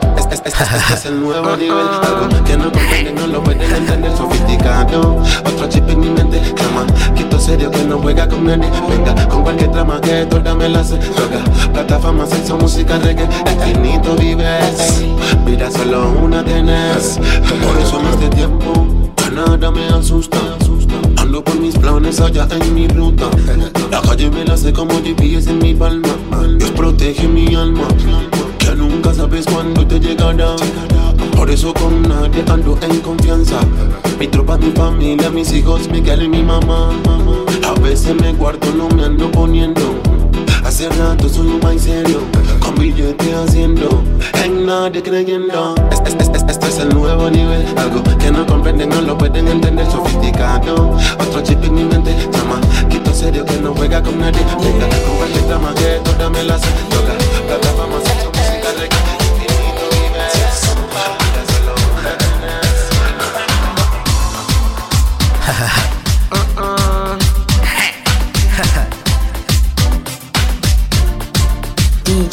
este, 0.46 0.94
es 0.94 1.04
el 1.06 1.20
nuevo 1.20 1.56
nivel. 1.56 1.86
Algo 2.02 2.44
que 2.44 2.56
no 2.56 2.70
comprenden, 2.70 3.14
no 3.14 3.26
lo 3.26 3.42
pueden 3.42 3.72
entender. 3.72 4.16
Sofisticado, 4.16 5.22
otro 5.44 5.68
chip 5.68 5.88
en 5.88 6.00
mi 6.00 6.10
mente. 6.10 6.40
Cama, 6.54 6.86
quito 7.14 7.38
serio 7.38 7.70
que 7.70 7.82
no 7.84 7.98
juega 7.98 8.28
con 8.28 8.46
nadie. 8.46 8.70
Venga, 8.88 9.28
con 9.28 9.42
cualquier 9.42 9.70
trama 9.72 10.00
que 10.00 10.26
toda 10.26 10.54
me 10.54 10.68
la 10.68 10.80
hace. 10.80 10.96
Droga, 10.98 11.42
plataforma, 11.72 12.26
sexo, 12.26 12.56
música, 12.56 12.98
reggae. 12.98 13.28
Infinito 13.52 14.14
vives, 14.16 15.04
vida 15.44 15.70
solo 15.70 16.10
una 16.22 16.44
tienes. 16.44 17.18
Por 17.62 17.78
eso 17.78 18.00
más 18.00 18.18
de 18.20 18.28
tiempo, 18.28 18.86
nada 19.34 19.70
me 19.70 19.86
asusta. 19.88 20.38
Ando 21.16 21.42
por 21.42 21.56
mis 21.56 21.76
planes 21.76 22.20
allá 22.20 22.46
en 22.50 22.74
mi 22.74 22.86
ruta. 22.86 23.24
La 23.90 24.00
calle 24.00 24.30
me 24.30 24.44
la 24.44 24.56
sé 24.56 24.72
como 24.72 24.94
GPS 25.02 25.50
en 25.50 25.58
mi 25.58 25.74
palma. 25.74 26.08
Dios 26.56 26.70
protege 26.70 27.26
mi 27.26 27.54
alma 27.54 27.88
sabes 29.14 29.46
cuándo 29.46 29.86
te 29.86 30.00
llegará. 30.00 30.56
Por 31.36 31.50
eso 31.50 31.72
con 31.74 32.02
nadie 32.02 32.44
ando 32.48 32.78
en 32.82 33.00
confianza. 33.00 33.60
Mi 34.18 34.28
tropa, 34.28 34.56
mi 34.56 34.70
familia, 34.72 35.30
mis 35.30 35.52
hijos, 35.52 35.88
Miguel 35.90 36.22
y 36.22 36.28
mi 36.28 36.42
mamá. 36.42 36.90
A 37.66 37.80
veces 37.80 38.14
me 38.20 38.32
guardo, 38.32 38.72
no 38.74 38.88
me 38.88 39.04
ando 39.04 39.30
poniendo. 39.30 39.82
Hace 40.64 40.88
rato 40.88 41.28
soy 41.28 41.46
un 41.46 41.60
más 41.60 41.80
serio, 41.80 42.20
con 42.60 42.74
billete 42.74 43.32
haciendo, 43.34 44.02
en 44.44 44.66
nadie 44.66 45.00
creyendo. 45.00 45.76
Este, 45.92 46.10
este, 46.10 46.24
este, 46.24 46.52
este 46.52 46.66
es 46.66 46.78
el 46.78 46.88
nuevo 46.88 47.30
nivel, 47.30 47.64
algo 47.76 48.02
que 48.02 48.30
no 48.32 48.44
comprenden, 48.46 48.88
no 48.88 49.00
lo 49.00 49.16
pueden 49.16 49.46
entender, 49.46 49.86
sofisticado. 49.90 50.96
Otro 51.20 51.40
chip 51.42 51.62
en 51.62 51.74
mi 51.74 51.84
mente, 51.84 52.16
quito 52.90 53.14
serio 53.14 53.44
que 53.44 53.58
no 53.58 53.74
juega 53.74 54.02
con 54.02 54.18
nadie. 54.18 54.40
Venga, 54.60 54.88
con 54.88 55.48
trama 55.48 55.72
que 55.74 56.00
toda 56.02 56.30
me 56.30 56.42
la 56.42 56.56
hace, 56.56 56.68
toca, 56.90 57.12
plataforma, 57.46 57.98
sexo, 58.00 58.05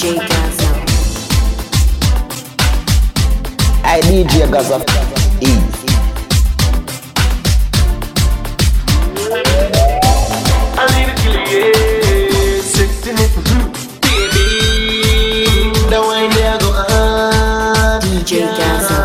DJ 0.04 0.20
Gaza. 0.20 0.68
I 3.86 4.02
DJ 4.02 4.52
Gaza. 4.52 4.84
Easy. 5.40 5.88
I 10.76 10.84
need 10.92 11.08
a 11.08 11.16
killer, 11.24 11.46
yeah. 11.48 12.60
Sexy, 12.60 13.12
mm-hmm. 13.12 13.72
baby. 14.04 15.72
The 15.88 16.00
way 16.04 16.28
they 16.36 16.52
go 16.60 16.70
on. 16.76 18.02
DJ 18.02 18.44
Gaza. 18.60 19.00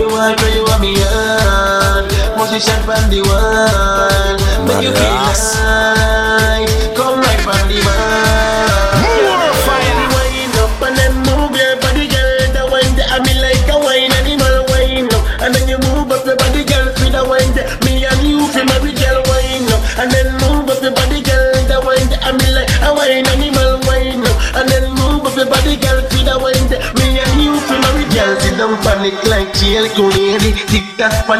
You 0.00 0.08
want 0.08 0.40
me, 0.40 0.48
you 0.56 0.64
want 0.64 0.80
me 0.80 0.92
on. 0.96 2.08
Position 2.38 2.80
from 2.88 3.04
the 3.10 3.20
one. 3.28 4.40
Make 4.66 4.82
you 4.82 4.92
feel 4.92 5.21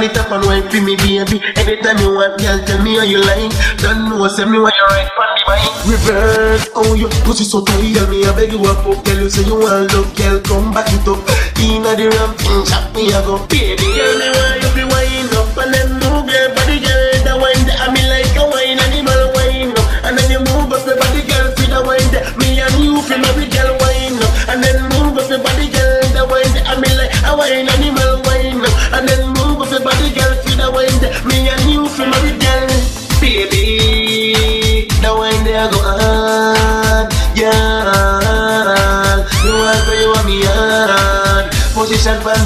pan 0.03 0.11
it 0.11 0.19
up 0.19 0.31
and 0.33 0.45
wine 0.47 0.69
for 0.69 0.81
me, 0.81 0.97
baby. 0.97 1.41
Anytime 1.57 1.99
you 1.99 2.15
want, 2.15 2.41
girl, 2.41 2.59
tell 2.65 2.83
me 2.83 2.97
how 2.97 3.05
you 3.05 3.21
like. 3.21 3.53
Don't 3.79 4.09
know, 4.09 4.27
say 4.29 4.45
me 4.45 4.59
what 4.59 4.75
you 4.75 4.85
right, 4.87 5.09
pan 5.17 5.29
the. 5.37 5.91
Reverse, 5.91 6.71
oh 6.75 6.95
your 6.95 7.11
pussy 7.25 7.45
so 7.45 7.65
tight, 7.65 7.95
girl. 7.95 8.09
Me 8.09 8.25
I 8.25 8.35
beg 8.35 8.53
you 8.53 8.63
up, 8.65 8.85
girl. 8.85 9.19
You 9.19 9.31
say 9.31 9.45
you 9.47 9.55
want 9.55 9.93
love, 9.93 10.15
girl. 10.17 10.41
Come 10.41 10.73
back 10.73 10.89
it 10.93 11.07
up. 11.07 11.19
Inna 11.59 11.95
the 11.95 12.11
ramp, 12.11 12.39
chop 12.69 12.95
me 12.95 13.13
I 13.13 13.23
go, 13.25 13.47
baby. 13.47 13.83
Girl, 13.83 14.19
me 14.19 14.29
want 14.31 14.62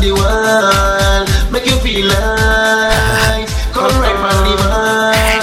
the 0.07 0.15
wall, 0.15 1.27
make 1.51 1.67
you 1.67 1.77
feel 1.83 2.07
like 2.07 3.49
come 3.75 3.91
right 3.99 4.15
from 4.23 4.39
the 4.47 4.55
mind. 4.63 5.43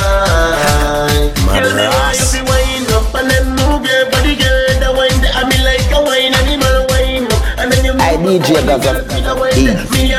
Girl, 1.51 1.67
the 1.75 1.87
way 1.91 2.15
you 2.15 2.27
be 2.31 2.39
wind 2.47 2.87
up 2.95 3.11
and 3.19 3.27
then 3.29 3.45
move 3.59 3.83
your 3.83 4.07
body, 4.11 4.35
girl. 4.39 4.79
The 4.79 4.89
wine 4.95 5.19
that 5.19 5.35
I 5.35 5.43
mean 5.49 5.63
like 5.67 5.91
a 5.91 5.99
wine 5.99 6.31
animal 6.39 6.87
wine 6.89 7.27
up, 7.27 7.43
and 7.59 7.67
then 7.71 7.83
you 7.83 7.91
move 7.91 8.01
I 8.01 8.15
up 8.15 8.21
DJ 8.23 8.55
your 8.55 8.63
body, 8.63 8.87
Gaza. 8.87 10.12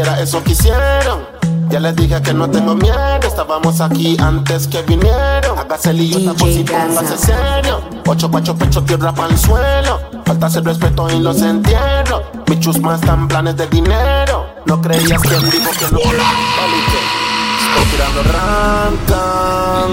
Estuviera 0.00 0.22
eso 0.22 0.42
que 0.42 0.52
hicieron. 0.52 1.26
Ya 1.68 1.78
les 1.78 1.94
dije 1.94 2.22
que 2.22 2.32
no 2.32 2.48
tengo 2.48 2.74
miedo, 2.74 3.20
estábamos 3.22 3.82
aquí 3.82 4.16
antes 4.18 4.66
que 4.66 4.80
vinieron. 4.80 5.58
Hágase 5.58 5.92
lío, 5.92 6.34
por 6.36 6.48
si 6.48 6.64
póngase 6.64 7.18
serio. 7.18 7.82
Ocho 8.06 8.30
pacho 8.30 8.56
pecho, 8.56 8.82
tierra 8.82 9.12
para 9.12 9.28
el 9.28 9.38
suelo. 9.38 10.00
Falta 10.24 10.46
el 10.46 10.64
respeto 10.64 11.10
y 11.10 11.18
los 11.18 11.42
entierro. 11.42 12.22
Mis 12.46 12.60
chusmas 12.60 13.02
están 13.02 13.28
planes 13.28 13.58
de 13.58 13.66
dinero. 13.66 14.46
No 14.64 14.80
creías 14.80 15.20
que 15.20 15.28
dijo 15.28 15.70
que 15.78 15.92
no. 15.92 15.98
Estoy 15.98 16.24
tirando 17.90 18.22
rancan, 18.22 19.90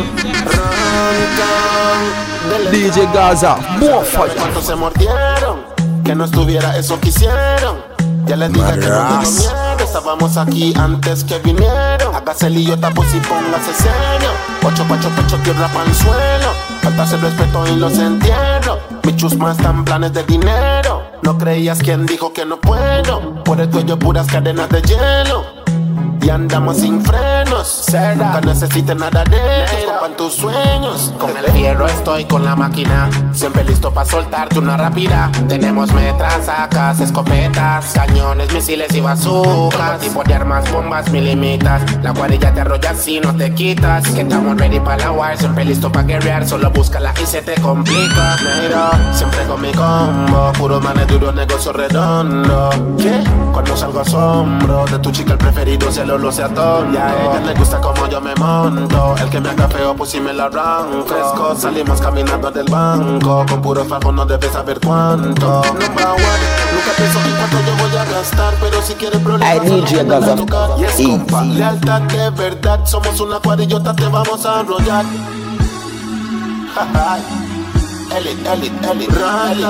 rancan. 2.55 2.71
DJ 2.71 3.09
Gaza, 3.13 3.57
fire. 3.57 4.35
¿Cuántos 4.37 4.65
se 4.65 4.73
mordieron? 4.73 5.65
Que 6.05 6.15
no 6.15 6.23
estuviera 6.23 6.77
eso 6.77 6.97
que 6.97 7.09
hicieron. 7.09 7.97
Ya 8.27 8.35
les 8.35 8.51
dije 8.51 8.71
que 8.71 8.87
no 8.87 9.07
tengo 9.07 9.31
miedo, 9.31 9.66
estábamos 9.87 10.35
aquí 10.37 10.73
antes 10.77 11.23
que 11.23 11.39
vinieron. 11.39 12.13
Hágase 12.13 12.49
lío, 12.49 12.77
tapo 12.77 13.03
y 13.03 13.19
póngase 13.19 13.73
serio. 13.73 14.29
Ocho 14.63 14.83
pacho 14.87 15.09
pecho, 15.09 15.37
tierra 15.43 15.69
el 15.85 15.93
suelo. 15.93 16.49
Falta 16.81 17.03
el 17.03 17.21
respeto 17.21 17.67
y 17.67 17.75
los 17.77 17.97
entierro. 17.97 18.79
Mis 19.03 19.15
chusmas 19.15 19.57
están 19.57 19.85
planes 19.85 20.13
de 20.13 20.23
dinero. 20.23 21.03
No 21.21 21.37
creías 21.37 21.79
quien 21.79 22.05
dijo 22.05 22.33
que 22.33 22.45
no 22.45 22.59
puedo. 22.59 23.43
Por 23.43 23.61
el 23.61 23.69
cuello 23.69 23.97
puras 23.97 24.27
cadenas 24.27 24.69
de 24.69 24.81
hielo. 24.81 25.45
Y 26.21 26.29
andamos 26.29 26.77
sin 26.77 27.01
frenos. 27.67 28.17
Nunca 28.17 28.95
nada 28.95 29.23
de 29.23 29.37
ellos. 29.37 29.93
Copan 29.93 30.17
tus 30.17 30.33
sueños. 30.33 31.13
Con 31.19 31.35
el 31.35 31.45
fierro 31.51 31.85
estoy 31.87 32.25
con 32.25 32.43
la 32.45 32.55
máquina. 32.55 33.09
Siempre 33.33 33.63
listo 33.63 33.91
para 33.93 34.09
soltarte 34.09 34.59
una 34.59 34.77
rápida. 34.77 35.31
Tenemos 35.47 35.91
metras, 35.93 36.45
sacas, 36.45 36.99
escopetas, 36.99 37.93
cañones, 37.93 38.51
misiles 38.53 38.93
y 38.93 39.01
bazucas. 39.01 39.99
Tipo 39.99 40.23
de 40.23 40.33
armas, 40.33 40.69
bombas, 40.71 41.09
milimitas. 41.11 41.81
La 42.01 42.13
cuadrilla 42.13 42.53
te 42.53 42.61
arrolla 42.61 42.93
si 42.93 43.19
no 43.19 43.35
te 43.35 43.53
quitas. 43.53 44.07
Que 44.09 44.21
estamos 44.21 44.57
ready 44.57 44.79
para 44.79 45.05
la 45.05 45.11
war. 45.11 45.37
Siempre 45.37 45.65
listo 45.65 45.91
para 45.91 46.07
guerrear. 46.07 46.47
Solo 46.47 46.71
búscala 46.71 47.13
y 47.21 47.25
se 47.25 47.41
te 47.41 47.59
complica. 47.61 48.37
Mira, 48.61 49.13
siempre 49.13 49.43
con 49.45 49.61
mi 49.61 49.71
combo. 49.71 50.51
Puro 50.57 50.79
manes 50.79 51.07
duro, 51.07 51.31
negocio 51.31 51.73
redondo. 51.73 52.69
¿Qué? 52.97 53.23
Cuando 53.53 53.75
salgo 53.75 54.01
asombro. 54.01 54.85
De 54.85 54.99
tu 54.99 55.11
chica 55.11 55.33
el 55.33 55.37
preferido 55.37 55.91
se 55.91 56.05
lo 56.05 56.17
lo 56.17 56.31
sea 56.31 56.49
todo. 56.49 56.91
Y 56.91 56.97
a 56.97 57.09
ella 57.09 57.39
le 57.45 57.53
gusta 57.57 57.79
como 57.81 58.07
yo 58.07 58.21
me 58.21 58.33
monto. 58.35 59.15
El 59.21 59.29
que 59.29 59.39
me 59.41 59.49
haga 59.49 59.67
feo, 59.67 59.95
pues 59.95 60.11
si 60.11 60.19
me 60.19 60.33
la 60.33 60.45
arranco. 60.45 61.05
Fresco, 61.05 61.55
salimos 61.57 61.99
caminando 62.01 62.51
del 62.51 62.65
banco. 62.69 63.45
Con 63.49 63.61
puro 63.61 63.83
fajo 63.85 64.11
no 64.11 64.25
debes 64.25 64.51
saber 64.51 64.79
cuánto. 64.79 65.61
Number 65.63 66.05
one, 66.07 66.45
nunca 66.73 66.91
pienso 66.95 67.19
en 67.19 67.35
cuánto 67.35 67.57
yo 67.65 67.75
voy 67.87 67.97
a 67.97 68.05
gastar. 68.05 68.53
Pero 68.61 68.81
si 68.81 68.93
quieres 68.93 69.19
problemas, 69.21 69.59
Ay, 69.61 69.69
DJ 69.69 69.97
solo 69.97 70.09
Gaza. 70.19 70.35
tocar. 70.35 70.69
Y 70.79 70.83
es 70.85 70.95
compa, 71.07 71.43
lealtad 71.43 72.01
de 72.01 72.29
verdad. 72.31 72.79
Somos 72.85 73.19
una 73.19 73.39
cuadrillota, 73.39 73.95
te 73.95 74.05
vamos 74.07 74.45
a 74.45 74.61
enrollar. 74.61 75.05
Elite, 78.15 78.53
elite, 78.53 78.91
elite, 78.91 79.13
elite. 79.51 79.67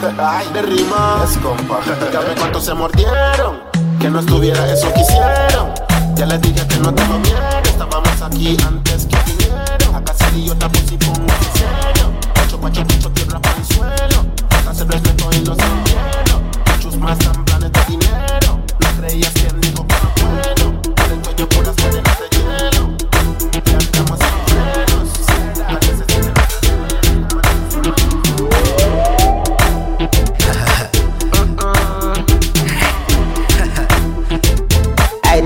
Ay, 0.18 0.46
de 0.54 0.62
rima. 0.62 1.20
Es 1.24 1.36
compa. 1.38 1.80
Dígame 1.84 2.34
cuántos 2.38 2.64
se 2.64 2.74
mordieron. 2.74 3.60
Que 4.00 4.08
no 4.08 4.20
estuviera 4.20 4.66
eso 4.72 4.92
que 4.94 5.00
hicieron. 5.00 5.89
Ya 6.20 6.26
les 6.26 6.40
dije 6.42 6.66
que 6.66 6.76
no 6.76 6.92
tengo 6.92 7.18
miedo. 7.20 7.38
Estábamos 7.64 8.20
aquí 8.20 8.54
antes 8.68 9.06
que 9.06 9.16
vinieron. 9.24 9.94
Acá 9.94 10.12
salí 10.18 10.44
yo 10.44 10.54
tapo 10.54 10.78
si 10.86 10.98
pongo 10.98 11.18
en 11.18 11.58
serio. 11.58 12.12
Pacho, 12.34 12.60
pacho, 12.60 12.86
pacho, 12.86 13.10
tierra 13.12 13.40
para 13.40 13.56
el 13.56 13.64
suelo. 13.64 14.26
Hace 14.68 14.84
respeto 14.84 15.30
y 15.32 15.46
los 15.46 15.58
entierro. 15.58 16.42
Muchos 16.76 16.98
más 16.98 17.18
dan 17.20 17.42
planes 17.46 17.72
de 17.72 17.84
dinero. 17.88 18.60
No 18.80 19.00
creías 19.00 19.32
quien 19.32 19.60
dijo 19.62 19.86
que 19.86 19.94
no 19.94 20.14
puedo. 20.14 20.82
Por 20.94 21.10
el 21.10 21.20
cuello 21.22 21.48
puras 21.48 21.76
cadenas 21.76 22.09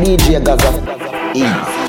DJ 0.05 0.39
Gaza. 0.43 0.71
Easy. 1.33 1.85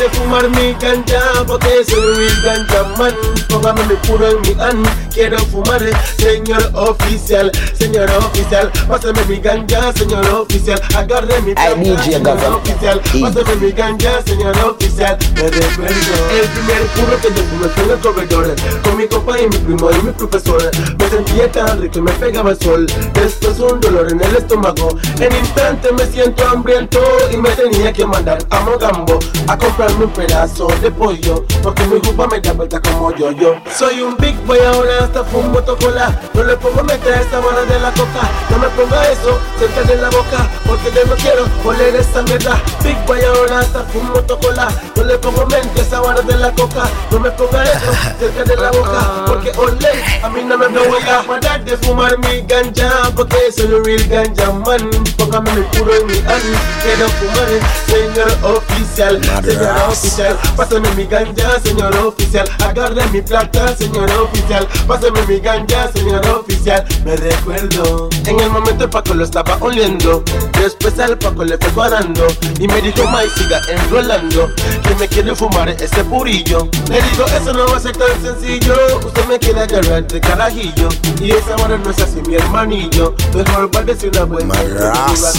De 0.00 0.08
fumar 0.10 0.48
mi 0.48 0.72
ganja 0.80 1.20
porque 1.46 1.84
soy 1.84 2.26
ganja 2.42 2.84
man. 2.96 3.14
Póngame 3.50 3.84
mi 3.84 3.94
puro 3.96 4.30
en 4.30 4.40
mi 4.40 4.62
an. 4.62 4.82
Quiero 5.12 5.38
fumar, 5.38 5.82
señor 6.16 6.70
oficial, 6.74 7.52
señor 7.78 8.10
oficial. 8.12 8.70
Pásame 8.88 9.22
mi 9.26 9.36
ganja, 9.40 9.92
señor 9.92 10.26
oficial. 10.26 10.80
Agarre 10.96 11.40
mi 11.42 11.52
DJ 11.52 12.12
señor 12.12 12.38
oficial. 12.54 13.00
Pásame 13.20 13.54
mi 13.56 13.72
ganja, 13.72 14.22
señor 14.24 14.56
oficial. 14.58 15.18
Me 15.34 15.42
recuerdo 15.42 15.94
el 16.32 16.48
primer 16.48 16.82
puro 16.94 17.20
que 17.20 17.28
yo 17.28 17.42
fumé 17.50 17.68
fue 17.68 17.84
en 17.84 17.90
el 17.90 17.98
corredor. 17.98 18.54
Con 18.82 18.96
mi 18.96 19.06
compa 19.06 19.38
y 19.38 19.48
mi 19.48 19.58
primo 19.58 19.90
y 19.90 20.02
mi 20.02 20.12
profesor. 20.12 20.70
Me 20.98 21.10
sentía 21.10 21.52
tan 21.52 21.80
rico 21.80 21.98
y 21.98 22.02
me 22.02 22.12
pegaba 22.12 22.52
el 22.52 22.58
sol. 22.58 22.86
Después 23.12 23.58
un 23.58 23.78
dolor 23.80 24.10
en 24.10 24.22
el 24.22 24.36
estómago. 24.36 24.96
En 25.18 25.36
instante 25.36 25.92
me 25.92 26.06
siento 26.06 26.48
hambriento 26.48 27.00
y 27.30 27.36
me 27.36 27.50
tenía 27.50 27.92
que 27.92 28.06
mandar 28.06 28.38
a 28.48 28.60
Mogambo 28.60 29.18
a 29.48 29.58
comprarme 29.90 30.04
un 30.04 30.10
pedazo 30.12 30.66
de 30.80 30.90
pollo. 30.90 31.44
Porque 31.62 31.84
mi 31.84 32.00
jupa 32.00 32.26
me 32.26 32.40
da 32.40 32.52
vuelta 32.52 32.80
como 32.80 33.14
yo 33.16 33.30
yo. 33.32 33.56
Soy 33.76 34.00
un 34.00 34.16
big 34.16 34.36
boy 34.46 34.58
ahora 34.58 35.04
hasta 35.04 35.24
fumo 35.24 35.60
tocola. 35.62 36.18
No 36.34 36.44
le 36.44 36.56
pongo 36.56 36.82
meter 36.84 37.14
esa 37.14 37.40
vara 37.40 37.64
de 37.64 37.78
la 37.80 37.90
coca. 37.92 38.30
No 38.50 38.58
me 38.58 38.68
ponga 38.68 39.10
eso 39.10 39.38
cerca 39.58 39.82
de 39.82 39.96
la 39.96 40.10
boca. 40.10 40.48
Porque 40.66 40.90
yo 40.94 41.04
no 41.06 41.14
quiero 41.16 41.44
oler 41.64 41.96
esa 41.96 42.22
mierda. 42.22 42.60
Big 42.82 42.96
boy 43.06 43.20
ahora 43.22 43.60
hasta 43.60 43.84
fumo 43.84 44.20
tocola. 44.22 44.68
No 44.96 45.04
le 45.04 45.18
pongo 45.18 45.46
mente 45.46 45.80
esa 45.80 46.00
vara 46.00 46.22
de 46.22 46.36
la 46.36 46.52
coca. 46.52 46.88
No 47.10 47.20
me 47.20 47.30
ponga 47.30 47.62
eso 47.64 47.92
cerca 48.18 48.44
de 48.44 48.56
la 48.56 48.70
boca. 48.70 49.24
Porque 49.26 49.52
oler 49.56 50.02
a 50.22 50.28
mí 50.28 50.42
no 50.44 50.56
me 50.56 50.68
voy 50.68 51.02
a 51.02 51.22
parar 51.22 51.64
de 51.64 51.76
fumar 51.78 52.18
mi 52.18 52.40
ganja. 52.42 53.10
Porque 53.14 53.52
soy 53.54 53.72
un 53.72 53.84
real 53.84 54.04
ganja 54.08 54.52
man. 54.52 54.90
Póngame 55.16 55.52
mi 55.52 55.62
puro 55.62 55.94
en 55.94 56.06
mi 56.06 56.18
an. 56.18 56.40
Quiero 56.82 57.08
fumar, 57.08 57.48
señor 57.86 58.56
oficial. 58.56 59.20
Señor 59.44 59.69
oficial, 59.88 60.38
pásame 60.56 60.88
mi 60.94 61.04
ganja, 61.06 61.60
señor 61.62 61.96
oficial. 61.96 62.48
Agarre 62.64 63.06
mi 63.12 63.22
plata, 63.22 63.74
señor 63.76 64.10
oficial. 64.12 64.66
Pásame 64.86 65.24
mi 65.26 65.40
ganja, 65.40 65.90
señor 65.92 66.26
oficial. 66.28 66.84
Me 67.04 67.16
recuerdo. 67.16 68.08
En 68.26 68.40
el 68.40 68.50
momento 68.50 68.84
el 68.84 68.90
Paco 68.90 69.14
lo 69.14 69.24
estaba 69.24 69.56
oliendo. 69.60 70.22
Después 70.60 70.98
al 70.98 71.18
Paco 71.18 71.44
le 71.44 71.58
fue 71.58 71.70
cuadrando. 71.70 72.26
Y 72.58 72.66
me 72.68 72.80
dijo, 72.80 73.04
May, 73.08 73.28
siga 73.30 73.60
enrolando. 73.68 74.48
Que 74.82 74.94
me 74.96 75.08
quiere 75.08 75.34
fumar 75.34 75.68
ese 75.68 76.04
purillo. 76.04 76.68
Le 76.88 77.00
digo, 77.02 77.24
eso 77.26 77.52
no 77.52 77.66
va 77.66 77.76
a 77.76 77.80
ser 77.80 77.96
tan 77.96 78.08
sencillo. 78.22 78.74
Usted 79.04 79.26
me 79.26 79.38
quiere 79.38 79.60
agarrar 79.60 80.06
de 80.06 80.20
carajillo. 80.20 80.88
Y 81.20 81.32
esa 81.32 81.56
hora 81.56 81.76
no 81.78 81.90
es 81.90 82.00
así, 82.00 82.20
mi 82.26 82.34
hermanillo. 82.34 83.14
Mejor 83.34 83.70
guárdese 83.70 84.08
una 84.08 84.24
buena. 84.24 84.54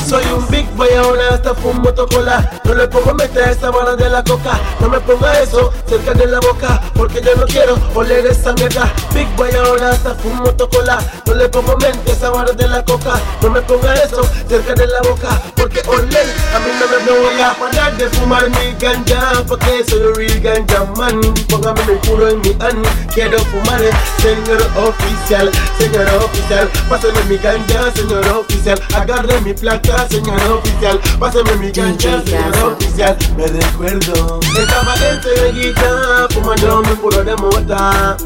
Soy 0.07 0.23
un 0.35 0.47
big 0.49 0.69
boy 0.75 0.89
ahora 0.93 1.35
hasta 1.35 1.53
fumo 1.55 1.93
tocola. 1.93 2.49
No 2.63 2.73
le 2.73 2.87
pongo 2.87 3.13
meter 3.13 3.49
esa 3.49 3.69
vara 3.71 3.95
de 3.95 4.09
la 4.09 4.20
coca. 4.23 4.59
No 4.79 4.89
me 4.89 4.99
ponga 4.99 5.39
eso 5.39 5.71
cerca 5.87 6.13
de 6.13 6.27
la 6.27 6.39
boca. 6.39 6.81
Porque 6.95 7.21
yo 7.21 7.35
no 7.35 7.45
quiero 7.45 7.77
oler 7.95 8.25
esa 8.25 8.53
mierda. 8.53 8.91
Big 9.13 9.27
boy 9.35 9.51
ahora 9.51 9.89
hasta 9.91 10.15
fumo 10.15 10.51
tocola. 10.53 10.99
No 11.25 11.33
le 11.35 11.49
pongo 11.49 11.77
mente 11.77 12.11
esa 12.11 12.29
vara 12.29 12.51
de 12.53 12.67
la 12.67 12.83
coca. 12.83 13.19
No 13.41 13.49
me 13.49 13.61
ponga 13.61 13.93
eso 13.95 14.21
cerca 14.47 14.73
de 14.73 14.87
la 14.87 15.01
boca. 15.01 15.41
Porque 15.55 15.81
oler 15.87 16.27
a 16.55 16.59
mí 16.59 16.71
no 16.79 16.87
me 16.87 17.21
voy 17.21 17.41
a 17.41 17.53
parar 17.53 17.97
de 17.97 18.09
fumar 18.09 18.49
mi 18.49 18.75
ganja. 18.79 19.43
Porque 19.47 19.83
soy 19.87 20.01
un 20.01 20.15
real 20.15 20.39
ganja 20.39 20.85
man. 20.97 21.21
Póngame 21.49 21.83
mi 21.85 21.95
puro 22.07 22.29
en 22.29 22.41
mi 22.41 22.55
an. 22.59 22.81
Quiero 23.13 23.39
fumar, 23.39 23.81
señor 24.21 24.61
oficial. 24.77 25.49
Señor 25.77 26.07
oficial, 26.23 26.69
pásame 26.89 27.23
mi 27.27 27.37
ganja, 27.37 27.91
señor 27.95 28.27
oficial. 28.27 28.79
Agarre 28.95 29.41
mi 29.41 29.53
placa, 29.53 30.07
señor 30.09 30.41
oficial. 30.51 30.99
Pásame 31.19 31.55
mi 31.55 31.71
ganja, 31.71 32.21
señor 32.23 32.73
oficial. 32.73 33.17
Me 33.35 33.47
recuerdo. 33.47 34.10
Estaba 34.11 34.95
en 34.95 35.21
ceguita, 35.21 36.27
fumando 36.31 36.81
mi 36.81 36.95
puro 36.95 37.23
de 37.23 37.35
mota. 37.35 38.17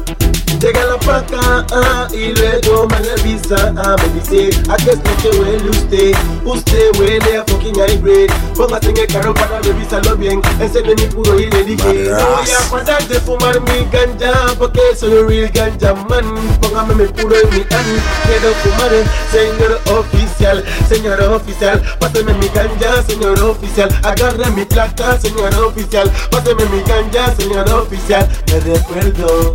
Llega 0.60 0.84
la 0.86 0.98
placa 0.98 1.66
ah, 1.70 2.08
y 2.12 2.32
luego 2.32 2.88
me 2.88 2.98
revisa. 2.98 3.74
Ah, 3.76 3.94
me 3.98 4.20
dice, 4.20 4.48
¿a 4.70 4.76
qué 4.76 4.90
es 4.90 4.96
lo 4.96 5.16
que 5.30 5.38
huele 5.38 5.70
usted? 5.70 6.14
Usted 6.44 6.98
huele 6.98 7.36
a 7.36 7.44
fucking 7.44 7.74
celebrate. 7.74 8.32
Póngase 8.56 8.90
en 8.90 8.96
el 8.96 9.06
carro 9.06 9.34
para 9.34 9.60
revisarlo 9.60 10.16
bien. 10.16 10.40
Encende 10.58 10.94
mi 10.96 11.06
puro 11.08 11.38
y 11.38 11.50
le 11.50 11.62
dije, 11.62 12.10
voy 12.10 12.50
a 12.50 12.70
parar 12.70 13.06
de 13.06 13.20
fumar 13.20 13.60
mi 13.60 13.86
ganja 13.92 14.54
porque 14.56 14.80
soy 14.98 15.12
un 15.12 15.28
real 15.28 15.50
ganja 15.52 15.94
man. 16.08 16.24
Póngame 16.60 16.94
mi 16.94 17.08
puro 17.08 17.36
y 17.36 17.46
mi 17.54 17.60
an. 17.60 17.86
Quiero 18.24 18.54
fumar, 18.62 18.92
señor 19.30 19.80
oficial, 19.98 20.64
señor 20.88 21.20
oficial. 21.22 21.82
Páseme 22.00 22.32
mi 22.34 22.48
ganja, 22.48 23.02
señor 23.06 23.38
oficial. 23.42 23.90
Agarre 24.02 24.50
mi 24.52 24.64
plata, 24.64 25.20
señor 25.20 25.54
oficial. 25.56 26.10
Páseme 26.30 26.64
mi 26.66 26.82
ganja, 26.82 27.34
señor 27.36 27.68
oficial. 27.68 28.26
Me 28.46 28.60
recuerdo. 28.60 29.52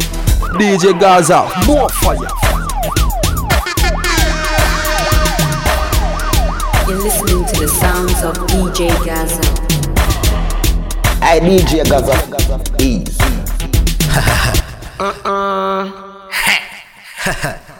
DJ 0.58 0.81
Gaza, 0.82 1.48
more 1.68 1.88
fire. 1.90 2.18
You're 6.88 6.98
listening 7.04 7.46
to 7.46 7.60
the 7.60 7.68
sounds 7.68 8.24
of 8.24 8.34
DJ 8.48 8.90
Gaza. 9.06 9.42
I 11.22 11.40
DJ 11.40 11.84
Gaza. 11.88 12.16
Easy. 12.82 13.14
Uh-uh. 15.00 16.02